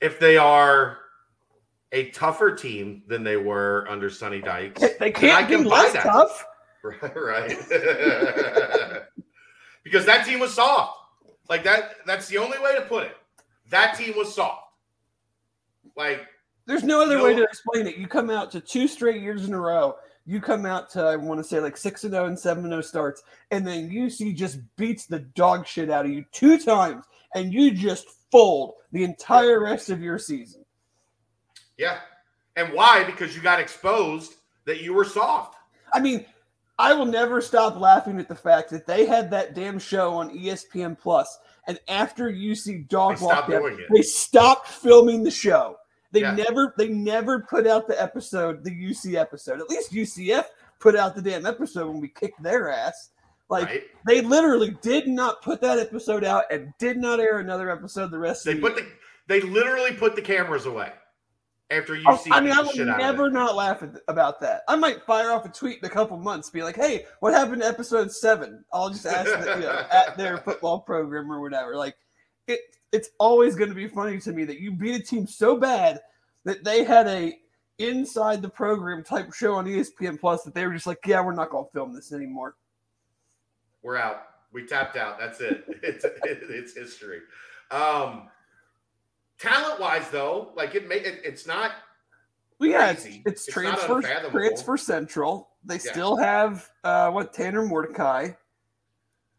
if 0.00 0.18
they 0.20 0.36
are 0.36 0.98
a 1.92 2.10
tougher 2.10 2.54
team 2.54 3.02
than 3.06 3.24
they 3.24 3.36
were 3.36 3.86
under 3.88 4.10
Sonny 4.10 4.40
Dykes, 4.40 4.80
They 4.98 5.06
I 5.06 5.10
can't 5.10 5.48
be 5.48 5.56
can 5.56 5.64
buy 5.64 5.70
less 5.70 5.92
that. 5.94 6.02
tough. 6.04 6.44
right? 7.16 7.56
because 9.84 10.04
that 10.06 10.26
team 10.26 10.40
was 10.40 10.52
soft. 10.54 10.98
Like 11.48 11.64
that. 11.64 11.96
That's 12.06 12.28
the 12.28 12.38
only 12.38 12.58
way 12.58 12.74
to 12.74 12.82
put 12.82 13.04
it. 13.04 13.16
That 13.70 13.96
team 13.96 14.14
was 14.16 14.34
soft. 14.34 14.62
Like 15.96 16.26
There's 16.66 16.82
no 16.84 17.02
other 17.02 17.22
way 17.22 17.34
to 17.34 17.42
explain 17.42 17.86
it. 17.86 17.96
You 17.96 18.06
come 18.06 18.30
out 18.30 18.50
to 18.52 18.60
two 18.60 18.88
straight 18.88 19.22
years 19.22 19.46
in 19.46 19.54
a 19.54 19.60
row. 19.60 19.96
You 20.26 20.40
come 20.40 20.64
out 20.66 20.88
to 20.90 21.02
I 21.02 21.16
want 21.16 21.38
to 21.40 21.44
say 21.44 21.60
like 21.60 21.76
six 21.76 22.04
and 22.04 22.12
zero 22.12 22.26
and 22.26 22.38
seven 22.38 22.64
and 22.64 22.72
zero 22.72 22.80
starts, 22.82 23.22
and 23.50 23.66
then 23.66 23.90
UC 23.90 24.34
just 24.36 24.58
beats 24.76 25.06
the 25.06 25.18
dog 25.20 25.66
shit 25.66 25.90
out 25.90 26.06
of 26.06 26.10
you 26.12 26.24
two 26.32 26.58
times, 26.58 27.04
and 27.34 27.52
you 27.52 27.70
just 27.72 28.06
fold 28.30 28.74
the 28.92 29.04
entire 29.04 29.60
rest 29.62 29.90
of 29.90 30.02
your 30.02 30.18
season. 30.18 30.64
Yeah. 31.76 31.98
And 32.56 32.72
why? 32.72 33.04
Because 33.04 33.34
you 33.34 33.42
got 33.42 33.60
exposed 33.60 34.34
that 34.64 34.80
you 34.82 34.94
were 34.94 35.04
soft. 35.04 35.56
I 35.92 36.00
mean, 36.00 36.24
I 36.78 36.92
will 36.92 37.06
never 37.06 37.40
stop 37.40 37.78
laughing 37.78 38.18
at 38.18 38.28
the 38.28 38.34
fact 38.34 38.70
that 38.70 38.86
they 38.86 39.06
had 39.06 39.30
that 39.30 39.54
damn 39.54 39.78
show 39.78 40.14
on 40.14 40.36
ESPN 40.36 40.98
Plus, 40.98 41.38
and 41.66 41.78
after 41.88 42.30
UC 42.30 42.88
dog 42.88 43.18
They 43.18 43.24
walked 43.26 43.50
out, 43.50 43.70
they 43.92 44.02
stopped 44.02 44.68
filming 44.68 45.22
the 45.22 45.30
show. 45.30 45.76
They 46.10 46.20
Yeah. 46.20 46.34
never, 46.34 46.74
they 46.76 46.88
never 46.88 47.40
put 47.40 47.66
out 47.66 47.86
the 47.88 48.00
episode, 48.00 48.62
the 48.64 48.70
UC 48.70 49.16
episode. 49.16 49.60
At 49.60 49.68
least 49.68 49.92
UCF 49.92 50.46
put 50.78 50.96
out 50.96 51.14
the 51.14 51.22
damn 51.22 51.46
episode 51.46 51.88
when 51.88 52.00
we 52.00 52.08
kicked 52.08 52.42
their 52.42 52.70
ass. 52.70 53.10
Like 53.50 53.66
right? 53.66 53.82
they 54.06 54.20
literally 54.22 54.76
did 54.82 55.06
not 55.06 55.42
put 55.42 55.60
that 55.60 55.78
episode 55.78 56.24
out 56.24 56.44
and 56.50 56.72
did 56.78 56.96
not 56.96 57.20
air 57.20 57.38
another 57.38 57.70
episode 57.70 58.10
the 58.10 58.18
rest 58.18 58.44
They 58.44 58.52
of 58.52 58.56
the 58.58 58.62
put 58.62 58.76
year. 58.76 58.86
the 58.86 58.90
they 59.26 59.40
literally 59.46 59.92
put 59.92 60.16
the 60.16 60.22
cameras 60.22 60.66
away 60.66 60.92
after 61.70 61.94
you 61.94 62.04
Oh, 62.06 62.16
see 62.16 62.30
I 62.30 62.40
mean, 62.40 62.52
I 62.52 62.60
will 62.60 62.74
never 62.98 63.30
not 63.30 63.54
laugh 63.54 63.82
at, 63.82 63.94
about 64.08 64.40
that. 64.40 64.62
I 64.68 64.76
might 64.76 65.02
fire 65.04 65.30
off 65.30 65.44
a 65.46 65.48
tweet 65.48 65.78
in 65.78 65.84
a 65.86 65.90
couple 65.90 66.16
months, 66.18 66.50
be 66.50 66.62
like, 66.62 66.76
"Hey, 66.76 67.06
what 67.20 67.32
happened 67.32 67.62
to 67.62 67.68
episode 67.68 68.12
seven? 68.12 68.64
I'll 68.72 68.90
just 68.90 69.06
ask 69.06 69.28
you 69.30 69.62
know, 69.66 69.86
at 69.90 70.16
their 70.18 70.36
football 70.44 70.80
program 70.80 71.30
or 71.32 71.40
whatever. 71.40 71.74
Like, 71.76 71.96
it 72.48 72.60
it's 72.92 73.10
always 73.18 73.56
going 73.56 73.70
to 73.70 73.74
be 73.74 73.88
funny 73.88 74.18
to 74.20 74.32
me 74.32 74.44
that 74.44 74.60
you 74.60 74.72
beat 74.72 74.94
a 75.00 75.02
team 75.02 75.26
so 75.26 75.56
bad 75.56 76.00
that 76.44 76.64
they 76.64 76.84
had 76.84 77.06
a 77.08 77.34
inside 77.78 78.40
the 78.42 78.48
program 78.48 79.02
type 79.02 79.32
show 79.32 79.54
on 79.54 79.64
ESPN 79.66 80.20
Plus 80.20 80.42
that 80.44 80.54
they 80.54 80.66
were 80.66 80.74
just 80.74 80.86
like, 80.86 80.98
"Yeah, 81.06 81.22
we're 81.24 81.32
not 81.34 81.50
going 81.50 81.64
to 81.64 81.70
film 81.72 81.94
this 81.94 82.12
anymore." 82.12 82.56
We're 83.84 83.96
out. 83.98 84.22
We 84.52 84.66
tapped 84.66 84.96
out. 84.96 85.18
That's 85.20 85.40
it. 85.40 85.64
It's 85.82 86.04
it's 86.24 86.74
history. 86.76 87.20
Um, 87.70 88.28
talent 89.38 89.78
wise, 89.78 90.08
though, 90.10 90.52
like 90.56 90.74
it, 90.74 90.88
may, 90.88 90.96
it 90.96 91.20
it's 91.24 91.46
not. 91.46 91.72
Well, 92.58 92.70
yeah, 92.70 92.90
it's, 92.90 93.02
Crazy. 93.02 93.22
it's, 93.26 93.48
It's 93.48 93.56
not 93.56 93.78
transfer 93.78 94.30
transfer 94.30 94.76
central. 94.78 95.50
They 95.64 95.74
Yeah. 95.74 95.92
still 95.92 96.16
have 96.16 96.68
uh, 96.84 97.10
what 97.10 97.32
Tanner 97.34 97.64
Mordecai. 97.66 98.30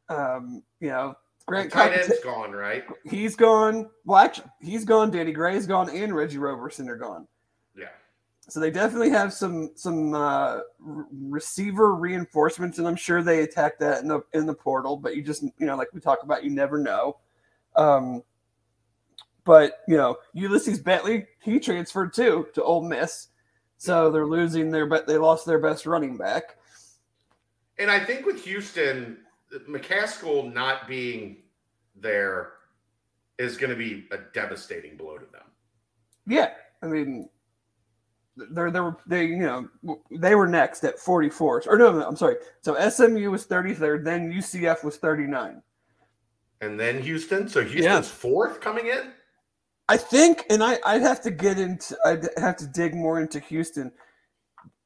Um, 0.10 0.62
you 0.80 0.90
know, 0.90 1.16
Grant 1.48 1.72
Tight 1.72 1.94
Cox- 1.96 2.10
end's 2.10 2.24
gone, 2.24 2.52
right? 2.52 2.84
he's 3.06 3.36
gone. 3.36 3.90
Well, 4.06 4.20
actually, 4.20 4.50
he's 4.62 4.86
gone. 4.86 5.10
Danny 5.10 5.32
Gray's 5.32 5.66
gone, 5.66 5.90
and 5.90 6.16
Reggie 6.16 6.38
Roberson 6.38 6.88
are 6.90 6.98
gone. 6.98 7.28
So 8.48 8.60
they 8.60 8.70
definitely 8.70 9.10
have 9.10 9.34
some 9.34 9.72
some 9.76 10.14
uh, 10.14 10.60
receiver 10.80 11.96
reinforcements, 11.96 12.78
and 12.78 12.88
I'm 12.88 12.96
sure 12.96 13.24
they 13.24 13.42
attack 13.42 13.80
that 13.80 14.02
in 14.02 14.08
the 14.08 14.22
in 14.34 14.46
the 14.46 14.54
portal. 14.54 14.98
But 14.98 15.16
you 15.16 15.24
just 15.24 15.42
you 15.44 15.66
know, 15.66 15.76
like 15.76 15.88
we 15.94 16.00
talk 16.00 16.20
about, 16.22 16.44
you 16.44 16.52
never 16.52 16.78
know. 16.78 17.18
Um, 17.76 18.22
but 19.46 19.80
you 19.88 19.98
know, 19.98 20.18
Ulysses 20.34 20.80
Bentley, 20.80 21.26
he 21.42 21.60
transferred 21.60 22.14
too 22.14 22.48
to 22.54 22.64
Ole 22.64 22.88
Miss, 22.88 23.30
so 23.78 24.12
they're 24.12 24.28
losing 24.28 24.70
their 24.70 24.86
but 24.86 25.08
they 25.08 25.18
lost 25.18 25.48
their 25.48 25.60
best 25.60 25.88
running 25.88 26.16
back. 26.16 26.58
And 27.80 27.90
I 27.90 28.00
think 28.00 28.28
with 28.28 28.44
Houston, 28.46 29.18
McCaskill 29.68 30.54
not 30.54 30.88
being 30.88 31.38
there 31.96 32.54
is 33.38 33.58
going 33.58 33.70
to 33.72 33.76
be 33.76 34.08
a 34.12 34.18
devastating 34.34 34.98
blow 34.98 35.18
to 35.18 35.26
them. 35.32 35.44
Yeah, 36.28 36.52
I 36.82 36.88
mean, 36.88 37.30
they're 38.36 38.72
they 38.72 38.80
were 38.80 38.98
they 39.08 39.26
you 39.26 39.38
know 39.38 39.70
they 40.12 40.36
were 40.36 40.48
next 40.48 40.84
at 40.84 41.00
44 41.00 41.64
or 41.68 41.78
no, 41.78 41.92
no 41.92 42.08
I'm 42.08 42.16
sorry. 42.16 42.36
So 42.62 42.76
SMU 42.90 43.32
was 43.32 43.46
33rd, 43.46 44.04
then 44.04 44.32
UCF 44.32 44.84
was 44.84 44.98
39. 44.98 45.62
And 46.62 46.80
then 46.80 47.02
Houston. 47.02 47.48
So 47.48 47.62
Houston's 47.62 47.84
Yeah. 47.84 48.02
fourth 48.02 48.60
coming 48.62 48.88
in? 48.88 49.12
I 49.88 49.98
think, 49.98 50.46
and 50.50 50.64
I 50.64 50.80
I'd 50.86 51.02
have 51.02 51.22
to 51.22 51.32
get 51.32 51.60
into 51.60 51.98
I'd 52.06 52.28
have 52.38 52.58
to 52.58 52.68
dig 52.68 52.96
more 52.96 53.22
into 53.22 53.40
Houston. 53.40 53.92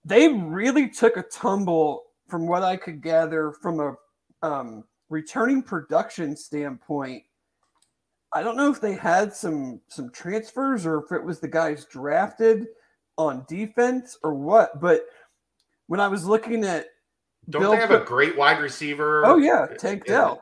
They 0.05 0.27
really 0.27 0.89
took 0.89 1.17
a 1.17 1.23
tumble 1.23 2.03
from 2.27 2.47
what 2.47 2.63
I 2.63 2.75
could 2.77 3.01
gather 3.01 3.51
from 3.51 3.79
a 3.79 3.95
um, 4.45 4.83
returning 5.09 5.63
production 5.63 6.35
standpoint. 6.35 7.23
I 8.31 8.43
don't 8.43 8.57
know 8.57 8.69
if 8.71 8.79
they 8.79 8.93
had 8.93 9.33
some 9.33 9.81
some 9.87 10.11
transfers 10.11 10.85
or 10.85 11.03
if 11.03 11.11
it 11.11 11.23
was 11.23 11.39
the 11.39 11.47
guys 11.47 11.85
drafted 11.85 12.67
on 13.19 13.45
defense 13.49 14.17
or 14.23 14.33
what, 14.33 14.79
but 14.79 15.05
when 15.87 15.99
I 15.99 16.07
was 16.07 16.25
looking 16.25 16.63
at 16.63 16.87
Don't 17.49 17.61
Bill 17.61 17.71
they 17.71 17.77
have 17.77 17.89
put- 17.89 18.01
a 18.01 18.05
great 18.05 18.37
wide 18.37 18.59
receiver? 18.61 19.25
oh 19.25 19.37
yeah, 19.37 19.67
Tank. 19.77 20.05
Dell, 20.05 20.41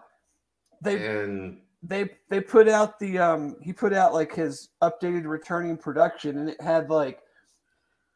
they 0.81 1.05
And 1.21 1.59
they 1.83 2.09
they 2.29 2.39
put 2.39 2.67
out 2.69 2.99
the 2.99 3.17
um 3.17 3.55
he 3.61 3.73
put 3.73 3.93
out 3.93 4.13
like 4.13 4.33
his 4.33 4.69
updated 4.83 5.25
returning 5.25 5.75
production 5.77 6.37
and 6.37 6.49
it 6.49 6.59
had 6.61 6.89
like 6.89 7.19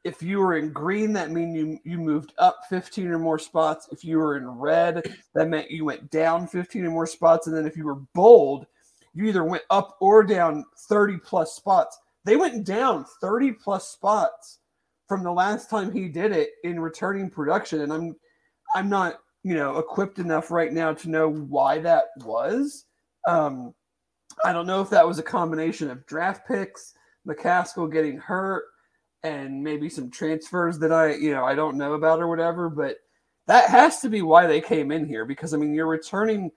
if 0.03 0.21
you 0.23 0.39
were 0.39 0.57
in 0.57 0.71
green 0.73 1.13
that 1.13 1.29
mean 1.31 1.53
you 1.53 1.79
you 1.83 1.97
moved 1.99 2.33
up 2.39 2.57
15 2.69 3.07
or 3.07 3.19
more 3.19 3.37
spots 3.39 3.87
if 3.91 4.03
you 4.03 4.17
were 4.17 4.35
in 4.35 4.47
red 4.47 5.03
that 5.35 5.47
meant 5.47 5.69
you 5.69 5.85
went 5.85 6.09
down 6.09 6.47
15 6.47 6.85
or 6.85 6.89
more 6.89 7.05
spots 7.05 7.45
and 7.47 7.55
then 7.55 7.67
if 7.67 7.77
you 7.77 7.85
were 7.85 7.99
bold 8.15 8.65
you 9.13 9.25
either 9.25 9.43
went 9.43 9.63
up 9.69 9.95
or 10.01 10.23
down 10.23 10.65
30 10.89 11.17
plus 11.17 11.53
spots 11.55 11.99
they 12.25 12.35
went 12.35 12.65
down 12.65 13.05
30 13.21 13.53
plus 13.53 13.89
spots 13.89 14.59
from 15.07 15.23
the 15.23 15.31
last 15.31 15.69
time 15.69 15.91
he 15.91 16.07
did 16.07 16.31
it 16.31 16.51
in 16.63 16.79
returning 16.79 17.29
production 17.29 17.81
and 17.81 17.91
i'm 17.91 18.15
i'm 18.75 18.89
not 18.89 19.19
you 19.43 19.55
know 19.55 19.77
equipped 19.77 20.19
enough 20.19 20.51
right 20.51 20.71
now 20.71 20.93
to 20.93 21.09
know 21.09 21.29
why 21.29 21.79
that 21.79 22.05
was 22.23 22.85
um, 23.27 23.73
I 24.43 24.53
don't 24.53 24.67
know 24.67 24.81
if 24.81 24.89
that 24.89 25.07
was 25.07 25.19
a 25.19 25.23
combination 25.23 25.89
of 25.89 26.05
draft 26.05 26.47
picks, 26.47 26.93
McCaskill 27.27 27.91
getting 27.91 28.17
hurt, 28.17 28.65
and 29.23 29.63
maybe 29.63 29.89
some 29.89 30.09
transfers 30.09 30.79
that 30.79 30.91
I, 30.91 31.15
you 31.15 31.31
know, 31.31 31.45
I 31.45 31.53
don't 31.53 31.77
know 31.77 31.93
about 31.93 32.19
or 32.19 32.27
whatever. 32.27 32.69
But 32.69 32.97
that 33.47 33.69
has 33.69 33.99
to 34.01 34.09
be 34.09 34.21
why 34.21 34.47
they 34.47 34.61
came 34.61 34.91
in 34.91 35.05
here 35.05 35.25
because 35.25 35.53
I 35.53 35.57
mean, 35.57 35.73
you're 35.73 35.87
returning 35.87 36.51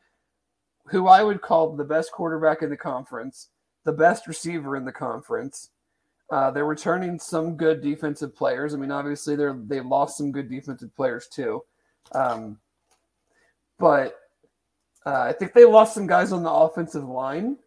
who 0.86 1.06
I 1.06 1.22
would 1.22 1.42
call 1.42 1.74
the 1.74 1.84
best 1.84 2.12
quarterback 2.12 2.62
in 2.62 2.70
the 2.70 2.76
conference, 2.76 3.48
the 3.84 3.92
best 3.92 4.26
receiver 4.26 4.76
in 4.76 4.84
the 4.84 4.92
conference. 4.92 5.70
Uh, 6.30 6.50
they're 6.50 6.64
returning 6.64 7.18
some 7.18 7.56
good 7.56 7.82
defensive 7.82 8.34
players. 8.34 8.74
I 8.74 8.78
mean, 8.78 8.90
obviously 8.90 9.36
they're 9.36 9.58
they've 9.66 9.84
lost 9.84 10.16
some 10.16 10.32
good 10.32 10.48
defensive 10.48 10.94
players 10.96 11.28
too, 11.28 11.62
um, 12.12 12.58
but 13.78 14.16
uh, 15.06 15.20
I 15.20 15.32
think 15.32 15.52
they 15.52 15.66
lost 15.66 15.94
some 15.94 16.06
guys 16.06 16.32
on 16.32 16.42
the 16.42 16.50
offensive 16.50 17.04
line, 17.04 17.58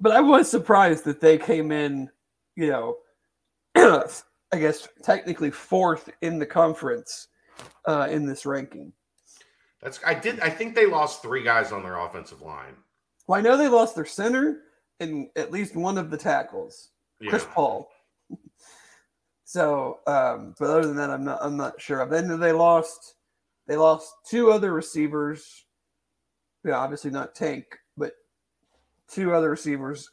but 0.00 0.12
I 0.12 0.20
was 0.20 0.50
surprised 0.50 1.04
that 1.04 1.20
they 1.20 1.38
came 1.38 1.70
in, 1.70 2.10
you 2.56 2.70
know, 2.70 2.96
I 3.76 4.58
guess 4.58 4.88
technically 5.02 5.52
fourth 5.52 6.10
in 6.22 6.38
the 6.40 6.46
conference 6.46 7.28
uh, 7.86 8.08
in 8.10 8.26
this 8.26 8.44
ranking. 8.46 8.92
that's 9.80 10.00
I 10.04 10.14
did 10.14 10.40
I 10.40 10.50
think 10.50 10.74
they 10.74 10.86
lost 10.86 11.22
three 11.22 11.44
guys 11.44 11.70
on 11.70 11.84
their 11.84 11.98
offensive 11.98 12.42
line. 12.42 12.74
Well, 13.26 13.38
I 13.38 13.42
know 13.42 13.56
they 13.56 13.68
lost 13.68 13.94
their 13.94 14.04
center 14.04 14.62
and 15.00 15.28
at 15.36 15.52
least 15.52 15.76
one 15.76 15.98
of 15.98 16.10
the 16.10 16.16
tackles, 16.16 16.90
Yeah. 17.20 17.30
Chris 17.30 17.46
Paul. 17.52 17.90
So, 19.48 20.00
um, 20.08 20.56
but 20.58 20.70
other 20.70 20.86
than 20.88 20.96
that, 20.96 21.08
I'm 21.08 21.22
not. 21.24 21.38
I'm 21.40 21.56
not 21.56 21.80
sure. 21.80 22.04
Then 22.04 22.40
they 22.40 22.50
lost. 22.50 23.14
They 23.68 23.76
lost 23.76 24.12
two 24.28 24.50
other 24.50 24.72
receivers. 24.74 25.66
Yeah, 26.64 26.72
obviously 26.74 27.12
not 27.12 27.36
Tank, 27.36 27.64
but 27.96 28.10
two 29.08 29.32
other 29.32 29.48
receivers. 29.48 30.10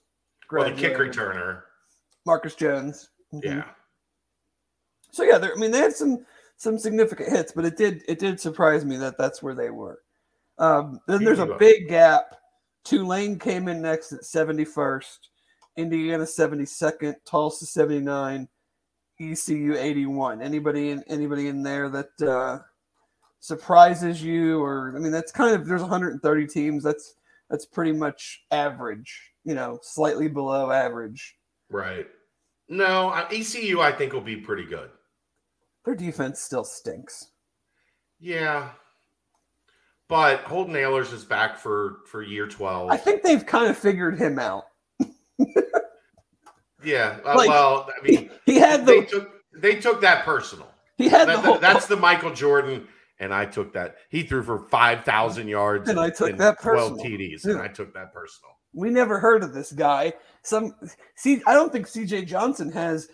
Well, 0.51 0.70
the 0.70 0.80
kick 0.80 0.97
returner. 0.97 1.64
Marcus 2.28 2.53
Jones. 2.53 3.09
Mhm. 3.34 3.43
Yeah. 3.43 3.64
So 5.09 5.24
yeah, 5.24 5.39
I 5.41 5.59
mean 5.59 5.72
they 5.72 5.80
had 5.80 5.93
some 5.95 6.28
some 6.57 6.78
significant 6.78 7.30
hits, 7.30 7.51
but 7.53 7.66
it 7.66 7.76
did 7.76 8.03
it 8.07 8.20
did 8.20 8.39
surprise 8.39 8.86
me 8.86 8.97
that 8.97 9.18
that's 9.18 9.41
where 9.41 9.55
they 9.55 9.72
were. 9.72 10.03
Um, 10.59 10.99
then 11.07 11.24
there's 11.24 11.39
a 11.39 11.55
big 11.57 11.89
gap. 11.89 12.36
Tulane 12.84 13.39
came 13.39 13.67
in 13.67 13.81
next 13.81 14.11
at 14.11 14.21
71st, 14.21 15.17
Indiana 15.77 16.23
72nd, 16.23 17.15
Tulsa 17.25 17.65
79, 17.65 18.47
ECU 19.19 19.75
81. 19.77 20.41
Anybody 20.41 20.91
in 20.91 21.03
anybody 21.07 21.47
in 21.47 21.63
there 21.63 21.89
that 21.89 22.21
uh, 22.27 22.59
surprises 23.39 24.21
you, 24.21 24.61
or 24.61 24.93
I 24.95 24.99
mean 24.99 25.11
that's 25.11 25.31
kind 25.31 25.55
of 25.55 25.65
there's 25.65 25.81
130 25.81 26.47
teams. 26.47 26.84
That's 26.84 27.15
that's 27.49 27.65
pretty 27.65 27.93
much 27.93 28.41
average. 28.51 29.31
You 29.45 29.55
know, 29.55 29.79
slightly 29.81 30.27
below 30.27 30.71
average. 30.71 31.36
Right. 31.69 32.07
No, 32.69 33.11
ECU 33.31 33.81
I 33.81 33.91
think 33.91 34.13
will 34.13 34.21
be 34.21 34.38
pretty 34.38 34.65
good. 34.65 34.89
Their 35.86 35.95
defense 35.95 36.41
still 36.41 36.63
stinks. 36.63 37.31
Yeah. 38.19 38.69
But 40.10 40.41
Holden 40.41 40.76
Ahlers 40.76 41.14
is 41.14 41.24
back 41.24 41.58
for 41.58 41.99
for 42.08 42.22
year 42.22 42.47
12. 42.47 42.91
I 42.91 42.97
think 42.97 43.24
they've 43.24 43.45
kind 43.45 43.70
of 43.70 43.78
figured 43.78 44.18
him 44.18 44.38
out. 44.38 44.66
yeah. 46.84 47.18
uh, 47.26 47.36
like- 47.36 47.49
well, 47.49 47.89
I 47.89 48.06
mean, 48.06 48.30
He 48.45 48.56
had 48.56 48.86
they 48.86 49.01
took 49.06 49.32
they 49.56 49.76
took 49.76 50.01
that 50.01 50.26
personal. 50.26 50.68
he 50.97 51.08
had 51.08 51.28
the 51.28 51.39
whole, 51.39 51.58
that's 51.58 51.86
the 51.88 51.95
Michael 51.95 52.34
Jordan 52.34 52.88
and 53.20 53.34
I 53.34 53.45
took 53.45 53.74
that. 53.74 53.95
He 54.10 54.24
threw 54.24 54.43
for 54.43 54.68
5,000 54.68 55.47
yards 55.47 55.89
And 55.89 55.99
I 55.99 56.10
took 56.10 56.32
and 56.32 56.39
that 56.39 56.62
12 56.62 56.97
personal. 56.97 57.06
TDs 57.20 57.45
and 57.45 57.62
I 57.62 57.68
took 57.68 57.93
that 57.93 58.14
personal. 58.14 58.58
we 58.74 58.89
never 58.89 59.20
heard 59.20 59.43
of 59.43 59.54
this 59.54 59.72
guy. 59.72 60.14
Some 60.43 60.76
see, 61.16 61.41
I 61.47 61.54
don't 61.54 61.72
think 61.72 61.88
CJ 61.88 62.28
Johnson 62.28 62.72
has 62.72 63.08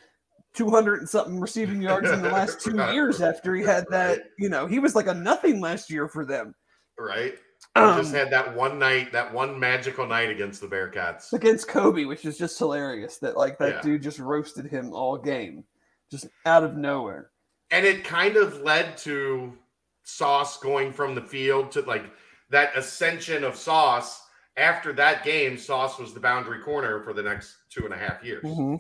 200 0.56 1.00
and 1.02 1.10
something 1.10 1.40
receiving 1.40 1.82
yards 1.82 2.10
in 2.10 2.22
the 2.22 2.30
last 2.32 2.62
two 2.64 2.76
years 2.92 3.22
after 3.22 3.54
he 3.56 3.64
had 3.64 3.86
that. 3.92 4.20
You 4.40 4.50
know, 4.50 4.66
he 4.66 4.80
was 4.80 4.96
like 4.96 5.08
a 5.08 5.14
nothing 5.14 5.62
last 5.62 5.92
year 5.92 6.08
for 6.08 6.26
them. 6.26 6.56
Right? 7.00 7.36
Um, 7.76 7.98
just 7.98 8.14
had 8.14 8.32
that 8.32 8.56
one 8.56 8.80
night, 8.80 9.12
that 9.12 9.34
one 9.34 9.60
magical 9.60 10.06
night 10.06 10.30
against 10.30 10.60
the 10.62 10.68
Bearcats. 10.68 11.32
against 11.34 11.68
Coby, 11.68 12.08
which 12.08 12.26
is 12.26 12.38
just 12.38 12.58
hilarious 12.58 13.18
that 13.18 13.38
like 13.38 13.58
that 13.60 13.76
Yeah. 13.76 13.82
dude 13.82 14.02
just 14.04 14.20
roasted 14.20 14.66
him 14.66 14.94
all 14.94 15.18
game, 15.18 15.64
just 16.12 16.28
out 16.46 16.64
of 16.64 16.76
nowhere. 16.76 17.30
And 17.72 17.86
it 17.86 18.04
kind 18.04 18.36
of 18.38 18.62
led 18.62 18.98
to 19.00 19.58
Sauce 20.04 20.58
going 20.60 20.92
from 20.92 21.14
the 21.16 21.22
field 21.22 21.72
to 21.74 21.82
like 21.82 22.06
that 22.50 22.76
ascension 22.78 23.44
of 23.44 23.56
Sauce. 23.56 24.26
After 24.58 24.92
that 24.94 25.24
game, 25.24 25.58
Sauce 25.58 26.00
was 26.00 26.14
the 26.14 26.20
boundary 26.20 26.60
corner 26.62 27.02
for 27.04 27.14
the 27.14 27.22
next 27.24 27.56
two 27.70 27.86
and 27.86 27.94
a 27.94 27.98
half 27.98 28.24
years. 28.24 28.44
Mhm. 28.44 28.80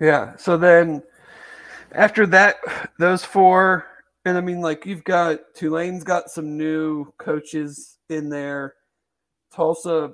Yeah. 0.00 0.36
So 0.36 0.56
then 0.56 1.02
after 1.92 2.26
that, 2.26 2.56
those 2.98 3.24
four, 3.24 3.86
and 4.28 4.38
I 4.38 4.40
mean, 4.40 4.60
like 4.60 4.84
you've 4.86 5.04
got 5.04 5.38
Tulane's 5.54 6.04
got 6.04 6.30
some 6.30 6.56
new 6.56 7.12
coaches 7.18 7.98
in 8.10 8.28
there. 8.28 8.74
Tulsa, 9.54 10.12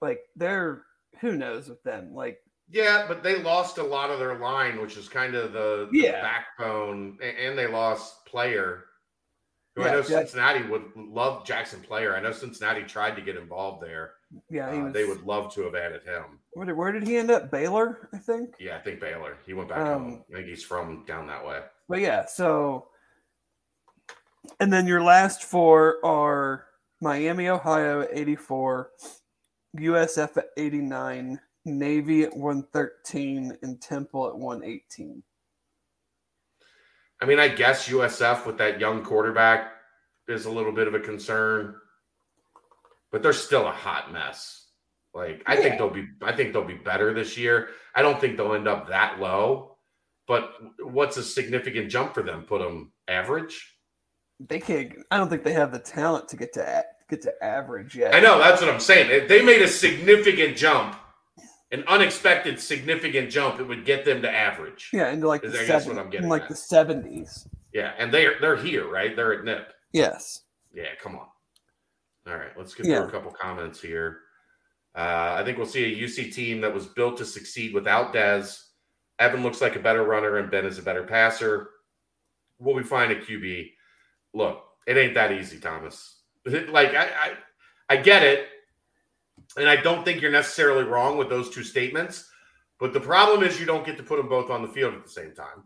like 0.00 0.20
they're 0.36 0.82
who 1.20 1.32
knows 1.36 1.68
with 1.68 1.82
them. 1.82 2.12
Like 2.14 2.38
Yeah, 2.70 3.06
but 3.08 3.22
they 3.22 3.42
lost 3.42 3.78
a 3.78 3.82
lot 3.82 4.10
of 4.10 4.18
their 4.18 4.38
line, 4.38 4.80
which 4.80 4.96
is 4.96 5.08
kind 5.08 5.34
of 5.34 5.52
the, 5.52 5.88
the 5.90 5.98
Yeah. 5.98 6.20
backbone, 6.22 7.18
and 7.22 7.58
they 7.58 7.66
lost 7.66 8.24
player. 8.26 8.84
Who 9.76 9.84
I 9.84 9.92
know 9.92 10.02
Jack- 10.02 10.08
Cincinnati 10.28 10.64
would 10.68 10.84
love 10.96 11.46
Jackson 11.46 11.80
Player. 11.80 12.14
I 12.16 12.20
know 12.20 12.32
Cincinnati 12.32 12.82
tried 12.82 13.14
to 13.16 13.22
get 13.22 13.36
involved 13.36 13.80
there. 13.82 14.14
yeah, 14.50 14.70
Uh, 14.70 14.84
was, 14.84 14.92
they 14.92 15.04
would 15.04 15.22
love 15.22 15.54
to 15.54 15.62
have 15.62 15.74
added 15.76 16.02
him. 16.02 16.40
Where 16.52 16.66
did, 16.66 16.76
where 16.76 16.90
did 16.92 17.06
he 17.06 17.16
end 17.16 17.30
up? 17.30 17.50
Baylor, 17.52 18.08
I 18.12 18.18
think. 18.18 18.56
Yeah, 18.58 18.76
I 18.76 18.80
think 18.80 18.98
Baylor. 19.00 19.36
He 19.46 19.54
went 19.54 19.68
back 19.68 19.78
Um, 19.78 19.86
home. 20.02 20.24
I 20.30 20.34
think 20.36 20.48
he's 20.48 20.64
from 20.64 21.04
down 21.06 21.28
that 21.28 21.46
way. 21.46 21.60
But 21.88 22.00
yeah, 22.00 22.26
so 22.26 22.88
and 24.60 24.72
then 24.72 24.86
your 24.86 25.02
last 25.02 25.44
four 25.44 26.04
are 26.04 26.66
Miami, 27.00 27.48
Ohio 27.48 28.06
84, 28.10 28.90
USF 29.78 30.36
at 30.36 30.46
89, 30.56 31.40
Navy 31.64 32.24
at 32.24 32.36
113, 32.36 33.56
and 33.62 33.80
Temple 33.80 34.28
at 34.28 34.36
118. 34.36 35.22
I 37.20 37.26
mean, 37.26 37.38
I 37.38 37.48
guess 37.48 37.88
USF 37.88 38.46
with 38.46 38.58
that 38.58 38.80
young 38.80 39.04
quarterback 39.04 39.72
is 40.28 40.46
a 40.46 40.50
little 40.50 40.72
bit 40.72 40.86
of 40.86 40.94
a 40.94 41.00
concern, 41.00 41.74
but 43.10 43.22
they're 43.22 43.32
still 43.32 43.66
a 43.66 43.72
hot 43.72 44.12
mess. 44.12 44.66
Like 45.14 45.42
I 45.46 45.56
think 45.56 45.78
they'll 45.78 45.90
be 45.90 46.06
I 46.22 46.32
think 46.32 46.52
they'll 46.52 46.64
be 46.64 46.74
better 46.74 47.12
this 47.12 47.36
year. 47.36 47.70
I 47.94 48.02
don't 48.02 48.20
think 48.20 48.36
they'll 48.36 48.54
end 48.54 48.68
up 48.68 48.88
that 48.88 49.18
low, 49.18 49.78
but 50.26 50.52
what's 50.80 51.16
a 51.16 51.22
significant 51.22 51.90
jump 51.90 52.14
for 52.14 52.22
them? 52.22 52.42
Put 52.42 52.60
them 52.60 52.92
average? 53.08 53.77
They 54.40 54.60
can't 54.60 54.92
I 55.10 55.16
don't 55.18 55.28
think 55.28 55.42
they 55.44 55.52
have 55.52 55.72
the 55.72 55.78
talent 55.78 56.28
to 56.28 56.36
get 56.36 56.52
to 56.54 56.84
get 57.10 57.22
to 57.22 57.32
average 57.44 57.96
yet. 57.96 58.14
I 58.14 58.20
know, 58.20 58.38
that's 58.38 58.60
what 58.60 58.70
I'm 58.70 58.80
saying. 58.80 59.10
If 59.10 59.28
they 59.28 59.42
made 59.42 59.62
a 59.62 59.68
significant 59.68 60.56
jump, 60.56 60.96
an 61.72 61.84
unexpected 61.88 62.60
significant 62.60 63.30
jump, 63.30 63.58
it 63.60 63.64
would 63.64 63.84
get 63.84 64.04
them 64.04 64.22
to 64.22 64.30
average. 64.30 64.90
Yeah, 64.92 65.10
into 65.10 65.26
like 65.26 65.42
the 65.42 65.48
I 65.48 65.64
70s, 65.64 65.86
what 65.86 65.98
I'm 65.98 66.10
getting 66.10 66.28
like 66.28 66.42
at. 66.42 66.48
the 66.50 66.54
70s. 66.54 67.48
Yeah, 67.72 67.92
and 67.98 68.12
they're 68.12 68.34
they're 68.40 68.56
here, 68.56 68.88
right? 68.90 69.14
They're 69.16 69.34
at 69.34 69.44
NIP. 69.44 69.72
Yes. 69.92 70.42
Yeah, 70.72 70.84
come 71.02 71.16
on. 71.16 71.26
All 72.26 72.36
right, 72.36 72.56
let's 72.56 72.74
get 72.74 72.86
Yeah. 72.86 72.98
through 72.98 73.08
a 73.08 73.10
couple 73.10 73.32
comments 73.32 73.80
here. 73.80 74.18
Uh, 74.94 75.36
I 75.38 75.44
think 75.44 75.56
we'll 75.58 75.66
see 75.66 75.84
a 75.84 76.04
UC 76.06 76.32
team 76.32 76.60
that 76.60 76.72
was 76.74 76.86
built 76.86 77.16
to 77.18 77.24
succeed 77.24 77.72
without 77.74 78.12
Dez. 78.14 78.62
Evan 79.18 79.42
looks 79.42 79.60
like 79.60 79.76
a 79.76 79.80
better 79.80 80.04
runner, 80.04 80.36
and 80.38 80.50
Ben 80.50 80.64
is 80.66 80.78
a 80.78 80.82
better 80.82 81.02
passer. 81.04 81.70
Will 82.58 82.74
we 82.74 82.82
find 82.82 83.10
a 83.12 83.16
QB? 83.16 83.70
Look, 84.34 84.62
it 84.86 84.96
ain't 84.96 85.14
that 85.14 85.32
easy, 85.32 85.58
Thomas. 85.58 86.20
like 86.46 86.94
I, 86.94 87.04
I, 87.06 87.32
I 87.90 87.96
get 87.96 88.22
it, 88.22 88.46
and 89.56 89.68
I 89.68 89.76
don't 89.76 90.04
think 90.04 90.20
you're 90.20 90.30
necessarily 90.30 90.84
wrong 90.84 91.18
with 91.18 91.28
those 91.28 91.50
two 91.50 91.64
statements. 91.64 92.30
But 92.78 92.92
the 92.92 93.00
problem 93.00 93.42
is 93.42 93.58
you 93.58 93.66
don't 93.66 93.84
get 93.84 93.96
to 93.96 94.02
put 94.02 94.18
them 94.18 94.28
both 94.28 94.50
on 94.50 94.62
the 94.62 94.68
field 94.68 94.94
at 94.94 95.02
the 95.04 95.10
same 95.10 95.34
time. 95.34 95.64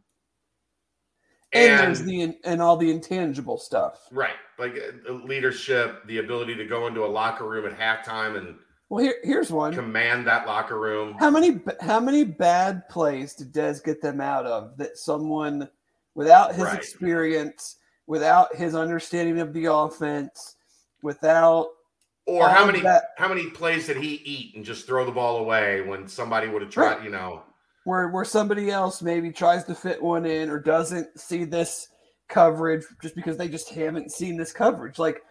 And, 1.52 1.78
there's 1.78 2.02
the 2.02 2.34
and 2.44 2.62
all 2.62 2.78
the 2.78 2.90
intangible 2.90 3.58
stuff. 3.58 4.06
Right. 4.10 4.36
Like 4.58 4.80
uh, 5.08 5.12
leadership, 5.12 6.06
the 6.06 6.18
ability 6.18 6.54
to 6.54 6.64
go 6.64 6.86
into 6.86 7.04
a 7.04 7.06
locker 7.06 7.46
room 7.46 7.66
at 7.70 7.78
halftime 7.78 8.38
and 8.38 8.56
Well, 8.88 9.04
here 9.04 9.16
here's 9.22 9.50
one. 9.50 9.74
command 9.74 10.26
that 10.26 10.46
locker 10.46 10.80
room. 10.80 11.14
How 11.18 11.30
many 11.30 11.60
how 11.82 12.00
many 12.00 12.24
bad 12.24 12.88
plays 12.88 13.34
did 13.34 13.52
Dez 13.52 13.84
get 13.84 14.00
them 14.00 14.20
out 14.20 14.46
of 14.46 14.78
that 14.78 14.96
someone 14.96 15.68
without 16.14 16.54
his 16.54 16.64
Right. 16.64 16.78
experience, 16.78 17.76
without 18.06 18.54
his 18.56 18.74
understanding 18.74 19.38
of 19.40 19.52
the 19.52 19.66
offense, 19.66 20.56
without 21.02 21.68
Or 22.26 22.48
how 22.48 22.64
many 22.66 22.80
that- 22.80 23.10
how 23.18 23.28
many 23.28 23.50
plays 23.50 23.86
did 23.86 23.96
he 23.96 24.14
eat 24.24 24.54
and 24.54 24.64
just 24.64 24.86
throw 24.86 25.04
the 25.04 25.10
ball 25.12 25.38
away 25.38 25.80
when 25.82 26.06
somebody 26.08 26.48
would 26.48 26.62
have 26.62 26.70
tried, 26.70 26.94
Right. 26.96 27.04
you 27.04 27.10
know? 27.10 27.42
where 27.84 28.08
where 28.10 28.24
somebody 28.24 28.70
else 28.70 29.02
maybe 29.02 29.32
tries 29.32 29.64
to 29.64 29.74
fit 29.74 30.00
one 30.00 30.24
in 30.24 30.48
or 30.48 30.60
doesn't 30.60 31.18
see 31.18 31.42
this 31.42 31.88
coverage 32.28 32.84
just 33.02 33.16
because 33.16 33.36
they 33.36 33.48
just 33.48 33.68
haven't 33.70 34.12
seen 34.12 34.36
this 34.36 34.52
coverage. 34.52 35.00
Like 35.00 35.24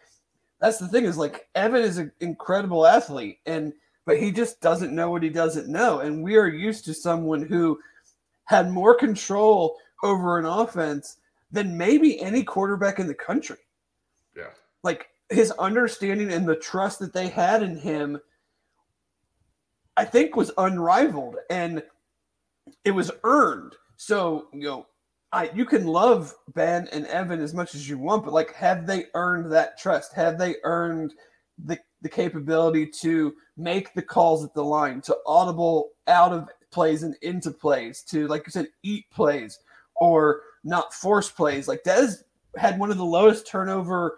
that's 0.60 0.78
the 0.78 0.90
thing 0.90 1.06
is 1.06 1.18
like 1.18 1.48
Evan 1.56 1.82
is 1.82 1.98
an 1.98 2.12
incredible 2.20 2.86
athlete 2.86 3.40
and 3.46 3.72
but 4.06 4.20
he 4.20 4.32
just 4.34 4.60
doesn't 4.60 4.94
know 4.94 5.10
what 5.10 5.24
he 5.24 5.30
doesn't 5.30 5.70
know. 5.70 6.00
And 6.02 6.22
we 6.22 6.36
are 6.36 6.48
used 6.48 6.84
to 6.86 6.94
someone 6.94 7.42
who 7.42 7.80
had 8.46 8.70
more 8.70 8.96
control 8.96 9.78
over 10.04 10.38
an 10.38 10.46
offense 10.46 11.18
than 11.52 11.78
maybe 11.78 12.20
any 12.22 12.44
quarterback 12.44 13.00
in 13.00 13.08
the 13.08 13.14
country. 13.14 13.58
Yeah. 14.36 14.52
Like 14.84 15.10
his 15.30 15.52
understanding 15.52 16.32
and 16.32 16.48
the 16.48 16.56
trust 16.56 17.00
that 17.00 17.14
they 17.14 17.28
had 17.28 17.64
in 17.64 17.78
him, 17.78 18.20
I 19.98 20.06
think 20.06 20.36
was 20.36 20.52
unrivaled 20.58 21.38
and 21.50 21.84
it 22.86 22.92
was 22.92 23.12
earned. 23.24 23.76
So, 23.98 24.48
you 24.54 24.64
know, 24.64 24.88
I 25.32 25.50
you 25.54 25.66
can 25.66 25.88
love 25.88 26.34
Ben 26.54 26.88
and 26.92 27.06
Evan 27.08 27.42
as 27.42 27.54
much 27.54 27.76
as 27.76 27.88
you 27.88 27.98
want, 27.98 28.26
but 28.26 28.34
like 28.34 28.54
have 28.54 28.86
they 28.86 29.06
earned 29.14 29.52
that 29.52 29.80
trust? 29.80 30.14
Have 30.14 30.38
they 30.38 30.56
earned 30.64 31.14
the 31.64 31.80
the 32.02 32.10
capability 32.10 32.88
to 33.02 33.34
make 33.58 33.94
the 33.94 34.02
calls 34.02 34.44
at 34.44 34.54
the 34.54 34.64
line, 34.64 35.02
to 35.02 35.16
audible 35.26 35.92
out 36.08 36.34
of 36.34 36.50
plays 36.72 37.04
and 37.04 37.16
into 37.22 37.52
plays, 37.52 38.02
to 38.02 38.28
like 38.28 38.46
you 38.46 38.52
said, 38.52 38.68
eat 38.84 39.06
plays 39.12 39.60
or 39.96 40.42
not 40.64 40.94
force 40.94 41.30
plays? 41.30 41.68
Like 41.68 41.84
Dez 41.84 42.24
had 42.58 42.80
one 42.80 42.92
of 42.92 42.98
the 42.98 43.06
lowest 43.06 43.48
turnover 43.48 44.18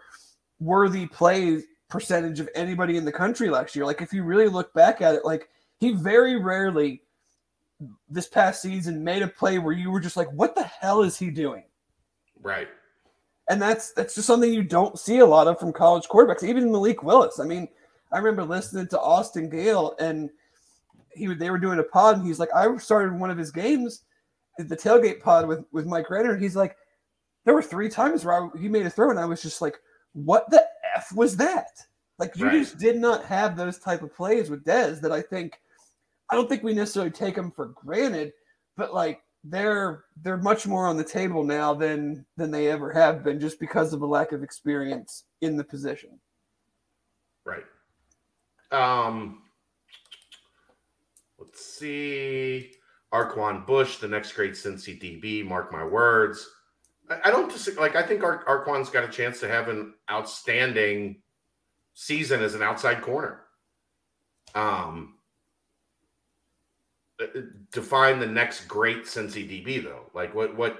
worthy 0.59 1.05
plays 1.07 1.63
percentage 1.89 2.39
of 2.39 2.49
anybody 2.55 2.97
in 2.97 3.05
the 3.05 3.11
country 3.11 3.49
last 3.49 3.75
year. 3.75 3.85
Like 3.85 4.01
if 4.01 4.13
you 4.13 4.23
really 4.23 4.47
look 4.47 4.73
back 4.73 5.01
at 5.01 5.15
it, 5.15 5.25
like 5.25 5.49
he 5.77 5.91
very 5.91 6.41
rarely 6.41 7.03
this 8.09 8.27
past 8.27 8.61
season 8.61 9.03
made 9.03 9.21
a 9.21 9.27
play 9.27 9.59
where 9.59 9.73
you 9.73 9.91
were 9.91 9.99
just 9.99 10.17
like, 10.17 10.31
what 10.31 10.55
the 10.55 10.63
hell 10.63 11.03
is 11.03 11.17
he 11.17 11.29
doing? 11.29 11.63
Right. 12.41 12.67
And 13.49 13.61
that's 13.61 13.91
that's 13.91 14.15
just 14.15 14.27
something 14.27 14.51
you 14.51 14.63
don't 14.63 14.97
see 14.97 15.19
a 15.19 15.25
lot 15.25 15.47
of 15.47 15.59
from 15.59 15.73
college 15.73 16.07
quarterbacks. 16.07 16.43
Even 16.43 16.71
Malik 16.71 17.03
Willis. 17.03 17.39
I 17.39 17.43
mean, 17.43 17.67
I 18.11 18.17
remember 18.17 18.43
listening 18.43 18.87
to 18.87 18.99
Austin 18.99 19.49
Gayle 19.49 19.95
and 19.99 20.29
he 21.13 21.27
they 21.33 21.49
were 21.49 21.57
doing 21.57 21.79
a 21.79 21.83
pod 21.83 22.17
and 22.17 22.25
he's 22.25 22.39
like, 22.39 22.53
I 22.55 22.75
started 22.77 23.19
one 23.19 23.29
of 23.29 23.37
his 23.37 23.51
games, 23.51 24.03
the 24.57 24.77
tailgate 24.77 25.19
pod 25.21 25.47
with 25.47 25.65
with 25.71 25.85
Mike 25.85 26.09
Renner, 26.09 26.33
and 26.33 26.41
he's 26.41 26.55
like, 26.55 26.75
there 27.45 27.53
were 27.53 27.61
three 27.61 27.89
times 27.89 28.23
where 28.25 28.43
I, 28.43 28.49
he 28.57 28.67
made 28.67 28.85
a 28.85 28.89
throw 28.89 29.09
and 29.09 29.19
I 29.19 29.25
was 29.25 29.41
just 29.41 29.61
like, 29.61 29.77
what 30.13 30.49
the 30.49 30.65
f 30.95 31.11
was 31.13 31.35
that? 31.37 31.67
Like 32.19 32.35
you 32.37 32.45
Right. 32.45 32.59
just 32.59 32.77
did 32.77 32.97
not 32.97 33.25
have 33.25 33.57
those 33.57 33.79
type 33.79 34.03
of 34.03 34.15
plays 34.15 34.49
with 34.49 34.63
Dez 34.63 35.01
that 35.01 35.11
I 35.11 35.21
think 35.21 35.59
I 36.29 36.35
don't 36.35 36.47
think 36.47 36.63
we 36.63 36.73
necessarily 36.73 37.11
take 37.11 37.35
them 37.35 37.51
for 37.51 37.67
granted, 37.67 38.33
but 38.77 38.93
like 38.93 39.21
they're 39.43 40.05
they're 40.21 40.37
much 40.37 40.65
more 40.65 40.87
on 40.87 40.95
the 40.95 41.03
table 41.03 41.43
now 41.43 41.73
than 41.73 42.25
than 42.37 42.49
they 42.51 42.69
ever 42.69 42.91
have 42.93 43.23
been 43.23 43.39
just 43.39 43.59
because 43.59 43.91
of 43.91 44.01
a 44.01 44.05
lack 44.05 44.31
of 44.31 44.41
experience 44.43 45.25
in 45.41 45.57
the 45.57 45.63
position. 45.63 46.19
Right. 47.45 47.65
Um 48.71 49.41
let's 51.39 51.65
see. 51.65 52.73
Arquan 53.13 53.65
Bush, 53.65 53.97
the 53.97 54.07
next 54.07 54.31
great 54.33 54.53
Cincy 54.53 54.99
DB, 54.99 55.45
mark 55.45 55.71
my 55.71 55.85
words. 55.85 56.49
I, 57.09 57.19
I 57.25 57.31
don't 57.31 57.77
like 57.77 57.95
I 57.95 58.01
think 58.01 58.23
Ar- 58.23 58.43
Arquan's 58.45 58.89
got 58.89 59.03
a 59.03 59.11
chance 59.11 59.39
to 59.41 59.47
have 59.47 59.69
an 59.69 59.93
outstanding 60.09 61.21
season 61.93 62.41
as 62.41 62.55
an 62.55 62.63
outside 62.63 63.01
corner. 63.01 63.41
Um 64.55 65.15
uh, 67.21 67.41
define 67.71 68.19
the 68.19 68.25
next 68.25 68.67
great 68.67 69.03
Cincy 69.03 69.47
DB 69.47 69.83
though. 69.83 70.09
Like 70.13 70.33
what 70.33 70.55
what 70.57 70.79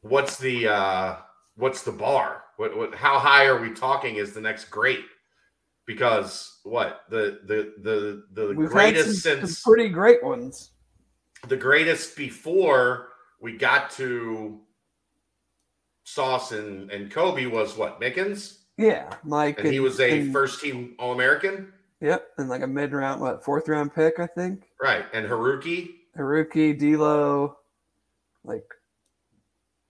what's 0.00 0.38
the 0.38 0.68
uh 0.68 1.16
what's 1.56 1.82
the 1.82 1.92
bar? 1.92 2.42
What 2.56 2.76
what 2.76 2.94
how 2.94 3.20
high 3.20 3.46
are 3.46 3.60
we 3.60 3.72
talking 3.72 4.16
is 4.16 4.32
the 4.32 4.40
next 4.40 4.64
great? 4.66 5.04
Because 5.86 6.58
what 6.64 7.02
the 7.08 7.40
the 7.46 7.74
the 7.82 8.24
the 8.32 8.54
We've 8.54 8.68
greatest 8.68 9.22
since 9.22 9.62
pretty 9.62 9.88
great 9.88 10.24
ones. 10.24 10.72
The 11.46 11.56
greatest 11.56 12.16
before 12.16 13.08
we 13.40 13.56
got 13.56 13.90
to 13.92 14.58
Sauce 16.04 16.52
and, 16.52 16.90
and 16.90 17.10
Coby 17.10 17.50
was 17.50 17.76
what 17.76 18.00
Mickens, 18.00 18.58
Yeah, 18.76 19.14
Mike. 19.24 19.58
and 19.60 19.68
he 19.68 19.80
was 19.80 20.00
a 20.00 20.20
and- 20.20 20.32
first 20.32 20.60
team 20.60 20.94
All 20.98 21.12
American, 21.12 21.72
Yep, 22.00 22.28
and 22.38 22.48
like 22.48 22.62
a 22.62 22.66
mid 22.66 22.92
round, 22.92 23.20
what 23.20 23.44
fourth 23.44 23.68
round 23.68 23.94
pick, 23.94 24.18
I 24.20 24.26
think. 24.26 24.68
right? 24.80 25.04
And 25.12 25.26
Haruki, 25.28 25.90
Haruki, 26.16 26.78
D'Lo, 26.78 27.56
like, 28.44 28.64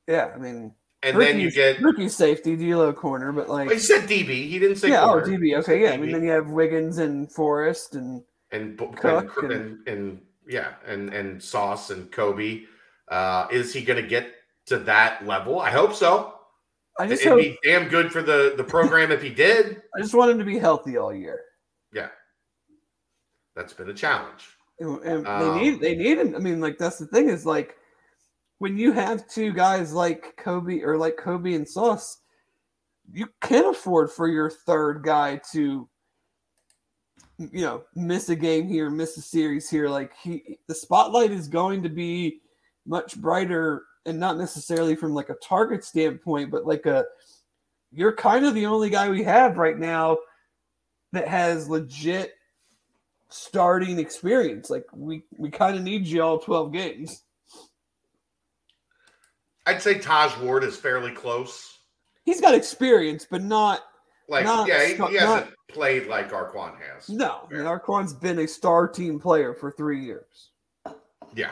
yeah, 0.06 0.32
I 0.34 0.38
mean, 0.38 0.74
and 1.02 1.20
then 1.20 1.38
you 1.38 1.50
get. 1.50 1.80
rookie 1.80 2.08
safety, 2.08 2.56
D'Lo 2.56 2.92
corner, 2.92 3.30
but 3.32 3.48
like, 3.48 3.66
oh, 3.66 3.66
Well, 3.66 3.74
he 3.74 3.80
said 3.80 4.08
DB. 4.08 4.48
He 4.48 4.58
didn't 4.58 4.76
say 4.76 4.88
yeah, 4.88 5.04
oh 5.04 5.20
corner. 5.20 5.26
DB, 5.26 5.58
okay, 5.60 5.82
yeah. 5.82 5.90
I 5.92 5.96
mean, 5.98 6.10
then 6.12 6.24
you 6.24 6.30
have 6.30 6.50
Wiggins 6.50 6.98
and 6.98 7.30
Forrest, 7.30 7.94
and 7.94 8.22
and 8.50 8.76
Cook 8.78 9.04
and, 9.42 9.52
and- 9.52 9.52
and, 9.52 9.88
and 9.88 10.20
yeah, 10.48 10.72
and 10.86 11.12
and 11.12 11.40
Sauce 11.42 11.90
and 11.90 12.10
Coby. 12.10 12.64
Uh, 13.08 13.46
is 13.50 13.72
he 13.72 13.82
going 13.82 14.02
to 14.02 14.08
get 14.08 14.32
to 14.66 14.78
that 14.80 15.24
level? 15.26 15.60
I 15.60 15.70
hope 15.70 15.94
so. 15.94 16.34
I 16.98 17.06
just 17.06 17.22
It'd 17.22 17.32
hope, 17.32 17.40
be 17.40 17.58
damn 17.62 17.88
good 17.88 18.10
for 18.10 18.22
the 18.22 18.54
the 18.56 18.64
program 18.64 19.12
if 19.12 19.22
he 19.22 19.30
did. 19.30 19.82
I 19.96 20.00
just 20.00 20.14
want 20.14 20.30
him 20.30 20.38
to 20.38 20.44
be 20.44 20.58
healthy 20.58 20.96
all 20.96 21.14
year. 21.14 21.40
Yeah, 21.92 22.08
that's 23.54 23.72
been 23.72 23.90
a 23.90 23.94
challenge. 23.94 24.48
And, 24.80 24.98
and 25.02 25.26
Um, 25.26 25.40
they 25.40 25.60
need 25.60 25.80
they 25.80 25.94
need 25.94 26.18
him. 26.18 26.34
I 26.34 26.38
mean, 26.38 26.60
like 26.60 26.78
that's 26.78 26.98
the 26.98 27.06
thing 27.06 27.28
is 27.28 27.46
like 27.46 27.76
when 28.58 28.76
you 28.76 28.92
have 28.92 29.28
two 29.28 29.52
guys 29.52 29.92
like 29.92 30.34
Coby 30.42 30.82
or 30.82 30.96
like 30.96 31.16
Coby 31.16 31.54
and 31.54 31.68
Sauce, 31.68 32.18
you 33.12 33.28
can't 33.40 33.68
afford 33.68 34.10
for 34.10 34.28
your 34.28 34.50
third 34.50 35.02
guy 35.04 35.40
to 35.52 35.88
you 37.38 37.62
know 37.62 37.84
miss 37.94 38.28
a 38.28 38.36
game 38.36 38.68
here, 38.68 38.90
miss 38.90 39.16
a 39.16 39.22
series 39.22 39.70
here. 39.70 39.88
Like 39.88 40.12
he 40.16 40.58
the 40.66 40.74
spotlight 40.74 41.30
is 41.30 41.48
going 41.48 41.82
to 41.82 41.88
be 41.88 42.40
much 42.86 43.20
brighter 43.20 43.84
and 44.06 44.18
not 44.18 44.38
necessarily 44.38 44.96
from 44.96 45.14
like 45.14 45.28
a 45.28 45.36
target 45.36 45.84
standpoint, 45.84 46.50
but 46.50 46.66
like 46.66 46.86
a 46.86 47.04
you're 47.92 48.14
kind 48.14 48.44
of 48.44 48.54
the 48.54 48.66
only 48.66 48.90
guy 48.90 49.08
we 49.08 49.22
have 49.22 49.56
right 49.56 49.78
now 49.78 50.18
that 51.12 51.28
has 51.28 51.68
legit 51.68 52.34
starting 53.28 53.98
experience. 53.98 54.70
Like 54.70 54.86
we 54.92 55.22
we 55.36 55.50
kind 55.50 55.76
of 55.76 55.82
need 55.82 56.06
you 56.06 56.22
all 56.22 56.38
12 56.38 56.72
games. 56.72 57.22
I'd 59.66 59.82
say 59.82 59.98
Taj 59.98 60.36
Ward 60.38 60.64
is 60.64 60.76
fairly 60.76 61.12
close. 61.12 61.78
He's 62.24 62.40
got 62.40 62.54
experience, 62.54 63.26
but 63.30 63.42
not 63.42 63.82
Like, 64.28 64.44
Not 64.44 64.68
yeah, 64.68 64.84
he, 64.86 64.94
he 64.94 65.14
hasn't 65.16 65.46
not- 65.46 65.52
played 65.68 66.06
like 66.06 66.30
Arquan 66.30 66.74
has. 66.80 67.08
no. 67.08 67.48
I 67.50 67.54
mean, 67.54 67.62
Arquan's 67.64 68.12
been 68.12 68.38
a 68.40 68.48
star 68.48 68.86
team 68.86 69.18
player 69.18 69.54
for 69.54 69.70
three 69.72 70.04
years. 70.04 70.50
Yeah. 71.34 71.50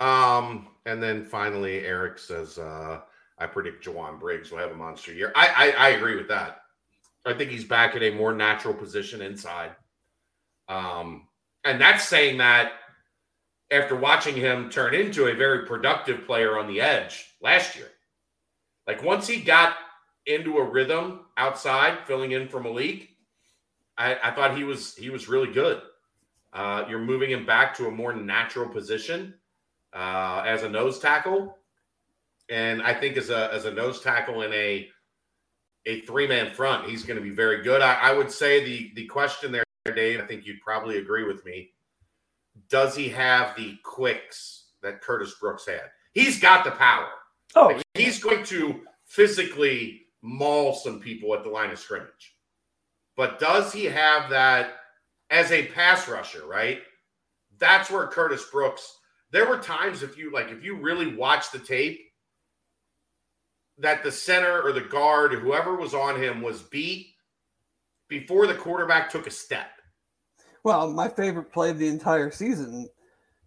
Um, 0.00 0.68
and 0.86 1.02
then 1.02 1.24
finally, 1.24 1.80
Eric 1.86 2.18
says, 2.18 2.58
uh, 2.58 3.00
I 3.38 3.46
predict 3.46 3.84
Jowon 3.86 4.18
Briggs 4.18 4.50
will 4.50 4.58
have 4.58 4.72
a 4.72 4.74
monster 4.76 5.12
year. 5.12 5.32
I, 5.36 5.72
I 5.78 5.86
I 5.86 5.88
agree 5.90 6.16
with 6.16 6.28
that. 6.28 6.62
I 7.24 7.32
think 7.34 7.50
he's 7.50 7.64
back 7.64 7.94
in 7.94 8.02
a 8.02 8.10
more 8.10 8.32
natural 8.34 8.74
position 8.74 9.22
inside. 9.22 9.72
Um, 10.68 11.28
and 11.64 11.80
that's 11.80 12.06
saying 12.08 12.38
that 12.38 12.72
after 13.70 13.94
watching 13.96 14.34
him 14.34 14.68
turn 14.70 14.94
into 14.94 15.26
a 15.26 15.34
very 15.34 15.66
productive 15.66 16.26
player 16.26 16.58
on 16.58 16.66
the 16.66 16.80
edge 16.80 17.24
last 17.40 17.76
year. 17.76 17.88
Like 18.86 19.02
once 19.04 19.26
he 19.28 19.40
got 19.40 19.76
into 20.26 20.58
a 20.58 20.64
rhythm 20.68 21.21
outside, 21.36 22.06
filling 22.06 22.32
in 22.32 22.48
for 22.48 22.60
Malik, 22.60 23.10
I, 23.96 24.16
I 24.22 24.30
thought 24.32 24.56
he 24.56 24.64
was 24.64 24.94
he 24.96 25.10
was 25.10 25.28
really 25.28 25.52
good. 25.52 25.82
Uh, 26.52 26.84
you're 26.88 26.98
moving 26.98 27.30
him 27.30 27.46
back 27.46 27.74
to 27.76 27.86
a 27.86 27.90
more 27.90 28.12
natural 28.14 28.68
position 28.68 29.34
uh, 29.92 30.42
as 30.46 30.62
a 30.62 30.68
nose 30.68 30.98
tackle, 30.98 31.56
and 32.50 32.82
I 32.82 32.94
think 32.94 33.16
as 33.16 33.30
a 33.30 33.52
as 33.52 33.64
a 33.64 33.72
nose 33.72 34.00
tackle 34.00 34.42
in 34.42 34.52
a 34.52 34.88
a 35.86 36.00
three 36.02 36.26
man 36.26 36.52
front, 36.52 36.88
he's 36.88 37.02
going 37.02 37.16
to 37.18 37.22
be 37.22 37.34
very 37.34 37.62
good. 37.62 37.82
I, 37.82 37.94
I 37.94 38.12
would 38.12 38.30
say 38.30 38.64
the 38.64 38.92
the 38.94 39.06
question 39.06 39.52
there, 39.52 39.64
Dave. 39.94 40.20
I 40.20 40.26
think 40.26 40.46
you'd 40.46 40.60
probably 40.60 40.98
agree 40.98 41.24
with 41.24 41.44
me. 41.44 41.70
Does 42.68 42.94
he 42.94 43.08
have 43.10 43.56
the 43.56 43.76
quicks 43.82 44.64
that 44.82 45.00
Curtis 45.00 45.34
Brooks 45.40 45.66
had? 45.66 45.90
He's 46.12 46.38
got 46.38 46.64
the 46.64 46.70
power. 46.72 47.08
Oh, 47.54 47.66
Like, 47.68 47.82
he's 47.94 48.22
going 48.22 48.44
to 48.44 48.82
physically 49.04 50.01
maul 50.22 50.74
some 50.74 51.00
people 51.00 51.34
at 51.34 51.42
the 51.42 51.50
line 51.50 51.70
of 51.70 51.78
scrimmage. 51.78 52.36
But 53.16 53.38
does 53.38 53.72
he 53.72 53.84
have 53.84 54.30
that 54.30 54.76
as 55.30 55.50
a 55.50 55.66
pass 55.66 56.08
rusher, 56.08 56.46
right? 56.46 56.80
That's 57.58 57.90
where 57.90 58.06
Curtis 58.06 58.44
Brooks, 58.50 58.98
there 59.30 59.48
were 59.48 59.58
times 59.58 60.02
if 60.02 60.16
you 60.16 60.32
like, 60.32 60.50
if 60.50 60.64
you 60.64 60.76
really 60.76 61.14
watch 61.14 61.50
the 61.50 61.58
tape, 61.58 62.00
that 63.78 64.02
the 64.02 64.12
center 64.12 64.62
or 64.62 64.72
the 64.72 64.80
guard, 64.80 65.32
whoever 65.32 65.76
was 65.76 65.94
on 65.94 66.20
him, 66.22 66.42
was 66.42 66.62
beat 66.62 67.08
before 68.08 68.46
the 68.46 68.54
quarterback 68.54 69.10
took 69.10 69.26
a 69.26 69.30
step. 69.30 69.68
Well, 70.64 70.92
my 70.92 71.08
favorite 71.08 71.52
play 71.52 71.70
of 71.70 71.78
the 71.78 71.88
entire 71.88 72.30
season, 72.30 72.88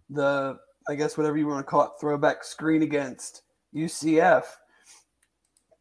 the 0.09 0.57
I 0.87 0.95
guess 0.95 1.17
whatever 1.17 1.37
you 1.37 1.47
want 1.47 1.65
to 1.65 1.69
call 1.69 1.83
it, 1.83 1.91
throwback 1.99 2.43
screen 2.43 2.83
against 2.83 3.43
UCF. 3.75 4.43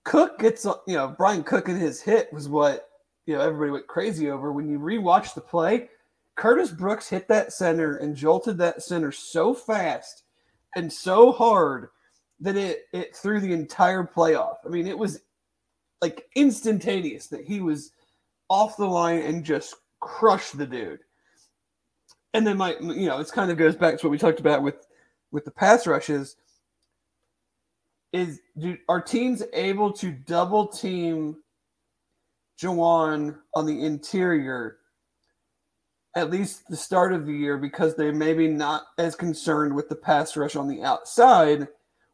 Cook 0.05 0.39
gets 0.39 0.65
you 0.65 0.95
know 0.95 1.15
Brian 1.17 1.43
Cook 1.43 1.69
and 1.69 1.81
his 1.81 2.01
hit 2.01 2.33
was 2.33 2.49
what 2.49 2.89
you 3.27 3.35
know 3.35 3.41
everybody 3.41 3.71
went 3.71 3.87
crazy 3.87 4.31
over. 4.31 4.53
When 4.53 4.69
you 4.69 4.79
rewatch 4.79 5.35
the 5.35 5.41
play, 5.41 5.89
Curtis 6.37 6.71
Brooks 6.71 7.09
hit 7.09 7.29
that 7.29 7.53
center 7.53 7.97
and 7.97 8.15
jolted 8.15 8.59
that 8.59 8.83
center 8.83 9.13
so 9.13 9.55
fast 9.55 10.25
and 10.77 10.93
so 10.93 11.33
hard 11.33 11.89
that 12.41 12.57
it 12.57 12.87
it 12.93 13.17
threw 13.17 13.41
the 13.41 13.53
entire 13.53 14.05
playoff. 14.05 14.57
I 14.65 14.69
mean, 14.69 14.87
it 14.87 14.99
was 14.99 15.21
like 16.03 16.29
instantaneous 16.37 17.29
that 17.29 17.45
he 17.45 17.61
was 17.61 17.93
off 18.51 18.77
the 18.77 18.87
line 18.87 19.21
and 19.23 19.45
just 19.45 19.75
crushed 20.01 20.59
the 20.59 20.67
dude. 20.67 21.01
And 22.35 22.47
then 22.47 22.59
my 22.59 22.77
you 22.81 23.07
know, 23.07 23.19
it 23.21 23.33
kind 23.33 23.51
of 23.51 23.57
goes 23.57 23.77
back 23.77 23.99
to 23.99 24.07
what 24.07 24.11
we 24.11 24.19
talked 24.19 24.41
about 24.41 24.63
with 24.63 24.87
with 25.31 25.45
the 25.45 25.51
pass 25.51 25.87
rushes. 25.87 26.37
Is 28.15 28.41
do, 28.57 28.79
are 28.89 29.01
teams 29.01 29.43
able 29.53 29.93
to 29.95 30.13
double 30.13 30.69
team 30.69 31.37
Jowon 32.61 33.37
on 33.55 33.67
the 33.67 33.85
interior 33.85 34.79
at 36.17 36.31
least 36.31 36.69
the 36.69 36.77
start 36.77 37.13
of 37.13 37.27
the 37.27 37.33
year 37.33 37.59
because 37.59 37.95
they're 37.95 38.13
maybe 38.13 38.47
not 38.47 38.85
as 38.99 39.17
concerned 39.17 39.75
with 39.75 39.89
the 39.89 39.97
pass 39.97 40.37
rush 40.37 40.57
on 40.57 40.69
the 40.69 40.83
outside, 40.83 41.67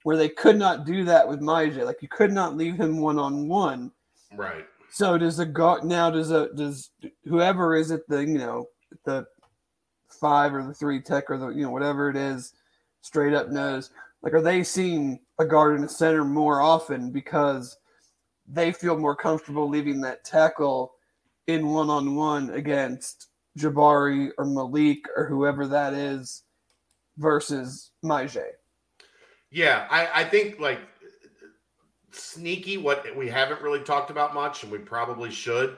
where 0.05 0.17
they 0.17 0.29
could 0.29 0.57
not 0.57 0.87
do 0.87 1.05
that 1.05 1.29
with 1.29 1.41
Myjai. 1.41 1.85
Like 1.85 2.01
you 2.01 2.09
could 2.09 2.33
not 2.33 2.57
leave 2.57 2.77
him 2.77 2.99
one 2.99 3.19
on 3.19 3.49
one. 3.49 3.93
Right. 4.35 4.65
So 4.91 5.19
does 5.19 5.37
the 5.37 5.47
guard 5.47 5.85
now? 5.85 6.11
Does 6.11 6.31
a 6.31 6.49
does 6.55 6.91
whoever 7.25 7.77
is 7.77 7.91
at 7.91 8.09
the 8.09 8.21
you 8.21 8.39
know 8.39 8.67
the 9.05 9.27
five 10.09 10.55
or 10.55 10.65
the 10.65 10.75
three 10.75 11.01
tech 11.01 11.31
or 11.31 11.37
the 11.37 11.49
you 11.49 11.63
know 11.63 11.71
whatever 11.71 12.09
it 12.09 12.17
is, 12.17 12.55
straight 13.03 13.35
up 13.35 13.51
nose? 13.51 13.91
Like 14.23 14.35
are 14.35 14.43
they 14.43 14.63
seeing 14.63 15.21
a 15.39 15.45
guard 15.45 15.77
and 15.77 15.85
a 15.85 15.89
center 15.89 16.25
more 16.25 16.61
often 16.61 17.11
because 17.11 17.79
they 18.47 18.73
feel 18.73 18.99
more 18.99 19.17
comfortable 19.17 19.69
leaving 19.69 20.01
that 20.03 20.25
tackle 20.25 20.93
in 21.47 21.67
one 21.67 21.89
on 21.89 22.15
one 22.15 22.51
against 22.51 23.29
Jabari 23.59 24.31
or 24.39 24.45
Malik 24.45 25.05
or 25.17 25.27
whoever 25.27 25.67
that 25.67 25.95
is 25.95 26.43
versus 27.17 27.91
Myjai? 28.05 28.51
Yeah, 29.51 29.87
I, 29.91 30.23
I 30.23 30.25
think 30.25 30.61
like 30.61 30.81
sneaky, 32.13 32.77
what 32.77 33.05
we 33.17 33.29
haven't 33.29 33.63
really 33.63 33.83
talked 33.83 34.11
about 34.11 34.35
much, 34.35 34.63
and 34.63 34.73
we 34.73 34.79
probably 34.79 35.31
should. 35.31 35.77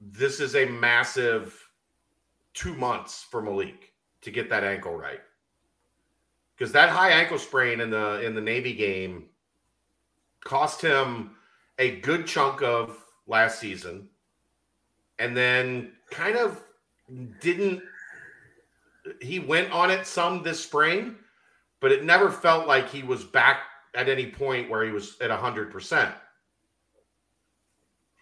This 0.00 0.40
is 0.40 0.54
a 0.54 0.66
massive 0.66 1.68
two 2.54 2.74
months 2.74 3.26
for 3.30 3.42
Malik 3.42 3.92
to 4.22 4.30
get 4.30 4.50
that 4.50 4.64
ankle 4.64 4.96
right. 4.96 5.20
Because 6.58 6.72
that 6.72 6.88
high 6.90 7.10
ankle 7.10 7.38
sprain 7.38 7.80
in 7.80 7.90
the 7.90 8.20
in 8.20 8.34
the 8.34 8.40
Navy 8.40 8.74
game 8.74 9.26
cost 10.44 10.82
him 10.82 11.36
a 11.78 12.00
good 12.00 12.26
chunk 12.26 12.62
of 12.62 12.98
last 13.28 13.60
season, 13.60 14.08
and 15.20 15.36
then 15.36 15.92
kind 16.10 16.36
of 16.36 16.60
didn't. 17.40 17.80
He 19.22 19.38
went 19.38 19.70
on 19.70 19.90
it 19.90 20.04
some 20.06 20.42
this 20.42 20.62
spring, 20.62 21.16
but 21.80 21.92
it 21.92 22.04
never 22.04 22.28
felt 22.28 22.66
like 22.66 22.90
he 22.90 23.04
was 23.04 23.22
back 23.22 23.60
at 23.94 24.08
any 24.08 24.26
point 24.26 24.68
where 24.68 24.84
he 24.84 24.90
was 24.90 25.16
at 25.20 25.30
100%. 25.30 26.12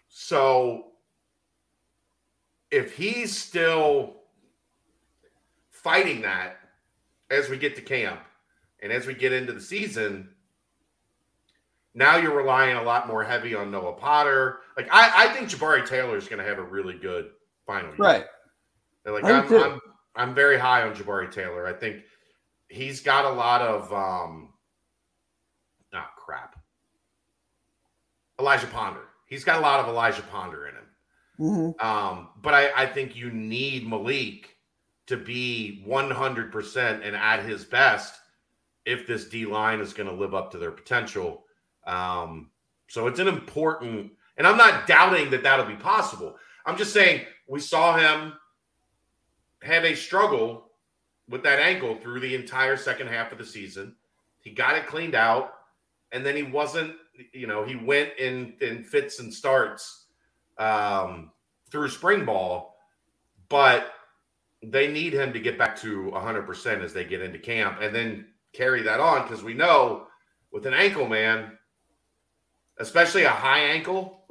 So 0.07 0.91
if 2.71 2.95
he's 2.95 3.37
still 3.37 4.15
fighting 5.71 6.21
that 6.21 6.57
as 7.29 7.49
we 7.49 7.57
get 7.57 7.75
to 7.75 7.81
camp 7.81 8.19
and 8.81 8.91
as 8.91 9.07
we 9.07 9.13
get 9.13 9.33
into 9.33 9.53
the 9.53 9.61
season, 9.61 10.29
now 11.93 12.17
you're 12.17 12.35
relying 12.35 12.77
a 12.77 12.83
lot 12.83 13.07
more 13.07 13.23
heavy 13.23 13.55
on 13.55 13.71
Noah 13.71 13.93
Potter. 13.93 14.59
Like 14.75 14.87
I, 14.91 15.25
I 15.25 15.33
think 15.33 15.49
Jabari 15.49 15.87
Taylor 15.87 16.17
is 16.17 16.27
going 16.27 16.39
to 16.39 16.47
have 16.47 16.59
a 16.59 16.63
really 16.63 16.97
good 16.97 17.31
final 17.65 17.89
year. 17.89 17.97
Right. 17.97 18.25
And, 19.05 19.13
Like 19.15 19.23
I'm. 19.23 19.53
I'm, 19.53 19.79
I'm 20.15 20.35
very 20.35 20.57
high 20.57 20.81
on 20.81 20.95
Jabari 20.95 21.31
Taylor. 21.31 21.67
I 21.67 21.73
think 21.73 22.03
he's 22.69 23.01
got 23.01 23.25
a 23.25 23.29
lot 23.29 23.61
of 23.61 23.93
um, 23.93 24.53
oh 25.93 26.05
crap. 26.17 26.55
Elijah 28.39 28.67
Ponder. 28.67 29.01
He's 29.27 29.43
got 29.43 29.59
a 29.59 29.61
lot 29.61 29.79
of 29.79 29.87
Elijah 29.87 30.23
Ponder 30.23 30.67
in 30.67 30.75
him. 30.75 30.83
Mhm. 31.39 31.83
Um, 31.83 32.29
but 32.41 32.53
I, 32.53 32.83
I 32.83 32.85
think 32.87 33.15
you 33.15 33.31
need 33.31 33.87
Malik 33.87 34.55
to 35.07 35.17
be 35.17 35.83
100% 35.87 37.01
and 37.03 37.15
at 37.15 37.43
his 37.43 37.63
best 37.63 38.15
if 38.87 39.05
this 39.05 39.25
D 39.25 39.45
line 39.45 39.81
is 39.81 39.93
going 39.93 40.09
to 40.09 40.15
live 40.15 40.33
up 40.33 40.49
to 40.51 40.57
their 40.57 40.71
potential. 40.71 41.43
Um, 41.85 42.49
so 42.87 43.07
it's 43.07 43.19
an 43.19 43.27
important, 43.27 44.13
and 44.37 44.47
I'm 44.47 44.57
not 44.57 44.87
doubting 44.87 45.29
that 45.31 45.43
that'll 45.43 45.65
be 45.65 45.75
possible. 45.75 46.37
I'm 46.65 46.77
just 46.77 46.93
saying 46.93 47.25
we 47.47 47.59
saw 47.59 47.97
him 47.97 48.33
have 49.61 49.83
a 49.83 49.93
struggle 49.93 50.71
with 51.27 51.43
that 51.43 51.59
ankle 51.59 51.97
through 51.97 52.21
the 52.21 52.33
entire 52.33 52.77
second 52.77 53.07
half 53.07 53.33
of 53.33 53.37
the 53.37 53.45
season. 53.45 53.93
He 54.39 54.51
got 54.51 54.77
it 54.77 54.87
cleaned 54.87 55.15
out, 55.15 55.53
and 56.13 56.25
then 56.25 56.37
he 56.37 56.43
wasn't, 56.43 56.93
you 57.33 57.45
know, 57.45 57.65
he 57.65 57.75
went 57.75 58.11
in 58.17 58.53
in 58.61 58.85
fits 58.85 59.19
and 59.19 59.33
starts 59.33 60.05
um, 60.57 61.31
through 61.69 61.89
spring 61.89 62.23
ball, 62.23 62.77
but 63.49 63.91
they 64.63 64.89
need 64.89 65.11
him 65.11 65.33
to 65.33 65.41
get 65.41 65.57
back 65.57 65.75
to 65.81 66.09
100% 66.13 66.83
as 66.83 66.93
they 66.93 67.03
get 67.03 67.21
into 67.21 67.37
camp 67.37 67.79
and 67.81 67.93
then 67.93 68.25
carry 68.57 68.81
that 68.81 68.99
on 68.99 69.21
because 69.23 69.43
we 69.43 69.53
know 69.53 70.07
with 70.51 70.65
an 70.65 70.73
ankle 70.73 71.07
man, 71.07 71.57
especially 72.79 73.23
a 73.23 73.29
high 73.29 73.59
ankle, 73.59 74.23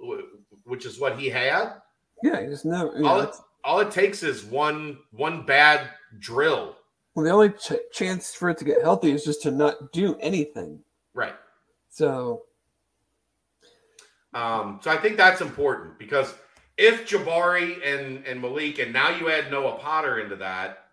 which 0.65 0.85
is 0.85 0.99
what 0.99 1.19
he 1.19 1.29
had, 1.29 1.75
Yeah, 2.23 2.41
you 2.41 2.49
just 2.51 2.65
never. 2.65 2.99
You 2.99 3.07
all 3.07 3.23
know, 3.23 3.29
it, 3.29 3.35
all 3.65 3.81
it 3.81 3.91
takes 3.91 4.23
is 4.23 4.45
one 4.45 4.99
one 5.13 5.47
bad 5.47 5.89
drill. 6.19 6.77
well, 7.15 7.25
the 7.25 7.31
only 7.31 7.51
ch- 7.51 7.73
chance 7.93 8.35
for 8.35 8.51
it 8.51 8.59
to 8.59 8.65
get 8.65 8.83
healthy 8.83 9.13
is 9.13 9.25
just 9.25 9.43
to 9.43 9.51
not 9.51 9.93
do 9.93 10.17
anything. 10.21 10.81
Right. 11.15 11.35
So 11.89 12.43
Um, 14.35 14.81
so 14.83 14.91
I 14.91 14.97
think 14.97 15.17
that's 15.17 15.41
important 15.41 15.99
because 15.99 16.35
if 16.77 17.09
Jabari 17.09 17.79
and 17.87 18.27
and 18.27 18.41
Malik, 18.41 18.79
and 18.81 18.93
now 18.93 19.11
you 19.11 19.31
add 19.31 19.51
Noah 19.51 19.79
Potter 19.79 20.19
into 20.19 20.37
that, 20.37 20.89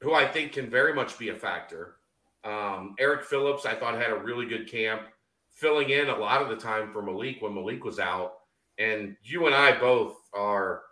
who 0.00 0.14
I 0.14 0.26
think 0.26 0.52
can 0.52 0.70
very 0.70 0.94
much 0.94 1.18
be 1.18 1.28
a 1.30 1.34
factor. 1.34 1.96
Um, 2.46 2.94
Eric 2.98 3.24
Phillips, 3.24 3.66
I 3.66 3.74
thought 3.74 3.94
had 3.94 4.10
a 4.10 4.16
really 4.22 4.46
good 4.46 4.70
camp, 4.70 5.02
filling 5.50 5.90
in 5.90 6.08
a 6.08 6.16
lot 6.16 6.40
of 6.42 6.48
the 6.48 6.56
time 6.56 6.92
for 6.92 7.02
Malik 7.02 7.42
when 7.42 7.54
Malik 7.54 7.84
was 7.84 7.98
out. 7.98 8.34
And 8.78 9.16
you 9.24 9.46
and 9.46 9.54
I 9.54 9.78
both 9.78 10.16
are 10.32 10.82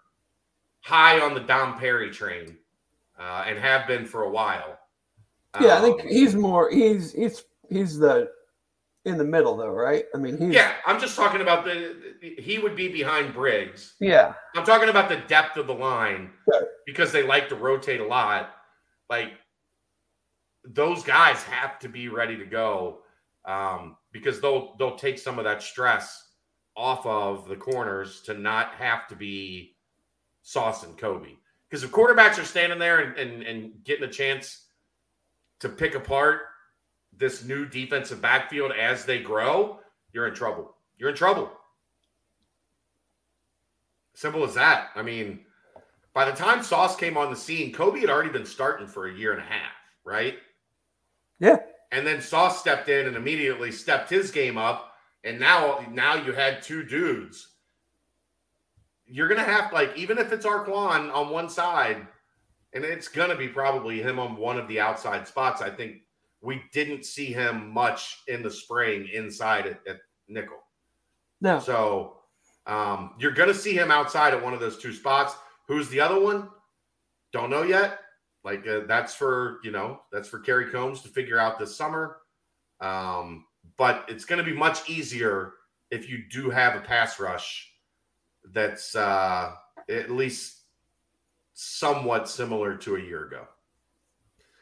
high 0.81 1.21
on 1.21 1.35
the 1.35 1.41
Dom 1.41 1.79
Perry 1.79 2.11
train, 2.11 2.57
uh, 3.19 3.45
and 3.47 3.59
have 3.59 3.87
been 3.87 4.05
for 4.07 4.23
a 4.25 4.31
while. 4.31 4.79
Yeah, 5.61 5.79
I 5.79 5.81
think 5.83 6.01
Um, 6.01 6.09
he's 6.09 6.35
more. 6.35 6.71
He's 6.71 7.13
he's 7.13 7.45
he's 7.71 7.99
the 7.99 8.31
in 9.05 9.19
the 9.19 9.25
middle 9.25 9.57
though, 9.57 9.71
right? 9.71 10.07
I 10.15 10.19
mean, 10.19 10.37
he's 10.39 10.55
yeah. 10.55 10.73
I'm 10.87 10.99
just 10.99 11.15
talking 11.15 11.43
about 11.43 11.65
the. 11.65 11.95
He 12.39 12.59
would 12.59 12.75
be 12.75 12.89
behind 12.89 13.35
Briggs. 13.35 13.95
yeah. 14.01 14.33
I'm 14.57 14.65
talking 14.65 14.89
about 14.89 15.09
the 15.11 15.17
depth 15.29 15.57
of 15.59 15.67
the 15.67 15.75
line 15.75 16.31
Sure. 16.51 16.67
because 16.87 17.13
they 17.13 17.23
like 17.23 17.49
to 17.51 17.55
rotate 17.55 18.01
a 18.01 18.05
lot. 18.07 18.55
Like 19.11 19.35
those 20.65 21.03
guys 21.03 21.43
have 21.43 21.79
to 21.81 21.89
be 21.89 22.09
ready 22.09 22.37
to 22.37 22.45
go 22.47 23.01
um, 23.45 23.97
because 24.13 24.41
they'll 24.41 24.75
they'll 24.79 24.97
take 24.97 25.19
some 25.19 25.39
of 25.39 25.45
that 25.45 25.63
stress 25.63 26.33
off 26.77 27.07
of 27.07 27.49
the 27.49 27.57
corners 27.57 28.23
to 28.23 28.35
not 28.35 28.75
have 28.75 29.07
to 29.09 29.17
be 29.17 29.77
Sauce 30.43 30.85
and 30.85 30.97
Coby. 30.99 31.37
Because 31.69 31.85
if 31.85 31.91
quarterbacks 31.91 32.39
are 32.39 32.45
standing 32.45 32.79
there 32.79 33.01
and, 33.01 33.17
and, 33.17 33.43
and 33.43 33.85
getting 33.85 34.05
a 34.05 34.13
chance 34.13 34.67
to 35.61 35.69
pick 35.69 35.95
apart 35.95 36.43
this 37.17 37.45
new 37.45 37.65
defensive 37.65 38.21
backfield 38.21 38.73
as 38.73 39.05
they 39.05 39.21
grow, 39.21 39.79
you're 40.13 40.27
in 40.27 40.35
trouble. 40.35 40.77
You're 40.99 41.11
in 41.11 41.17
trouble. 41.17 41.51
Simple 44.15 44.45
as 44.45 44.55
that. 44.55 44.91
I 44.95 45.03
mean, 45.03 45.41
by 46.13 46.25
the 46.25 46.37
time 46.37 46.63
Sauce 46.63 46.97
came 46.97 47.17
on 47.17 47.31
the 47.31 47.37
scene, 47.37 47.73
Coby 47.73 48.01
had 48.01 48.11
already 48.11 48.31
been 48.31 48.47
starting 48.47 48.87
for 48.87 49.09
a 49.09 49.15
year 49.15 49.33
and 49.33 49.41
a 49.41 49.45
half, 49.45 49.73
right? 50.05 50.39
Yeah. 51.45 51.59
And 51.93 52.07
then 52.07 52.21
Sauce 52.21 52.59
stepped 52.59 52.89
in 52.89 53.07
and 53.07 53.17
immediately 53.17 53.71
stepped 53.71 54.11
his 54.11 54.31
game 54.31 54.59
up. 54.59 54.95
And 55.23 55.39
now, 55.39 55.85
now 55.91 56.15
you 56.15 56.33
had 56.33 56.63
two 56.63 56.83
dudes. 56.83 57.49
You're 59.07 59.29
gonna 59.29 59.43
have 59.45 59.73
like, 59.73 59.97
even 59.97 60.19
if 60.19 60.33
it's 60.33 60.47
Arquan 60.47 61.13
on 61.15 61.31
one 61.31 61.49
side, 61.49 62.07
and 62.73 62.85
it's 62.85 63.09
gonna 63.09 63.37
be 63.37 63.49
probably 63.49 64.03
him 64.03 64.19
on 64.19 64.37
one 64.37 64.59
of 64.59 64.67
the 64.69 64.81
outside 64.81 65.29
spots. 65.29 65.63
I 65.63 65.71
think 65.71 65.99
we 66.41 66.63
didn't 66.73 67.05
see 67.05 67.27
him 67.27 67.73
much 67.73 68.23
in 68.29 68.43
the 68.43 68.51
spring 68.51 69.09
inside 69.13 69.67
at, 69.67 69.81
at 69.87 70.01
nickel. 70.29 70.59
No, 71.41 71.59
So 71.59 72.21
um, 72.67 73.15
you're 73.19 73.33
going 73.33 73.49
to 73.49 73.55
see 73.55 73.75
him 73.75 73.91
outside 73.91 74.35
at 74.35 74.43
one 74.43 74.55
of 74.55 74.61
those 74.61 74.79
two 74.79 74.93
spots. 74.93 75.35
Who's 75.69 75.89
the 75.89 76.01
other 76.01 76.21
one? 76.21 76.49
Don't 77.33 77.51
know 77.51 77.63
yet. 77.63 77.99
Like 78.45 78.67
uh, 78.67 78.81
that's 78.87 79.15
for 79.15 79.59
you 79.65 79.71
know 79.71 80.01
that's 80.13 80.29
for 80.29 80.39
Kerry 80.39 80.71
Coombs 80.71 81.01
to 81.03 81.09
figure 81.09 81.39
out 81.39 81.59
this 81.59 81.75
summer. 81.75 82.19
Um, 82.81 83.47
but 83.77 84.05
it's 84.09 84.25
going 84.25 84.45
to 84.45 84.49
be 84.49 84.57
much 84.57 84.89
easier 84.89 85.55
if 85.91 86.09
you 86.09 86.25
do 86.31 86.51
have 86.51 86.77
a 86.77 86.81
pass 86.81 87.19
rush 87.19 87.71
that's 88.53 88.95
uh, 88.95 89.53
at 89.89 90.11
least 90.11 90.61
somewhat 91.55 92.29
similar 92.29 92.77
to 92.77 92.97
a 92.97 93.01
year 93.01 93.25
ago. 93.27 93.47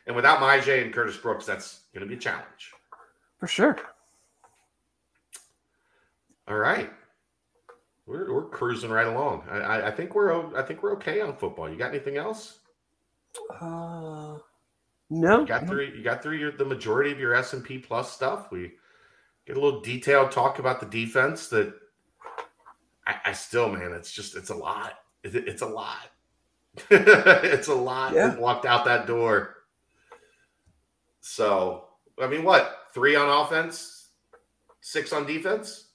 And 0.06 0.14
without 0.14 0.38
Myjai 0.38 0.82
and 0.82 0.92
Curtis 0.92 1.16
Brooks, 1.16 1.46
that's 1.46 1.80
going 1.94 2.02
to 2.02 2.08
be 2.08 2.16
a 2.16 2.20
challenge. 2.20 2.72
for 3.38 3.46
sure. 3.46 3.78
All 6.48 6.56
right. 6.56 6.90
We're, 8.06 8.32
we're 8.32 8.48
cruising 8.48 8.90
right 8.90 9.06
along. 9.06 9.44
I, 9.48 9.58
I, 9.58 9.88
I 9.88 9.90
think 9.90 10.14
we're 10.14 10.56
I 10.56 10.62
think 10.62 10.82
we're 10.82 10.92
okay 10.94 11.20
on 11.20 11.36
football. 11.36 11.70
You 11.70 11.76
got 11.76 11.90
anything 11.90 12.16
else? 12.16 12.58
Uh, 13.60 14.38
no, 15.10 15.40
You 15.40 15.46
got 15.46 15.66
through 15.66 15.92
you 15.94 16.02
got 16.02 16.24
your, 16.24 16.52
the 16.52 16.64
majority 16.64 17.12
of 17.12 17.18
your 17.18 17.34
S 17.34 17.52
and 17.52 17.62
P 17.62 17.78
plus 17.78 18.12
stuff. 18.12 18.50
We 18.50 18.72
get 19.46 19.56
a 19.56 19.60
little 19.60 19.80
detailed 19.80 20.30
talk 20.30 20.58
about 20.58 20.80
the 20.80 20.86
defense. 20.86 21.48
That 21.48 21.74
I, 23.06 23.16
I 23.26 23.32
still, 23.32 23.68
man, 23.68 23.92
it's 23.92 24.12
just 24.12 24.36
it's 24.36 24.50
a 24.50 24.54
lot. 24.54 24.94
It, 25.22 25.34
it's 25.36 25.62
a 25.62 25.66
lot. 25.66 26.10
it's 26.90 27.68
a 27.68 27.74
lot. 27.74 28.14
Yeah. 28.14 28.36
Walked 28.36 28.64
out 28.64 28.84
that 28.86 29.06
door. 29.06 29.56
So 31.20 31.88
I 32.20 32.26
mean, 32.26 32.44
what 32.44 32.88
three 32.94 33.14
on 33.14 33.28
offense, 33.28 34.08
six 34.80 35.12
on 35.12 35.26
defense? 35.26 35.88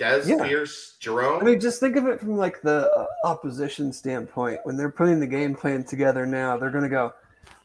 Des, 0.00 0.22
Yeah. 0.26 0.42
Pierce, 0.48 0.96
Jerome. 0.98 1.42
I 1.42 1.44
mean, 1.44 1.60
just 1.60 1.78
think 1.78 1.96
of 1.96 2.06
it 2.06 2.18
from 2.18 2.38
like 2.38 2.62
the 2.62 2.90
uh, 2.90 3.06
opposition 3.24 3.92
standpoint. 3.92 4.60
When 4.62 4.74
they're 4.78 4.90
putting 4.90 5.20
the 5.20 5.26
game 5.26 5.54
plan 5.54 5.84
together 5.84 6.24
now, 6.24 6.56
they're 6.56 6.70
going 6.70 6.84
to 6.84 6.88
go, 6.88 7.12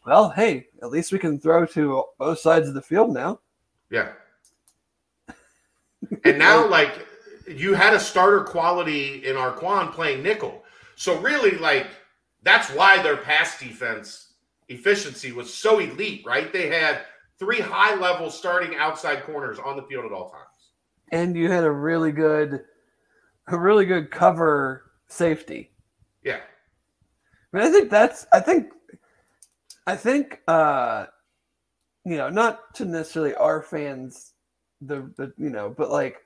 "Well, 0.05 0.31
hey, 0.31 0.67
at 0.83 0.89
least 0.89 1.13
we 1.13 1.17
can 1.17 1.39
throw 1.39 1.65
to 1.67 2.03
both 2.19 2.39
sides 2.39 2.67
of 2.67 2.73
the 2.73 2.81
field 2.81 3.13
now." 3.13 3.39
Yeah. 3.89 4.11
And 6.25 6.37
now, 6.37 6.67
like, 6.67 7.07
you 7.47 7.73
had 7.73 7.93
a 7.93 7.99
starter 8.01 8.41
quality 8.41 9.25
in 9.25 9.37
Arquan 9.37 9.93
playing 9.93 10.21
nickel. 10.21 10.61
So, 10.97 11.17
really, 11.21 11.51
like, 11.51 11.87
that's 12.43 12.69
why 12.71 13.01
their 13.01 13.15
pass 13.15 13.57
defense 13.57 14.33
efficiency 14.67 15.31
was 15.31 15.53
so 15.53 15.79
elite, 15.79 16.25
right? 16.25 16.51
They 16.51 16.67
had 16.67 17.05
three 17.39 17.61
high 17.61 17.95
level 17.95 18.29
starting 18.29 18.75
outside 18.75 19.23
corners 19.23 19.57
on 19.57 19.77
the 19.77 19.83
field 19.83 20.03
at 20.03 20.11
all 20.11 20.31
times. 20.31 20.49
And 21.11 21.35
you 21.35 21.51
had 21.51 21.63
a 21.63 21.71
really 21.71 22.11
good, 22.11 22.61
a 23.47 23.57
really 23.57 23.85
good 23.85 24.11
cover 24.11 24.91
safety. 25.07 25.71
Yeah. 26.23 26.39
I 27.53 27.57
mean, 27.57 27.67
I 27.67 27.71
think 27.71 27.89
that's. 27.89 28.25
I 28.33 28.39
think. 28.39 28.71
I 29.87 29.95
think. 29.95 30.41
uh 30.47 31.05
You 32.05 32.17
know, 32.17 32.29
not 32.29 32.75
to 32.75 32.85
necessarily 32.85 33.33
our 33.35 33.61
fans, 33.63 34.33
the 34.81 35.11
the 35.17 35.33
you 35.37 35.49
know, 35.49 35.73
but 35.75 35.89
like 35.89 36.17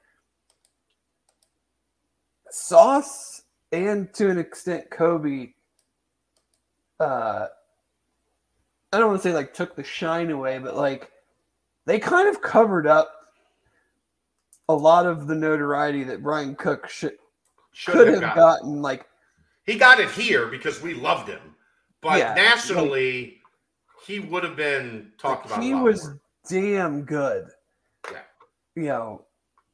Sauce 2.51 3.43
and 3.71 4.13
to 4.15 4.29
an 4.29 4.37
extent 4.37 4.89
Coby. 4.89 5.53
Uh, 6.99 7.47
I 8.91 8.97
don't 8.97 9.07
want 9.07 9.21
to 9.21 9.29
say 9.29 9.33
like 9.33 9.53
took 9.53 9.75
the 9.75 9.83
shine 9.83 10.31
away, 10.31 10.57
but 10.59 10.75
like 10.75 11.11
they 11.85 11.99
kind 11.99 12.27
of 12.27 12.41
covered 12.41 12.87
up 12.87 13.18
a 14.69 14.73
lot 14.73 15.05
of 15.05 15.27
the 15.27 15.35
notoriety 15.35 16.03
that 16.05 16.23
Brian 16.23 16.55
Cook 16.55 16.87
should 16.89 17.17
Should 17.73 17.93
could 17.93 18.07
have 18.07 18.21
have 18.21 18.35
gotten. 18.35 18.67
gotten. 18.67 18.81
Like 18.81 19.05
He 19.65 19.77
got 19.77 19.99
it 19.99 20.09
here 20.11 20.47
because 20.47 20.81
we 20.81 20.93
loved 20.93 21.27
him. 21.27 21.41
But 22.01 22.19
Yeah, 22.19 22.33
nationally, 22.35 23.41
he 24.07 24.19
would 24.21 24.43
have 24.43 24.55
been 24.55 25.11
talked 25.17 25.45
about. 25.47 25.59
a 25.59 25.61
he 25.61 25.73
lot 25.73 25.83
was 25.83 26.05
more. 26.05 26.19
damn 26.49 27.03
good. 27.03 27.47
Yeah. 28.11 28.19
You 28.75 28.83
know, 28.83 29.25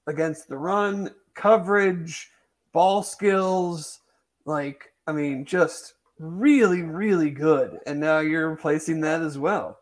against 0.07 0.47
the 0.49 0.57
run, 0.57 1.11
coverage, 1.35 2.31
ball 2.73 3.03
skills, 3.03 3.99
like 4.45 4.91
I 5.07 5.11
mean, 5.11 5.45
just 5.45 5.93
really, 6.19 6.81
really 6.81 7.29
good. 7.29 7.77
And 7.85 7.99
now 7.99 8.19
you're 8.19 8.49
replacing 8.49 9.01
that 9.01 9.21
as 9.21 9.37
well. 9.37 9.79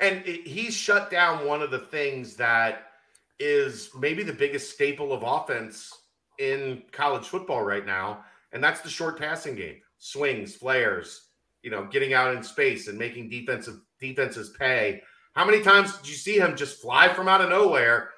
And 0.00 0.26
it- 0.26 0.46
he's 0.46 0.74
shut 0.74 1.10
down 1.10 1.46
one 1.46 1.62
of 1.62 1.70
the 1.70 1.78
things 1.78 2.36
that 2.36 2.90
is 3.38 3.90
maybe 3.98 4.22
the 4.22 4.32
biggest 4.32 4.72
staple 4.72 5.12
of 5.12 5.22
offense 5.22 5.92
in 6.38 6.82
college 6.92 7.26
football 7.26 7.62
right 7.62 7.86
now, 7.86 8.24
and 8.52 8.62
that's 8.62 8.80
the 8.80 8.88
short 8.90 9.18
passing 9.18 9.54
game. 9.54 9.80
Swings, 9.98 10.54
flares, 10.54 11.28
you 11.62 11.70
know, 11.70 11.84
getting 11.86 12.12
out 12.14 12.34
in 12.34 12.42
space 12.42 12.88
and 12.88 12.98
making 12.98 13.28
defensive 13.30 13.80
defenses 14.00 14.54
pay. 14.58 15.02
How 15.34 15.44
many 15.44 15.62
times 15.62 15.96
did 15.96 16.08
you 16.08 16.14
see 16.14 16.38
him 16.38 16.56
just 16.56 16.80
fly 16.80 17.12
from 17.12 17.28
out 17.28 17.40
of 17.40 17.48
nowhere 17.50 18.10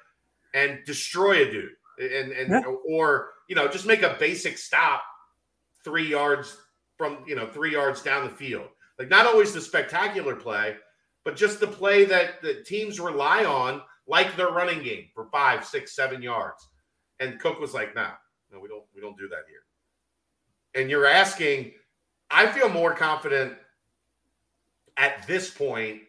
and 0.53 0.79
destroy 0.85 1.47
a 1.47 1.51
dude? 1.51 1.71
And 1.99 2.31
and 2.31 2.51
Yeah. 2.51 2.61
or 2.85 3.33
you 3.47 3.55
know, 3.55 3.67
just 3.67 3.85
make 3.85 4.03
a 4.03 4.17
basic 4.19 4.57
stop 4.57 5.03
three 5.83 6.07
yards 6.07 6.57
from 6.97 7.23
you 7.25 7.35
know, 7.35 7.47
three 7.47 7.71
yards 7.71 8.01
down 8.01 8.23
the 8.25 8.35
field. 8.35 8.67
Like 8.99 9.09
not 9.09 9.25
always 9.25 9.53
the 9.53 9.61
spectacular 9.61 10.35
play, 10.35 10.75
but 11.23 11.35
just 11.35 11.59
the 11.59 11.67
play 11.67 12.05
that 12.05 12.41
the 12.41 12.63
teams 12.63 12.99
rely 12.99 13.45
on, 13.45 13.81
like 14.07 14.35
their 14.35 14.49
running 14.49 14.83
game 14.83 15.05
for 15.13 15.27
five, 15.31 15.65
six, 15.65 15.95
seven 15.95 16.21
yards. 16.21 16.67
And 17.19 17.39
Cook 17.39 17.59
was 17.59 17.73
like, 17.73 17.95
"No, 17.95 18.09
no, 18.51 18.59
we 18.59 18.67
don't, 18.67 18.83
we 18.95 19.01
don't 19.01 19.17
do 19.17 19.27
that 19.29 19.43
here." 19.47 20.81
And 20.81 20.89
you're 20.89 21.07
asking, 21.07 21.71
I 22.29 22.47
feel 22.47 22.69
more 22.69 22.93
confident 22.93 23.53
at 24.97 25.25
this 25.27 25.49
point. 25.49 26.01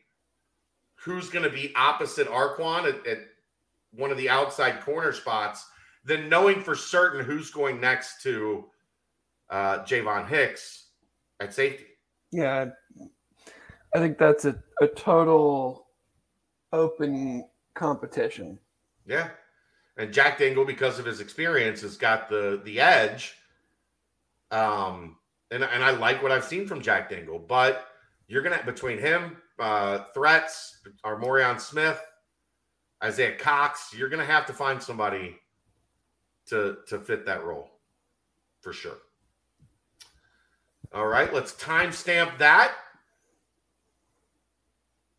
Who's 1.03 1.31
going 1.31 1.45
to 1.45 1.51
be 1.51 1.73
opposite 1.77 2.29
Arquan 2.29 2.89
at, 2.89 3.07
at 3.07 3.19
one 3.93 4.11
of 4.11 4.17
the 4.17 4.29
outside 4.29 4.81
corner 4.81 5.13
spots 5.13 5.65
than 6.05 6.29
knowing 6.29 6.61
for 6.61 6.75
certain 6.75 7.25
who's 7.25 7.51
going 7.51 7.81
next 7.81 8.21
to 8.23 8.65
uh, 9.49 9.79
Ja'von 9.85 10.29
Hicks 10.29 10.89
at 11.41 11.55
safety? 11.55 11.87
Yeah. 12.33 12.71
I 13.95 13.99
think 13.99 14.19
that's 14.19 14.45
a, 14.45 14.63
a 14.83 14.89
total 14.89 15.87
open 16.73 17.45
competition. 17.79 18.59
Yeah. 19.07 19.31
and 19.97 20.13
Jack 20.13 20.39
Dingle, 20.39 20.65
because 20.65 20.99
of 20.99 21.05
his 21.05 21.21
experience, 21.21 21.81
has 21.83 21.97
got 21.97 22.29
the 22.29 22.61
the 22.65 22.81
edge. 22.81 23.35
Um, 24.51 25.17
and 25.51 25.65
and 25.65 25.85
I 25.85 25.91
like 25.91 26.23
what 26.23 26.33
I've 26.33 26.45
seen 26.45 26.67
from 26.67 26.81
Jack 26.81 27.09
Dingle, 27.09 27.39
but 27.39 27.87
you're 28.27 28.43
gonna 28.43 28.63
between 28.65 28.99
him, 28.99 29.37
uh, 29.59 30.05
threats, 30.15 30.81
Armorion 31.05 31.61
Smith, 31.61 32.01
Isaiah 33.03 33.37
Cox, 33.37 33.95
you're 33.97 34.09
gonna 34.09 34.25
have 34.25 34.47
to 34.47 34.53
find 34.53 34.83
somebody 34.83 35.37
to 36.47 36.79
to 36.89 36.99
fit 36.99 37.27
that 37.27 37.45
role 37.45 37.71
for 38.61 38.73
sure. 38.73 38.99
All 40.93 41.07
right, 41.07 41.33
let's 41.33 41.53
timestamp 41.53 42.39
that. 42.39 42.73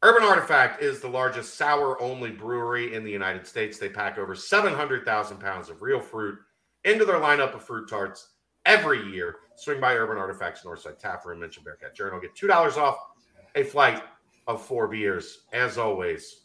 Urban 0.01 0.23
Artifact 0.23 0.81
is 0.81 1.01
the 1.01 1.09
largest 1.09 1.55
sour 1.55 2.01
only 2.01 2.31
brewery 2.31 2.93
in 2.93 3.03
the 3.03 3.11
United 3.11 3.45
States. 3.45 3.77
They 3.77 3.89
pack 3.89 4.17
over 4.17 4.33
700,000 4.33 5.37
pounds 5.37 5.69
of 5.69 5.81
real 5.81 5.99
fruit 5.99 6.39
into 6.85 7.03
their 7.03 7.19
lineup 7.19 7.53
of 7.53 7.63
fruit 7.63 7.89
tarts 7.89 8.29
every 8.65 9.03
year. 9.11 9.37
Swing 9.57 9.81
by 9.81 9.95
Urban 9.95 10.17
Artifacts 10.17 10.63
Northside 10.63 10.99
Tap 10.99 11.25
Room, 11.25 11.41
mention 11.41 11.63
Bearcat 11.63 11.93
Journal. 11.93 12.21
Get 12.21 12.33
$2 12.33 12.77
off 12.77 12.97
a 13.55 13.63
flight 13.63 14.01
of 14.47 14.65
four 14.65 14.87
beers. 14.87 15.41
As 15.51 15.77
always, 15.77 16.43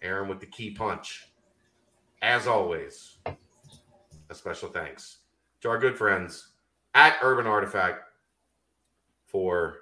Aaron 0.00 0.28
with 0.28 0.38
the 0.38 0.46
key 0.46 0.70
punch. 0.70 1.26
As 2.22 2.46
always, 2.46 3.16
a 4.30 4.34
special 4.34 4.68
thanks 4.68 5.18
to 5.62 5.68
our 5.68 5.78
good 5.78 5.96
friends 5.96 6.52
at 6.94 7.16
Urban 7.22 7.46
Artifact 7.46 8.02
for 9.26 9.76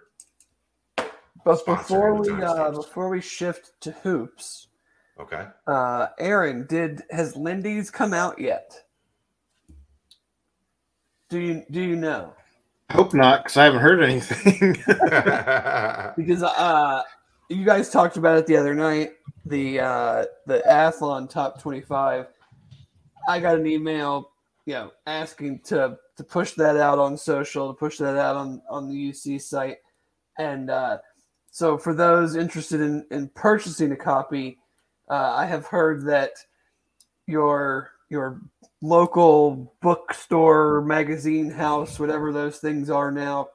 But 1.45 1.65
before 1.65 2.15
we 2.15 2.31
uh, 2.43 2.71
before 2.71 3.09
we 3.09 3.21
shift 3.21 3.73
to 3.83 3.93
hoops, 3.93 4.69
okay. 5.21 5.47
uh, 5.67 6.09
Aaron, 6.19 6.67
did 6.67 7.03
has 7.11 7.37
Lindy's 7.37 7.91
come 7.91 8.13
out 8.13 8.39
yet? 8.39 8.73
Do 11.29 11.39
you 11.39 11.65
do 11.71 11.81
you 11.81 11.97
know? 11.97 12.35
I 12.89 12.93
hope 12.95 13.15
not, 13.15 13.43
because 13.43 13.57
I 13.57 13.65
haven't 13.65 13.81
heard 13.81 14.03
anything. 14.03 14.77
Because 16.17 16.43
uh, 16.43 17.03
you 17.49 17.65
guys 17.65 17.91
talked 17.91 18.17
about 18.17 18.39
it 18.39 18.47
the 18.47 18.57
other 18.57 18.75
night. 18.75 19.13
The 19.45 19.81
uh, 19.81 20.25
the 20.47 20.63
Athlon 20.69 21.29
Top 21.29 21.61
Twenty 21.61 21.81
Five. 21.81 22.27
I 23.29 23.41
got 23.41 23.59
an 23.59 23.67
email, 23.67 24.31
you 24.67 24.75
know, 24.75 24.93
asking 25.07 25.61
to 25.65 25.99
to 26.17 26.25
push 26.25 26.53
that 26.53 26.77
out 26.77 26.99
on 26.99 27.17
social, 27.17 27.73
to 27.73 27.79
push 27.79 27.99
that 27.99 28.17
out 28.17 28.37
on 28.37 28.63
on 28.69 28.89
the 28.89 28.95
UC 28.95 29.41
site, 29.43 29.79
and 30.39 30.71
uh, 30.71 30.99
so 31.57 31.79
for 31.79 31.95
those 31.95 32.37
interested 32.37 32.83
in 32.83 33.07
in 33.11 33.31
purchasing 33.31 33.91
a 33.91 33.97
copy, 33.97 34.59
uh, 35.09 35.33
I 35.35 35.47
have 35.47 35.65
heard 35.65 36.05
that 36.05 36.33
your 37.27 37.93
your 38.11 38.43
local 38.83 39.73
bookstore, 39.81 40.83
magazine 40.83 41.49
house, 41.49 41.99
whatever 41.99 42.31
those 42.31 42.59
things 42.59 42.91
are 42.91 43.11
now, 43.11 43.49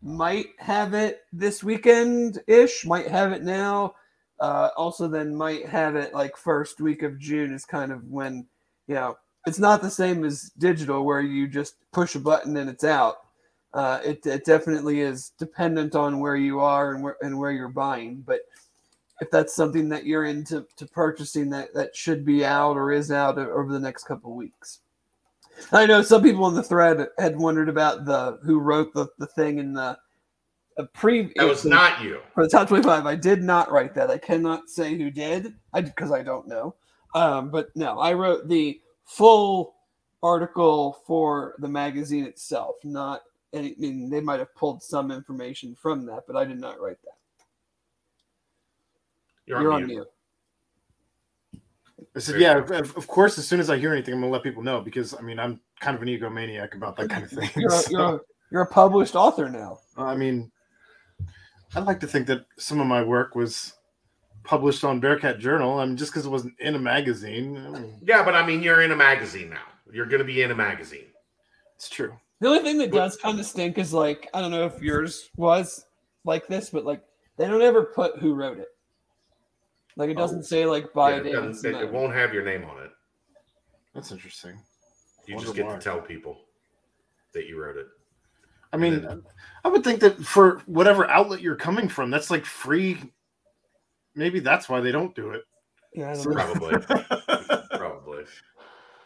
might 0.00 0.46
have 0.60 0.94
it 0.94 1.24
this 1.30 1.62
weekend 1.62 2.40
ish, 2.46 2.86
might 2.86 3.08
have 3.08 3.32
it 3.32 3.42
now. 3.42 3.96
Uh, 4.40 4.70
also, 4.74 5.06
then 5.06 5.36
might 5.36 5.68
have 5.68 5.94
it 5.94 6.14
like 6.14 6.38
first 6.38 6.80
week 6.80 7.02
of 7.02 7.18
June 7.18 7.52
is 7.52 7.66
kind 7.66 7.92
of 7.92 8.02
when, 8.06 8.46
you 8.86 8.94
know, 8.94 9.18
it's 9.46 9.58
not 9.58 9.82
the 9.82 9.90
same 9.90 10.24
as 10.24 10.52
digital 10.56 11.04
where 11.04 11.20
you 11.20 11.46
just 11.46 11.74
push 11.92 12.14
a 12.14 12.18
button 12.18 12.56
and 12.56 12.70
it's 12.70 12.82
out. 12.82 13.16
Uh, 13.74 14.00
it, 14.04 14.24
it 14.26 14.44
definitely 14.44 15.00
is 15.00 15.32
dependent 15.38 15.94
on 15.94 16.20
where 16.20 16.36
you 16.36 16.60
are 16.60 16.94
and 16.94 17.02
where, 17.02 17.16
and 17.22 17.38
where 17.38 17.52
you're 17.52 17.68
buying. 17.68 18.22
But 18.26 18.40
if 19.20 19.30
that's 19.30 19.54
something 19.54 19.88
that 19.88 20.04
you're 20.04 20.24
into 20.26 20.66
to 20.76 20.86
purchasing, 20.86 21.48
that, 21.50 21.72
that 21.74 21.96
should 21.96 22.24
be 22.24 22.44
out 22.44 22.76
or 22.76 22.92
is 22.92 23.10
out 23.10 23.38
over 23.38 23.72
the 23.72 23.80
next 23.80 24.04
couple 24.04 24.30
of 24.30 24.36
weeks. 24.36 24.80
I 25.70 25.86
know 25.86 26.02
some 26.02 26.22
people 26.22 26.48
in 26.48 26.54
the 26.54 26.62
thread 26.62 27.06
had 27.18 27.38
wondered 27.38 27.68
about 27.68 28.04
the 28.04 28.38
who 28.42 28.58
wrote 28.58 28.92
the, 28.94 29.06
the 29.18 29.26
thing 29.26 29.58
in 29.58 29.72
the 29.74 29.98
a 30.78 30.84
pre. 30.84 31.32
That 31.36 31.46
was 31.48 31.64
not 31.64 32.02
you. 32.02 32.20
for 32.34 32.44
the 32.44 32.48
top 32.48 32.68
25 32.68 33.06
i 33.06 33.14
did 33.14 33.42
not 33.42 33.70
write 33.70 33.94
that 33.94 34.10
i 34.10 34.18
cannot 34.18 34.68
say 34.68 34.96
who 34.96 35.10
did 35.10 35.54
i 35.74 35.80
because 35.80 36.10
i 36.10 36.22
don't 36.22 36.48
know 36.48 36.74
um, 37.14 37.50
but 37.50 37.68
no 37.76 37.98
i 37.98 38.12
wrote 38.12 38.48
the 38.48 38.80
full 39.04 39.74
article 40.22 40.98
for 41.06 41.54
the 41.58 41.68
magazine 41.68 42.24
itself 42.24 42.76
not 42.84 43.22
any, 43.52 43.70
I 43.70 43.74
mean, 43.78 44.10
they 44.10 44.20
might 44.20 44.40
have 44.40 44.54
pulled 44.54 44.82
some 44.82 45.10
information 45.10 45.74
from 45.74 46.06
that 46.06 46.24
but 46.26 46.36
i 46.36 46.44
did 46.44 46.60
not 46.60 46.80
write 46.80 47.00
that 47.02 47.18
You're, 49.46 49.62
you're, 49.62 49.72
on, 49.72 49.82
on 49.82 49.86
mute. 49.88 49.96
mute 49.96 50.08
I 52.14 52.18
said, 52.18 52.40
yeah, 52.40 52.58
of, 52.58 52.94
of 52.96 53.06
course. 53.06 53.38
As 53.38 53.48
soon 53.48 53.58
as 53.58 53.70
I 53.70 53.78
hear 53.78 53.90
anything, 53.92 54.12
I'm 54.12 54.20
gonna 54.20 54.32
let 54.32 54.42
people 54.42 54.62
know 54.62 54.82
because 54.82 55.14
I 55.14 55.22
mean, 55.22 55.38
I'm 55.38 55.60
kind 55.80 55.96
of 55.96 56.02
an 56.02 56.08
egomaniac 56.08 56.74
about 56.74 56.94
that 56.96 57.08
kind 57.08 57.24
of 57.24 57.30
thing. 57.30 57.48
you're, 57.56 57.72
a, 57.72 57.78
So, 57.78 57.90
you're, 57.90 58.14
a, 58.16 58.20
you're 58.50 58.62
a 58.62 58.66
published 58.66 59.14
author 59.14 59.48
now 59.48 59.78
I 59.96 60.14
mean, 60.14 60.50
I'd 61.74 61.84
like 61.84 62.00
to 62.00 62.06
think 62.06 62.26
that 62.26 62.44
some 62.58 62.80
of 62.80 62.86
my 62.86 63.02
work 63.02 63.34
was 63.34 63.74
published 64.44 64.84
on 64.84 65.00
Bearcat 65.00 65.38
Journal. 65.38 65.78
I 65.78 65.86
mean, 65.86 65.96
just 65.96 66.12
because 66.12 66.26
it 66.26 66.30
wasn't 66.30 66.58
in 66.60 66.74
a 66.74 66.78
magazine, 66.78 67.56
I 67.56 67.70
mean, 67.70 67.98
Yeah, 68.02 68.22
but 68.22 68.34
I 68.34 68.44
mean, 68.44 68.62
you're 68.62 68.82
in 68.82 68.90
a 68.90 68.96
magazine 68.96 69.50
now. 69.50 69.62
You're 69.92 70.06
going 70.06 70.20
to 70.20 70.24
be 70.24 70.42
in 70.42 70.50
a 70.50 70.54
magazine. 70.54 71.06
it's 71.76 71.88
true. 71.88 72.14
The 72.42 72.48
only 72.48 72.60
thing 72.62 72.76
that 72.78 72.90
does 72.90 73.16
kind 73.16 73.38
of 73.40 73.46
stink 73.46 73.78
is 73.78 73.92
like 73.94 74.28
i 74.34 74.40
don't 74.40 74.50
know 74.50 74.66
if 74.66 74.80
yours 74.82 75.30
was 75.36 75.86
like 76.24 76.46
this 76.48 76.70
but 76.70 76.84
like 76.84 77.02
they 77.38 77.46
don't 77.46 77.62
ever 77.62 77.84
put 77.84 78.18
who 78.18 78.34
wrote 78.34 78.58
it 78.58 78.68
like 79.96 80.10
it 80.10 80.16
doesn't 80.16 80.40
Oh. 80.40 80.42
say 80.42 80.66
like 80.66 80.92
by 80.92 81.10
Yeah, 81.10 81.16
it, 81.16 81.22
David 81.24 81.42
doesn't- 81.46 81.74
it- 81.74 81.82
it 81.82 81.92
won't 81.92 82.14
have 82.14 82.32
your 82.34 82.44
name 82.44 82.64
on 82.64 82.82
it. 82.82 82.90
That's 83.94 84.10
interesting. 84.10 84.58
You 85.26 85.38
just 85.38 85.54
get 85.54 85.66
why. 85.66 85.74
to 85.74 85.78
tell 85.80 86.00
people 86.00 86.40
that 87.34 87.46
you 87.46 87.60
wrote 87.62 87.76
it. 87.76 87.86
I 88.72 88.78
mean, 88.78 89.02
then- 89.02 89.22
I 89.64 89.68
would 89.68 89.84
think 89.84 90.00
that 90.00 90.16
for 90.24 90.62
whatever 90.64 91.06
outlet 91.10 91.42
you're 91.42 91.56
coming 91.56 91.88
from, 91.90 92.10
that's 92.10 92.30
like 92.30 92.46
free. 92.46 92.98
Maybe 94.14 94.40
that's 94.40 94.66
why 94.68 94.80
they 94.80 94.92
don't 94.92 95.14
do 95.14 95.32
it. 95.32 95.42
yeah, 95.94 96.10
I 96.10 96.14
don't 96.14 96.22
So- 96.22 96.30
know. 96.30 96.52
Probably. 96.54 97.66
Probably. 97.78 98.24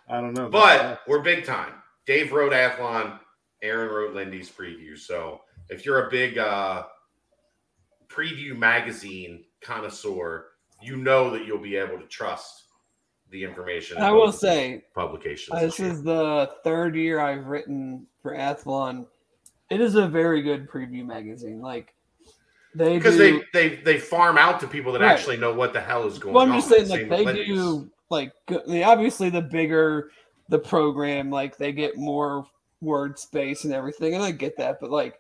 I 0.09 0.21
don't 0.21 0.35
know. 0.35 0.49
But 0.49 1.01
we're 1.09 1.21
big 1.23 1.45
time. 1.45 1.73
Dave 2.07 2.31
wrote 2.33 2.53
Athlon, 2.53 3.19
Aaron 3.67 3.93
wrote 3.93 4.15
Lindy's 4.15 4.51
preview. 4.51 4.99
So 4.99 5.41
if 5.69 5.85
you're 5.85 6.07
a 6.07 6.11
big 6.11 6.39
uh, 6.39 6.85
preview 8.09 8.57
magazine 8.57 9.45
connoisseur, 9.61 10.47
you 10.81 10.97
know 10.97 11.31
that 11.31 11.47
you'll 11.47 11.59
be 11.59 11.77
able 11.77 11.99
to 11.99 12.07
trust 12.07 12.65
the 13.31 13.43
information. 13.43 13.99
I 13.99 14.13
will 14.13 14.33
say 14.33 14.85
publications. 14.95 15.57
Uh, 15.57 15.61
This 15.61 15.81
is 15.81 16.03
the 16.03 16.51
third 16.63 16.95
year 16.95 17.21
I've 17.21 17.47
written 17.47 18.07
for 18.23 18.35
Athlon. 18.35 19.07
It 19.71 19.81
is 19.81 19.97
a 19.97 20.07
very 20.07 20.43
good 20.43 20.69
preview 20.69 21.05
magazine. 21.05 21.61
Like 21.61 21.95
they 22.75 22.97
because 22.97 23.17
they, 23.19 23.43
they 23.53 23.77
they 23.77 23.99
farm 23.99 24.39
out 24.39 24.61
to 24.61 24.69
people 24.69 24.93
that 24.93 25.01
Right. 25.01 25.11
actually 25.11 25.39
know 25.39 25.53
what 25.53 25.73
the 25.73 25.81
hell 25.81 26.07
is 26.07 26.19
going 26.19 26.35
well, 26.35 26.45
on. 26.45 26.53
I'm 26.53 26.59
just 26.59 26.69
saying, 26.69 26.89
like 26.89 27.09
they 27.09 27.25
Lindy's. 27.25 27.47
do. 27.49 27.91
Like 28.09 28.33
obviously, 28.85 29.31
the 29.31 29.43
bigger 29.43 30.13
the 30.49 30.59
program, 30.59 31.29
like 31.29 31.57
they 31.57 31.73
get 31.73 31.97
more 31.97 32.47
word 32.81 33.19
space 33.19 33.65
and 33.65 33.73
everything, 33.73 34.15
and 34.15 34.23
I 34.23 34.31
get 34.31 34.57
that. 34.59 34.81
But 34.81 34.91
like, 34.91 35.19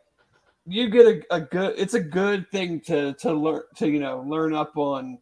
you 0.66 0.90
get 0.90 1.06
a, 1.06 1.36
a 1.36 1.40
good. 1.40 1.74
It's 1.78 1.94
a 1.94 2.00
good 2.00 2.50
thing 2.50 2.80
to 2.82 3.14
to 3.14 3.32
learn 3.32 3.62
to 3.76 3.88
you 3.88 4.00
know 4.00 4.24
learn 4.26 4.54
up 4.54 4.76
on 4.76 5.18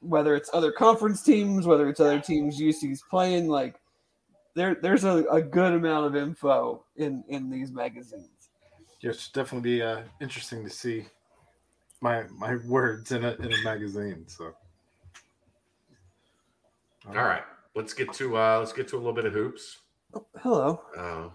whether 0.00 0.34
it's 0.34 0.50
other 0.52 0.70
conference 0.70 1.22
teams, 1.22 1.66
whether 1.66 1.88
it's 1.88 2.00
other 2.00 2.20
teams 2.20 2.60
UC's 2.60 3.02
playing. 3.08 3.48
Like 3.48 3.80
there 4.54 4.74
there's 4.74 5.04
a, 5.04 5.24
a 5.30 5.42
good 5.42 5.72
amount 5.72 6.06
of 6.06 6.16
info 6.16 6.84
in 6.96 7.24
in 7.28 7.50
these 7.50 7.72
magazines. 7.72 8.28
Yeah, 9.00 9.10
it's 9.10 9.28
definitely 9.28 9.82
uh, 9.82 10.02
interesting 10.20 10.64
to 10.64 10.70
see 10.70 11.06
my 12.00 12.24
my 12.38 12.56
words 12.66 13.12
in 13.12 13.24
a 13.24 13.32
in 13.34 13.52
a 13.52 13.62
magazine. 13.62 14.24
So, 14.26 14.54
All 17.08 17.14
right, 17.14 17.42
let's 17.74 17.92
get 17.92 18.12
to 18.14 18.36
uh 18.36 18.58
let's 18.58 18.72
get 18.72 18.88
to 18.88 18.96
a 18.96 18.98
little 18.98 19.12
bit 19.12 19.24
of 19.24 19.32
hoops. 19.32 19.78
Hello, 20.40 20.80
Uh, 20.96 21.28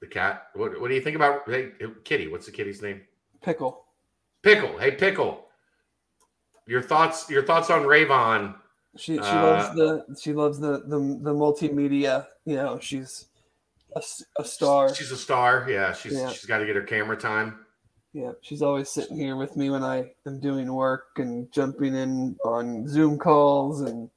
the 0.00 0.06
cat. 0.06 0.48
What 0.54 0.80
what 0.80 0.88
do 0.88 0.94
you 0.94 1.00
think 1.00 1.16
about 1.16 1.42
hey 1.48 1.70
Kitty? 2.04 2.28
What's 2.28 2.46
the 2.46 2.52
kitty's 2.52 2.82
name? 2.82 3.02
pickle. 3.42 3.84
Pickle. 4.42 4.76
Hey 4.78 4.92
Pickle. 4.92 5.44
Your 6.66 6.82
thoughts 6.82 7.28
your 7.30 7.42
thoughts 7.44 7.70
on 7.70 7.82
Rayvon? 7.82 8.54
She 8.96 9.14
she 9.14 9.20
Uh, 9.20 9.42
loves 9.42 9.74
the 9.76 10.16
she 10.20 10.32
loves 10.32 10.58
the 10.58 10.80
the 10.86 10.98
the 11.22 11.32
multimedia. 11.34 12.26
You 12.44 12.56
know, 12.56 12.78
she's 12.78 13.26
a, 13.96 14.02
a 14.38 14.44
star. 14.44 14.94
She's 14.94 15.10
a 15.12 15.16
star. 15.16 15.66
Yeah, 15.68 15.92
she's 15.92 16.12
Yeah. 16.14 16.28
she's 16.30 16.44
got 16.46 16.58
to 16.58 16.66
get 16.66 16.76
her 16.76 16.82
camera 16.82 17.16
time. 17.16 17.64
Yeah, 18.12 18.32
she's 18.40 18.62
always 18.62 18.88
sitting 18.88 19.16
here 19.16 19.36
with 19.36 19.56
me 19.56 19.70
when 19.70 19.82
I 19.84 20.10
am 20.26 20.40
doing 20.40 20.72
work 20.72 21.18
and 21.18 21.50
jumping 21.52 21.94
in 21.94 22.36
on 22.44 22.88
Zoom 22.88 23.18
calls 23.18 23.82
and 23.82 24.10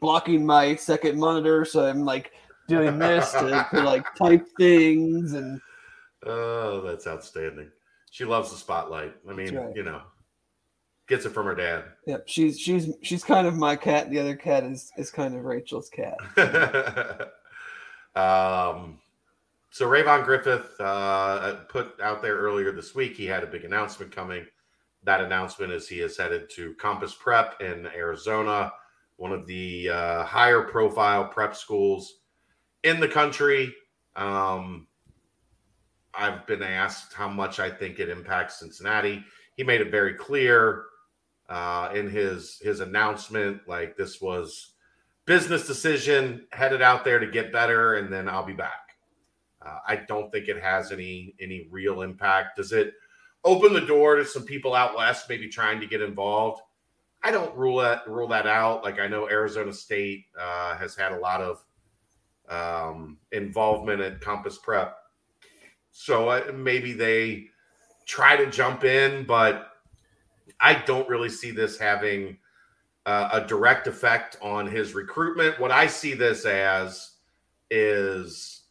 blocking 0.00 0.44
my 0.44 0.76
second 0.76 1.18
monitor. 1.18 1.64
So 1.64 1.86
I'm 1.86 2.04
like 2.04 2.32
doing 2.68 2.98
this 2.98 3.32
to, 3.32 3.66
to 3.70 3.82
like 3.82 4.14
type 4.16 4.46
things 4.56 5.32
and 5.32 5.60
Oh, 6.26 6.80
that's 6.80 7.06
outstanding. 7.06 7.70
She 8.10 8.24
loves 8.24 8.50
the 8.50 8.56
spotlight. 8.56 9.14
I 9.28 9.34
mean, 9.34 9.54
right. 9.54 9.76
you 9.76 9.82
know, 9.82 10.00
Gets 11.06 11.26
it 11.26 11.30
from 11.30 11.44
her 11.44 11.54
dad. 11.54 11.84
Yep, 12.06 12.22
she's 12.26 12.58
she's 12.58 12.90
she's 13.02 13.22
kind 13.22 13.46
of 13.46 13.56
my 13.56 13.76
cat. 13.76 14.08
The 14.08 14.18
other 14.18 14.34
cat 14.34 14.64
is 14.64 14.90
is 14.96 15.10
kind 15.10 15.36
of 15.36 15.44
Rachel's 15.44 15.90
cat. 15.90 16.16
um, 18.16 19.00
so 19.70 19.86
Rayvon 19.86 20.24
Griffith 20.24 20.80
uh, 20.80 21.56
put 21.68 22.00
out 22.00 22.22
there 22.22 22.36
earlier 22.36 22.72
this 22.72 22.94
week. 22.94 23.18
He 23.18 23.26
had 23.26 23.42
a 23.44 23.46
big 23.46 23.66
announcement 23.66 24.12
coming. 24.12 24.46
That 25.02 25.20
announcement 25.20 25.72
is 25.72 25.86
he 25.86 26.00
is 26.00 26.16
headed 26.16 26.48
to 26.52 26.72
Compass 26.76 27.14
Prep 27.14 27.60
in 27.60 27.86
Arizona, 27.88 28.72
one 29.16 29.32
of 29.32 29.46
the 29.46 29.90
uh, 29.90 30.24
higher 30.24 30.62
profile 30.62 31.26
prep 31.26 31.54
schools 31.54 32.20
in 32.84 33.00
the 33.00 33.08
country. 33.08 33.74
Um, 34.14 34.86
I've 36.14 36.46
been 36.46 36.62
asked 36.62 37.12
how 37.12 37.28
much 37.28 37.58
I 37.58 37.70
think 37.70 37.98
it 37.98 38.08
impacts 38.08 38.60
Cincinnati. 38.60 39.24
He 39.56 39.64
made 39.64 39.80
it 39.80 39.90
very 39.90 40.14
clear 40.14 40.84
uh, 41.48 41.90
in 41.94 42.08
his 42.08 42.58
his 42.62 42.80
announcement, 42.80 43.62
like 43.66 43.96
this 43.96 44.20
was 44.20 44.74
business 45.26 45.66
decision, 45.66 46.46
headed 46.52 46.82
out 46.82 47.04
there 47.04 47.18
to 47.18 47.26
get 47.26 47.52
better, 47.52 47.94
and 47.94 48.12
then 48.12 48.28
I'll 48.28 48.46
be 48.46 48.52
back. 48.52 48.96
Uh, 49.64 49.78
I 49.86 49.96
don't 49.96 50.30
think 50.30 50.48
it 50.48 50.62
has 50.62 50.92
any 50.92 51.34
any 51.40 51.66
real 51.70 52.02
impact. 52.02 52.56
Does 52.56 52.72
it 52.72 52.94
open 53.44 53.72
the 53.72 53.80
door 53.80 54.16
to 54.16 54.24
some 54.24 54.44
people 54.44 54.74
out 54.74 54.96
west 54.96 55.28
maybe 55.28 55.48
trying 55.48 55.80
to 55.80 55.86
get 55.86 56.00
involved? 56.00 56.60
I 57.22 57.30
don't 57.30 57.56
rule 57.56 57.78
that 57.78 58.06
rule 58.06 58.28
that 58.28 58.46
out. 58.46 58.84
Like 58.84 59.00
I 59.00 59.08
know 59.08 59.28
Arizona 59.28 59.72
State 59.72 60.26
uh, 60.38 60.76
has 60.76 60.94
had 60.94 61.12
a 61.12 61.18
lot 61.18 61.40
of 61.40 61.63
um, 62.48 63.18
involvement 63.32 64.00
at 64.00 64.20
Compass 64.20 64.58
Prep, 64.58 64.96
so 65.90 66.28
uh, 66.28 66.52
maybe 66.52 66.92
they 66.92 67.46
try 68.04 68.36
to 68.36 68.50
jump 68.50 68.84
in, 68.84 69.24
but 69.24 69.70
I 70.60 70.74
don't 70.74 71.08
really 71.08 71.28
see 71.28 71.50
this 71.50 71.78
having 71.78 72.38
uh, 73.06 73.28
a 73.32 73.40
direct 73.42 73.86
effect 73.86 74.36
on 74.42 74.66
his 74.66 74.94
recruitment. 74.94 75.60
What 75.60 75.70
I 75.70 75.86
see 75.86 76.14
this 76.14 76.44
as 76.44 77.12
is 77.70 78.62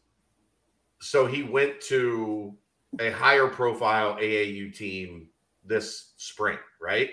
so 0.99 1.25
he 1.25 1.43
went 1.43 1.81
to 1.81 2.55
a 2.99 3.11
higher 3.11 3.47
profile 3.47 4.15
AAU 4.15 4.73
team 4.73 5.27
this 5.65 6.13
spring, 6.17 6.57
right? 6.81 7.09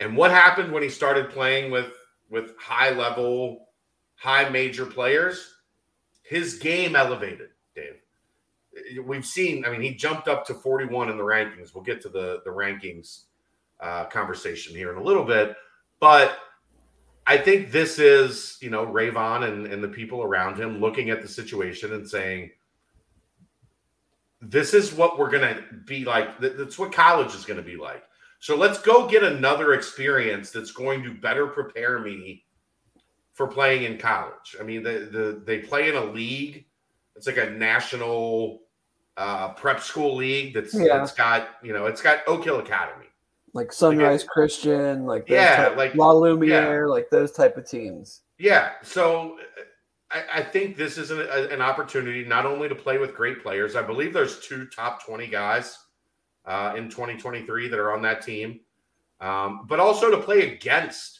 And 0.00 0.16
what 0.16 0.30
happened 0.30 0.72
when 0.72 0.82
he 0.82 0.88
started 0.88 1.30
playing 1.30 1.70
with 1.70 1.92
with 2.30 2.56
high 2.58 2.90
level, 2.90 3.68
high 4.16 4.48
major 4.48 4.86
players? 4.86 5.54
His 6.30 6.58
game 6.58 6.94
elevated, 6.94 7.48
Dave. 7.74 9.04
We've 9.04 9.26
seen, 9.26 9.64
I 9.64 9.70
mean, 9.70 9.80
he 9.80 9.94
jumped 9.94 10.28
up 10.28 10.46
to 10.46 10.54
41 10.54 11.10
in 11.10 11.16
the 11.16 11.24
rankings. 11.24 11.74
We'll 11.74 11.82
get 11.82 12.00
to 12.02 12.08
the 12.08 12.40
the 12.44 12.50
rankings 12.50 13.24
uh, 13.80 14.04
conversation 14.04 14.76
here 14.76 14.92
in 14.92 14.98
a 14.98 15.02
little 15.02 15.24
bit, 15.24 15.56
but 15.98 16.38
I 17.26 17.36
think 17.36 17.72
this 17.72 17.98
is, 17.98 18.58
you 18.60 18.70
know, 18.70 18.86
Rayvon 18.86 19.48
and, 19.48 19.66
and 19.66 19.82
the 19.82 19.88
people 19.88 20.22
around 20.22 20.56
him 20.56 20.80
looking 20.80 21.10
at 21.10 21.20
the 21.20 21.26
situation 21.26 21.94
and 21.94 22.08
saying, 22.08 22.52
this 24.40 24.72
is 24.72 24.92
what 24.92 25.18
we're 25.18 25.30
going 25.30 25.56
to 25.56 25.62
be 25.84 26.04
like. 26.04 26.38
That's 26.38 26.78
what 26.78 26.92
college 26.92 27.34
is 27.34 27.44
going 27.44 27.58
to 27.58 27.68
be 27.68 27.76
like. 27.76 28.04
So 28.38 28.56
let's 28.56 28.80
go 28.80 29.08
get 29.08 29.24
another 29.24 29.74
experience 29.74 30.50
that's 30.52 30.70
going 30.70 31.02
to 31.02 31.12
better 31.12 31.48
prepare 31.48 31.98
me 31.98 32.44
for 33.40 33.46
playing 33.46 33.84
in 33.84 33.96
college. 33.96 34.54
I 34.60 34.64
mean, 34.64 34.82
the, 34.82 35.08
the 35.10 35.42
they 35.46 35.60
play 35.60 35.88
in 35.88 35.96
a 35.96 36.04
league. 36.04 36.66
It's 37.16 37.26
like 37.26 37.38
a 37.38 37.48
national 37.48 38.60
uh, 39.16 39.54
prep 39.54 39.80
school 39.80 40.14
league 40.14 40.52
that's 40.52 40.74
yeah. 40.74 40.98
that's 40.98 41.14
got 41.14 41.48
you 41.62 41.72
know 41.72 41.86
it's 41.86 42.02
got 42.02 42.18
Oak 42.26 42.44
Hill 42.44 42.58
Academy 42.58 43.06
like 43.54 43.72
Sunrise 43.72 44.20
like 44.20 44.28
Christian, 44.28 45.06
like 45.06 45.26
yeah, 45.26 45.68
type, 45.68 45.76
like 45.78 45.94
La 45.94 46.12
Lumiere, 46.12 46.84
yeah. 46.84 46.92
like 46.92 47.08
those 47.08 47.32
type 47.32 47.56
of 47.56 47.66
teams. 47.66 48.20
Yeah, 48.38 48.72
so 48.82 49.38
I, 50.10 50.24
I 50.34 50.42
think 50.42 50.76
this 50.76 50.98
is 50.98 51.10
an, 51.10 51.20
a, 51.20 51.48
an, 51.48 51.62
opportunity 51.62 52.22
not 52.22 52.44
only 52.44 52.68
to 52.68 52.74
play 52.74 52.98
with 52.98 53.14
great 53.14 53.42
players. 53.42 53.74
I 53.74 53.80
believe 53.80 54.12
there's 54.12 54.40
two 54.40 54.66
top 54.66 55.02
twenty 55.02 55.28
guys 55.28 55.78
uh, 56.44 56.74
in 56.76 56.90
2023 56.90 57.68
that 57.68 57.78
are 57.78 57.90
on 57.90 58.02
that 58.02 58.20
team, 58.20 58.60
um, 59.22 59.64
but 59.66 59.80
also 59.80 60.10
to 60.10 60.18
play 60.18 60.52
against 60.52 61.19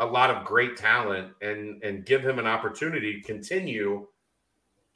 a 0.00 0.06
lot 0.06 0.30
of 0.30 0.44
great 0.44 0.76
talent 0.76 1.32
and 1.42 1.82
and 1.84 2.04
give 2.04 2.24
him 2.24 2.38
an 2.38 2.46
opportunity 2.46 3.20
to 3.20 3.26
continue 3.26 4.06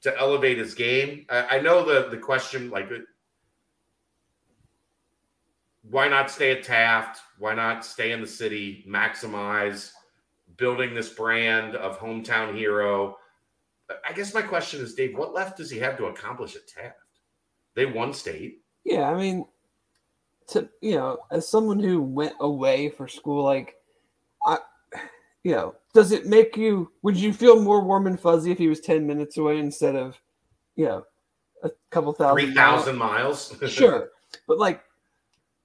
to 0.03 0.19
elevate 0.19 0.59
his 0.59 0.75
game. 0.75 1.27
I, 1.31 1.59
I 1.59 1.61
know 1.61 1.85
the 1.85 2.09
the 2.11 2.19
question 2.19 2.71
like 2.71 2.91
why 5.91 6.09
not 6.09 6.31
stay 6.31 6.53
at 6.53 6.63
Taft? 6.63 7.21
Why 7.39 7.55
not 7.55 7.85
stay 7.85 8.13
in 8.13 8.21
the 8.21 8.27
city, 8.27 8.85
maximize 8.89 9.91
building 10.57 10.95
this 10.95 11.11
brand 11.11 11.77
of 11.77 11.99
hometown 11.99 12.57
hero? 12.57 13.17
I 14.09 14.13
guess 14.15 14.33
my 14.33 14.41
question 14.41 14.81
is, 14.81 14.95
Dave, 14.95 15.17
what 15.17 15.35
left 15.35 15.59
does 15.59 15.71
he 15.71 15.79
have 15.79 15.99
to 15.99 16.07
accomplish 16.07 16.57
at 16.57 16.67
Taft? 16.67 16.97
They 17.75 17.85
won 17.85 18.15
state. 18.15 18.63
Yeah, 18.85 19.11
I 19.11 19.15
mean, 19.15 19.45
to 20.49 20.69
you 20.81 20.95
know, 20.95 21.19
as 21.31 21.49
someone 21.49 21.81
who 21.81 22.01
went 22.01 22.35
away 22.41 22.89
for 22.89 23.07
school, 23.07 23.45
like, 23.45 23.77
I, 24.47 24.59
you 25.45 25.53
know, 25.53 25.75
does 25.93 26.11
it 26.11 26.27
make 26.27 26.57
you? 26.57 26.91
Would 27.03 27.17
you 27.17 27.33
feel 27.33 27.61
more 27.61 27.85
warm 27.85 28.07
and 28.07 28.19
fuzzy 28.19 28.51
if 28.51 28.59
he 28.59 28.69
was 28.69 28.81
ten 28.81 29.07
minutes 29.07 29.37
away 29.37 29.59
instead 29.59 29.95
of, 29.95 30.19
you 30.75 30.87
know, 30.87 31.05
a 31.63 31.71
couple 31.91 32.13
thousand, 32.13 32.47
three 32.47 32.55
thousand 32.55 32.97
miles? 32.97 33.55
miles? 33.61 33.73
sure, 33.73 34.11
but 34.49 34.59
like 34.59 34.83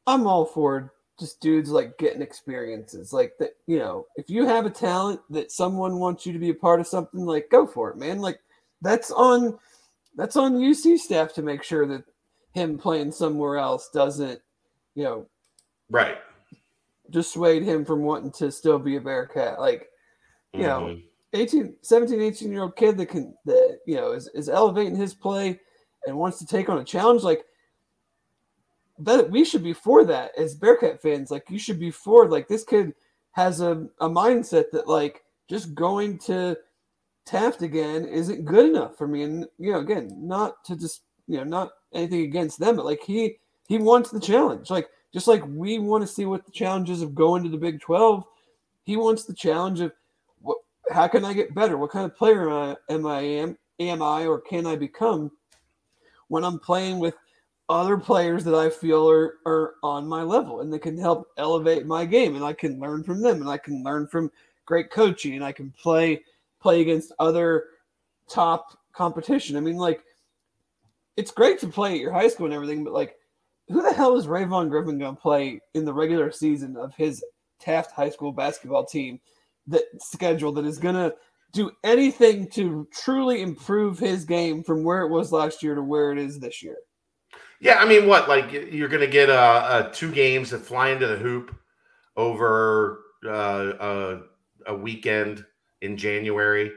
I'm 0.05 0.27
all 0.27 0.45
for 0.45 0.93
just 1.19 1.41
dudes 1.41 1.69
like 1.69 1.97
getting 1.97 2.21
experiences 2.21 3.11
like 3.11 3.33
that 3.39 3.51
you 3.67 3.77
know 3.77 4.05
if 4.15 4.29
you 4.29 4.45
have 4.45 4.65
a 4.65 4.69
talent 4.69 5.19
that 5.29 5.51
someone 5.51 5.99
wants 5.99 6.25
you 6.25 6.31
to 6.31 6.39
be 6.39 6.49
a 6.49 6.53
part 6.53 6.79
of 6.79 6.87
something 6.87 7.25
like 7.25 7.49
go 7.51 7.67
for 7.67 7.89
it 7.89 7.97
man 7.97 8.19
like 8.19 8.39
that's 8.81 9.11
on 9.11 9.59
that's 10.15 10.37
on 10.37 10.53
uc 10.53 10.97
staff 10.97 11.33
to 11.33 11.41
make 11.41 11.61
sure 11.61 11.85
that 11.85 12.03
him 12.53 12.77
playing 12.77 13.11
somewhere 13.11 13.57
else 13.57 13.89
doesn't 13.93 14.39
you 14.95 15.03
know 15.03 15.27
right 15.89 16.19
dissuade 17.11 17.63
him 17.63 17.85
from 17.85 18.01
wanting 18.01 18.31
to 18.31 18.51
still 18.51 18.79
be 18.79 18.95
a 18.95 19.01
bearcat 19.01 19.59
like 19.59 19.87
you 20.53 20.61
mm-hmm. 20.61 20.67
know 20.67 20.97
18 21.33 21.75
17 21.81 22.21
18 22.21 22.51
year 22.51 22.63
old 22.63 22.75
kid 22.75 22.97
that 22.97 23.07
can 23.07 23.33
that 23.45 23.79
you 23.85 23.95
know 23.95 24.11
is, 24.11 24.29
is 24.33 24.49
elevating 24.49 24.95
his 24.95 25.13
play 25.13 25.59
and 26.05 26.17
wants 26.17 26.39
to 26.39 26.45
take 26.45 26.69
on 26.69 26.79
a 26.79 26.83
challenge 26.83 27.23
like 27.23 27.43
that 28.99 29.29
we 29.29 29.45
should 29.45 29.63
be 29.63 29.73
for 29.73 30.03
that 30.05 30.37
as 30.37 30.55
Bearcat 30.55 31.01
fans. 31.01 31.31
Like 31.31 31.45
you 31.49 31.57
should 31.57 31.79
be 31.79 31.91
for 31.91 32.27
like 32.27 32.47
this 32.47 32.63
kid 32.63 32.93
has 33.31 33.61
a, 33.61 33.87
a 34.01 34.09
mindset 34.09 34.65
that 34.71 34.87
like 34.87 35.23
just 35.49 35.73
going 35.73 36.17
to 36.19 36.57
Taft 37.25 37.61
again 37.61 38.05
isn't 38.05 38.45
good 38.45 38.67
enough 38.67 38.97
for 38.97 39.07
me. 39.07 39.21
And 39.21 39.45
you 39.59 39.71
know, 39.71 39.79
again, 39.79 40.09
not 40.17 40.63
to 40.65 40.75
just 40.75 41.03
you 41.27 41.37
know, 41.37 41.43
not 41.43 41.69
anything 41.93 42.21
against 42.21 42.59
them, 42.59 42.75
but 42.75 42.85
like 42.85 43.03
he 43.03 43.37
he 43.67 43.77
wants 43.77 44.09
the 44.09 44.19
challenge. 44.19 44.71
Like 44.71 44.89
just 45.13 45.27
like 45.27 45.43
we 45.47 45.79
want 45.79 46.01
to 46.01 46.07
see 46.07 46.25
what 46.25 46.45
the 46.45 46.51
challenges 46.51 47.01
of 47.01 47.15
going 47.15 47.43
to 47.43 47.49
the 47.49 47.57
Big 47.57 47.81
Twelve, 47.81 48.25
he 48.83 48.95
wants 48.95 49.25
the 49.25 49.33
challenge 49.33 49.79
of 49.79 49.91
what 50.41 50.57
how 50.91 51.07
can 51.07 51.25
I 51.25 51.33
get 51.33 51.55
better? 51.55 51.77
What 51.77 51.91
kind 51.91 52.05
of 52.05 52.15
player 52.15 52.49
am 52.49 52.53
I 52.53 52.93
am 52.93 53.05
I 53.05 53.21
am, 53.21 53.57
am 53.79 54.01
I 54.01 54.25
or 54.25 54.39
can 54.39 54.65
I 54.65 54.75
become 54.75 55.31
when 56.27 56.43
I'm 56.43 56.59
playing 56.59 56.99
with 56.99 57.15
other 57.69 57.97
players 57.97 58.43
that 58.43 58.55
I 58.55 58.69
feel 58.69 59.07
are, 59.09 59.35
are 59.45 59.75
on 59.83 60.07
my 60.07 60.23
level 60.23 60.61
and 60.61 60.73
that 60.73 60.81
can 60.81 60.97
help 60.97 61.27
elevate 61.37 61.85
my 61.85 62.03
game 62.03 62.35
and 62.35 62.43
I 62.43 62.53
can 62.53 62.79
learn 62.79 63.03
from 63.03 63.21
them 63.21 63.41
and 63.41 63.49
I 63.49 63.57
can 63.57 63.83
learn 63.83 64.07
from 64.07 64.31
great 64.65 64.89
coaching 64.89 65.35
and 65.35 65.43
I 65.43 65.51
can 65.51 65.71
play 65.71 66.23
play 66.59 66.81
against 66.81 67.13
other 67.19 67.65
top 68.27 68.77
competition. 68.91 69.55
I 69.55 69.59
mean 69.59 69.77
like 69.77 70.03
it's 71.15 71.31
great 71.31 71.59
to 71.59 71.67
play 71.67 71.93
at 71.93 71.99
your 71.99 72.11
high 72.11 72.27
school 72.27 72.45
and 72.45 72.55
everything, 72.55 72.83
but 72.83 72.93
like 72.93 73.18
who 73.69 73.81
the 73.81 73.93
hell 73.93 74.17
is 74.17 74.27
Rayvon 74.27 74.69
Griffin 74.69 74.97
going 74.97 75.15
to 75.15 75.21
play 75.21 75.61
in 75.73 75.85
the 75.85 75.93
regular 75.93 76.31
season 76.31 76.75
of 76.75 76.93
his 76.95 77.23
Taft 77.59 77.91
High 77.91 78.09
School 78.09 78.31
basketball 78.31 78.85
team 78.85 79.19
that 79.67 79.83
schedule 79.99 80.51
that 80.53 80.65
is 80.65 80.79
going 80.79 80.95
to 80.95 81.13
do 81.51 81.71
anything 81.83 82.47
to 82.49 82.87
truly 82.91 83.41
improve 83.41 83.99
his 83.99 84.25
game 84.25 84.63
from 84.63 84.83
where 84.83 85.01
it 85.01 85.09
was 85.09 85.31
last 85.31 85.61
year 85.61 85.75
to 85.75 85.81
where 85.81 86.11
it 86.11 86.17
is 86.17 86.39
this 86.39 86.63
year? 86.63 86.77
Yeah, 87.59 87.75
I 87.75 87.85
mean, 87.85 88.07
what 88.07 88.29
like 88.29 88.51
you're 88.51 88.87
going 88.87 89.01
to 89.01 89.07
get 89.07 89.29
uh, 89.29 89.89
two 89.93 90.11
games 90.11 90.49
that 90.51 90.59
fly 90.59 90.89
into 90.89 91.07
the 91.07 91.17
hoop 91.17 91.55
over 92.15 93.01
uh, 93.25 93.73
a, 93.79 94.19
a 94.67 94.75
weekend 94.75 95.45
in 95.81 95.97
January. 95.97 96.71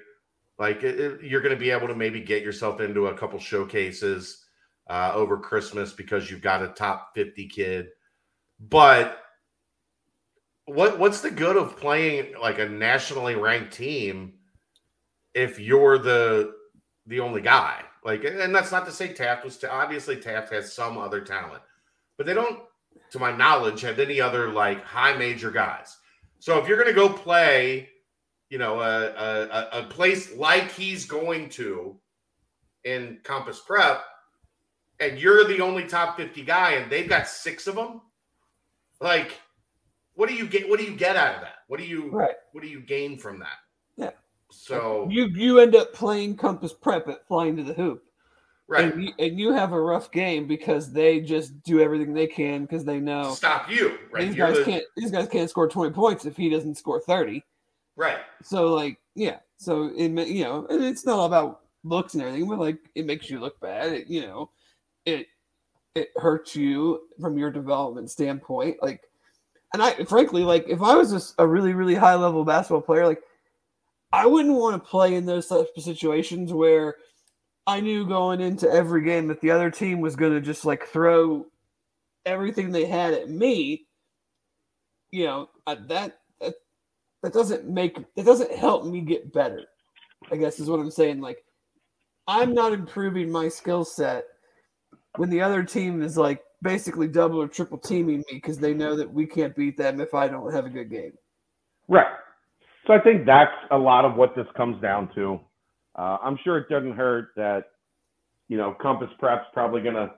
Like 0.59 0.83
it, 0.83 1.23
you're 1.23 1.41
going 1.41 1.55
to 1.55 1.61
be 1.61 1.71
able 1.71 1.89
to 1.89 1.95
maybe 1.95 2.21
get 2.21 2.43
yourself 2.43 2.81
into 2.81 3.07
a 3.07 3.15
couple 3.15 3.39
showcases 3.39 4.42
uh, 4.93 5.11
over 5.15 5.39
Christmas 5.39 5.95
because 5.95 6.31
you've 6.31 6.43
got 6.43 6.63
a 6.63 6.69
top 6.69 7.15
50 7.15 7.49
kid. 7.49 7.89
But 8.61 9.19
what 10.67 10.99
what's 10.99 11.23
the 11.23 11.31
good 11.31 11.57
of 11.57 11.79
playing 11.79 12.35
like 12.39 12.59
a 12.59 12.69
nationally 12.69 13.35
ranked 13.35 13.73
team 13.73 14.35
if 15.35 15.59
you're 15.59 15.97
the 15.97 16.53
the 17.07 17.21
only 17.21 17.41
guy? 17.41 17.81
Like, 18.05 18.25
and 18.25 18.55
that's 18.55 18.71
not 18.71 18.85
to 18.85 18.93
say 18.93 19.15
Taft 19.15 19.47
was 19.47 19.57
to 19.59 19.73
obviously 19.73 20.17
Taft 20.17 20.53
has 20.53 20.75
some 20.75 20.99
other 20.99 21.23
talent, 21.23 21.63
but 22.19 22.27
they 22.27 22.35
don't 22.35 22.61
to 23.13 23.19
my 23.19 23.35
knowledge, 23.35 23.81
have 23.81 23.99
any 23.99 24.21
other 24.21 24.51
like 24.51 24.85
high 24.85 25.17
major 25.17 25.51
guys. 25.51 25.97
So 26.39 26.59
if 26.59 26.69
you're 26.69 26.85
to 26.85 26.93
go 26.93 27.09
play, 27.09 27.89
you 28.51 28.59
know, 28.59 28.81
a, 28.81 29.07
a, 29.07 29.69
a 29.81 29.83
place 29.85 30.37
like 30.37 30.71
he's 30.71 31.07
going 31.07 31.49
to 31.51 31.99
in 32.85 33.21
Compass 33.25 33.61
Prep, 33.67 34.05
and 35.03 35.19
you're 35.19 35.45
the 35.45 35.61
only 35.61 35.85
top 35.87 36.17
50 36.17 36.43
guy, 36.43 36.73
and 36.73 36.91
they've 36.91 37.09
got 37.09 37.27
six 37.29 37.67
of 37.67 37.75
them, 37.75 38.01
like, 39.01 39.33
what 40.15 40.29
do 40.29 40.35
you 40.35 40.47
get? 40.47 40.69
What 40.69 40.79
do 40.79 40.85
you 40.85 40.95
get 40.97 41.17
out 41.17 41.35
of 41.37 41.41
that? 41.41 41.57
What 41.69 41.81
do 41.81 41.87
you 41.87 42.11
Right. 42.11 42.35
what 42.53 42.63
do 42.63 42.69
you 42.69 42.81
gain 42.81 43.19
from 43.19 43.39
that? 43.41 43.59
Yeah. 43.97 44.11
So 44.51 45.09
You 45.11 45.25
you 45.27 45.59
end 45.59 45.75
up 45.75 45.93
playing 45.93 46.37
Compass 46.37 46.73
Prep 46.73 47.09
at 47.09 47.27
flying 47.27 47.57
to 47.57 47.63
the 47.63 47.73
hoop. 47.73 48.05
right, 48.69 48.93
And 48.93 49.05
you, 49.05 49.13
and 49.19 49.39
you 49.41 49.53
have 49.53 49.73
a 49.73 49.81
rough 49.81 50.11
game 50.13 50.47
because 50.47 50.93
they 50.93 51.21
just 51.21 51.63
do 51.63 51.81
everything 51.81 52.13
they 52.15 52.27
can 52.27 52.63
because 52.63 52.85
they 52.85 53.01
know 53.01 53.33
stop 53.33 53.71
you. 53.71 53.99
Right, 54.11 54.27
these 54.29 54.37
You're 54.37 54.49
guys 54.49 54.59
the- 54.59 54.65
can't 54.65 54.85
these 54.97 55.11
guys 55.11 55.29
can't 55.29 55.49
score 55.51 55.69
20 55.69 55.93
points 55.93 56.27
if 56.27 56.37
he 56.37 56.49
doesn't 56.51 56.77
score 56.77 57.01
30. 57.01 57.43
right. 57.97 58.19
So 58.43 58.73
like 58.75 58.99
yeah, 59.15 59.39
so 59.57 59.91
it 59.97 60.11
you 60.29 60.45
know, 60.45 60.67
and 60.69 60.85
it's 60.85 61.05
not 61.07 61.19
all 61.19 61.27
about 61.27 61.61
looks 61.85 62.15
and 62.15 62.23
everything, 62.23 62.49
but 62.49 62.59
like 62.59 62.79
it 62.95 63.07
makes 63.07 63.29
you 63.31 63.41
look 63.41 63.59
bad. 63.61 63.93
It, 63.93 64.07
you 64.09 64.23
know, 64.23 64.51
it 65.07 65.27
it 65.95 66.09
hurts 66.17 66.57
you 66.57 67.01
from 67.21 67.37
your 67.37 67.51
development 67.51 68.11
standpoint. 68.11 68.79
Like, 68.83 69.03
and 69.75 69.83
I 69.83 70.05
frankly 70.05 70.43
like 70.43 70.67
if 70.69 70.83
I 70.83 70.95
was 70.95 71.11
just 71.11 71.35
a 71.39 71.47
really 71.47 71.75
really 71.75 71.95
high 71.95 72.15
level 72.15 72.45
basketball 72.45 72.83
player, 72.83 73.07
like 73.07 73.23
I 74.13 74.27
wouldn't 74.27 74.57
want 74.57 74.83
to 74.83 74.91
play 74.91 75.15
in 75.15 75.27
those 75.27 75.47
types 75.47 75.71
of 75.77 75.83
situations 75.83 76.53
where 76.53 76.97
I 77.67 77.81
knew 77.81 78.07
going 78.07 78.41
into 78.41 78.69
every 78.69 79.03
game 79.03 79.29
that 79.29 79.41
the 79.41 79.51
other 79.51 79.71
team 79.71 80.01
was 80.01 80.17
going 80.17 80.33
to 80.33 80.41
just 80.41 80.65
like 80.65 80.85
throw 80.85 81.47
everything 82.27 82.71
they 82.71 82.85
had 82.85 83.15
at 83.15 83.31
me. 83.31 83.87
You 85.13 85.25
know, 85.25 85.51
that 85.67 85.89
that 85.89 86.55
that 87.23 87.33
doesn't 87.33 87.69
make 87.69 87.97
that 88.17 88.27
doesn't 88.27 88.53
help 88.53 88.85
me 88.85 89.01
get 89.01 89.33
better. 89.33 89.65
I 90.31 90.37
guess 90.37 90.61
is 90.61 90.69
what 90.69 90.81
I'm 90.81 90.91
saying. 90.91 91.21
Like, 91.21 91.45
I'm 92.27 92.55
not 92.55 92.73
improving 92.73 93.31
my 93.31 93.49
skill 93.49 93.85
set 93.85 94.25
when 95.17 95.31
the 95.31 95.41
other 95.41 95.63
team 95.63 96.03
is 96.03 96.17
like 96.17 96.43
basically 96.63 97.09
double 97.09 97.41
or 97.43 97.49
triple 97.49 97.79
teaming 97.79 98.19
me 98.19 98.25
because 98.35 98.59
they 98.59 98.73
know 98.73 98.97
that 98.97 99.13
we 99.13 99.27
can't 99.27 99.55
beat 99.55 99.77
them 99.77 100.01
if 100.01 100.15
I 100.15 100.29
don't 100.29 100.53
have 100.53 100.67
a 100.67 100.71
good 100.71 100.91
game. 100.91 101.13
Right. 101.89 102.07
So 102.87 102.93
I 102.93 103.01
think 103.01 103.27
that's 103.27 103.53
a 103.71 103.79
lot 103.79 104.05
of 104.05 104.17
what 104.17 104.35
this 104.35 104.47
comes 104.57 104.81
down 104.81 105.11
to. 105.15 105.41
Uh, 105.97 106.19
I'm 106.23 106.39
sure 106.43 106.59
it 106.59 106.69
doesn't 106.69 106.97
hurt 106.97 107.29
that, 107.37 107.65
you 108.49 108.57
know, 108.57 108.75
Compass 108.81 109.11
Prep's 109.19 109.47
probably 109.53 109.83
going 109.83 109.95
to 109.95 110.11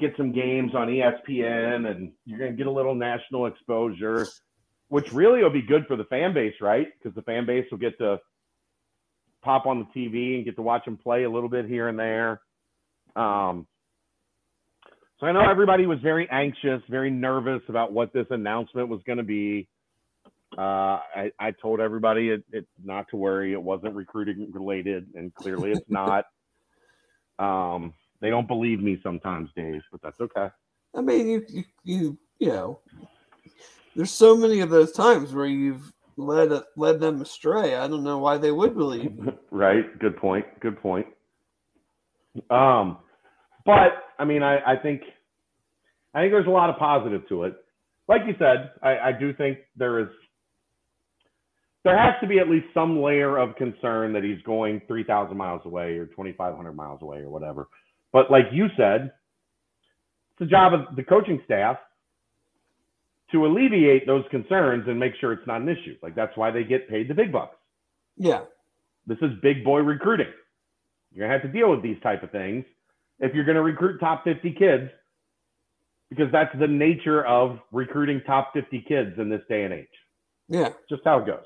get 0.00 0.14
some 0.16 0.32
games 0.32 0.74
on 0.74 0.88
ESPN 0.88 1.90
and 1.90 2.12
you're 2.26 2.38
going 2.38 2.50
to 2.50 2.56
get 2.56 2.66
a 2.66 2.70
little 2.70 2.94
national 2.94 3.46
exposure, 3.46 4.26
which 4.88 5.12
really 5.12 5.42
will 5.42 5.50
be 5.50 5.62
good 5.62 5.86
for 5.86 5.96
the 5.96 6.04
fan 6.04 6.34
base, 6.34 6.54
right? 6.60 6.88
Because 6.98 7.14
the 7.14 7.22
fan 7.22 7.46
base 7.46 7.66
will 7.70 7.78
get 7.78 7.96
to 7.98 8.18
pop 9.42 9.66
on 9.66 9.78
the 9.78 10.00
TV 10.00 10.36
and 10.36 10.44
get 10.44 10.56
to 10.56 10.62
watch 10.62 10.84
them 10.84 10.96
play 10.96 11.24
a 11.24 11.30
little 11.30 11.48
bit 11.48 11.66
here 11.66 11.88
and 11.88 11.98
there. 11.98 12.40
Um, 13.16 13.66
so 15.20 15.26
I 15.26 15.32
know 15.32 15.48
everybody 15.48 15.86
was 15.86 16.00
very 16.00 16.28
anxious, 16.30 16.82
very 16.88 17.10
nervous 17.10 17.62
about 17.68 17.92
what 17.92 18.12
this 18.12 18.26
announcement 18.30 18.88
was 18.88 19.00
going 19.06 19.18
to 19.18 19.24
be. 19.24 19.68
Uh, 20.56 20.98
I, 21.16 21.32
I 21.38 21.50
told 21.50 21.80
everybody 21.80 22.30
it, 22.30 22.44
it 22.52 22.66
not 22.82 23.06
to 23.10 23.16
worry. 23.16 23.52
It 23.52 23.62
wasn't 23.62 23.94
recruiting 23.94 24.50
related, 24.52 25.06
and 25.14 25.34
clearly 25.34 25.72
it's 25.72 25.84
not. 25.88 26.24
Um, 27.38 27.94
they 28.20 28.30
don't 28.30 28.48
believe 28.48 28.80
me 28.80 28.98
sometimes, 29.02 29.50
Dave, 29.56 29.82
but 29.90 30.00
that's 30.02 30.20
okay. 30.20 30.48
I 30.94 31.00
mean, 31.00 31.28
you 31.28 31.44
you 31.48 31.64
you, 31.82 32.18
you 32.38 32.48
know, 32.48 32.80
there's 33.96 34.12
so 34.12 34.36
many 34.36 34.60
of 34.60 34.70
those 34.70 34.92
times 34.92 35.32
where 35.32 35.46
you've 35.46 35.92
led 36.16 36.52
led 36.76 37.00
them 37.00 37.22
astray. 37.22 37.74
I 37.76 37.88
don't 37.88 38.04
know 38.04 38.18
why 38.18 38.38
they 38.38 38.52
would 38.52 38.76
believe. 38.76 39.12
right. 39.50 39.98
Good 39.98 40.16
point. 40.16 40.46
Good 40.60 40.80
point. 40.80 41.06
Um, 42.50 42.98
but 43.64 43.92
I 44.18 44.24
mean, 44.24 44.42
I, 44.42 44.58
I 44.74 44.76
think 44.82 45.02
I 46.14 46.20
think 46.20 46.32
there's 46.32 46.46
a 46.46 46.50
lot 46.50 46.70
of 46.70 46.76
positive 46.76 47.28
to 47.28 47.44
it. 47.44 47.54
Like 48.08 48.22
you 48.26 48.34
said, 48.38 48.70
I, 48.82 48.98
I 48.98 49.12
do 49.18 49.32
think 49.34 49.58
there 49.76 50.00
is 50.00 50.08
there 51.84 51.98
has 51.98 52.14
to 52.22 52.26
be 52.26 52.38
at 52.38 52.48
least 52.48 52.66
some 52.72 53.00
layer 53.00 53.36
of 53.36 53.56
concern 53.56 54.14
that 54.14 54.24
he's 54.24 54.40
going 54.42 54.80
3,000 54.88 55.36
miles 55.36 55.60
away 55.66 55.98
or 55.98 56.06
2,500 56.06 56.72
miles 56.72 57.02
away 57.02 57.18
or 57.18 57.28
whatever. 57.28 57.68
But 58.10 58.30
like 58.30 58.44
you 58.52 58.68
said, 58.76 59.12
it's 60.30 60.38
the 60.40 60.46
job 60.46 60.72
of 60.72 60.96
the 60.96 61.02
coaching 61.02 61.42
staff 61.44 61.76
to 63.32 63.44
alleviate 63.44 64.06
those 64.06 64.24
concerns 64.30 64.84
and 64.86 64.98
make 64.98 65.12
sure 65.20 65.32
it's 65.32 65.46
not 65.46 65.60
an 65.60 65.68
issue. 65.68 65.96
Like 66.02 66.14
that's 66.14 66.36
why 66.36 66.50
they 66.50 66.64
get 66.64 66.88
paid 66.88 67.08
the 67.08 67.14
big 67.14 67.32
bucks. 67.32 67.56
Yeah, 68.16 68.44
This 69.06 69.18
is 69.20 69.32
big 69.42 69.64
boy 69.64 69.80
recruiting. 69.80 70.32
You're 71.12 71.26
gonna 71.26 71.38
have 71.38 71.50
to 71.50 71.58
deal 71.58 71.70
with 71.70 71.82
these 71.82 72.00
type 72.02 72.22
of 72.22 72.30
things 72.30 72.64
if 73.24 73.34
you're 73.34 73.44
gonna 73.44 73.62
recruit 73.62 73.98
top 73.98 74.22
50 74.22 74.52
kids, 74.52 74.90
because 76.10 76.30
that's 76.30 76.54
the 76.58 76.68
nature 76.68 77.24
of 77.26 77.58
recruiting 77.72 78.20
top 78.26 78.52
50 78.52 78.84
kids 78.86 79.18
in 79.18 79.30
this 79.30 79.40
day 79.48 79.64
and 79.64 79.72
age. 79.72 79.86
yeah. 80.48 80.68
Just 80.90 81.02
how 81.04 81.18
it 81.18 81.26
goes. 81.26 81.44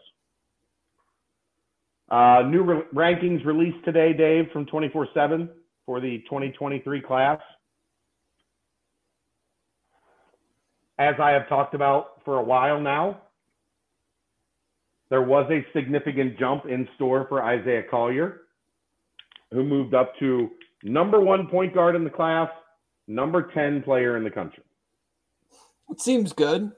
Uh, 2.10 2.42
new 2.48 2.62
re- 2.62 2.82
rankings 2.92 3.44
released 3.44 3.84
today, 3.84 4.12
Dave, 4.12 4.50
from 4.50 4.66
24/7 4.66 5.48
for 5.86 6.00
the 6.00 6.18
2023 6.20 7.00
class. 7.00 7.40
As 10.98 11.14
I 11.20 11.30
have 11.30 11.48
talked 11.48 11.74
about 11.74 12.24
for 12.24 12.38
a 12.38 12.42
while 12.42 12.80
now, 12.80 13.20
there 15.10 15.22
was 15.22 15.48
a 15.50 15.64
significant 15.72 16.38
jump 16.38 16.66
in 16.66 16.88
store 16.96 17.26
for 17.28 17.42
Isaiah 17.42 17.84
Collier, 17.84 18.42
who 19.52 19.62
moved 19.62 19.94
up 19.94 20.18
to 20.18 20.50
number 20.82 21.20
one 21.20 21.48
point 21.48 21.74
guard 21.74 21.96
in 21.96 22.04
the 22.04 22.10
class, 22.10 22.48
number 23.06 23.50
10 23.54 23.82
player 23.82 24.16
in 24.16 24.24
the 24.24 24.30
country. 24.30 24.62
It 25.90 26.00
seems 26.00 26.32
good. 26.32 26.72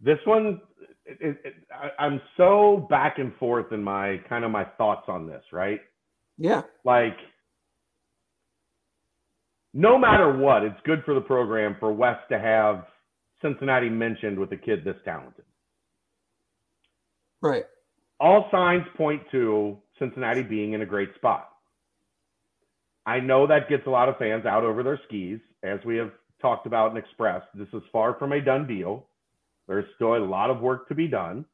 This 0.00 0.18
one, 0.24 0.60
it, 1.04 1.38
it, 1.44 1.54
I, 1.72 2.04
I'm 2.04 2.20
so 2.36 2.86
back 2.88 3.18
and 3.18 3.34
forth 3.36 3.72
in 3.72 3.82
my 3.82 4.20
kind 4.28 4.44
of 4.44 4.50
my 4.50 4.64
thoughts 4.64 5.04
on 5.08 5.26
this, 5.26 5.42
right? 5.52 5.80
Yeah, 6.38 6.62
Like, 6.84 7.16
no 9.74 9.98
matter 9.98 10.36
what, 10.36 10.62
it's 10.62 10.80
good 10.84 11.02
for 11.04 11.14
the 11.14 11.20
program 11.20 11.76
for 11.78 11.92
Wes 11.92 12.16
to 12.30 12.38
have 12.38 12.86
Cincinnati 13.42 13.88
mentioned 13.88 14.38
with 14.38 14.50
a 14.52 14.56
kid 14.56 14.84
this 14.84 14.96
talented. 15.04 15.44
right. 17.42 17.64
All 18.20 18.48
signs 18.50 18.84
point 18.96 19.22
to 19.32 19.78
Cincinnati 19.98 20.42
being 20.42 20.74
in 20.74 20.82
a 20.82 20.86
great 20.86 21.14
spot. 21.16 21.48
I 23.06 23.18
know 23.20 23.46
that 23.46 23.68
gets 23.68 23.86
a 23.86 23.90
lot 23.90 24.08
of 24.08 24.18
fans 24.18 24.44
out 24.44 24.62
over 24.62 24.82
their 24.82 25.00
skis, 25.06 25.40
as 25.62 25.80
we 25.86 25.96
have 25.96 26.10
talked 26.40 26.66
about 26.66 26.90
and 26.90 26.98
expressed. 26.98 27.46
This 27.54 27.68
is 27.72 27.82
far 27.90 28.14
from 28.18 28.32
a 28.32 28.40
done 28.40 28.66
deal. 28.66 29.06
There's 29.66 29.86
still 29.94 30.16
a 30.16 30.18
lot 30.18 30.50
of 30.50 30.60
work 30.60 30.88
to 30.88 30.94
be 30.94 31.08
done, 31.08 31.44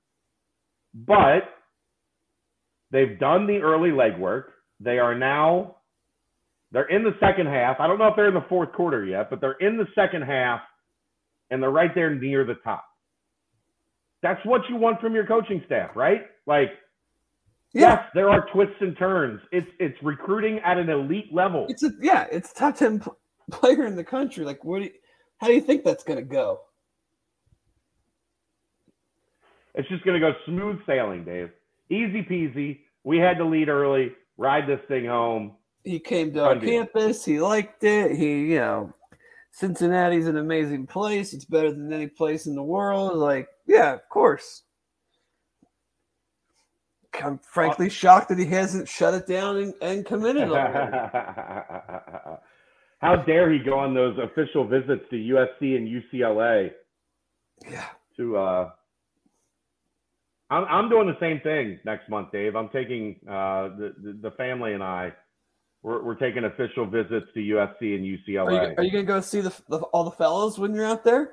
but 0.95 1.45
they've 2.91 3.19
done 3.19 3.47
the 3.47 3.59
early 3.59 3.91
legwork. 3.91 4.45
They 4.81 4.99
are 4.99 5.15
now 5.15 5.77
they're 6.73 6.89
in 6.89 7.05
the 7.05 7.15
second 7.21 7.47
half. 7.47 7.79
I 7.81 7.87
don't 7.87 7.99
know 7.99 8.09
if 8.09 8.17
they're 8.17 8.29
in 8.29 8.35
the 8.35 8.45
fourth 8.49 8.73
quarter 8.73 9.05
yet, 9.05 9.31
but 9.31 9.41
they're 9.41 9.53
in 9.61 9.77
the 9.77 9.87
second 9.95 10.23
half, 10.23 10.61
and 11.51 11.63
they're 11.63 11.71
right 11.71 11.95
there 11.95 12.15
near 12.15 12.45
the 12.45 12.57
top. 12.65 12.85
That's 14.23 14.45
what 14.45 14.63
you 14.69 14.77
want 14.77 15.01
from 15.01 15.15
your 15.15 15.27
coaching 15.27 15.63
staff, 15.67 15.91
right? 15.95 16.23
Like 16.47 16.71
Yeah, 17.73 17.81
Yes, 17.81 18.05
there 18.15 18.31
are 18.31 18.47
twists 18.53 18.77
and 18.81 18.97
turns. 18.97 19.41
It's 19.53 19.69
it's 19.79 19.97
recruiting 20.03 20.61
at 20.61 20.79
an 20.79 20.89
elite 20.89 21.33
level. 21.33 21.67
it's 21.69 21.83
a 21.83 21.91
yeah, 22.01 22.27
it's 22.33 22.53
top 22.53 22.77
ten 22.77 23.01
pl- 23.01 23.19
player 23.51 23.85
in 23.85 23.97
the 23.97 24.05
country. 24.05 24.45
Like, 24.45 24.65
what? 24.65 24.79
Do 24.79 24.85
you, 24.85 24.93
how 25.39 25.49
do 25.49 25.53
you 25.55 25.61
think 25.61 25.85
that's 25.85 26.05
gonna 26.05 26.23
go? 26.23 26.61
It's 29.75 29.89
just 29.89 30.05
going 30.05 30.19
to 30.19 30.21
go 30.21 30.33
smooth 30.47 30.79
sailing, 30.87 31.25
Dave. 31.25 31.51
Easy 31.91 32.23
peasy. 32.23 32.81
We 33.05 33.19
had 33.19 33.37
to 33.39 33.45
lead 33.45 33.69
early. 33.69 34.13
Ride 34.39 34.67
this 34.67 34.81
thing 34.89 35.05
home. 35.05 35.57
He 35.85 36.01
came 36.01 36.33
to 36.33 36.45
our 36.45 36.59
campus. 36.59 37.25
He 37.25 37.41
liked 37.41 37.85
it. 37.85 38.17
He, 38.17 38.53
you 38.53 38.59
know, 38.59 38.95
Cincinnati's 39.53 40.27
an 40.27 40.39
amazing 40.39 40.87
place. 40.87 41.33
It's 41.33 41.45
better 41.45 41.71
than 41.71 41.93
any 41.93 42.09
place 42.09 42.47
in 42.47 42.55
the 42.55 42.63
world. 42.63 43.17
Like, 43.19 43.49
yeah, 43.67 43.93
of 43.93 44.09
course. 44.09 44.63
I'm 47.25 47.39
frankly 47.39 47.89
shocked 47.91 48.29
that 48.29 48.39
he 48.39 48.47
hasn't 48.47 48.89
shut 48.89 49.15
it 49.15 49.27
down 49.27 49.57
and, 49.57 49.75
and 49.81 50.07
committed. 50.07 50.49
How 52.99 53.17
dare 53.27 53.53
he 53.53 53.59
go 53.59 53.79
on 53.79 53.95
those 53.95 54.17
official 54.19 54.67
visits 54.67 55.03
to 55.11 55.17
USC 55.17 55.77
and 55.77 55.87
UCLA 55.89 56.71
yeah, 57.71 57.85
to 58.17 58.37
uh 58.37 58.71
I'm, 60.51 60.65
I'm 60.65 60.89
doing 60.89 61.07
the 61.09 61.19
same 61.21 61.41
thing 61.41 61.81
next 61.85 62.09
month, 62.09 62.31
Dave. 62.31 62.55
I'm 62.55 62.69
taking 62.69 63.17
uh, 63.29 63.69
the, 63.77 64.17
the 64.23 64.31
family 64.37 64.75
and 64.75 64.83
I. 64.83 65.13
we're, 65.83 66.05
we're 66.05 66.15
taking 66.15 66.45
official 66.45 66.87
visits 66.87 67.27
to 67.35 67.41
USC 67.41 67.81
and 67.81 68.03
Are 68.03 68.07
you, 68.07 68.19
UCLA. 68.29 68.79
are 68.79 68.83
you 68.85 68.93
gonna 68.93 69.05
go 69.05 69.21
see 69.21 69.41
the, 69.41 69.53
the 69.69 69.79
all 69.93 70.05
the 70.05 70.11
fellows 70.13 70.59
when 70.59 70.75
you're 70.75 70.87
out 70.87 71.05
there? 71.05 71.33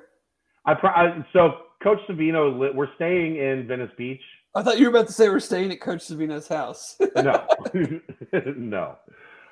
I, 0.66 0.74
pro- 0.74 0.90
I 0.90 1.24
so 1.32 1.50
Coach 1.82 1.98
Savino, 2.08 2.74
we're 2.74 2.94
staying 2.96 3.36
in 3.36 3.66
Venice 3.68 3.90
Beach. 3.96 4.20
I 4.54 4.62
thought 4.62 4.78
you 4.78 4.84
were 4.84 4.96
about 4.96 5.08
to 5.08 5.12
say 5.12 5.28
we're 5.28 5.40
staying 5.40 5.72
at 5.72 5.80
Coach 5.80 6.00
Savino's 6.00 6.48
house. 6.48 6.96
No, 7.16 7.46
no, 8.56 8.96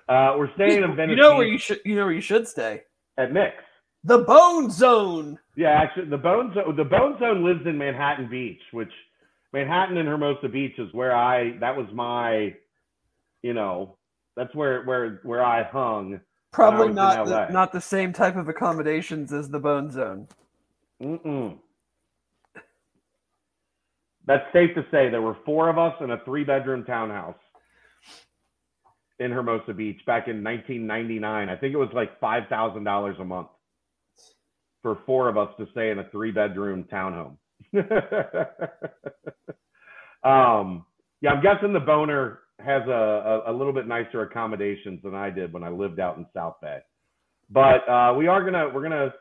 uh, 0.09 0.35
we're 0.37 0.53
staying 0.55 0.83
in 0.83 0.97
Venice. 0.97 1.11
you 1.11 1.17
know 1.17 1.37
where 1.37 1.47
you 1.47 1.59
should 1.59 1.81
you 1.85 1.95
know 1.95 2.05
where 2.05 2.15
you 2.15 2.21
should 2.21 2.47
stay. 2.49 2.83
at 3.19 3.33
Nick's. 3.33 3.63
The 4.05 4.19
Bone 4.19 4.69
Zone. 4.71 5.39
Yeah, 5.57 5.71
actually, 5.71 6.07
the 6.07 6.19
Bone 6.19 6.53
Zone, 6.55 6.75
the 6.77 6.85
Bone 6.85 7.17
Zone 7.21 7.45
lives 7.45 7.61
in 7.67 7.79
Manhattan 7.79 8.29
Beach, 8.29 8.61
which 8.73 8.91
Manhattan 9.53 9.97
and 9.97 10.09
Hermosa 10.09 10.49
Beach 10.49 10.75
is 10.79 10.93
where 10.93 11.15
I. 11.15 11.57
That 11.61 11.77
was 11.77 11.87
my, 11.95 12.53
you 13.43 13.55
know, 13.55 13.97
that's 14.37 14.55
where 14.55 14.83
where 14.85 15.21
where 15.23 15.45
I 15.45 15.63
hung. 15.63 16.21
Probably 16.53 16.89
in 16.89 16.95
not 16.95 17.27
the, 17.27 17.49
not 17.49 17.73
the 17.73 17.81
same 17.81 18.13
type 18.13 18.37
of 18.37 18.49
accommodations 18.49 19.33
as 19.33 19.49
the 19.49 19.61
Bone 19.61 19.91
Zone. 19.91 20.27
Mm-mm. 21.01 21.59
That's 24.27 24.45
safe 24.53 24.75
to 24.75 24.83
say. 24.91 25.11
There 25.11 25.23
were 25.23 25.37
four 25.45 25.69
of 25.69 25.79
us 25.79 25.95
in 26.01 26.11
a 26.11 26.19
three-bedroom 26.25 26.85
townhouse 26.85 27.37
in 29.19 29.31
Hermosa 29.31 29.73
Beach 29.75 30.01
back 30.07 30.29
in 30.29 30.43
1999. 30.45 31.49
I 31.49 31.57
think 31.57 31.75
it 31.75 31.79
was 31.79 31.91
like 31.95 32.19
five 32.21 32.45
thousand 32.49 32.85
dollars 32.85 33.17
a 33.21 33.25
month 33.25 33.49
for 34.83 34.99
four 35.07 35.29
of 35.29 35.37
us 35.39 35.49
to 35.59 35.67
stay 35.73 35.91
in 35.91 35.99
a 36.01 36.09
three-bedroom 36.11 36.85
townhome. 36.93 37.37
um, 40.25 40.85
yeah, 41.21 41.31
I'm 41.31 41.43
guessing 41.43 41.73
the 41.73 41.81
boner 41.81 42.41
has 42.59 42.83
a, 42.89 43.43
a, 43.47 43.53
a 43.53 43.55
little 43.55 43.73
bit 43.73 43.87
nicer 43.87 44.23
accommodations 44.23 45.01
than 45.03 45.15
I 45.15 45.31
did 45.31 45.53
when 45.53 45.63
I 45.63 45.69
lived 45.69 46.01
out 46.01 46.17
in 46.17 46.27
South 46.35 46.57
Bay. 46.61 46.79
But 47.51 47.89
uh, 47.89 48.15
we 48.17 48.27
are 48.29 48.43
gonna 48.45 48.71
we're 48.75 48.83
gonna 48.83 49.13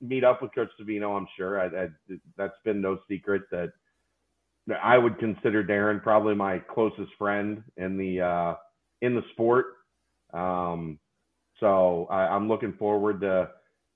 meet 0.00 0.24
up 0.24 0.42
with 0.42 0.54
Coach 0.54 0.70
Savino. 0.80 1.16
I'm 1.16 1.26
sure. 1.36 1.60
I, 1.60 1.84
I, 1.84 1.88
that's 2.36 2.54
been 2.64 2.80
no 2.80 2.98
secret 3.08 3.42
that 3.50 3.72
I 4.82 4.98
would 4.98 5.18
consider 5.18 5.64
Darren 5.64 6.02
probably 6.02 6.34
my 6.34 6.58
closest 6.58 7.10
friend 7.18 7.62
in 7.76 7.96
the 7.96 8.20
uh, 8.20 8.54
in 9.02 9.14
the 9.14 9.22
sport. 9.32 9.66
Um, 10.32 10.98
so 11.58 12.06
I, 12.10 12.28
I'm 12.28 12.48
looking 12.48 12.74
forward 12.74 13.20
to 13.22 13.50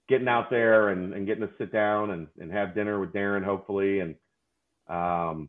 getting 0.08 0.28
out 0.28 0.50
there 0.50 0.90
and, 0.90 1.14
and 1.14 1.26
getting 1.26 1.46
to 1.46 1.54
sit 1.58 1.72
down 1.72 2.10
and, 2.10 2.26
and 2.38 2.52
have 2.52 2.74
dinner 2.74 3.00
with 3.00 3.12
Darren, 3.12 3.44
hopefully, 3.44 4.00
and 4.00 4.14
um, 4.88 5.48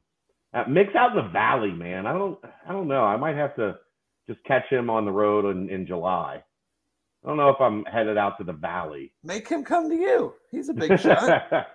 uh, 0.54 0.64
mix 0.70 0.96
out 0.96 1.18
in 1.18 1.24
the 1.24 1.32
valley, 1.32 1.72
man. 1.72 2.06
I 2.06 2.14
don't 2.14 2.38
I 2.68 2.72
don't 2.72 2.88
know. 2.88 3.04
I 3.04 3.18
might 3.18 3.36
have 3.36 3.56
to 3.58 3.76
just 4.28 4.44
catch 4.46 4.68
him 4.70 4.90
on 4.90 5.06
the 5.06 5.12
road 5.12 5.46
in, 5.46 5.70
in 5.70 5.86
July. 5.86 6.44
I 7.24 7.28
don't 7.28 7.38
know 7.38 7.50
if 7.50 7.60
I'm 7.60 7.84
headed 7.86 8.18
out 8.18 8.38
to 8.38 8.44
the 8.44 8.54
valley. 8.54 9.12
Make 9.24 9.48
him 9.48 9.64
come 9.64 9.90
to 9.90 9.96
you. 9.96 10.34
He's 10.52 10.70
a 10.70 10.74
big 10.74 11.00
shot. 11.00 11.68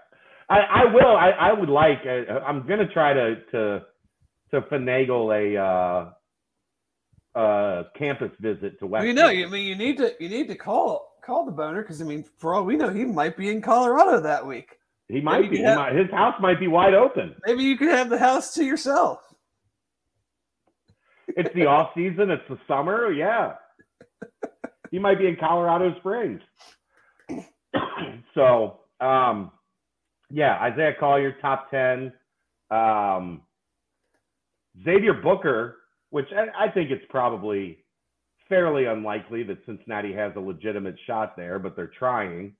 I, 0.50 0.58
I 0.58 0.84
will. 0.92 1.16
I, 1.16 1.30
I 1.30 1.52
would 1.52 1.68
like. 1.68 2.00
Uh, 2.04 2.40
I'm 2.40 2.66
gonna 2.66 2.88
try 2.88 3.12
to 3.14 3.36
to 3.52 3.82
to 4.50 4.60
finagle 4.62 5.30
a 5.32 6.12
uh, 7.36 7.38
uh, 7.38 7.84
campus 7.96 8.32
visit 8.40 8.78
to 8.80 8.86
West. 8.86 9.02
Well, 9.02 9.06
you 9.06 9.12
know, 9.14 9.28
you 9.28 9.46
I 9.46 9.50
mean 9.50 9.66
you 9.66 9.76
need 9.76 9.96
to 9.98 10.12
you 10.18 10.28
need 10.28 10.48
to 10.48 10.56
call 10.56 11.14
call 11.24 11.46
the 11.46 11.52
boner 11.52 11.82
because 11.82 12.02
I 12.02 12.04
mean, 12.04 12.24
for 12.38 12.54
all 12.54 12.64
we 12.64 12.76
know, 12.76 12.88
he 12.90 13.04
might 13.04 13.36
be 13.36 13.48
in 13.48 13.62
Colorado 13.62 14.20
that 14.22 14.44
week. 14.44 14.70
he 15.08 15.20
might 15.20 15.42
maybe 15.42 15.48
be. 15.50 15.56
He 15.58 15.62
have- 15.62 15.78
might, 15.78 15.94
his 15.94 16.10
house 16.10 16.34
might 16.40 16.58
be 16.58 16.66
wide 16.66 16.94
open. 16.94 17.36
Maybe 17.46 17.62
you 17.62 17.76
could 17.76 17.90
have 17.90 18.10
the 18.10 18.18
house 18.18 18.54
to 18.54 18.64
yourself. 18.64 19.20
It's 21.36 21.54
the 21.54 21.66
off 21.66 21.90
season. 21.94 22.28
It's 22.28 22.42
the 22.48 22.58
summer. 22.66 23.12
Yeah, 23.12 23.52
he 24.90 24.98
might 24.98 25.16
be 25.16 25.28
in 25.28 25.36
Colorado 25.36 25.94
Springs. 26.00 26.40
so, 28.34 28.80
um, 29.00 29.52
yeah, 30.30 30.58
Isaiah 30.60 30.94
Collier, 30.98 31.32
top 31.40 31.70
ten. 31.70 32.12
Um, 32.70 33.42
Xavier 34.84 35.14
Booker, 35.14 35.76
which 36.10 36.26
I, 36.32 36.66
I 36.66 36.70
think 36.70 36.90
it's 36.90 37.04
probably 37.10 37.84
fairly 38.48 38.86
unlikely 38.86 39.42
that 39.44 39.58
Cincinnati 39.66 40.12
has 40.12 40.32
a 40.36 40.40
legitimate 40.40 40.96
shot 41.06 41.36
there, 41.36 41.58
but 41.58 41.76
they're 41.76 41.90
trying. 41.98 42.54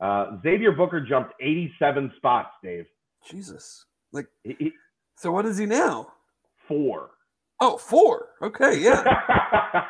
Uh, 0.00 0.36
Xavier 0.42 0.72
Booker 0.72 1.00
jumped 1.00 1.32
87 1.40 2.12
spots, 2.18 2.50
Dave. 2.62 2.86
Jesus. 3.30 3.86
Like, 4.12 4.26
He- 4.44 4.56
he- 4.58 4.72
so 5.16 5.32
what 5.32 5.46
is 5.46 5.56
he 5.58 5.66
now? 5.66 6.12
four. 6.68 7.12
Oh, 7.60 7.78
four. 7.78 8.30
Okay, 8.42 8.78
yeah. 8.80 9.02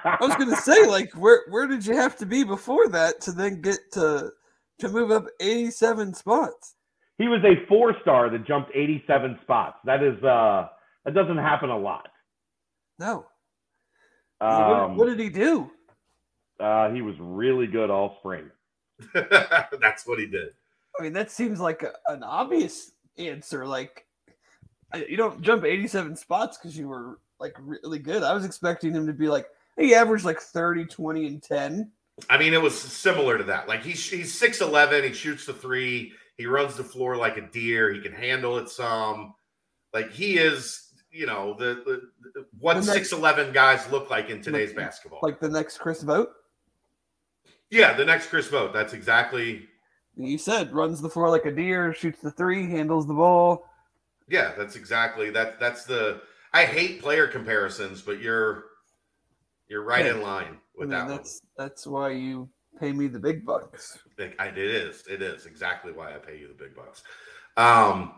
I 0.04 0.18
was 0.20 0.36
gonna 0.36 0.54
say, 0.56 0.86
like, 0.86 1.10
where 1.14 1.40
where 1.50 1.66
did 1.66 1.84
you 1.84 1.96
have 1.96 2.16
to 2.18 2.26
be 2.26 2.44
before 2.44 2.86
that 2.88 3.20
to 3.22 3.32
then 3.32 3.60
get 3.60 3.78
to 3.92 4.30
to 4.78 4.88
move 4.88 5.10
up 5.10 5.24
eighty 5.40 5.70
seven 5.72 6.14
spots? 6.14 6.75
He 7.18 7.28
was 7.28 7.42
a 7.44 7.66
four 7.66 7.94
star 8.02 8.28
that 8.30 8.46
jumped 8.46 8.70
87 8.74 9.38
spots. 9.42 9.78
That 9.84 10.02
is 10.02 10.22
uh 10.22 10.68
that 11.04 11.14
doesn't 11.14 11.38
happen 11.38 11.70
a 11.70 11.78
lot. 11.78 12.08
No. 12.98 13.26
What- 14.38 14.48
Um, 14.48 14.96
what, 14.96 15.06
did 15.06 15.18
he 15.20 15.28
do? 15.30 15.70
uh, 16.60 16.90
he 16.90 17.00
was 17.02 17.14
really 17.18 17.66
good 17.66 17.90
all 17.90 18.16
spring. 18.20 18.50
That's 19.14 20.06
what 20.06 20.18
he 20.18 20.26
did. 20.26 20.48
I 20.98 21.02
mean, 21.02 21.12
that 21.12 21.30
seems 21.30 21.60
like 21.60 21.82
a, 21.82 21.92
an 22.12 22.22
obvious 22.22 22.92
answer. 23.18 23.66
Like, 23.66 24.06
I- 24.92 25.06
you 25.08 25.16
don't 25.16 25.40
jump 25.42 25.64
87 25.64 26.16
spots 26.16 26.58
because 26.58 26.76
you 26.76 26.88
were 26.88 27.18
like 27.38 27.54
really 27.58 27.98
good. 27.98 28.22
I 28.22 28.32
was 28.34 28.44
expecting 28.44 28.92
him 28.94 29.06
to 29.06 29.12
be 29.12 29.28
like, 29.28 29.46
he 29.78 29.94
averaged 29.94 30.24
like 30.24 30.40
30, 30.40 30.86
20, 30.86 31.26
and 31.26 31.42
10. 31.42 31.90
I 32.30 32.38
mean, 32.38 32.54
it 32.54 32.62
was 32.62 32.78
similar 32.78 33.36
to 33.36 33.44
that. 33.44 33.68
Like 33.68 33.82
he's 33.82 34.08
he's 34.08 34.32
six 34.32 34.62
eleven. 34.62 35.04
He 35.04 35.12
shoots 35.12 35.44
the 35.44 35.52
three. 35.52 36.12
He 36.36 36.46
runs 36.46 36.76
the 36.76 36.84
floor 36.84 37.16
like 37.16 37.36
a 37.38 37.42
deer. 37.42 37.92
He 37.92 38.00
can 38.00 38.12
handle 38.12 38.58
it 38.58 38.68
some. 38.68 39.34
Like 39.94 40.10
he 40.12 40.36
is, 40.36 40.92
you 41.10 41.26
know, 41.26 41.54
the, 41.58 41.82
the, 41.86 42.02
the 42.34 42.46
what 42.58 42.82
six 42.84 43.12
eleven 43.12 43.52
guys 43.52 43.88
look 43.90 44.10
like 44.10 44.28
in 44.30 44.42
today's 44.42 44.70
Like- 44.70 44.76
basketball. 44.76 45.20
Like 45.22 45.40
the 45.40 45.48
next 45.48 45.78
Chris 45.78 46.02
Vogt. 46.02 46.30
yeah, 47.70 47.94
the 47.94 48.04
next 48.04 48.26
Chris 48.28 48.48
Vogt. 48.48 48.72
That's 48.74 48.92
exactly. 48.92 49.66
You 50.18 50.38
said 50.38 50.72
runs 50.72 51.00
the 51.00 51.10
floor 51.10 51.28
like 51.30 51.44
a 51.46 51.52
deer, 51.52 51.92
shoots 51.94 52.20
the 52.20 52.30
three, 52.30 52.68
handles 52.70 53.06
the 53.06 53.14
ball. 53.14 53.64
Yeah, 54.28 54.52
that's 54.56 54.76
exactly 54.76 55.30
that. 55.30 55.58
That's 55.60 55.84
the. 55.84 56.20
I 56.52 56.64
hate 56.64 57.00
player 57.02 57.26
comparisons, 57.28 58.02
but 58.02 58.20
you're 58.20 58.64
you're 59.68 59.82
right 59.84 60.04
Hey, 60.04 60.10
in 60.10 60.22
line 60.22 60.56
I 60.56 60.78
with 60.78 60.88
mean, 60.88 60.98
that 60.98 61.06
one. 61.06 61.16
that's 61.16 61.40
that's 61.56 61.86
why 61.86 62.10
you 62.10 62.48
pay 62.78 62.92
me 62.92 63.06
the 63.06 63.18
big 63.18 63.44
bucks. 63.44 63.98
It 64.18 64.58
is. 64.58 65.04
It 65.08 65.22
is 65.22 65.46
exactly 65.46 65.92
why 65.92 66.14
I 66.14 66.18
pay 66.18 66.38
you 66.38 66.48
the 66.48 66.54
big 66.54 66.74
bucks. 66.74 67.02
Um, 67.56 68.12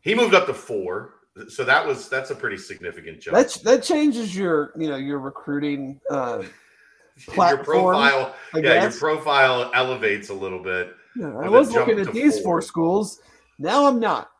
he 0.00 0.14
moved 0.14 0.34
up 0.34 0.46
to 0.46 0.54
four, 0.54 1.14
so 1.48 1.64
that 1.64 1.86
was 1.86 2.08
that's 2.08 2.30
a 2.30 2.34
pretty 2.34 2.58
significant 2.58 3.20
jump. 3.20 3.36
That 3.36 3.52
that 3.64 3.82
changes 3.82 4.36
your 4.36 4.72
you 4.76 4.88
know 4.88 4.96
your 4.96 5.18
recruiting. 5.18 6.00
Uh, 6.10 6.42
your 7.36 7.58
profile. 7.58 8.34
Yeah, 8.54 8.82
your 8.82 8.92
profile 8.92 9.70
elevates 9.74 10.30
a 10.30 10.34
little 10.34 10.62
bit. 10.62 10.94
Yeah, 11.16 11.36
I 11.38 11.48
was 11.48 11.72
looking 11.72 11.98
at 12.00 12.12
these 12.12 12.36
four. 12.36 12.42
four 12.42 12.62
schools. 12.62 13.20
Now 13.58 13.86
I'm 13.86 14.00
not. 14.00 14.30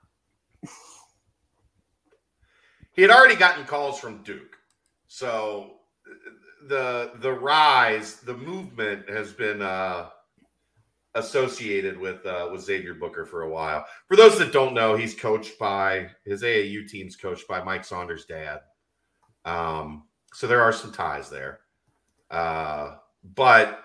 He 2.94 3.00
had 3.00 3.10
already 3.10 3.36
gotten 3.36 3.64
calls 3.64 3.98
from 3.98 4.22
Duke, 4.22 4.56
so 5.08 5.76
the 6.68 7.12
the 7.20 7.32
rise, 7.32 8.16
the 8.16 8.36
movement 8.36 9.08
has 9.08 9.32
been 9.32 9.62
uh, 9.62 10.08
associated 11.14 11.98
with 11.98 12.24
uh, 12.26 12.48
with 12.50 12.62
Xavier 12.62 12.94
Booker 12.94 13.26
for 13.26 13.42
a 13.42 13.48
while. 13.48 13.84
For 14.08 14.16
those 14.16 14.38
that 14.38 14.52
don't 14.52 14.74
know, 14.74 14.96
he's 14.96 15.14
coached 15.14 15.58
by 15.58 16.08
his 16.24 16.42
AAU 16.42 16.88
team's 16.88 17.16
coached 17.16 17.46
by 17.48 17.62
Mike 17.62 17.84
Saunders' 17.84 18.24
dad. 18.24 18.60
Um, 19.44 20.04
so 20.32 20.46
there 20.46 20.62
are 20.62 20.72
some 20.72 20.92
ties 20.92 21.28
there, 21.28 21.60
uh, 22.30 22.96
but 23.34 23.84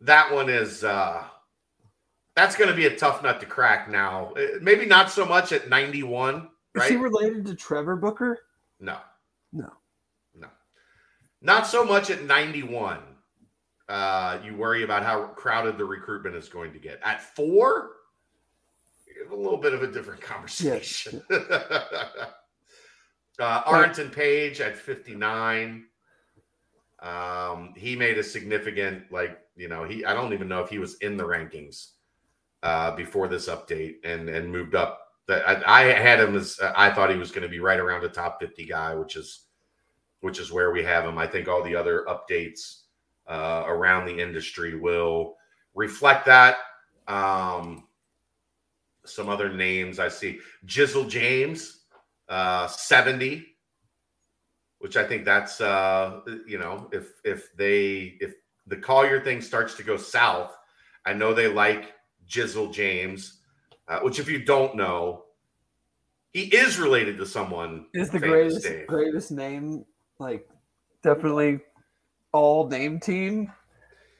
that 0.00 0.32
one 0.32 0.48
is 0.48 0.84
uh, 0.84 1.24
that's 2.36 2.56
going 2.56 2.70
to 2.70 2.76
be 2.76 2.86
a 2.86 2.96
tough 2.96 3.22
nut 3.22 3.40
to 3.40 3.46
crack. 3.46 3.90
Now, 3.90 4.32
Uh, 4.34 4.58
maybe 4.60 4.86
not 4.86 5.10
so 5.10 5.24
much 5.24 5.52
at 5.52 5.68
ninety 5.68 6.02
one. 6.02 6.48
Is 6.76 6.84
he 6.86 6.96
related 6.96 7.46
to 7.46 7.54
Trevor 7.56 7.96
Booker? 7.96 8.38
No. 8.78 8.98
No. 9.52 9.72
Not 11.42 11.66
so 11.66 11.84
much 11.84 12.10
at 12.10 12.24
91. 12.24 12.98
Uh, 13.88 14.38
you 14.44 14.54
worry 14.56 14.84
about 14.84 15.02
how 15.02 15.24
crowded 15.28 15.78
the 15.78 15.84
recruitment 15.84 16.36
is 16.36 16.48
going 16.48 16.72
to 16.72 16.78
get. 16.78 17.00
At 17.02 17.22
four, 17.34 17.90
a 19.30 19.34
little 19.34 19.58
bit 19.58 19.74
of 19.74 19.82
a 19.82 19.86
different 19.86 20.20
conversation. 20.20 21.22
uh, 21.30 22.28
Arrinten 23.38 24.12
Page 24.12 24.60
at 24.60 24.76
59. 24.76 25.84
Um, 27.00 27.72
he 27.76 27.96
made 27.96 28.18
a 28.18 28.22
significant, 28.22 29.10
like, 29.10 29.38
you 29.56 29.68
know, 29.68 29.84
he 29.84 30.04
I 30.04 30.14
don't 30.14 30.32
even 30.32 30.48
know 30.48 30.60
if 30.60 30.70
he 30.70 30.78
was 30.78 30.96
in 30.96 31.16
the 31.16 31.24
rankings 31.24 31.92
uh, 32.62 32.94
before 32.94 33.28
this 33.28 33.48
update 33.48 33.96
and 34.04 34.28
and 34.28 34.52
moved 34.52 34.74
up. 34.74 35.00
That 35.26 35.46
I, 35.48 35.80
I 35.80 35.92
had 35.92 36.20
him 36.20 36.36
as 36.36 36.58
I 36.76 36.90
thought 36.90 37.10
he 37.10 37.16
was 37.16 37.30
going 37.30 37.42
to 37.42 37.48
be 37.48 37.60
right 37.60 37.78
around 37.78 38.04
a 38.04 38.08
top 38.08 38.40
50 38.40 38.66
guy, 38.66 38.94
which 38.94 39.16
is 39.16 39.46
which 40.20 40.38
is 40.38 40.52
where 40.52 40.70
we 40.70 40.82
have 40.82 41.04
him. 41.04 41.18
I 41.18 41.26
think 41.26 41.48
all 41.48 41.62
the 41.62 41.74
other 41.74 42.04
updates 42.08 42.82
uh, 43.26 43.64
around 43.66 44.06
the 44.06 44.20
industry 44.20 44.76
will 44.76 45.36
reflect 45.74 46.26
that. 46.26 46.56
Um, 47.08 47.88
some 49.04 49.28
other 49.28 49.52
names 49.52 49.98
I 49.98 50.08
see 50.08 50.38
Jizzle 50.66 51.08
James, 51.08 51.84
uh, 52.28 52.66
70, 52.66 53.46
which 54.78 54.96
I 54.96 55.04
think 55.04 55.24
that's, 55.24 55.60
uh, 55.60 56.20
you 56.46 56.58
know, 56.58 56.88
if, 56.92 57.20
if 57.24 57.54
they, 57.56 58.18
if 58.20 58.34
the 58.66 58.76
Collier 58.76 59.20
thing 59.20 59.40
starts 59.40 59.74
to 59.74 59.82
go 59.82 59.96
south, 59.96 60.56
I 61.04 61.12
know 61.12 61.34
they 61.34 61.48
like 61.48 61.94
Jizzle 62.28 62.72
James, 62.72 63.40
uh, 63.88 64.00
which 64.00 64.18
if 64.18 64.28
you 64.28 64.44
don't 64.44 64.76
know, 64.76 65.24
he 66.32 66.42
is 66.42 66.78
related 66.78 67.18
to 67.18 67.26
someone. 67.26 67.86
Is 67.92 68.10
the 68.10 68.20
greatest 68.20 68.62
Dave. 68.62 68.86
greatest 68.86 69.32
name 69.32 69.84
like 70.20 70.48
definitely 71.02 71.60
all 72.32 72.68
name 72.68 73.00
team? 73.00 73.52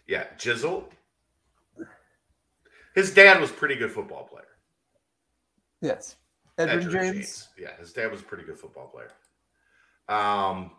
Yeah, 0.09 0.25
Jizzle. 0.37 0.85
His 2.95 3.15
dad 3.15 3.41
was 3.41 3.53
pretty 3.53 3.77
good 3.77 3.93
football 3.93 4.25
player. 4.25 4.45
Yes. 5.81 6.17
Edgerrin, 6.59 6.91
James. 6.91 7.15
James. 7.15 7.49
Yeah, 7.57 7.77
his 7.79 7.93
dad 7.93 8.11
was 8.11 8.21
a 8.21 8.25
pretty 8.25 8.45
good 8.45 8.59
football 8.59 8.89
player. 8.89 9.13
Um, 10.09 10.73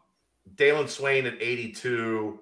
Dalen 0.56 0.88
Swain 0.88 1.26
at 1.26 1.42
82. 1.42 2.40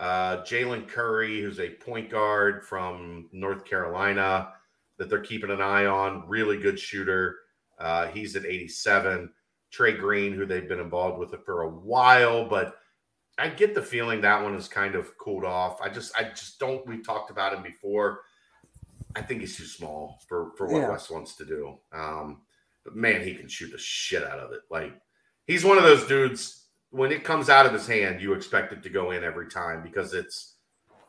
Uh, 0.00 0.38
Jalen 0.38 0.88
Curry, 0.88 1.40
who's 1.40 1.60
a 1.60 1.70
point 1.70 2.10
guard 2.10 2.64
from 2.64 3.28
North 3.32 3.64
Carolina 3.64 4.52
that 4.98 5.08
they're 5.08 5.20
keeping 5.20 5.50
an 5.50 5.60
eye 5.60 5.86
on. 5.86 6.28
Really 6.28 6.58
good 6.58 6.78
shooter. 6.78 7.36
Uh, 7.78 8.08
he's 8.08 8.34
at 8.34 8.44
87. 8.44 9.30
Trey 9.74 9.92
Green, 9.92 10.32
who 10.32 10.46
they've 10.46 10.68
been 10.68 10.78
involved 10.78 11.18
with 11.18 11.34
it 11.34 11.44
for 11.44 11.62
a 11.62 11.68
while, 11.68 12.48
but 12.48 12.76
I 13.38 13.48
get 13.48 13.74
the 13.74 13.82
feeling 13.82 14.20
that 14.20 14.40
one 14.40 14.54
is 14.54 14.68
kind 14.68 14.94
of 14.94 15.18
cooled 15.18 15.44
off. 15.44 15.80
I 15.82 15.88
just, 15.88 16.12
I 16.16 16.24
just 16.24 16.60
don't. 16.60 16.86
We've 16.86 17.04
talked 17.04 17.30
about 17.32 17.52
him 17.52 17.62
before. 17.64 18.20
I 19.16 19.22
think 19.22 19.40
he's 19.40 19.56
too 19.56 19.64
small 19.64 20.20
for 20.28 20.52
for 20.56 20.66
what 20.68 20.80
yeah. 20.80 20.90
Wes 20.90 21.10
wants 21.10 21.34
to 21.36 21.44
do. 21.44 21.78
Um, 21.92 22.42
but 22.84 22.94
man, 22.94 23.22
he 23.22 23.34
can 23.34 23.48
shoot 23.48 23.72
the 23.72 23.78
shit 23.78 24.22
out 24.22 24.38
of 24.38 24.52
it. 24.52 24.60
Like 24.70 24.92
he's 25.46 25.64
one 25.64 25.78
of 25.78 25.84
those 25.84 26.06
dudes. 26.06 26.66
When 26.90 27.10
it 27.10 27.24
comes 27.24 27.48
out 27.48 27.66
of 27.66 27.72
his 27.72 27.88
hand, 27.88 28.20
you 28.20 28.34
expect 28.34 28.72
it 28.72 28.82
to 28.84 28.90
go 28.90 29.10
in 29.10 29.24
every 29.24 29.48
time 29.48 29.82
because 29.82 30.14
it's 30.14 30.54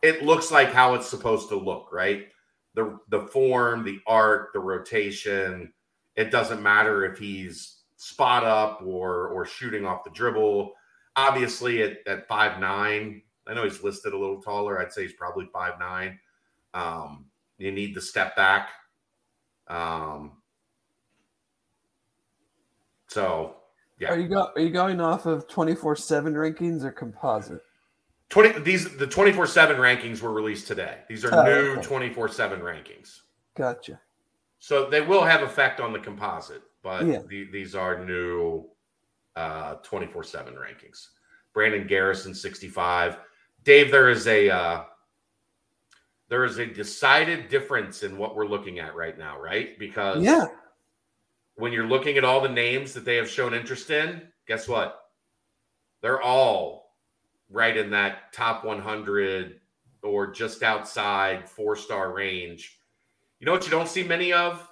it 0.01 0.23
looks 0.23 0.51
like 0.51 0.71
how 0.71 0.95
it's 0.95 1.07
supposed 1.07 1.49
to 1.49 1.55
look, 1.55 1.89
right? 1.91 2.27
The 2.73 2.97
the 3.09 3.27
form, 3.27 3.83
the 3.83 3.99
arc, 4.07 4.53
the 4.53 4.59
rotation. 4.59 5.71
It 6.15 6.31
doesn't 6.31 6.63
matter 6.63 7.05
if 7.05 7.19
he's 7.19 7.74
spot 8.06 8.44
up 8.44 8.84
or 8.86 9.30
or 9.30 9.48
shooting 9.48 9.84
off 9.84 10.03
the 10.03 10.11
dribble. 10.11 10.73
Obviously, 11.15 11.82
at 11.82 11.98
at 12.06 12.27
five 12.27 12.60
nine, 12.60 13.23
I 13.48 13.56
know 13.56 13.64
he's 13.64 13.84
listed 13.84 14.14
a 14.14 14.18
little 14.18 14.41
taller. 14.41 14.80
I'd 14.80 14.94
say 14.94 15.02
he's 15.03 15.14
probably 15.14 15.48
five 15.52 15.80
nine. 15.80 16.19
Um, 16.76 17.26
you 17.57 17.72
need 17.72 17.95
the 17.95 18.02
step 18.02 18.36
back. 18.36 18.69
Um, 19.68 20.34
so 23.07 23.56
yeah. 23.99 24.10
Are 24.10 24.19
you 24.19 24.27
go, 24.27 24.52
are 24.56 24.61
you 24.61 24.69
going 24.69 25.02
off 25.02 25.26
of 25.26 25.48
24/7 25.48 26.34
rankings 26.34 26.84
or 26.84 26.91
composite? 26.91 27.64
20 28.30 28.60
these 28.60 28.95
the 28.98 29.07
24/7 29.07 29.77
rankings 29.77 30.22
were 30.22 30.32
released 30.32 30.68
today. 30.68 30.99
These 31.10 31.26
are 31.26 31.34
oh, 31.34 31.44
new 31.44 31.76
24/7 31.77 32.60
rankings. 32.61 33.22
Gotcha. 33.56 33.99
So 34.60 34.90
they 34.90 35.02
will 35.02 35.23
have 35.23 35.41
effect 35.41 35.80
on 35.80 35.91
the 35.91 35.99
composite, 35.99 36.61
but 36.85 37.03
yeah. 37.07 37.21
the, 37.27 37.49
these 37.51 37.73
are 37.73 38.05
new 38.05 38.63
uh 39.35 39.75
24/7 39.77 40.53
rankings. 40.53 41.07
Brandon 41.51 41.87
Garrison 41.87 42.33
65. 42.33 43.17
Dave, 43.63 43.91
there 43.91 44.09
is 44.09 44.27
a 44.27 44.49
uh 44.49 44.83
there 46.29 46.45
is 46.45 46.59
a 46.59 46.65
decided 46.65 47.49
difference 47.49 48.03
in 48.03 48.17
what 48.17 48.35
we're 48.35 48.45
looking 48.45 48.79
at 48.79 48.95
right 48.95 49.17
now, 49.17 49.39
right? 49.41 49.77
Because 49.79 50.23
yeah, 50.23 50.45
when 51.55 51.73
you're 51.73 51.87
looking 51.87 52.17
at 52.17 52.23
all 52.23 52.39
the 52.39 52.47
names 52.49 52.93
that 52.93 53.03
they 53.03 53.15
have 53.15 53.29
shown 53.29 53.55
interest 53.55 53.89
in, 53.89 54.21
guess 54.47 54.67
what? 54.67 55.01
They're 56.03 56.21
all 56.21 56.93
right 57.49 57.75
in 57.75 57.89
that 57.91 58.31
top 58.31 58.63
100 58.63 59.59
or 60.03 60.27
just 60.31 60.61
outside 60.61 61.49
four 61.49 61.75
star 61.75 62.13
range. 62.13 62.77
You 63.39 63.47
know 63.47 63.53
what 63.53 63.65
you 63.65 63.71
don't 63.71 63.89
see 63.89 64.03
many 64.03 64.31
of? 64.33 64.69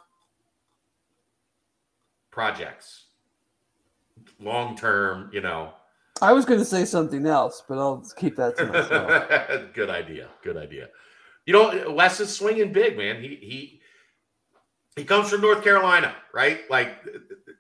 Projects. 2.34 3.06
Long 4.40 4.76
term, 4.76 5.30
you 5.32 5.40
know. 5.40 5.74
I 6.20 6.34
was 6.34 6.46
going 6.46 6.60
to 6.60 6.66
say 6.66 6.84
something 6.84 7.28
else, 7.28 7.62
but 7.70 7.78
I'll 7.78 8.04
keep 8.18 8.36
that 8.38 8.58
to 8.58 8.66
myself. 8.66 9.72
Good 9.74 9.92
idea. 9.92 10.30
Good 10.44 10.58
idea. 10.58 10.90
You 11.46 11.54
know, 11.54 11.92
Wes 11.92 12.20
is 12.20 12.36
swinging 12.36 12.74
big, 12.74 12.98
man. 12.98 13.22
He 13.22 13.36
he 13.36 13.82
he 14.96 15.04
comes 15.04 15.30
from 15.30 15.42
North 15.42 15.64
Carolina, 15.64 16.16
right? 16.34 16.62
Like 16.72 16.98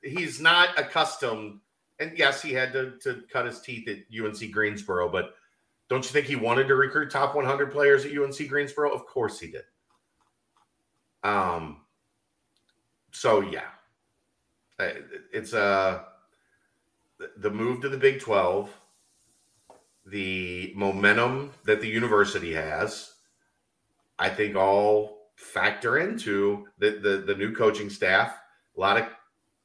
he's 0.01 0.41
not 0.41 0.69
accustomed. 0.79 1.59
And 1.99 2.17
yes, 2.17 2.41
he 2.41 2.51
had 2.51 2.73
to, 2.73 2.93
to 3.03 3.21
cut 3.31 3.45
his 3.45 3.61
teeth 3.61 3.87
at 3.87 3.97
UNC 4.11 4.51
Greensboro, 4.51 5.07
but 5.07 5.35
don't 5.87 6.03
you 6.03 6.09
think 6.09 6.25
he 6.25 6.35
wanted 6.35 6.67
to 6.67 6.75
recruit 6.75 7.11
top 7.11 7.35
100 7.35 7.71
players 7.71 8.05
at 8.05 8.17
UNC 8.17 8.49
Greensboro? 8.49 8.91
Of 8.91 9.05
course 9.05 9.39
he 9.39 9.51
did. 9.51 9.65
Um. 11.23 11.81
So 13.11 13.41
yeah, 13.41 13.67
it's 14.79 15.53
uh, 15.53 16.03
the 17.37 17.49
move 17.49 17.81
to 17.81 17.89
the 17.89 17.97
Big 17.97 18.19
12, 18.19 18.69
the 20.05 20.73
momentum 20.75 21.51
that 21.65 21.81
the 21.81 21.87
university 21.87 22.53
has 22.53 23.13
I 24.19 24.29
think 24.29 24.55
all 24.55 25.29
factor 25.35 25.97
into 25.97 26.67
the, 26.77 26.91
the, 26.91 27.23
the 27.25 27.35
new 27.35 27.53
coaching 27.53 27.89
staff. 27.89 28.39
A 28.77 28.79
lot 28.79 28.97
of 28.97 29.05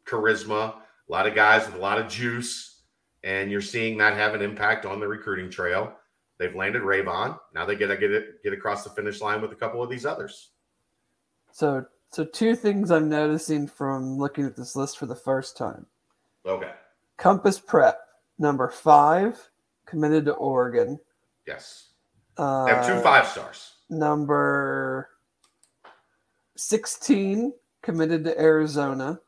charisma, 0.05 0.75
a 0.75 1.13
lot 1.13 1.27
of 1.27 1.35
guys 1.35 1.67
with 1.67 1.77
a 1.77 1.79
lot 1.79 1.99
of 1.99 2.09
juice, 2.09 2.83
and 3.23 3.51
you're 3.51 3.61
seeing 3.61 3.99
that 3.99 4.15
have 4.15 4.35
an 4.35 4.43
impact 4.43 4.87
on 4.87 5.01
the 5.01 5.09
recruiting 5.09 5.51
trail. 5.51 5.93
They've 6.39 6.55
landed 6.55 6.83
Rayvon. 6.83 7.39
Now 7.55 7.67
they 7.67 7.77
get 7.77 7.89
to 7.89 7.97
get 7.97 8.11
it 8.11 8.43
get 8.43 8.53
across 8.53 8.85
the 8.85 8.91
finish 8.91 9.21
line 9.21 9.41
with 9.41 9.53
a 9.53 9.57
couple 9.57 9.83
of 9.83 9.91
these 9.91 10.07
others. 10.07 10.51
So, 11.53 11.87
so 12.11 12.25
two 12.25 12.55
things 12.55 12.91
I'm 12.91 13.09
noticing 13.09 13.67
from 13.67 14.19
looking 14.19 14.45
at 14.45 14.57
this 14.57 14.77
list 14.77 14.99
for 14.99 15.07
the 15.07 15.17
first 15.17 15.57
time. 15.57 15.87
Okay. 16.47 16.71
Compass 17.17 17.59
Prep 17.59 17.99
number 18.39 18.69
five 18.69 19.51
committed 19.87 20.25
to 20.27 20.33
Oregon. 20.33 20.99
Yes. 21.47 21.89
Uh, 22.37 22.67
they 22.67 22.73
have 22.73 22.87
two 22.87 23.01
five 23.01 23.27
stars 23.27 23.73
number 23.91 25.11
16 26.57 27.53
committed 27.83 28.25
to 28.25 28.39
Arizona. 28.41 29.21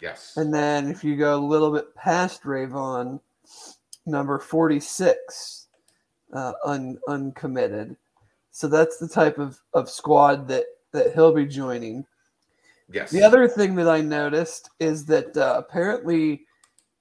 Yes. 0.00 0.36
And 0.36 0.52
then 0.52 0.88
if 0.88 1.04
you 1.04 1.16
go 1.16 1.36
a 1.36 1.44
little 1.44 1.72
bit 1.72 1.94
past 1.94 2.42
Rayvon, 2.42 3.20
number 4.06 4.38
46 4.38 5.68
uh, 6.32 6.52
un, 6.64 6.98
uncommitted. 7.08 7.96
So 8.50 8.66
that's 8.68 8.98
the 8.98 9.08
type 9.08 9.38
of, 9.38 9.60
of 9.74 9.88
squad 9.88 10.48
that, 10.48 10.64
that 10.92 11.14
he'll 11.14 11.34
be 11.34 11.46
joining. 11.46 12.04
Yes. 12.92 13.10
The 13.10 13.22
other 13.22 13.48
thing 13.48 13.74
that 13.76 13.88
I 13.88 14.00
noticed 14.00 14.70
is 14.78 15.06
that 15.06 15.36
uh, 15.36 15.54
apparently 15.58 16.46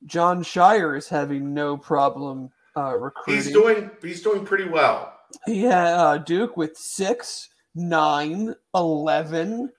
Jon 0.06 0.44
Scheyer 0.44 0.98
is 0.98 1.08
having 1.08 1.54
no 1.54 1.78
problem 1.78 2.50
uh, 2.76 2.98
recruiting. 2.98 3.44
He's 3.44 3.52
doing 3.52 3.92
he's 4.02 4.22
doing 4.22 4.46
pretty 4.46 4.70
well. 4.70 5.18
Yeah, 5.48 6.02
uh, 6.02 6.18
Duke 6.18 6.58
with 6.58 6.78
6, 6.78 7.50
9, 7.76 8.56
11, 8.76 9.72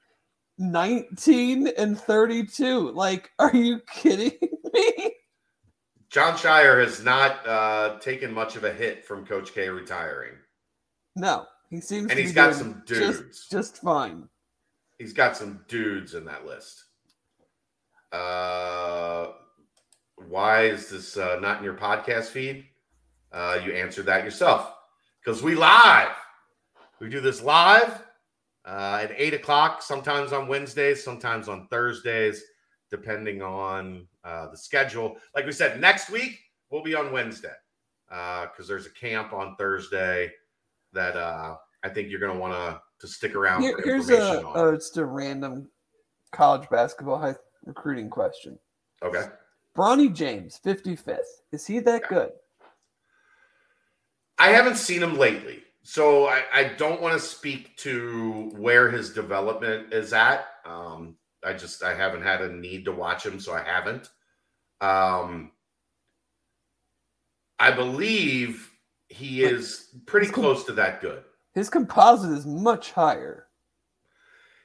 19, 0.59 1.68
and 1.76 1.98
32. 1.98 2.90
Like, 2.93 3.30
are 3.39 3.55
you 3.55 3.80
kidding 3.93 4.39
me? 4.72 5.12
Jon 6.09 6.34
Scheyer 6.34 6.82
has 6.82 7.02
not 7.02 7.47
uh, 7.47 7.98
taken 8.01 8.32
much 8.32 8.56
of 8.56 8.64
a 8.64 8.72
hit 8.72 9.05
from 9.05 9.24
Coach 9.24 9.55
K 9.55 9.68
retiring. 9.68 10.34
No, 11.16 11.47
he 11.70 11.80
seems 11.80 12.10
and 12.10 12.18
he's 12.18 12.32
got 12.32 12.55
some 12.55 12.82
dudes. 12.86 13.18
Just, 13.18 13.51
just 13.51 13.76
fine. 13.78 14.28
He's 15.02 15.12
got 15.12 15.36
some 15.36 15.64
dudes 15.66 16.14
in 16.14 16.24
that 16.26 16.46
list. 16.46 16.84
Uh, 18.12 19.32
why 20.28 20.66
is 20.66 20.90
this 20.90 21.16
uh, 21.16 21.40
not 21.40 21.58
in 21.58 21.64
your 21.64 21.74
podcast 21.74 22.26
feed? 22.26 22.66
Uh, 23.32 23.58
you 23.64 23.72
answered 23.72 24.06
that 24.06 24.22
yourself 24.22 24.72
because 25.18 25.42
we 25.42 25.56
live. 25.56 26.14
We 27.00 27.08
do 27.08 27.20
this 27.20 27.42
live 27.42 28.00
uh, 28.64 29.00
at 29.02 29.12
eight 29.16 29.34
o'clock, 29.34 29.82
sometimes 29.82 30.32
on 30.32 30.46
Wednesdays, 30.46 31.02
sometimes 31.02 31.48
on 31.48 31.66
Thursdays, 31.66 32.40
depending 32.88 33.42
on 33.42 34.06
uh, 34.22 34.50
the 34.52 34.56
schedule. 34.56 35.16
Like 35.34 35.46
we 35.46 35.52
said, 35.52 35.80
next 35.80 36.10
week 36.10 36.38
we'll 36.70 36.84
be 36.84 36.94
on 36.94 37.10
Wednesday 37.10 37.56
because 38.06 38.52
uh, 38.60 38.68
there's 38.68 38.86
a 38.86 38.92
camp 38.92 39.32
on 39.32 39.56
Thursday 39.56 40.30
that 40.92 41.16
uh, 41.16 41.56
I 41.82 41.88
think 41.88 42.08
you're 42.08 42.20
going 42.20 42.34
to 42.34 42.38
want 42.38 42.52
to 42.52 42.80
to 43.02 43.08
stick 43.08 43.34
around. 43.34 43.62
Here, 43.62 43.78
here's 43.84 44.08
a 44.08 44.46
uh, 44.46 44.72
it's 44.72 44.96
a 44.96 45.04
random 45.04 45.68
college 46.30 46.68
basketball 46.70 47.18
high 47.18 47.34
recruiting 47.64 48.08
question. 48.08 48.58
Okay. 49.02 49.24
Bronny 49.76 50.14
James, 50.14 50.60
55th. 50.64 51.18
Is 51.50 51.66
he 51.66 51.80
that 51.80 52.08
good? 52.08 52.30
I 54.38 54.48
haven't 54.50 54.76
seen 54.76 55.02
him 55.02 55.18
lately, 55.18 55.62
so 55.82 56.26
I, 56.26 56.42
I 56.52 56.64
don't 56.64 57.02
want 57.02 57.14
to 57.14 57.20
speak 57.20 57.76
to 57.78 58.50
where 58.56 58.90
his 58.90 59.12
development 59.12 59.92
is 59.92 60.12
at. 60.12 60.46
Um, 60.64 61.16
I 61.44 61.52
just 61.54 61.82
I 61.82 61.94
haven't 61.94 62.22
had 62.22 62.40
a 62.40 62.52
need 62.52 62.84
to 62.84 62.92
watch 62.92 63.26
him, 63.26 63.40
so 63.40 63.52
I 63.52 63.62
haven't. 63.62 64.08
Um, 64.80 65.52
I 67.58 67.72
believe 67.72 68.70
he 69.08 69.42
is 69.42 69.88
pretty 70.06 70.28
close 70.28 70.64
to 70.64 70.72
that 70.74 71.00
good. 71.00 71.24
His 71.54 71.68
composite 71.68 72.32
is 72.32 72.46
much 72.46 72.92
higher. 72.92 73.46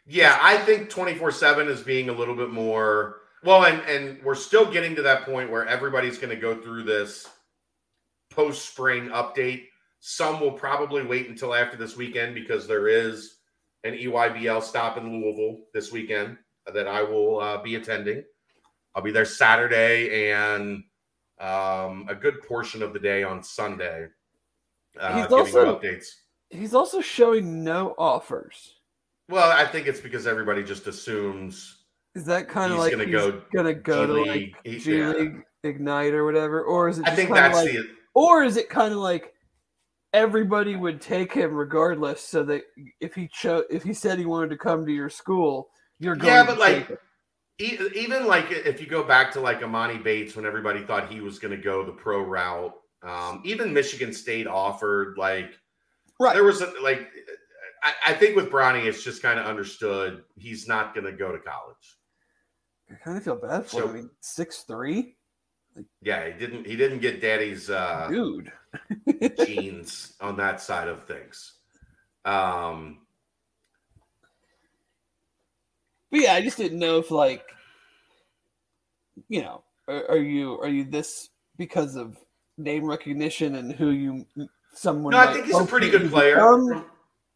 Yeah, 0.06 0.38
I 0.42 0.58
think 0.58 0.90
24 0.90 1.32
7 1.32 1.68
is 1.68 1.82
being 1.82 2.10
a 2.10 2.14
little 2.14 2.36
bit 2.36 2.50
more 2.50 3.18
well, 3.44 3.66
and 3.66 3.82
and 3.82 4.24
we're 4.24 4.36
still 4.36 4.70
getting 4.72 4.96
to 4.96 5.02
that 5.04 5.24
point 5.24 5.52
where 5.52 5.66
everybody's 5.66 6.18
going 6.18 6.34
to 6.34 6.42
go 6.42 6.62
through 6.62 6.84
this 6.84 7.28
post 8.30 8.70
spring 8.70 9.10
update. 9.10 9.66
Some 10.00 10.40
will 10.40 10.52
probably 10.52 11.04
wait 11.04 11.28
until 11.28 11.54
after 11.54 11.76
this 11.76 11.98
weekend 11.98 12.36
because 12.36 12.68
there 12.68 12.88
is 12.88 13.38
an 13.84 13.94
EYBL 13.94 14.62
stop 14.64 14.98
in 14.98 15.12
Louisville 15.12 15.60
this 15.74 15.92
weekend 15.92 16.38
that 16.74 16.88
I 16.88 17.02
will 17.04 17.40
uh, 17.40 17.62
be 17.62 17.76
attending. 17.76 18.24
I'll 18.96 19.04
be 19.04 19.12
there 19.12 19.26
Saturday 19.26 20.32
and 20.32 20.84
um, 21.40 22.06
a 22.10 22.16
good 22.16 22.42
portion 22.48 22.82
of 22.82 22.94
the 22.94 23.00
day 23.00 23.24
on 23.24 23.44
Sunday. 23.44 24.08
Uh, 25.00 25.14
He's 25.16 25.28
giving 25.28 25.38
also- 25.40 25.80
updates. 25.80 26.08
He's 26.50 26.74
also 26.74 27.02
showing 27.02 27.64
no 27.64 27.94
offers. 27.98 28.76
Well, 29.30 29.52
I 29.52 29.66
think 29.66 29.88
it's 29.88 30.00
because 30.00 30.26
everybody 30.26 30.64
just 30.64 30.88
assumes 30.88 31.84
Is 32.16 32.26
that 32.26 32.48
kind 32.48 32.72
of 32.72 32.80
like 32.80 32.92
gonna 32.92 33.04
he's 33.06 33.14
go 33.14 33.42
gonna 33.54 33.74
go 33.74 34.06
G 34.06 34.14
to 34.14 34.20
like 34.22 34.36
League. 34.40 34.56
He- 34.64 34.80
G 34.80 34.98
yeah. 35.00 35.10
League 35.10 35.44
Ignite 35.64 36.14
or 36.14 36.24
whatever, 36.26 36.64
or 36.64 36.88
is 36.88 37.00
it? 37.00 37.08
I 37.08 37.16
think 37.16 37.32
that's 37.32 37.56
like, 37.58 37.72
the 37.72 37.84
or 38.14 38.44
is 38.44 38.58
it 38.58 38.70
kind 38.70 38.94
of 38.94 39.00
like 39.00 39.34
everybody 40.14 40.76
would 40.76 41.02
take 41.02 41.34
him 41.34 41.54
regardless, 41.54 42.22
so 42.22 42.44
that 42.44 42.64
if 43.02 43.14
he 43.14 43.28
chose, 43.28 43.66
if 43.70 43.84
he 43.84 43.94
said 43.94 44.18
he 44.18 44.26
wanted 44.26 44.50
to 44.52 44.58
come 44.58 44.86
to 44.86 44.92
your 44.92 45.10
school, 45.10 45.70
you're 46.00 46.16
going. 46.16 46.34
Yeah, 46.34 46.44
to 46.44 46.48
but, 46.48 46.60
like. 46.60 47.00
E- 47.60 47.80
even 47.96 48.28
like 48.28 48.52
if 48.52 48.80
you 48.80 48.86
go 48.86 49.04
back 49.04 49.32
to 49.32 49.42
like 49.42 49.62
Emoni 49.62 50.02
Bates 50.04 50.36
when 50.36 50.46
everybody 50.46 50.84
thought 50.84 51.12
he 51.12 51.22
was 51.22 51.40
going 51.40 51.58
to 51.58 51.62
go 51.62 51.84
the 51.84 51.92
pro 51.92 52.22
route, 52.22 52.72
um, 53.02 53.42
even 53.44 53.74
Michigan 53.74 54.14
State 54.14 54.46
offered 54.46 55.18
like 55.18 55.58
right? 56.20 56.34
there 56.34 56.44
was 56.44 56.62
a, 56.62 56.72
like 56.82 57.08
I, 57.84 57.94
I 58.08 58.14
think 58.14 58.36
with 58.36 58.50
Bronny 58.50 58.86
it's 58.86 59.04
just 59.04 59.22
kind 59.22 59.40
of 59.40 59.46
understood 59.46 60.24
he's 60.36 60.68
not 60.68 60.94
going 60.96 61.06
to 61.06 61.12
go 61.14 61.32
to 61.32 61.40
college. 61.40 61.98
I 62.90 62.96
kind 62.96 63.18
of 63.18 63.24
feel 63.24 63.36
bad 63.36 63.66
for 63.66 63.70
So- 63.70 63.84
him. 63.86 63.90
I 63.90 63.94
mean, 63.94 64.10
six 64.22 64.64
three, 64.64 65.16
Yeah, 66.02 66.26
he 66.32 66.34
didn't 66.40 66.66
he 66.66 66.76
didn't 66.76 67.00
get 67.00 67.22
daddy's 67.22 67.70
uh, 67.70 68.08
dude. 68.10 68.52
genes 69.46 70.14
on 70.22 70.38
that 70.38 70.62
side 70.62 70.88
of 70.88 71.06
things. 71.06 71.54
Um, 72.26 73.00
But 76.12 76.22
yeah, 76.22 76.34
I 76.34 76.42
just 76.42 76.58
didn't 76.58 76.80
know 76.80 76.98
if 77.00 77.12
like, 77.12 77.44
you 79.28 79.42
know, 79.42 79.64
are, 79.88 80.12
are 80.12 80.18
you 80.18 80.60
are 80.62 80.68
you 80.70 80.86
this 80.86 81.30
because 81.58 81.96
of 81.96 82.18
name 82.58 82.86
recognition 82.86 83.56
and 83.56 83.72
who 83.74 83.90
you 83.92 84.26
someone? 84.78 85.12
no, 85.12 85.18
I 85.18 85.34
think 85.34 85.46
he's 85.46 85.60
a 85.60 85.66
pretty 85.66 85.90
good 85.90 86.10
player. 86.10 86.36
From, 86.36 86.86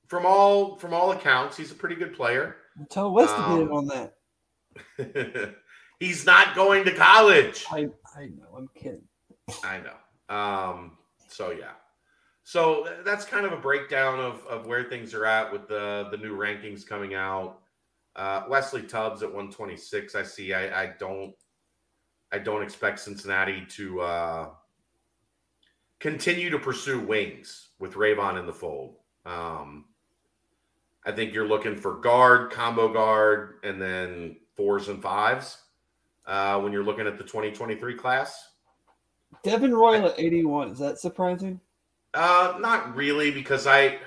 from 0.08 0.26
all 0.26 0.78
from 0.78 0.94
all 0.94 1.12
accounts, 1.12 1.58
he's 1.58 1.72
a 1.72 1.76
pretty 1.76 1.96
good 1.96 2.14
player. 2.14 2.58
Tell 2.90 3.12
Wes 3.12 3.30
to 3.30 3.36
get 3.38 3.46
Um, 3.46 3.72
on 3.74 3.88
that. 3.88 5.56
he's 6.00 6.26
not 6.26 6.56
going 6.56 6.86
to 6.86 6.94
college. 6.94 7.66
I 7.72 7.90
I 8.16 8.28
know. 8.28 8.56
I'm 8.58 8.70
kidding. 8.76 9.04
I 9.64 9.80
know. 9.80 10.36
Um, 10.36 10.98
so 11.30 11.52
yeah. 11.52 11.72
So 12.44 12.88
that's 13.06 13.24
kind 13.24 13.46
of 13.46 13.54
a 13.54 13.58
breakdown 13.58 14.20
of, 14.20 14.46
of 14.48 14.66
where 14.66 14.84
things 14.84 15.14
are 15.14 15.26
at 15.26 15.52
with 15.52 15.68
the 15.68 16.08
the 16.12 16.18
new 16.18 16.38
rankings 16.38 16.86
coming 16.86 17.14
out. 17.14 17.60
Uh, 18.16 18.44
Wesley 18.50 18.82
Tubbs 18.84 19.24
at 19.24 19.30
126. 19.30 20.16
I 20.16 20.24
see. 20.24 20.54
I, 20.54 20.84
I 20.84 20.94
don't. 21.00 21.34
I 22.34 22.40
don't 22.40 22.62
expect 22.64 23.00
Cincinnati 23.00 23.66
to 23.72 24.02
uh, 24.02 24.50
continue 26.02 26.50
to 26.50 26.60
pursue 26.60 27.00
wings 27.00 27.70
with 27.80 27.94
Rayvon 27.94 28.38
in 28.38 28.46
the 28.46 28.54
fold. 28.54 28.98
Um, 29.26 29.86
I 31.06 31.12
think 31.12 31.34
you're 31.34 31.48
looking 31.48 31.76
for 31.78 31.96
guard, 31.98 32.52
combo 32.52 32.92
guard, 32.92 33.60
and 33.64 33.80
then 33.82 34.36
fours 34.56 34.90
and 34.90 35.02
fives 35.02 35.60
uh, 36.26 36.60
when 36.60 36.74
you're 36.74 36.84
looking 36.84 37.08
at 37.08 37.18
the 37.18 37.24
2023 37.24 37.96
class. 37.96 38.50
Devin 39.44 39.74
Royal 39.74 40.08
at 40.08 40.20
81. 40.20 40.70
Is 40.72 40.80
that 40.80 41.00
surprising? 41.00 41.62
Uh, 42.14 42.56
not 42.60 42.94
really, 42.96 43.32
because 43.32 43.68
I 43.68 44.00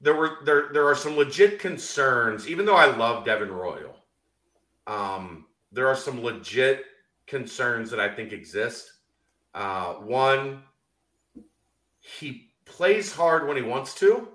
there 0.00 0.14
were 0.14 0.38
there 0.44 0.68
there 0.72 0.86
are 0.86 0.94
some 0.94 1.16
legit 1.16 1.58
concerns. 1.58 2.48
Even 2.48 2.64
though 2.64 2.76
I 2.76 2.94
love 2.96 3.24
Devin 3.24 3.50
Royal, 3.50 3.96
um, 4.86 5.46
there 5.72 5.88
are 5.88 5.96
some 5.96 6.22
legit 6.22 6.84
concerns 7.26 7.90
that 7.90 7.98
I 7.98 8.08
think 8.08 8.32
exist. 8.32 8.92
Uh, 9.54 9.94
one, 9.94 10.62
he 12.00 12.50
plays 12.64 13.12
hard 13.12 13.46
when 13.46 13.56
he 13.56 13.62
wants 13.62 13.94
to, 13.96 14.28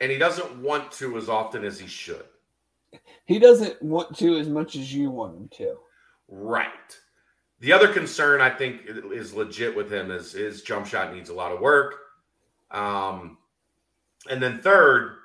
and 0.00 0.10
he 0.10 0.18
doesn't 0.18 0.56
want 0.56 0.90
to 0.92 1.16
as 1.16 1.28
often 1.28 1.64
as 1.64 1.78
he 1.78 1.86
should. 1.86 2.24
He 3.24 3.38
doesn't 3.38 3.80
want 3.80 4.16
to 4.18 4.36
as 4.36 4.48
much 4.48 4.76
as 4.76 4.92
you 4.92 5.10
want 5.10 5.36
him 5.36 5.48
to. 5.58 5.76
Right. 6.28 6.68
The 7.60 7.72
other 7.72 7.92
concern 7.92 8.40
I 8.40 8.50
think 8.50 8.82
is 8.86 9.34
legit 9.34 9.76
with 9.76 9.92
him 9.92 10.10
is 10.10 10.32
his 10.32 10.62
jump 10.62 10.86
shot 10.86 11.14
needs 11.14 11.30
a 11.30 11.34
lot 11.34 11.52
of 11.52 11.60
work. 11.60 11.94
Um, 12.72 13.38
and 14.28 14.42
then 14.42 14.60
third, 14.60 15.16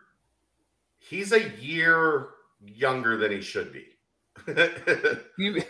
he's 0.99 1.31
a 1.31 1.49
year 1.57 2.29
younger 2.63 3.17
than 3.17 3.31
he 3.31 3.41
should 3.41 3.73
be. 3.73 3.87
You, 5.39 5.61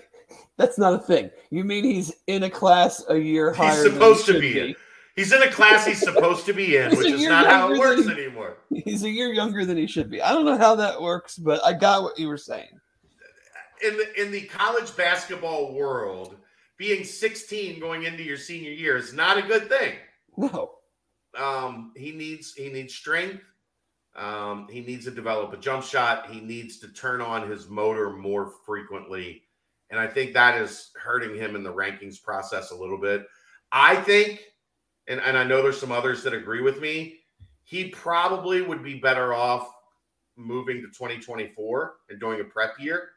that's 0.58 0.78
not 0.78 0.94
a 0.94 0.98
thing. 1.00 1.30
You 1.52 1.64
mean 1.64 1.84
he's 1.84 2.12
in 2.28 2.44
a 2.44 2.50
class 2.50 3.04
a 3.10 3.18
year 3.18 3.50
He's 3.52 3.58
higher? 3.58 3.84
than 3.84 3.92
he 3.92 3.94
supposed 3.94 4.26
to 4.26 4.32
should 4.34 4.42
be 4.42 4.60
in. 4.60 4.76
he's 5.16 5.32
in 5.32 5.42
a 5.44 5.52
class 5.52 5.86
he's 5.86 6.00
supposed 6.00 6.46
to 6.48 6.54
be 6.54 6.78
in, 6.78 6.90
He's 6.90 7.00
which 7.00 7.08
is 7.14 7.28
not 7.28 7.46
how 7.48 7.72
it 7.74 7.80
works 7.80 8.04
than- 8.06 8.18
anymore. 8.18 8.58
He's 8.74 9.04
a 9.04 9.10
year 9.10 9.32
younger 9.34 9.66
than 9.66 9.78
he 9.78 9.88
should 9.88 10.10
be. 10.10 10.22
I 10.22 10.32
don't 10.34 10.46
know 10.46 10.58
how 10.58 10.76
that 10.76 11.02
works, 11.02 11.38
but 11.38 11.64
I 11.64 11.74
got 11.74 12.04
what 12.04 12.18
you 12.20 12.28
were 12.28 12.38
saying. 12.38 12.70
In 13.84 13.96
the 13.98 14.22
in 14.22 14.32
the 14.32 14.42
college 14.42 14.96
basketball 14.98 15.74
world, 15.74 16.36
being 16.78 17.04
16 17.04 17.80
going 17.80 18.04
into 18.04 18.24
your 18.24 18.38
senior 18.38 18.72
year 18.72 18.98
is 18.98 19.14
not 19.14 19.38
a 19.38 19.42
good 19.44 19.70
thing. 19.70 19.94
No. 20.36 20.72
um, 21.38 21.92
he 21.96 22.12
needs 22.12 22.54
he 22.54 22.70
needs 22.70 22.96
strength. 22.96 23.44
Um, 24.16 24.68
he 24.72 24.82
needs 24.82 25.06
to 25.06 25.12
develop 25.12 25.54
a 25.54 25.58
jump 25.58 25.84
shot. 25.84 26.32
He 26.32 26.40
needs 26.40 26.80
to 26.80 26.88
turn 26.88 27.22
on 27.22 27.48
his 27.48 27.70
motor 27.70 28.10
more 28.14 28.52
frequently, 28.66 29.44
and 29.90 30.00
I 30.00 30.08
think 30.08 30.34
that 30.34 30.60
is 30.60 30.92
hurting 31.02 31.36
him 31.36 31.56
in 31.56 31.64
the 31.64 31.74
rankings 31.74 32.22
process 32.22 32.72
a 32.72 32.76
little 32.76 32.98
bit. 32.98 33.26
I 33.72 33.96
think, 33.96 34.42
and, 35.08 35.20
and 35.20 35.38
I 35.38 35.44
know 35.44 35.62
there's 35.62 35.80
some 35.80 35.92
others 35.92 36.24
that 36.24 36.34
agree 36.34 36.62
with 36.62 36.82
me. 36.82 37.20
He 37.64 37.90
probably 37.90 38.62
would 38.62 38.84
be 38.84 38.96
better 38.96 39.34
off 39.34 39.70
moving 40.36 40.78
to 40.78 40.88
2024 40.88 41.96
and 42.10 42.20
doing 42.20 42.42
a 42.42 42.44
prep 42.44 42.80
year 42.80 43.10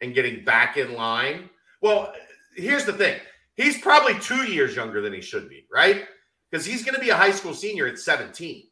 and 0.00 0.14
getting 0.14 0.44
back 0.44 0.76
in 0.76 0.94
line. 0.94 1.48
Well, 1.80 2.12
here's 2.54 2.84
the 2.84 2.92
thing: 2.92 3.20
he's 3.54 3.80
probably 3.80 4.18
two 4.20 4.44
years 4.50 4.74
younger 4.74 5.00
than 5.00 5.12
he 5.12 5.20
should 5.20 5.48
be, 5.48 5.66
right? 5.72 6.06
because 6.50 6.64
he's 6.64 6.84
going 6.84 6.94
to 6.94 7.00
be 7.00 7.10
a 7.10 7.16
high 7.16 7.30
school 7.30 7.54
senior 7.54 7.86
at 7.86 7.98
17. 7.98 8.64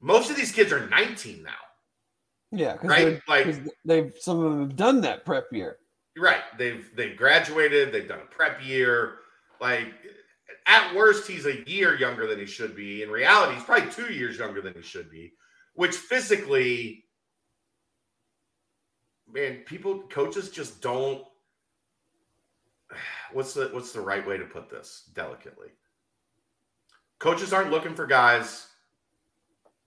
Most 0.00 0.30
of 0.30 0.36
these 0.36 0.52
kids 0.52 0.72
are 0.72 0.88
19 0.88 1.42
now, 1.42 1.50
Yeah, 2.52 2.72
because 2.72 2.88
right? 2.88 3.20
Like, 3.28 3.56
they've 3.84 4.14
some 4.20 4.38
of 4.38 4.52
them 4.52 4.60
have 4.60 4.76
done 4.76 5.00
that 5.02 5.24
prep 5.24 5.52
year. 5.52 5.78
right? 6.16 6.42
They've 6.58 6.88
they've 6.94 7.16
graduated, 7.16 7.92
they've 7.92 8.08
done 8.08 8.20
a 8.20 8.34
prep 8.34 8.64
year. 8.64 9.16
Like, 9.60 9.88
at 10.66 10.94
worst, 10.94 11.28
he's 11.28 11.46
a 11.46 11.68
year 11.68 11.96
younger 11.96 12.26
than 12.26 12.38
he 12.38 12.46
should 12.46 12.76
be. 12.76 13.02
In 13.02 13.10
reality, 13.10 13.54
he's 13.54 13.64
probably 13.64 13.90
two 13.90 14.12
years 14.12 14.38
younger 14.38 14.60
than 14.60 14.74
he 14.74 14.82
should 14.82 15.10
be, 15.10 15.32
which 15.74 15.96
physically, 15.96 17.04
man, 19.32 19.58
people, 19.66 20.02
coaches 20.08 20.50
just 20.50 20.80
don't. 20.80 21.24
What's 23.32 23.54
the 23.54 23.70
what's 23.72 23.92
the 23.92 24.00
right 24.00 24.24
way 24.26 24.38
to 24.38 24.44
put 24.44 24.70
this 24.70 25.10
delicately? 25.12 25.68
Coaches 27.18 27.52
aren't 27.52 27.72
looking 27.72 27.94
for 27.94 28.06
guys 28.06 28.68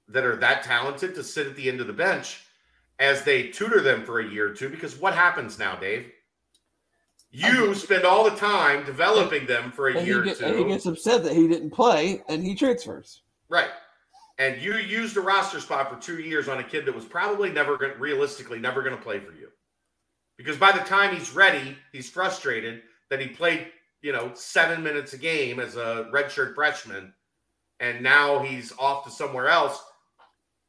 that 0.09 0.25
are 0.25 0.35
that 0.35 0.63
talented 0.63 1.15
to 1.15 1.23
sit 1.23 1.47
at 1.47 1.55
the 1.55 1.69
end 1.69 1.79
of 1.79 1.87
the 1.87 1.93
bench 1.93 2.43
as 2.99 3.23
they 3.23 3.47
tutor 3.47 3.81
them 3.81 4.05
for 4.05 4.19
a 4.19 4.27
year 4.27 4.49
or 4.49 4.53
two. 4.53 4.69
Because 4.69 4.97
what 4.97 5.13
happens 5.13 5.57
now, 5.57 5.75
Dave? 5.75 6.11
You 7.31 7.73
spend 7.75 8.05
all 8.05 8.23
the 8.23 8.35
time 8.35 8.85
developing 8.85 9.45
them 9.45 9.71
for 9.71 9.89
a 9.89 9.97
And 9.97 10.07
year 10.07 10.21
or 10.23 10.33
two. 10.33 10.45
and 10.45 10.57
he 10.57 10.65
gets 10.65 10.85
upset 10.85 11.23
that 11.23 11.33
he 11.33 11.47
didn't 11.47 11.69
play 11.69 12.21
and 12.27 12.43
he 12.43 12.55
transfers. 12.55 13.21
Right. 13.49 13.69
And 14.39 14.61
you 14.61 14.75
used 14.75 15.15
a 15.17 15.21
roster 15.21 15.59
spot 15.59 15.93
for 15.93 16.01
two 16.01 16.19
years 16.21 16.47
on 16.47 16.59
a 16.59 16.63
kid 16.63 16.85
that 16.85 16.95
was 16.95 17.05
probably 17.05 17.51
never 17.51 17.77
going 17.77 17.99
realistically 17.99 18.59
never 18.59 18.81
going 18.81 18.95
to 18.95 19.01
play 19.01 19.19
for 19.19 19.33
you. 19.33 19.49
Because 20.37 20.57
by 20.57 20.71
the 20.71 20.79
time 20.79 21.15
he's 21.15 21.33
ready, 21.35 21.77
he's 21.91 22.09
frustrated 22.09 22.81
that 23.09 23.19
he 23.19 23.27
played 23.27 23.67
you 24.01 24.11
know, 24.11 24.31
seven 24.33 24.81
minutes 24.83 25.13
a 25.13 25.17
game 25.17 25.59
as 25.59 25.75
a 25.75 26.09
redshirt 26.13 26.55
freshman, 26.55 27.13
and 27.79 28.01
now 28.01 28.39
he's 28.39 28.73
off 28.79 29.03
to 29.05 29.11
somewhere 29.11 29.47
else 29.47 29.81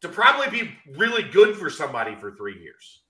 to 0.01 0.09
probably 0.09 0.48
be 0.51 0.70
really 0.97 1.22
good 1.22 1.56
for 1.56 1.70
somebody 1.70 2.14
for 2.14 2.32
three 2.32 2.59
years. 2.60 3.02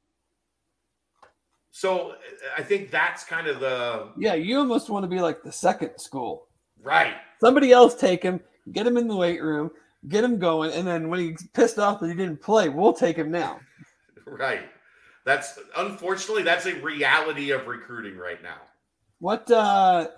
So 1.70 2.16
I 2.56 2.62
think 2.62 2.90
that's 2.90 3.24
kind 3.24 3.46
of 3.46 3.60
the 3.60 4.08
Yeah, 4.18 4.34
you 4.34 4.58
almost 4.58 4.90
want 4.90 5.04
to 5.04 5.08
be 5.08 5.20
like 5.20 5.42
the 5.42 5.52
second 5.52 5.98
school. 5.98 6.48
right. 6.82 7.14
Somebody 7.40 7.72
else 7.72 7.94
take 7.94 8.22
him, 8.22 8.38
get 8.72 8.86
him 8.86 8.98
in 8.98 9.08
the 9.08 9.16
weight 9.16 9.42
room, 9.42 9.70
get 10.08 10.22
him 10.22 10.38
going, 10.38 10.72
and 10.72 10.86
then 10.86 11.08
when 11.08 11.20
he's 11.20 11.46
pissed 11.54 11.78
off 11.78 11.98
that 12.00 12.08
he 12.08 12.14
didn't 12.14 12.42
play, 12.42 12.68
we'll 12.68 12.92
take 12.92 13.16
him 13.16 13.30
now. 13.30 13.60
Right. 14.26 14.68
That's 15.24 15.58
unfortunately 15.76 16.44
that's 16.44 16.66
a 16.66 16.74
reality 16.80 17.50
of 17.50 17.66
recruiting 17.66 18.16
right 18.16 18.40
now. 18.42 18.58
What 19.18 19.50
uh 19.50 20.08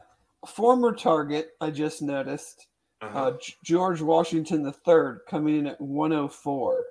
former 0.47 0.93
target 0.93 1.53
I 1.63 1.71
just 1.71 2.03
noticed, 2.03 2.67
Uh-huh. 3.03 3.19
uh 3.19 3.37
George 3.65 4.01
Washington 4.01 4.65
III 4.65 5.19
coming 5.29 5.59
in 5.59 5.67
at 5.67 5.81
104. 5.81 6.85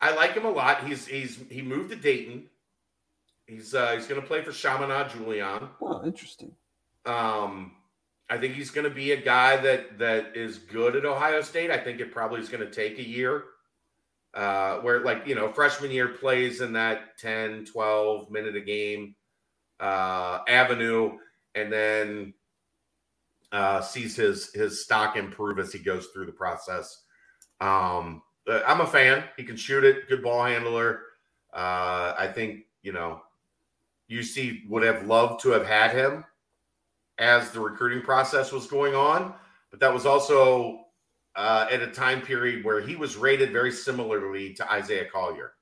I 0.00 0.14
like 0.14 0.32
him 0.32 0.46
a 0.46 0.50
lot. 0.50 0.86
He's 0.86 1.06
he's 1.06 1.38
he 1.50 1.60
moved 1.62 1.90
to 1.90 1.96
Dayton. 1.96 2.48
He's 3.46 3.74
uh 3.74 3.92
he's 3.92 4.06
going 4.06 4.20
to 4.20 4.26
play 4.26 4.42
for 4.42 4.52
Chaminade 4.52 5.10
Julienne. 5.10 5.68
Oh, 5.82 6.04
interesting. 6.04 6.52
Um 7.04 7.72
I 8.30 8.38
think 8.38 8.54
he's 8.54 8.70
going 8.70 8.88
to 8.88 8.94
be 8.94 9.10
a 9.12 9.20
guy 9.20 9.56
that 9.58 9.98
that 9.98 10.36
is 10.36 10.58
good 10.58 10.96
at 10.96 11.04
Ohio 11.04 11.42
State. 11.42 11.70
I 11.70 11.78
think 11.78 12.00
it 12.00 12.12
probably 12.12 12.40
is 12.40 12.48
going 12.48 12.64
to 12.66 12.70
take 12.70 12.98
a 12.98 13.06
year. 13.06 13.44
Uh 14.32 14.76
where 14.78 15.00
like, 15.00 15.26
you 15.26 15.34
know, 15.34 15.52
freshman 15.52 15.90
year 15.90 16.08
plays 16.08 16.62
in 16.62 16.72
that 16.74 17.18
10, 17.18 17.66
12 17.66 18.30
minute 18.30 18.56
a 18.56 18.60
game 18.60 19.14
uh 19.80 20.38
avenue 20.48 21.18
and 21.54 21.70
then 21.72 22.32
uh 23.52 23.80
sees 23.80 24.16
his 24.16 24.52
his 24.54 24.84
stock 24.84 25.16
improve 25.16 25.58
as 25.58 25.72
he 25.72 25.78
goes 25.78 26.06
through 26.08 26.26
the 26.26 26.32
process. 26.32 27.02
Um 27.60 28.22
uh, 28.48 28.60
I'm 28.66 28.80
a 28.80 28.86
fan. 28.86 29.24
He 29.36 29.44
can 29.44 29.56
shoot 29.56 29.84
it, 29.84 30.08
good 30.08 30.22
ball 30.22 30.44
handler. 30.44 31.02
Uh 31.52 32.14
I 32.18 32.30
think, 32.34 32.66
you 32.82 32.92
know, 32.92 33.22
UC 34.10 34.68
would 34.68 34.82
have 34.82 35.06
loved 35.06 35.42
to 35.42 35.50
have 35.50 35.66
had 35.66 35.92
him 35.92 36.24
as 37.18 37.50
the 37.50 37.60
recruiting 37.60 38.02
process 38.02 38.50
was 38.50 38.66
going 38.66 38.94
on, 38.94 39.34
but 39.70 39.78
that 39.78 39.92
was 39.92 40.06
also 40.06 40.86
uh, 41.36 41.66
at 41.70 41.80
a 41.80 41.86
time 41.86 42.20
period 42.20 42.64
where 42.64 42.80
he 42.80 42.96
was 42.96 43.16
rated 43.16 43.52
very 43.52 43.70
similarly 43.70 44.52
to 44.54 44.72
Isaiah 44.72 45.06
Collier. 45.10 45.52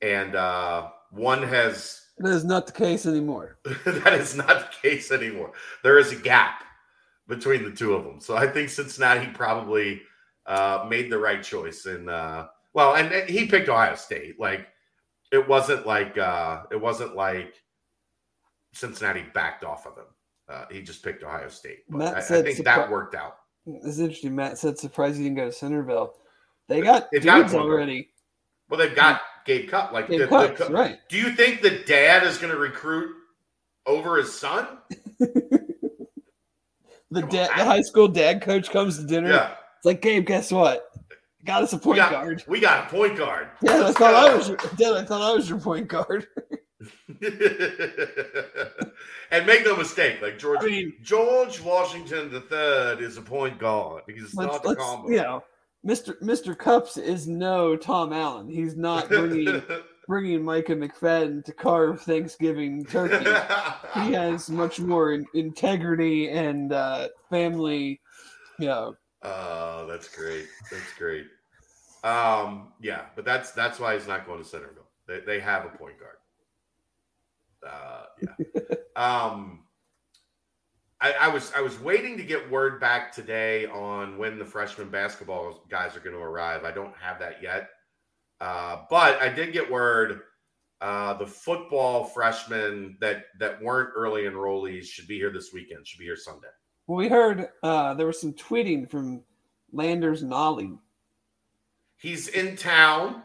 And 0.00 0.34
uh, 0.34 0.90
one 1.10 1.42
has, 1.42 2.01
That 2.18 2.32
is 2.32 2.44
not 2.44 2.66
the 2.66 2.72
case 2.72 3.06
anymore. 3.06 3.58
that 3.64 4.14
is 4.14 4.36
not 4.36 4.46
the 4.70 4.88
case 4.88 5.10
anymore. 5.10 5.52
There 5.82 5.98
is 5.98 6.12
a 6.12 6.16
gap 6.16 6.64
between 7.26 7.64
the 7.64 7.70
two 7.70 7.94
of 7.94 8.04
them. 8.04 8.20
So 8.20 8.36
I 8.36 8.46
think 8.46 8.68
Cincinnati 8.68 9.26
probably 9.28 10.02
uh, 10.46 10.86
made 10.88 11.10
the 11.10 11.18
right 11.18 11.42
choice. 11.42 11.86
And 11.86 12.10
uh, 12.10 12.48
well, 12.74 12.94
and 12.94 13.12
and 13.12 13.28
he 13.28 13.46
picked 13.46 13.68
Ohio 13.68 13.94
State. 13.94 14.38
Like 14.38 14.68
it 15.32 15.46
wasn't 15.48 15.86
like 15.86 16.18
uh, 16.18 16.64
it 16.70 16.80
wasn't 16.80 17.16
like 17.16 17.54
Cincinnati 18.74 19.24
backed 19.34 19.64
off 19.64 19.86
of 19.86 19.96
him. 19.96 20.06
Uh, 20.48 20.64
he 20.70 20.82
just 20.82 21.02
picked 21.02 21.22
Ohio 21.22 21.48
State. 21.48 21.80
But 21.88 22.14
I, 22.14 22.18
I 22.18 22.42
think 22.42 22.58
surpri- 22.58 22.64
that 22.64 22.90
worked 22.90 23.14
out. 23.14 23.36
It's 23.66 23.98
interesting. 23.98 24.34
Matt 24.34 24.58
said 24.58 24.78
surprised 24.78 25.16
he 25.16 25.24
didn't 25.24 25.36
go 25.36 25.46
to 25.46 25.52
Centerville. 25.52 26.14
They 26.68 26.80
got 26.80 27.10
got 27.12 27.22
dudes 27.22 27.52
one. 27.54 27.62
already. 27.62 28.10
Well, 28.68 28.78
they've 28.78 28.94
got 28.94 29.22
Gabe 29.44 29.68
Cupps. 29.70 29.92
Like 29.92 30.08
Gabe 30.08 30.28
the- 30.28 30.54
the 30.66 30.72
right. 30.72 30.98
Do 31.08 31.16
you 31.18 31.30
think 31.32 31.60
the 31.62 31.78
dad 31.86 32.22
is 32.24 32.38
going 32.38 32.52
to 32.52 32.58
recruit 32.58 33.14
over 33.86 34.16
his 34.16 34.32
son? 34.38 34.66
The 37.10 37.20
dad, 37.22 37.50
the 37.58 37.64
high 37.66 37.82
school 37.82 38.08
dad 38.08 38.40
coach 38.40 38.70
comes 38.70 38.96
to 38.96 39.04
dinner. 39.04 39.28
Yeah, 39.30 39.50
It's 39.76 39.84
like, 39.84 40.00
Gabe, 40.00 40.24
guess 40.26 40.50
what? 40.50 40.90
Got 41.44 41.62
us 41.62 41.74
a 41.74 41.76
we 41.76 41.82
point 41.82 41.96
got, 41.98 42.10
guard. 42.10 42.42
we 42.48 42.58
got 42.58 42.86
a 42.86 42.88
point 42.88 43.18
guard. 43.18 43.48
Yeah, 43.62 43.88
I 43.88 43.92
thought 43.92 44.14
I 44.14 44.34
was. 44.34 44.48
Your, 44.48 44.56
Dad, 44.56 44.94
I 44.94 45.04
thought 45.04 45.20
I 45.20 45.34
was 45.34 45.46
your 45.46 45.60
point 45.60 45.88
guard. 45.88 46.26
and 49.30 49.46
make 49.46 49.64
no 49.64 49.76
mistake, 49.76 50.22
like 50.22 50.38
George 50.38 50.60
I 50.62 50.66
mean, 50.66 50.94
George 51.02 51.60
Washington 51.60 52.30
III 52.32 53.04
is 53.04 53.18
a 53.18 53.22
point 53.22 53.58
guard. 53.58 54.04
He's 54.08 54.34
not 54.34 54.64
a 54.64 54.74
combo. 54.74 55.10
you 55.10 55.16
know, 55.18 55.44
Mr. 55.86 56.20
Mr. 56.22 56.56
Cupps 56.56 56.96
is 56.96 57.26
no 57.26 57.76
Tom 57.76 58.12
Allen. 58.12 58.48
He's 58.48 58.76
not 58.76 59.08
bringing 59.08 59.62
bringing 60.08 60.44
Micah 60.44 60.76
McFadden 60.76 61.44
to 61.44 61.52
carve 61.52 62.02
Thanksgiving 62.02 62.84
turkey. 62.84 63.24
he 64.04 64.12
has 64.12 64.50
much 64.50 64.80
more 64.80 65.12
in, 65.12 65.26
integrity 65.34 66.30
and 66.30 66.72
uh, 66.72 67.08
family. 67.30 68.00
You 68.58 68.66
know, 68.66 68.96
Oh, 69.24 69.86
that's 69.88 70.08
great. 70.08 70.46
That's 70.70 70.92
great. 70.98 71.26
Um, 72.02 72.72
yeah, 72.80 73.02
but 73.14 73.24
that's 73.24 73.52
that's 73.52 73.78
why 73.78 73.94
he's 73.94 74.08
not 74.08 74.26
going 74.26 74.42
to 74.42 74.48
Centerville. 74.48 74.88
They 75.06 75.20
they 75.20 75.40
have 75.40 75.64
a 75.64 75.68
point 75.68 75.94
guard. 75.98 76.16
Uh, 77.64 78.04
yeah. 78.20 78.76
um, 79.30 79.61
I, 81.02 81.12
I 81.22 81.28
was 81.28 81.52
I 81.56 81.60
was 81.60 81.80
waiting 81.80 82.16
to 82.16 82.22
get 82.22 82.48
word 82.48 82.80
back 82.80 83.12
today 83.12 83.66
on 83.66 84.16
when 84.16 84.38
the 84.38 84.44
freshman 84.44 84.88
basketball 84.88 85.64
guys 85.68 85.96
are 85.96 86.00
going 86.00 86.14
to 86.14 86.22
arrive. 86.22 86.64
I 86.64 86.70
don't 86.70 86.94
have 86.96 87.18
that 87.18 87.42
yet, 87.42 87.70
uh, 88.40 88.82
but 88.88 89.20
I 89.20 89.28
did 89.28 89.52
get 89.52 89.68
word. 89.68 90.20
Uh, 90.80 91.14
the 91.14 91.26
football 91.26 92.04
freshmen 92.04 92.96
that 93.00 93.24
that 93.40 93.60
weren't 93.60 93.90
early 93.96 94.22
enrollees 94.22 94.84
should 94.84 95.08
be 95.08 95.16
here 95.16 95.32
this 95.32 95.52
weekend. 95.52 95.86
Should 95.86 95.98
be 95.98 96.04
here 96.04 96.16
Sunday. 96.16 96.48
well, 96.86 96.98
we 96.98 97.08
heard 97.08 97.48
uh, 97.64 97.94
there 97.94 98.06
was 98.06 98.20
some 98.20 98.32
tweeting 98.34 98.88
from 98.88 99.22
Landers 99.72 100.22
Nolley. 100.22 100.78
He's 101.96 102.28
in 102.28 102.56
town. 102.56 103.22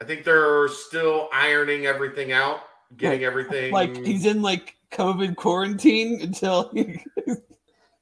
I 0.00 0.04
think 0.04 0.24
they're 0.24 0.66
still 0.66 1.28
ironing 1.32 1.86
everything 1.86 2.32
out, 2.32 2.62
getting 2.96 3.22
everything. 3.22 3.72
Like 3.72 3.96
he's 3.96 4.26
in 4.26 4.42
like 4.42 4.76
COVID 4.92 5.36
quarantine 5.36 6.20
until 6.20 6.70
he, 6.74 7.00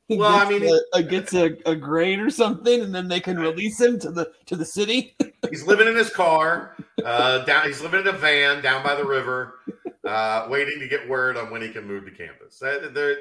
he 0.08 0.16
Well, 0.16 0.34
I 0.34 0.48
gets, 0.50 0.62
mean- 0.62 0.80
a, 0.94 0.98
a- 0.98 1.02
gets 1.02 1.34
a, 1.34 1.56
a 1.66 1.74
grade 1.76 2.18
or 2.20 2.30
something, 2.30 2.80
and 2.82 2.94
then 2.94 3.08
they 3.08 3.20
can 3.20 3.38
release 3.38 3.80
him 3.80 3.98
to 4.00 4.10
the 4.10 4.32
to 4.46 4.56
the 4.56 4.64
city. 4.64 5.16
he's 5.48 5.64
living 5.66 5.88
in 5.88 5.96
his 5.96 6.10
car. 6.10 6.76
Uh, 7.02 7.42
down. 7.46 7.66
He's 7.66 7.80
living 7.80 8.00
in 8.00 8.08
a 8.08 8.12
van 8.12 8.60
down 8.62 8.84
by 8.84 8.94
the 8.94 9.02
river, 9.06 9.60
uh, 10.06 10.46
waiting 10.50 10.78
to 10.80 10.86
get 10.86 11.08
word 11.08 11.38
on 11.38 11.50
when 11.50 11.62
he 11.62 11.70
can 11.70 11.86
move 11.86 12.04
to 12.04 12.10
campus. 12.10 12.58
There, 12.58 13.16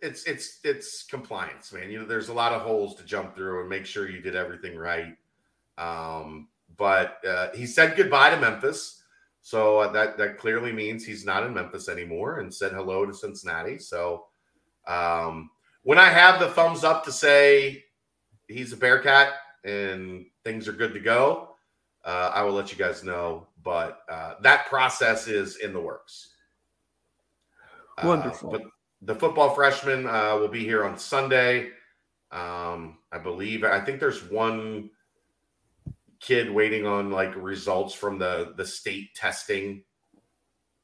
it's 0.00 0.22
it's 0.26 0.60
it's 0.62 1.02
compliance, 1.02 1.72
man. 1.72 1.90
You 1.90 1.98
know, 1.98 2.04
there's 2.06 2.28
a 2.28 2.32
lot 2.32 2.52
of 2.52 2.62
holes 2.62 2.94
to 2.94 3.04
jump 3.04 3.34
through 3.34 3.58
and 3.62 3.68
make 3.68 3.84
sure 3.84 4.08
you 4.08 4.20
did 4.20 4.36
everything 4.36 4.76
right. 4.76 5.16
Um, 5.76 6.46
but 6.76 7.18
uh, 7.26 7.48
he 7.52 7.66
said 7.66 7.96
goodbye 7.96 8.30
to 8.30 8.36
Memphis, 8.40 8.97
so 9.48 9.78
uh, 9.78 9.92
that 9.92 10.18
that 10.18 10.36
clearly 10.36 10.72
means 10.72 11.06
he's 11.06 11.24
not 11.24 11.42
in 11.42 11.54
Memphis 11.54 11.88
anymore, 11.88 12.40
and 12.40 12.52
said 12.52 12.72
hello 12.72 13.06
to 13.06 13.14
Cincinnati. 13.14 13.78
So 13.78 14.26
um, 14.86 15.48
when 15.84 15.98
I 15.98 16.10
have 16.10 16.38
the 16.38 16.50
thumbs 16.50 16.84
up 16.84 17.02
to 17.06 17.12
say 17.12 17.82
he's 18.46 18.74
a 18.74 18.76
Bearcat 18.76 19.32
and 19.64 20.26
things 20.44 20.68
are 20.68 20.72
good 20.72 20.92
to 20.92 21.00
go, 21.00 21.56
uh, 22.04 22.30
I 22.34 22.42
will 22.42 22.52
let 22.52 22.70
you 22.70 22.76
guys 22.76 23.02
know. 23.02 23.46
But 23.64 24.00
uh, 24.10 24.34
that 24.42 24.66
process 24.66 25.28
is 25.28 25.56
in 25.56 25.72
the 25.72 25.80
works. 25.80 26.34
Uh, 27.96 28.06
Wonderful. 28.06 28.50
but 28.50 28.62
the 29.00 29.14
football 29.14 29.54
freshman 29.54 30.06
uh, 30.06 30.36
will 30.38 30.48
be 30.48 30.62
here 30.62 30.84
on 30.84 30.98
Sunday. 30.98 31.70
Um, 32.32 32.98
I 33.10 33.16
believe. 33.16 33.64
I 33.64 33.80
think 33.80 33.98
there's 33.98 34.30
one 34.30 34.90
kid 36.20 36.50
waiting 36.50 36.86
on 36.86 37.10
like 37.10 37.34
results 37.36 37.94
from 37.94 38.18
the 38.18 38.52
the 38.56 38.66
state 38.66 39.14
testing 39.14 39.82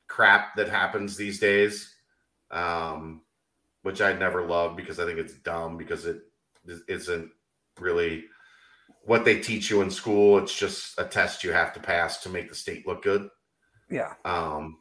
crap 0.06 0.54
that 0.56 0.68
happens 0.68 1.16
these 1.16 1.40
days, 1.40 1.94
um, 2.50 3.22
which 3.82 4.00
I 4.00 4.12
never 4.12 4.46
love 4.46 4.76
because 4.76 5.00
I 5.00 5.04
think 5.06 5.18
it's 5.18 5.34
dumb 5.34 5.76
because 5.76 6.06
it 6.06 6.22
isn't 6.88 7.30
really 7.80 8.24
what 9.02 9.24
they 9.24 9.40
teach 9.40 9.70
you 9.70 9.82
in 9.82 9.90
school. 9.90 10.38
It's 10.38 10.56
just 10.56 10.98
a 10.98 11.04
test 11.04 11.42
you 11.44 11.52
have 11.52 11.72
to 11.74 11.80
pass 11.80 12.22
to 12.22 12.28
make 12.28 12.48
the 12.48 12.54
state 12.54 12.86
look 12.86 13.02
good. 13.02 13.28
Yeah, 13.90 14.14
Um, 14.24 14.78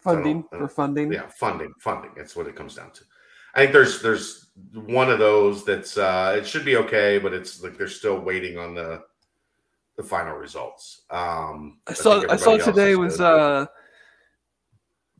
funding 0.00 0.44
I 0.52 0.56
don't- 0.56 0.68
for 0.68 0.68
funding. 0.68 1.12
yeah, 1.12 1.26
funding, 1.28 1.74
funding. 1.80 2.12
That's 2.16 2.34
what 2.36 2.46
it 2.46 2.56
comes 2.56 2.74
down 2.76 2.92
to. 2.92 3.04
I 3.54 3.60
think 3.60 3.72
there's 3.72 4.00
there's 4.02 4.50
one 4.72 5.10
of 5.10 5.18
those 5.18 5.64
that's 5.64 5.96
uh 5.98 6.36
it 6.38 6.46
should 6.46 6.64
be 6.64 6.76
okay, 6.76 7.18
but 7.18 7.32
it's 7.34 7.62
like 7.62 7.76
they're 7.76 7.88
still 7.88 8.20
waiting 8.20 8.58
on 8.58 8.74
the 8.74 9.02
the 9.98 10.02
final 10.04 10.36
results. 10.36 11.02
Um 11.10 11.80
I 11.86 11.92
saw 11.92 12.20
think 12.20 12.32
I 12.32 12.36
saw 12.36 12.56
today 12.56 12.94
was 12.94 13.20
uh 13.20 13.66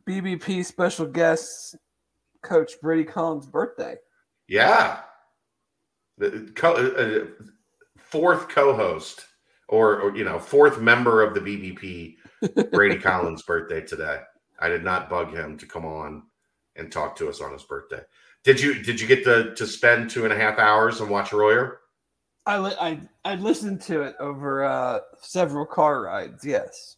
BBP 0.07 0.65
special 0.65 1.05
guest 1.05 1.75
coach 2.41 2.71
Brady 2.81 3.03
Collins' 3.03 3.45
birthday. 3.45 3.95
yeah. 4.47 5.01
The 6.17 6.51
co- 6.55 6.73
uh, 6.73 7.45
fourth 7.97 8.49
co-host 8.49 9.25
or, 9.69 10.01
or 10.01 10.17
you 10.17 10.25
know, 10.25 10.37
fourth 10.37 10.79
member 10.81 11.21
of 11.21 11.33
the 11.33 11.39
BBP 11.39 12.15
Brady 12.71 12.97
Collins 12.97 13.43
birthday 13.43 13.81
today. 13.81 14.19
I 14.59 14.67
did 14.67 14.83
not 14.83 15.09
bug 15.09 15.33
him 15.33 15.57
to 15.57 15.65
come 15.65 15.85
on 15.85 16.23
and 16.75 16.91
talk 16.91 17.15
to 17.17 17.29
us 17.29 17.39
on 17.39 17.53
his 17.53 17.63
birthday. 17.63 18.01
Did 18.43 18.59
you 18.59 18.81
did 18.81 18.99
you 18.99 19.07
get 19.07 19.23
to 19.25 19.53
to 19.55 19.67
spend 19.67 20.09
two 20.09 20.23
and 20.23 20.33
a 20.33 20.37
half 20.37 20.57
hours 20.57 21.01
and 21.01 21.09
watch 21.09 21.31
Royer? 21.31 21.79
I 22.49 22.57
li- 22.57 22.75
I 22.81 22.99
I 23.23 23.35
listened 23.35 23.79
to 23.83 24.01
it 24.01 24.15
over 24.19 24.63
uh, 24.63 25.01
several 25.21 25.67
car 25.67 26.01
rides. 26.01 26.43
Yes, 26.43 26.95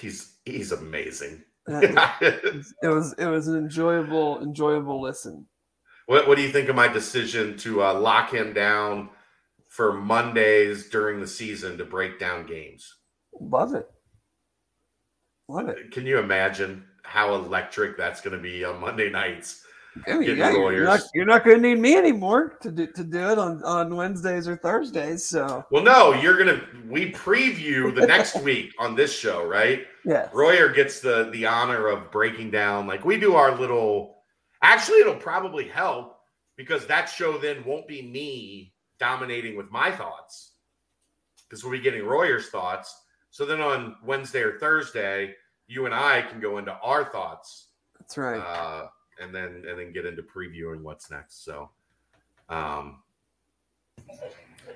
He's 0.00 0.36
he's 0.46 0.72
amazing. 0.72 1.44
it 1.68 2.64
was 2.82 3.14
it 3.18 3.26
was 3.26 3.48
an 3.48 3.56
enjoyable 3.58 4.40
enjoyable 4.40 5.02
listen. 5.02 5.46
what 6.06 6.26
what 6.26 6.36
do 6.36 6.42
you 6.42 6.50
think 6.50 6.70
of 6.70 6.76
my 6.76 6.88
decision 6.88 7.58
to 7.58 7.82
uh, 7.82 7.92
lock 7.92 8.32
him 8.32 8.54
down 8.54 9.10
for 9.68 9.92
Mondays 9.92 10.88
during 10.88 11.20
the 11.20 11.26
season 11.26 11.76
to 11.76 11.84
break 11.84 12.18
down 12.18 12.46
games? 12.46 12.90
Love 13.38 13.74
it. 13.74 13.90
Love 15.48 15.68
it. 15.68 15.90
Can 15.90 16.06
you 16.06 16.18
imagine 16.18 16.84
how 17.02 17.34
electric 17.34 17.98
that's 17.98 18.22
going 18.22 18.34
to 18.36 18.42
be 18.42 18.64
on 18.64 18.80
Monday 18.80 19.10
nights? 19.10 19.65
I 20.06 20.18
mean, 20.18 20.36
yeah, 20.36 20.50
you're 20.52 20.84
not, 20.84 21.00
you're 21.14 21.24
not 21.24 21.44
going 21.44 21.62
to 21.62 21.68
need 21.68 21.78
me 21.78 21.96
anymore 21.96 22.58
to 22.62 22.70
do, 22.70 22.86
to 22.86 23.04
do 23.04 23.30
it 23.30 23.38
on, 23.38 23.62
on 23.64 23.94
Wednesdays 23.96 24.46
or 24.46 24.56
Thursdays. 24.56 25.24
So, 25.24 25.64
Well, 25.70 25.82
no, 25.82 26.12
you're 26.12 26.36
gonna. 26.36 26.60
We 26.88 27.12
preview 27.12 27.94
the 27.94 28.06
next 28.06 28.40
week 28.42 28.72
on 28.78 28.94
this 28.94 29.16
show, 29.16 29.46
right? 29.46 29.86
yeah. 30.04 30.28
Royer 30.32 30.68
gets 30.68 31.00
the 31.00 31.30
the 31.32 31.46
honor 31.46 31.88
of 31.88 32.10
breaking 32.10 32.50
down. 32.50 32.86
Like 32.86 33.04
we 33.04 33.18
do 33.18 33.34
our 33.34 33.56
little. 33.58 34.16
Actually, 34.62 35.00
it'll 35.00 35.14
probably 35.16 35.68
help 35.68 36.18
because 36.56 36.86
that 36.86 37.06
show 37.06 37.38
then 37.38 37.64
won't 37.64 37.86
be 37.88 38.02
me 38.02 38.74
dominating 38.98 39.56
with 39.56 39.70
my 39.70 39.90
thoughts 39.90 40.52
because 41.48 41.62
we'll 41.62 41.72
be 41.72 41.80
getting 41.80 42.04
Royer's 42.04 42.48
thoughts. 42.48 42.94
So 43.30 43.44
then 43.44 43.60
on 43.60 43.96
Wednesday 44.04 44.40
or 44.40 44.58
Thursday, 44.58 45.34
you 45.66 45.84
and 45.84 45.94
I 45.94 46.22
can 46.22 46.40
go 46.40 46.58
into 46.58 46.72
our 46.82 47.04
thoughts 47.04 47.68
That's 47.98 48.16
right. 48.16 48.38
uh, 48.40 48.86
and 49.20 49.34
then 49.34 49.64
and 49.68 49.78
then 49.78 49.92
get 49.92 50.06
into 50.06 50.22
previewing 50.22 50.82
what's 50.82 51.10
next. 51.10 51.44
So, 51.44 51.70
um, 52.48 53.02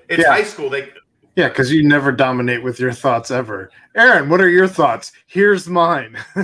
it's 0.09 0.23
Yeah. 0.23 0.31
high 0.31 0.43
school. 0.43 0.69
They 0.69 0.91
Yeah, 1.35 1.47
because 1.49 1.71
you 1.71 1.87
never 1.87 2.11
dominate 2.11 2.61
with 2.63 2.79
your 2.79 2.91
thoughts 2.91 3.31
ever. 3.31 3.71
Aaron, 3.95 4.29
what 4.29 4.41
are 4.41 4.49
your 4.49 4.67
thoughts? 4.67 5.11
Here's 5.27 5.67
mine. 5.69 6.17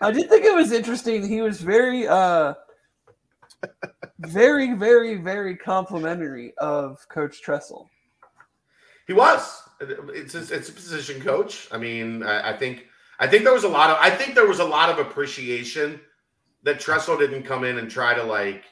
I 0.00 0.10
did 0.10 0.28
think 0.28 0.44
it 0.44 0.54
was 0.54 0.72
interesting. 0.72 1.28
He 1.28 1.40
was 1.40 1.60
very, 1.60 2.08
uh, 2.08 2.54
very, 4.20 4.74
very, 4.74 5.16
very 5.16 5.56
complimentary 5.56 6.54
of 6.58 7.06
Coach 7.08 7.42
Tressel. 7.42 7.88
he 9.06 9.12
was. 9.12 9.62
It's 9.80 10.34
a, 10.34 10.54
it's 10.54 10.68
a 10.68 10.72
position 10.72 11.20
coach. 11.20 11.68
I 11.70 11.78
mean, 11.78 12.22
I, 12.22 12.50
I 12.52 12.56
think 12.56 12.86
I 13.20 13.26
think 13.26 13.44
there 13.44 13.52
was 13.52 13.64
a 13.64 13.68
lot 13.68 13.90
of 13.90 13.98
I 14.00 14.10
think 14.10 14.34
there 14.34 14.46
was 14.48 14.58
a 14.58 14.64
lot 14.64 14.88
of 14.88 14.98
appreciation 14.98 16.00
that 16.66 16.80
Tressel 16.80 17.16
didn't 17.16 17.44
come 17.44 17.62
in 17.62 17.78
and 17.78 17.88
try 17.88 18.12
to 18.12 18.22
like, 18.24 18.64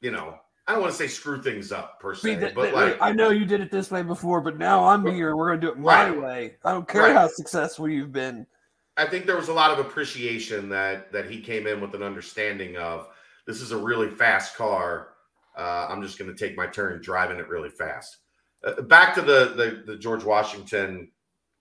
you 0.00 0.10
know, 0.10 0.34
I 0.66 0.72
don't 0.72 0.80
want 0.82 0.92
to 0.92 0.98
say 0.98 1.06
screw 1.06 1.40
things 1.40 1.70
up 1.70 2.00
per 2.00 2.12
I, 2.12 2.16
se, 2.16 2.28
mean, 2.30 2.40
that- 2.40 2.54
but 2.56 2.64
that- 2.66 2.74
like 2.74 2.98
I 3.00 3.12
know 3.12 3.30
you 3.30 3.44
did 3.46 3.60
it 3.60 3.70
this 3.70 3.92
way 3.92 4.02
before, 4.02 4.40
but 4.40 4.58
now 4.58 4.84
I'm 4.84 5.06
here 5.06 5.30
and 5.30 5.38
we're 5.38 5.46
going 5.46 5.60
to 5.60 5.66
do 5.68 5.72
it 5.72 5.78
my 5.78 6.10
Right. 6.10 6.20
way. 6.20 6.56
I 6.64 6.72
don't 6.72 6.88
care 6.88 7.02
Right. 7.02 7.14
how 7.14 7.28
successful 7.28 7.88
you've 7.88 8.12
been. 8.12 8.44
I 8.96 9.06
think 9.06 9.24
there 9.26 9.36
was 9.36 9.48
a 9.48 9.52
lot 9.52 9.70
of 9.70 9.78
appreciation 9.78 10.68
that 10.70 11.12
that 11.12 11.30
he 11.30 11.40
came 11.40 11.66
in 11.68 11.80
with 11.80 11.94
an 11.94 12.02
understanding 12.02 12.76
of 12.76 13.08
this 13.46 13.60
is 13.60 13.70
a 13.70 13.76
really 13.76 14.10
fast 14.10 14.56
car. 14.56 15.12
Uh, 15.56 15.86
I'm 15.88 16.02
just 16.02 16.18
going 16.18 16.34
to 16.34 16.36
take 16.36 16.56
my 16.56 16.66
turn 16.66 17.00
driving 17.02 17.38
it 17.38 17.46
really 17.48 17.70
fast. 17.70 18.16
Uh, 18.64 18.80
back 18.82 19.14
to 19.14 19.22
the 19.22 19.52
the, 19.54 19.92
the 19.92 19.96
George 19.98 20.24
Washington 20.24 21.12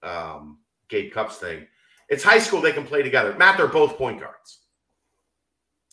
um, 0.01 0.57
Gabe 0.89 1.11
Cupps 1.13 1.37
thing. 1.37 1.67
It's 2.09 2.23
high 2.23 2.39
school; 2.39 2.61
they 2.61 2.71
can 2.71 2.85
play 2.85 3.01
together. 3.01 3.35
Matt, 3.37 3.57
they're 3.57 3.67
both 3.67 3.97
point 3.97 4.19
guards. 4.19 4.59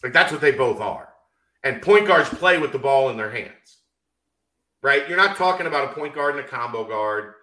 Like 0.02 0.12
that's 0.12 0.32
what 0.32 0.40
they 0.40 0.52
both 0.52 0.80
are. 0.80 1.08
And 1.64 1.80
point 1.80 2.06
guards 2.06 2.28
play 2.28 2.58
with 2.58 2.72
the 2.72 2.78
ball 2.78 3.10
in 3.10 3.16
their 3.16 3.30
hands, 3.30 3.78
right? 4.82 5.08
You're 5.08 5.16
not 5.16 5.36
talking 5.36 5.66
about 5.66 5.90
a 5.90 5.94
point 5.94 6.14
guard 6.14 6.36
and 6.36 6.44
a 6.44 6.48
combo 6.48 6.84
guard. 6.84 7.34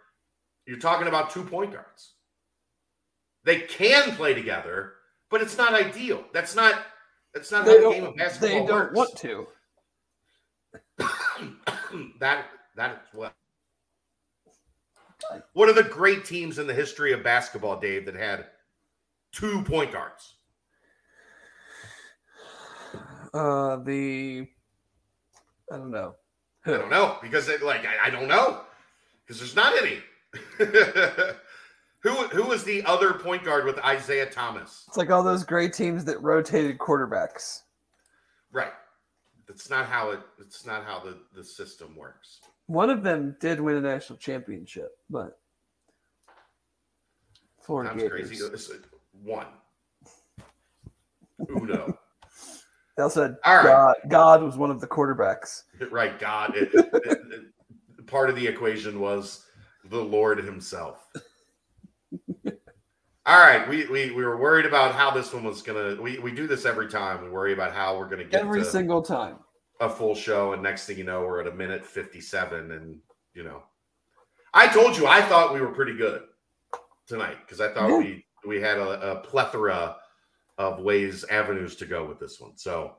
You're 0.68 0.78
talking 0.80 1.08
about 1.08 1.32
two 1.32 1.44
point 1.44 1.72
guards. 1.72 2.14
They 3.46 3.62
can 3.62 4.12
play 4.16 4.34
together, 4.34 4.94
but 5.32 5.42
it's 5.42 5.58
not 5.58 5.74
ideal. 5.74 6.24
That's 6.34 6.56
not. 6.56 6.76
That's 7.34 7.52
not 7.52 7.66
They 7.66 7.82
how 7.82 7.90
the 7.90 7.96
game 7.96 8.04
of 8.06 8.16
basketball 8.16 8.50
they 8.50 8.66
don't 8.66 8.94
works. 8.94 8.96
want 8.96 9.16
to. 9.18 9.48
that 12.20 12.46
that 12.76 12.92
is 12.92 13.00
what. 13.14 13.34
What 15.54 15.70
are 15.70 15.74
the 15.74 15.84
great 15.84 16.26
teams 16.26 16.60
in 16.60 16.68
the 16.68 16.74
history 16.74 17.12
of 17.12 17.24
basketball, 17.24 17.80
Dave, 17.80 18.06
that 18.06 18.16
had 18.16 18.46
two 19.32 19.62
point 19.64 19.92
guards? 19.92 20.36
Uh, 23.34 23.78
the 23.78 24.48
I 25.72 25.78
don't 25.78 25.92
know. 25.92 26.16
I 26.66 26.72
don't 26.72 26.90
know 26.90 27.18
because 27.22 27.48
it, 27.48 27.62
like 27.62 27.86
I, 27.86 28.08
I 28.08 28.10
don't 28.10 28.28
know 28.28 28.62
because 29.26 29.40
there's 29.40 29.56
not 29.56 29.74
any. 29.78 30.00
who 32.02 32.10
who 32.10 32.44
was 32.44 32.64
the 32.64 32.84
other 32.86 33.14
point 33.14 33.44
guard 33.44 33.66
with 33.66 33.80
Isiah 33.86 34.26
Thomas? 34.26 34.86
It's 34.88 34.98
like 34.98 35.12
all 35.12 35.24
those 35.24 35.44
great 35.44 35.74
teams 35.74 36.06
that 36.06 36.22
rotated 36.22 36.78
quarterbacks. 36.78 37.62
Right. 38.52 38.74
That's 39.48 39.70
not 39.70 39.86
how 39.86 40.12
it. 40.12 40.20
It's 40.40 40.66
not 40.66 40.84
how 40.84 41.00
the 41.00 41.18
the 41.36 41.44
system 41.44 41.96
works. 41.96 42.40
One 42.68 42.90
of 42.90 43.04
them 43.04 43.36
did 43.40 43.60
win 43.60 43.78
a 43.78 43.82
national 43.82 44.18
championship, 44.18 44.92
but 45.10 45.40
Florida 47.62 47.94
Gators. 47.96 48.28
crazy. 48.28 48.44
One. 49.24 49.48
Uno. 51.50 51.98
They 52.98 53.04
also 53.04 53.22
had 53.22 53.38
All 53.46 53.56
right. 53.56 53.64
God, 53.64 53.96
God 54.10 54.44
was 54.44 54.58
one 54.58 54.70
of 54.72 54.82
the 54.82 54.88
quarterbacks. 54.88 55.62
right. 55.90 56.20
God. 56.20 56.54
It- 56.58 56.70
it- 56.74 56.90
it- 57.06 58.08
part 58.08 58.30
of 58.30 58.36
the 58.36 58.46
equation 58.46 59.00
was 59.00 59.46
the 59.86 59.98
Lord 60.04 60.40
Himself. 60.40 61.08
All 63.26 63.40
right. 63.40 63.70
We, 63.70 63.86
we 63.86 64.12
we 64.12 64.26
were 64.26 64.36
worried 64.38 64.66
about 64.66 64.96
how 64.96 65.12
this 65.12 65.32
one 65.34 65.46
was 65.46 65.62
gonna. 65.62 65.96
We, 66.02 66.20
we 66.20 66.32
do 66.34 66.46
this 66.46 66.66
every 66.66 66.90
time. 66.90 67.24
We 67.24 67.30
worry 67.30 67.54
about 67.54 67.72
how 67.74 67.98
we're 67.98 68.10
gonna 68.10 68.26
get 68.26 68.42
Every 68.42 68.60
to 68.60 68.66
single 68.66 69.02
time. 69.02 69.38
a 69.80 69.90
full 69.90 70.14
show, 70.16 70.52
and 70.52 70.62
next 70.62 70.86
thing 70.86 70.98
you 70.98 71.06
know, 71.06 71.22
we're 71.22 71.40
at 71.40 71.48
a 71.48 71.56
minute 71.56 71.86
fifty-seven, 71.86 72.72
and 72.72 72.98
you 73.34 73.44
know, 73.44 73.64
I 74.54 74.68
told 74.68 74.98
you 74.98 75.08
I 75.08 75.22
thought 75.22 75.54
we 75.54 75.62
were 75.62 75.72
pretty 75.72 75.96
good 75.96 76.24
tonight 77.08 77.38
because 77.46 77.62
I 77.62 77.72
thought 77.74 77.90
Yeah. 77.92 77.98
we 78.00 78.26
we 78.46 78.62
had 78.62 78.78
a, 78.78 79.12
a 79.12 79.16
plethora 79.22 79.98
of 80.58 80.80
ways, 80.80 81.24
avenues 81.30 81.76
to 81.78 81.86
go 81.86 82.06
with 82.06 82.20
this 82.20 82.40
one. 82.40 82.52
So 82.56 82.96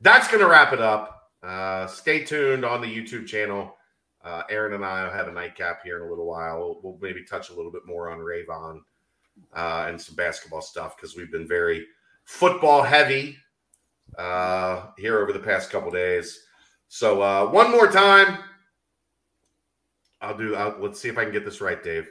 that's 0.00 0.28
going 0.28 0.40
to 0.40 0.48
wrap 0.48 0.72
it 0.72 0.80
up. 0.80 1.30
Uh, 1.42 1.86
stay 1.86 2.24
tuned 2.24 2.64
on 2.64 2.80
the 2.80 2.86
YouTube 2.86 3.26
channel. 3.26 3.76
Uh, 4.24 4.42
Aaron 4.50 4.74
and 4.74 4.84
I 4.84 5.14
have 5.14 5.28
a 5.28 5.32
nightcap 5.32 5.82
here 5.82 5.96
in 5.96 6.06
a 6.06 6.08
little 6.10 6.26
while. 6.26 6.58
We'll, 6.58 6.80
we'll 6.82 6.98
maybe 7.00 7.24
touch 7.24 7.50
a 7.50 7.54
little 7.54 7.72
bit 7.72 7.86
more 7.86 8.10
on 8.10 8.18
Rayvon 8.18 8.80
uh, 9.54 9.86
and 9.88 10.00
some 10.00 10.14
basketball 10.14 10.60
stuff 10.60 10.96
because 10.96 11.16
we've 11.16 11.32
been 11.32 11.48
very 11.48 11.86
football 12.24 12.82
heavy 12.82 13.36
uh, 14.18 14.86
here 14.96 15.20
over 15.20 15.32
the 15.32 15.38
past 15.38 15.70
couple 15.70 15.90
days. 15.90 16.44
So 16.88 17.22
uh, 17.22 17.46
one 17.46 17.70
more 17.70 17.90
time, 17.90 18.38
I'll 20.20 20.36
do. 20.36 20.54
I'll, 20.54 20.76
let's 20.78 21.00
see 21.00 21.08
if 21.08 21.18
I 21.18 21.24
can 21.24 21.32
get 21.32 21.44
this 21.44 21.60
right, 21.60 21.82
Dave. 21.82 22.08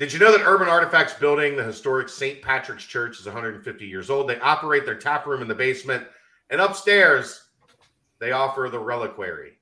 Did 0.00 0.14
you 0.14 0.18
know 0.18 0.32
that 0.32 0.40
Urban 0.46 0.66
Artifacts 0.66 1.12
building, 1.12 1.56
the 1.56 1.62
historic 1.62 2.08
St. 2.08 2.40
Patrick's 2.40 2.84
Church, 2.86 3.20
is 3.20 3.26
150 3.26 3.86
years 3.86 4.08
old? 4.08 4.30
They 4.30 4.40
operate 4.40 4.86
their 4.86 4.94
tap 4.94 5.26
room 5.26 5.42
in 5.42 5.46
the 5.48 5.54
basement, 5.54 6.06
and 6.48 6.58
upstairs 6.58 7.48
they 8.18 8.32
offer 8.32 8.70
the 8.72 8.78
reliquary. 8.78 9.58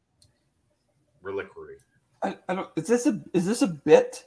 Reliquary. 1.23 1.75
I, 2.23 2.39
I 2.49 2.55
don't. 2.55 2.71
Is 2.77 2.87
this 2.87 3.07
a 3.07 3.21
is 3.35 3.47
this 3.47 3.63
a 3.63 3.67
bit? 3.67 4.27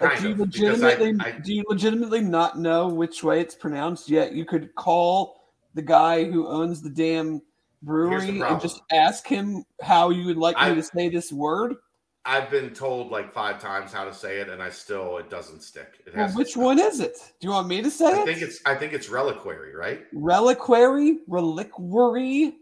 Like, 0.00 0.18
do 0.18 0.30
you 0.30 0.42
of, 0.42 0.50
because 0.50 0.82
I- 0.82 0.88
legitimately 0.96 1.24
I- 1.24 1.38
do 1.38 1.54
you 1.54 1.64
legitimately 1.68 2.20
not 2.22 2.58
know 2.58 2.88
which 2.88 3.22
way 3.22 3.40
it's 3.40 3.54
pronounced 3.54 4.10
yet? 4.10 4.32
You 4.32 4.44
could 4.44 4.74
call 4.74 5.52
the 5.74 5.82
guy 5.82 6.24
who 6.24 6.48
owns 6.48 6.82
the 6.82 6.90
damn 6.90 7.40
brewery 7.82 8.40
and 8.40 8.60
just 8.60 8.82
ask 8.90 9.24
him 9.24 9.62
how 9.82 10.10
you 10.10 10.26
would 10.26 10.36
like 10.36 10.60
me 10.60 10.74
to 10.74 10.82
say 10.82 11.08
this 11.08 11.30
word. 11.30 11.76
I've 12.24 12.50
been 12.50 12.70
told 12.74 13.10
like 13.10 13.32
five 13.32 13.60
times 13.60 13.92
how 13.92 14.04
to 14.04 14.12
say 14.12 14.40
it, 14.40 14.48
and 14.50 14.62
I 14.62 14.68
still 14.70 15.16
it 15.18 15.30
doesn't 15.30 15.62
stick. 15.62 16.02
It 16.06 16.14
Well, 16.14 16.28
which 16.32 16.56
one 16.56 16.78
is 16.78 17.00
it? 17.00 17.16
Do 17.40 17.48
you 17.48 17.50
want 17.52 17.68
me 17.68 17.80
to 17.82 17.90
say 17.90 18.06
I 18.12 18.20
it? 18.22 18.24
think 18.26 18.42
it's. 18.42 18.60
I 18.66 18.74
think 18.74 18.92
it's 18.92 19.08
reliquary, 19.08 19.74
right? 19.74 20.02
reliquary, 20.12 21.18
reliquary. 21.28 22.54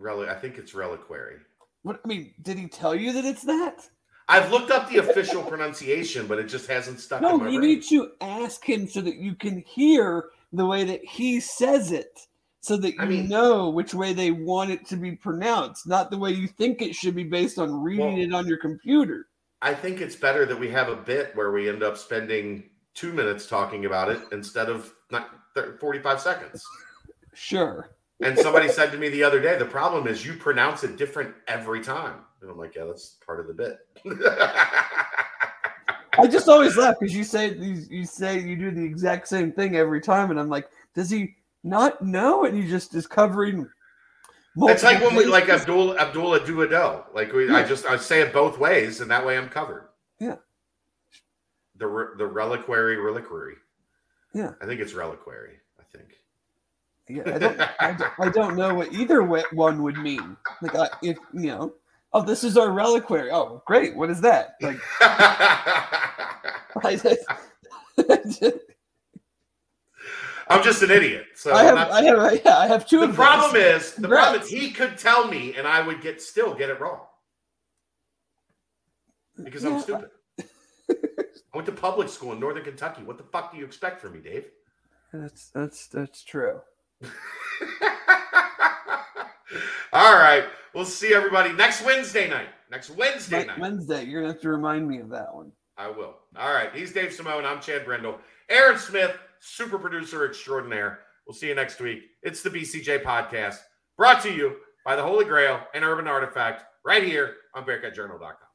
Reli- 0.00 0.28
I 0.28 0.34
think 0.34 0.58
it's 0.58 0.74
reliquary. 0.74 1.36
What 1.82 2.00
I 2.04 2.08
mean, 2.08 2.34
did 2.42 2.58
he 2.58 2.68
tell 2.68 2.94
you 2.94 3.12
that 3.12 3.24
it's 3.24 3.42
that? 3.44 3.86
I've 4.28 4.50
looked 4.50 4.70
up 4.72 4.88
the 4.90 4.98
official 4.98 5.42
pronunciation, 5.42 6.26
but 6.26 6.38
it 6.38 6.48
just 6.48 6.66
hasn't 6.66 6.98
stuck. 7.00 7.22
in 7.22 7.28
No, 7.28 7.34
you 7.46 7.58
brain. 7.58 7.60
need 7.60 7.82
to 7.90 8.10
ask 8.20 8.64
him 8.64 8.88
so 8.88 9.00
that 9.02 9.16
you 9.16 9.34
can 9.36 9.60
hear 9.60 10.30
the 10.52 10.66
way 10.66 10.84
that 10.84 11.04
he 11.04 11.38
says 11.38 11.92
it, 11.92 12.18
so 12.66 12.76
that 12.76 12.94
you 12.94 13.00
I 13.00 13.04
mean- 13.06 13.28
know 13.28 13.70
which 13.70 13.94
way 13.94 14.12
they 14.12 14.32
want 14.32 14.70
it 14.72 14.84
to 14.86 14.96
be 14.96 15.12
pronounced, 15.12 15.86
not 15.86 16.10
the 16.10 16.18
way 16.18 16.32
you 16.32 16.48
think 16.48 16.82
it 16.82 16.96
should 16.96 17.14
be 17.14 17.22
based 17.22 17.60
on 17.60 17.80
reading 17.80 18.14
Well- 18.14 18.22
it 18.22 18.32
on 18.34 18.46
your 18.48 18.58
computer. 18.58 19.28
I 19.62 19.72
think 19.72 20.00
it's 20.00 20.16
better 20.16 20.44
that 20.46 20.58
we 20.58 20.68
have 20.70 20.88
a 20.88 20.96
bit 20.96 21.34
where 21.36 21.52
we 21.52 21.68
end 21.68 21.84
up 21.84 21.96
spending 21.96 22.68
two 22.94 23.12
minutes 23.12 23.46
talking 23.46 23.84
about 23.86 24.10
it 24.10 24.20
instead 24.32 24.68
of 24.68 24.92
45 25.78 26.20
seconds. 26.20 26.66
Sure. 27.34 27.88
And 28.20 28.36
somebody 28.36 28.68
said 28.68 28.90
to 28.90 28.98
me 28.98 29.10
the 29.10 29.22
other 29.22 29.40
day, 29.40 29.56
the 29.56 29.64
problem 29.64 30.08
is 30.08 30.26
you 30.26 30.34
pronounce 30.34 30.82
it 30.82 30.96
different 30.96 31.34
every 31.46 31.82
time. 31.82 32.16
And 32.42 32.50
I'm 32.50 32.58
like, 32.58 32.74
yeah, 32.74 32.84
that's 32.84 33.16
part 33.24 33.38
of 33.38 33.46
the 33.46 33.54
bit. 33.54 33.78
I 36.18 36.26
just 36.26 36.48
always 36.48 36.76
laugh 36.76 36.96
because 36.98 37.14
you 37.14 37.24
say 37.24 37.54
you 37.54 38.04
say 38.04 38.40
you 38.40 38.56
do 38.56 38.70
the 38.70 38.84
exact 38.84 39.28
same 39.28 39.52
thing 39.52 39.76
every 39.76 40.00
time, 40.00 40.30
and 40.30 40.40
I'm 40.40 40.48
like, 40.48 40.68
does 40.94 41.10
he 41.10 41.36
not 41.66 42.02
know? 42.02 42.44
And 42.44 42.56
he 42.56 42.68
just 42.68 42.94
is 42.94 43.06
covering. 43.06 43.68
It's 44.58 44.82
like 44.82 45.02
when 45.02 45.14
we 45.14 45.26
like 45.26 45.48
Abdul 45.48 45.98
Abdullah 45.98 46.40
Duado. 46.40 47.04
Like 47.12 47.32
we, 47.32 47.48
yeah. 47.48 47.56
I 47.56 47.64
just 47.64 47.84
I 47.84 47.96
say 47.96 48.22
it 48.22 48.32
both 48.32 48.58
ways, 48.58 49.00
and 49.00 49.10
that 49.10 49.24
way 49.24 49.36
I'm 49.36 49.48
covered. 49.48 49.88
Yeah. 50.18 50.36
The 51.76 52.14
the 52.16 52.26
reliquary 52.26 52.96
reliquary. 52.96 53.56
Yeah. 54.32 54.52
I 54.62 54.66
think 54.66 54.80
it's 54.80 54.94
reliquary. 54.94 55.58
I 55.78 55.82
think. 55.96 56.08
Yeah, 57.08 57.22
I 57.26 57.38
don't, 57.38 57.60
I 57.60 57.92
don't, 57.92 58.12
I 58.18 58.28
don't 58.30 58.56
know 58.56 58.74
what 58.74 58.92
either 58.92 59.22
one 59.22 59.82
would 59.82 59.96
mean. 59.98 60.36
Like, 60.60 60.74
I, 60.74 60.88
if 61.02 61.16
you 61.32 61.46
know, 61.46 61.74
oh, 62.12 62.22
this 62.22 62.42
is 62.42 62.56
our 62.56 62.72
reliquary. 62.72 63.30
Oh, 63.30 63.62
great. 63.64 63.94
What 63.94 64.10
is 64.10 64.20
that? 64.22 64.56
Like, 64.60 64.80
I 65.00 66.98
just, 67.00 67.24
I'm 70.48 70.62
just 70.62 70.82
an 70.82 70.90
idiot. 70.90 71.26
So 71.34 71.52
I 71.52 71.64
have, 71.64 71.76
I 71.76 72.02
have, 72.04 72.40
yeah, 72.44 72.58
I 72.58 72.66
have 72.66 72.86
two. 72.86 73.00
The 73.00 73.12
problem 73.12 73.56
is, 73.56 73.92
the 73.94 74.02
Congrats. 74.02 74.24
problem 74.24 74.42
is, 74.42 74.48
he 74.48 74.70
could 74.70 74.96
tell 74.96 75.26
me, 75.28 75.54
and 75.54 75.66
I 75.66 75.84
would 75.84 76.00
get 76.00 76.22
still 76.22 76.54
get 76.54 76.70
it 76.70 76.80
wrong 76.80 77.00
because 79.42 79.64
yeah. 79.64 79.70
I'm 79.70 79.80
stupid. 79.80 80.10
I 80.90 81.56
went 81.56 81.66
to 81.66 81.72
public 81.72 82.08
school 82.08 82.32
in 82.32 82.40
Northern 82.40 82.64
Kentucky. 82.64 83.02
What 83.02 83.18
the 83.18 83.24
fuck 83.24 83.52
do 83.52 83.58
you 83.58 83.64
expect 83.64 84.00
from 84.00 84.12
me, 84.12 84.20
Dave? 84.20 84.46
That's 85.12 85.50
that's 85.50 85.88
that's 85.88 86.22
true. 86.22 86.60
All 89.92 90.14
right. 90.14 90.44
We'll 90.74 90.84
see 90.84 91.14
everybody 91.14 91.52
next 91.52 91.84
Wednesday 91.84 92.28
night. 92.28 92.48
Next 92.70 92.90
Wednesday 92.90 93.46
night. 93.46 93.58
Wednesday. 93.58 94.04
You're 94.04 94.22
gonna 94.22 94.34
have 94.34 94.42
to 94.42 94.50
remind 94.50 94.86
me 94.86 94.98
of 94.98 95.08
that 95.10 95.34
one. 95.34 95.52
I 95.78 95.88
will. 95.88 96.16
All 96.36 96.52
right. 96.52 96.74
He's 96.74 96.92
Dave 96.92 97.12
Simone. 97.12 97.44
I'm 97.44 97.60
Chad 97.60 97.84
Brendel. 97.84 98.18
Aaron 98.48 98.78
Smith, 98.78 99.16
super 99.40 99.78
producer 99.78 100.26
extraordinaire. 100.26 101.00
We'll 101.26 101.34
see 101.34 101.48
you 101.48 101.54
next 101.54 101.80
week. 101.80 102.02
It's 102.22 102.42
the 102.42 102.50
BCJ 102.50 103.02
podcast 103.02 103.56
brought 103.96 104.22
to 104.22 104.32
you 104.32 104.56
by 104.84 104.96
the 104.96 105.02
Holy 105.02 105.24
Grail 105.24 105.60
and 105.74 105.84
Urban 105.84 106.06
Artifact 106.06 106.64
right 106.84 107.02
here 107.02 107.34
on 107.54 107.64
BearcatJournal.com. 107.64 108.45